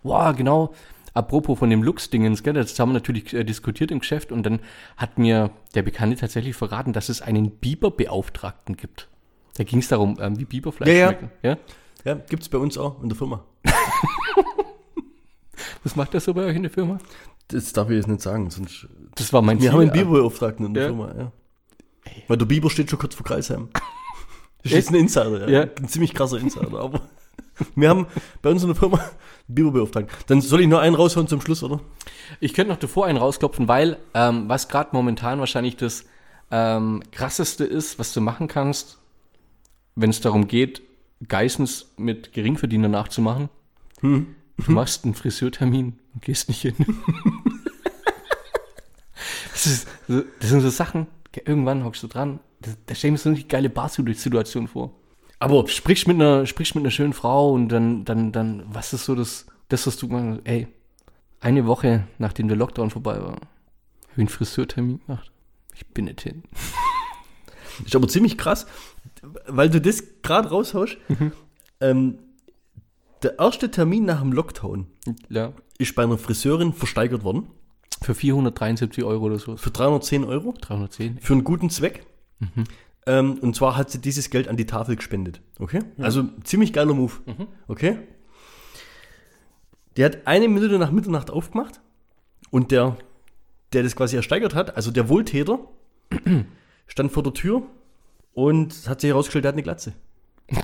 Wow, 0.02 0.36
genau. 0.36 0.74
Apropos 1.14 1.58
von 1.58 1.70
dem 1.70 1.82
Lux-Dingens, 1.82 2.42
gell, 2.42 2.54
das 2.54 2.78
haben 2.78 2.90
wir 2.90 2.94
natürlich 2.94 3.32
äh, 3.34 3.44
diskutiert 3.44 3.90
im 3.90 3.98
Geschäft 4.00 4.30
und 4.32 4.44
dann 4.44 4.60
hat 4.96 5.18
mir 5.18 5.50
der 5.74 5.82
Bekannte 5.82 6.16
tatsächlich 6.16 6.54
verraten, 6.56 6.92
dass 6.92 7.08
es 7.08 7.20
einen 7.22 7.50
Biberbeauftragten 7.50 8.76
gibt. 8.76 9.08
Da 9.56 9.64
ging 9.64 9.80
es 9.80 9.88
darum, 9.88 10.18
ähm, 10.20 10.38
wie 10.38 10.44
Biberfleisch 10.44 10.88
Ja, 10.88 10.94
ja. 10.94 11.08
schmecken. 11.08 11.30
Ja? 11.42 11.56
Ja, 12.04 12.14
gibt's 12.14 12.48
bei 12.48 12.58
uns 12.58 12.78
auch 12.78 13.02
in 13.02 13.08
der 13.08 13.18
Firma. 13.18 13.44
Was 15.82 15.96
macht 15.96 16.14
das 16.14 16.24
so 16.24 16.34
bei 16.34 16.44
euch 16.44 16.56
in 16.56 16.62
der 16.62 16.70
Firma? 16.70 16.98
Das 17.48 17.72
darf 17.72 17.90
ich 17.90 17.96
jetzt 17.96 18.08
nicht 18.08 18.20
sagen, 18.22 18.50
sonst. 18.50 18.86
Das 19.16 19.32
war 19.32 19.42
mein 19.42 19.58
Wir 19.58 19.62
Ziel. 19.64 19.72
haben 19.72 19.80
einen 19.80 19.92
Biberbeauftragten 19.92 20.66
in 20.66 20.74
der 20.74 20.84
Ja. 20.84 20.88
Firma, 20.90 21.14
ja. 21.16 21.32
Weil 22.28 22.36
der 22.38 22.46
Biber 22.46 22.70
steht 22.70 22.90
schon 22.90 22.98
kurz 22.98 23.14
vor 23.14 23.26
Kreisheim. 23.26 23.68
Das 24.62 24.72
ist 24.74 24.90
ein 24.90 24.94
Insider, 24.96 25.48
Ja. 25.48 25.60
ja. 25.64 25.70
Ein 25.78 25.88
ziemlich 25.88 26.12
krasser 26.12 26.36
Insider, 26.38 26.78
aber 26.78 27.00
wir 27.74 27.88
haben 27.88 28.06
bei 28.42 28.50
uns 28.50 28.62
in 28.62 28.68
der 28.68 28.76
Firma 28.76 28.98
einen 28.98 29.08
Biberbeauftragten. 29.48 30.14
Dann 30.26 30.40
soll 30.40 30.60
ich 30.60 30.68
nur 30.68 30.80
einen 30.80 30.94
raushauen 30.94 31.28
zum 31.28 31.40
Schluss, 31.40 31.62
oder? 31.62 31.80
Ich 32.40 32.54
könnte 32.54 32.72
noch 32.72 32.78
davor 32.78 33.06
einen 33.06 33.18
rausklopfen, 33.18 33.68
weil 33.68 33.98
ähm, 34.14 34.48
was 34.48 34.68
gerade 34.68 34.90
momentan 34.92 35.40
wahrscheinlich 35.40 35.76
das 35.76 36.04
ähm, 36.50 37.02
krasseste 37.12 37.64
ist, 37.64 37.98
was 37.98 38.12
du 38.12 38.20
machen 38.20 38.48
kannst, 38.48 38.98
wenn 39.94 40.10
es 40.10 40.20
darum 40.20 40.48
geht, 40.48 40.82
Geissens 41.28 41.92
mit 41.98 42.32
Geringverdiener 42.32 42.88
nachzumachen. 42.88 43.50
Du 44.00 44.72
machst 44.72 45.04
einen 45.04 45.14
Friseurtermin 45.14 45.98
und 46.14 46.22
gehst 46.22 46.48
nicht 46.48 46.62
hin. 46.62 46.74
das, 49.52 49.66
ist, 49.66 49.88
das 50.08 50.48
sind 50.48 50.60
so 50.62 50.70
Sachen, 50.70 51.06
irgendwann 51.44 51.84
hockst 51.84 52.02
du 52.02 52.06
dran, 52.06 52.40
da, 52.60 52.70
da 52.86 52.94
stell 52.94 53.08
ich 53.08 53.12
mir 53.12 53.18
so 53.18 53.28
eine 53.28 53.42
geile 53.42 53.68
Bar-Situation 53.68 54.68
vor. 54.68 54.92
Aber 55.40 55.66
Sprichst 55.68 56.06
mit 56.06 56.16
einer, 56.16 56.46
sprichst 56.46 56.74
mit 56.74 56.82
einer 56.82 56.90
schönen 56.90 57.12
Frau 57.14 57.52
und 57.52 57.68
dann, 57.70 58.04
dann, 58.04 58.30
dann, 58.30 58.62
was 58.68 58.92
ist 58.92 59.06
so 59.06 59.14
das, 59.14 59.46
das, 59.68 59.86
was 59.86 59.96
du 59.96 60.06
machst, 60.06 60.42
ey, 60.44 60.68
eine 61.40 61.66
Woche 61.66 62.06
nachdem 62.18 62.46
der 62.48 62.56
Lockdown 62.56 62.90
vorbei 62.90 63.18
war, 63.20 63.32
habe 63.32 63.40
ich 64.12 64.18
einen 64.18 64.28
Friseurtermin 64.28 65.00
gemacht. 65.06 65.32
Ich 65.74 65.86
bin 65.86 66.04
nicht 66.04 66.20
hin. 66.20 66.42
ist 67.84 67.96
aber 67.96 68.06
ziemlich 68.08 68.36
krass, 68.36 68.66
weil 69.46 69.70
du 69.70 69.80
das 69.80 70.02
gerade 70.22 70.50
raushaust. 70.50 70.98
Ähm, 71.80 72.18
der 73.22 73.38
erste 73.38 73.70
Termin 73.70 74.04
nach 74.04 74.20
dem 74.20 74.32
Lockdown 74.32 74.86
Ja. 75.30 75.52
ist 75.78 75.94
bei 75.94 76.02
einer 76.02 76.18
Friseurin 76.18 76.74
versteigert 76.74 77.24
worden. 77.24 77.48
Für 78.02 78.14
473 78.14 79.04
Euro 79.04 79.24
oder 79.26 79.38
so. 79.38 79.56
Für 79.56 79.70
310 79.70 80.24
Euro. 80.24 80.54
310. 80.60 81.18
Für 81.20 81.32
einen 81.34 81.44
guten 81.44 81.70
Zweck. 81.70 82.06
Ähm, 83.06 83.38
und 83.40 83.56
zwar 83.56 83.76
hat 83.76 83.90
sie 83.90 84.00
dieses 84.00 84.30
Geld 84.30 84.46
an 84.48 84.56
die 84.56 84.66
Tafel 84.66 84.96
gespendet. 84.96 85.40
Okay? 85.58 85.80
Also 85.98 86.24
ziemlich 86.44 86.72
geiler 86.72 86.94
Move. 86.94 87.12
Okay? 87.66 87.98
Der 89.96 90.06
hat 90.06 90.18
eine 90.26 90.48
Minute 90.48 90.78
nach 90.78 90.90
Mitternacht 90.90 91.30
aufgemacht 91.30 91.80
und 92.50 92.70
der, 92.70 92.96
der 93.72 93.82
das 93.82 93.96
quasi 93.96 94.16
ersteigert 94.16 94.54
hat, 94.54 94.76
also 94.76 94.90
der 94.90 95.08
Wohltäter, 95.08 95.58
stand 96.86 97.10
vor 97.12 97.22
der 97.22 97.32
Tür 97.34 97.62
und 98.34 98.88
hat 98.88 99.00
sich 99.00 99.08
herausgestellt, 99.08 99.44
der 99.44 99.48
hat 99.50 99.54
eine 99.54 99.62
Glatze. 99.62 99.92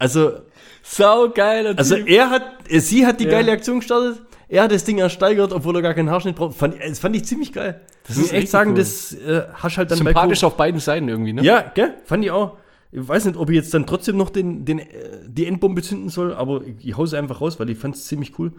Also, 0.00 0.42
Sau 0.84 1.28
geil. 1.30 1.74
also 1.76 1.96
er 1.96 2.30
hat, 2.30 2.42
sie 2.68 3.04
hat 3.04 3.18
die 3.18 3.24
Ja. 3.24 3.30
geile 3.32 3.50
Aktion 3.50 3.80
gestartet, 3.80 4.22
er 4.48 4.64
hat 4.64 4.72
das 4.72 4.84
Ding 4.84 4.98
ersteigert, 4.98 5.52
obwohl 5.52 5.76
er 5.76 5.82
gar 5.82 5.94
keinen 5.94 6.10
Haarschnitt 6.10 6.36
braucht. 6.36 6.56
Fand, 6.56 6.76
das 6.82 6.98
fand 6.98 7.14
ich 7.16 7.24
ziemlich 7.24 7.52
geil. 7.52 7.80
Das 8.06 8.16
muss 8.16 8.32
echt 8.32 8.48
sagen, 8.48 8.70
cool. 8.70 8.76
das 8.78 9.12
äh, 9.12 9.42
hast 9.54 9.76
halt 9.76 9.90
dann 9.90 9.98
bei 10.00 10.06
sympathisch 10.06 10.40
Co- 10.40 10.46
auf 10.46 10.56
beiden 10.56 10.80
Seiten 10.80 11.08
irgendwie, 11.08 11.32
ne? 11.34 11.42
Ja, 11.42 11.60
gell? 11.74 11.94
Fand 12.04 12.24
ich 12.24 12.30
auch. 12.30 12.56
Ich 12.90 13.06
weiß 13.06 13.26
nicht, 13.26 13.36
ob 13.36 13.50
ich 13.50 13.56
jetzt 13.56 13.74
dann 13.74 13.86
trotzdem 13.86 14.16
noch 14.16 14.30
den, 14.30 14.64
den, 14.64 14.78
äh, 14.78 14.86
die 15.26 15.46
Endbombe 15.46 15.82
zünden 15.82 16.08
soll, 16.08 16.32
aber 16.34 16.62
ich, 16.64 16.76
ich 16.88 16.96
hau 16.96 17.04
sie 17.04 17.18
einfach 17.18 17.40
raus, 17.42 17.60
weil 17.60 17.68
ich 17.68 17.78
fand 17.78 17.94
es 17.96 18.06
ziemlich 18.06 18.38
cool. 18.38 18.52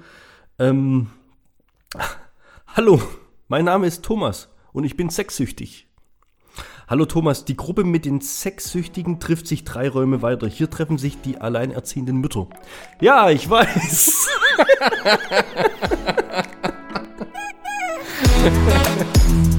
Ähm, 0.60 1.08
hallo, 2.68 3.02
mein 3.48 3.66
Name 3.66 3.88
ist 3.88 4.04
Thomas 4.06 4.50
und 4.72 4.84
ich 4.84 4.96
bin 4.96 5.10
sexsüchtig. 5.10 5.88
Hallo 6.88 7.06
Thomas, 7.06 7.46
die 7.46 7.56
Gruppe 7.56 7.84
mit 7.84 8.06
den 8.06 8.20
Sexsüchtigen 8.20 9.20
trifft 9.20 9.46
sich 9.46 9.64
drei 9.64 9.90
Räume 9.90 10.24
weiter. 10.24 10.48
Hier 10.48 10.72
treffen 10.72 10.98
sich 10.98 11.22
die 11.22 11.38
alleinerziehenden 11.40 12.18
Mütter. 12.18 12.48
Ja, 13.00 13.30
ich 13.30 13.48
weiß. 13.48 14.29
Ha 14.60 14.66
ha 14.76 15.00
ha 15.06 16.44
ha! 19.44 19.59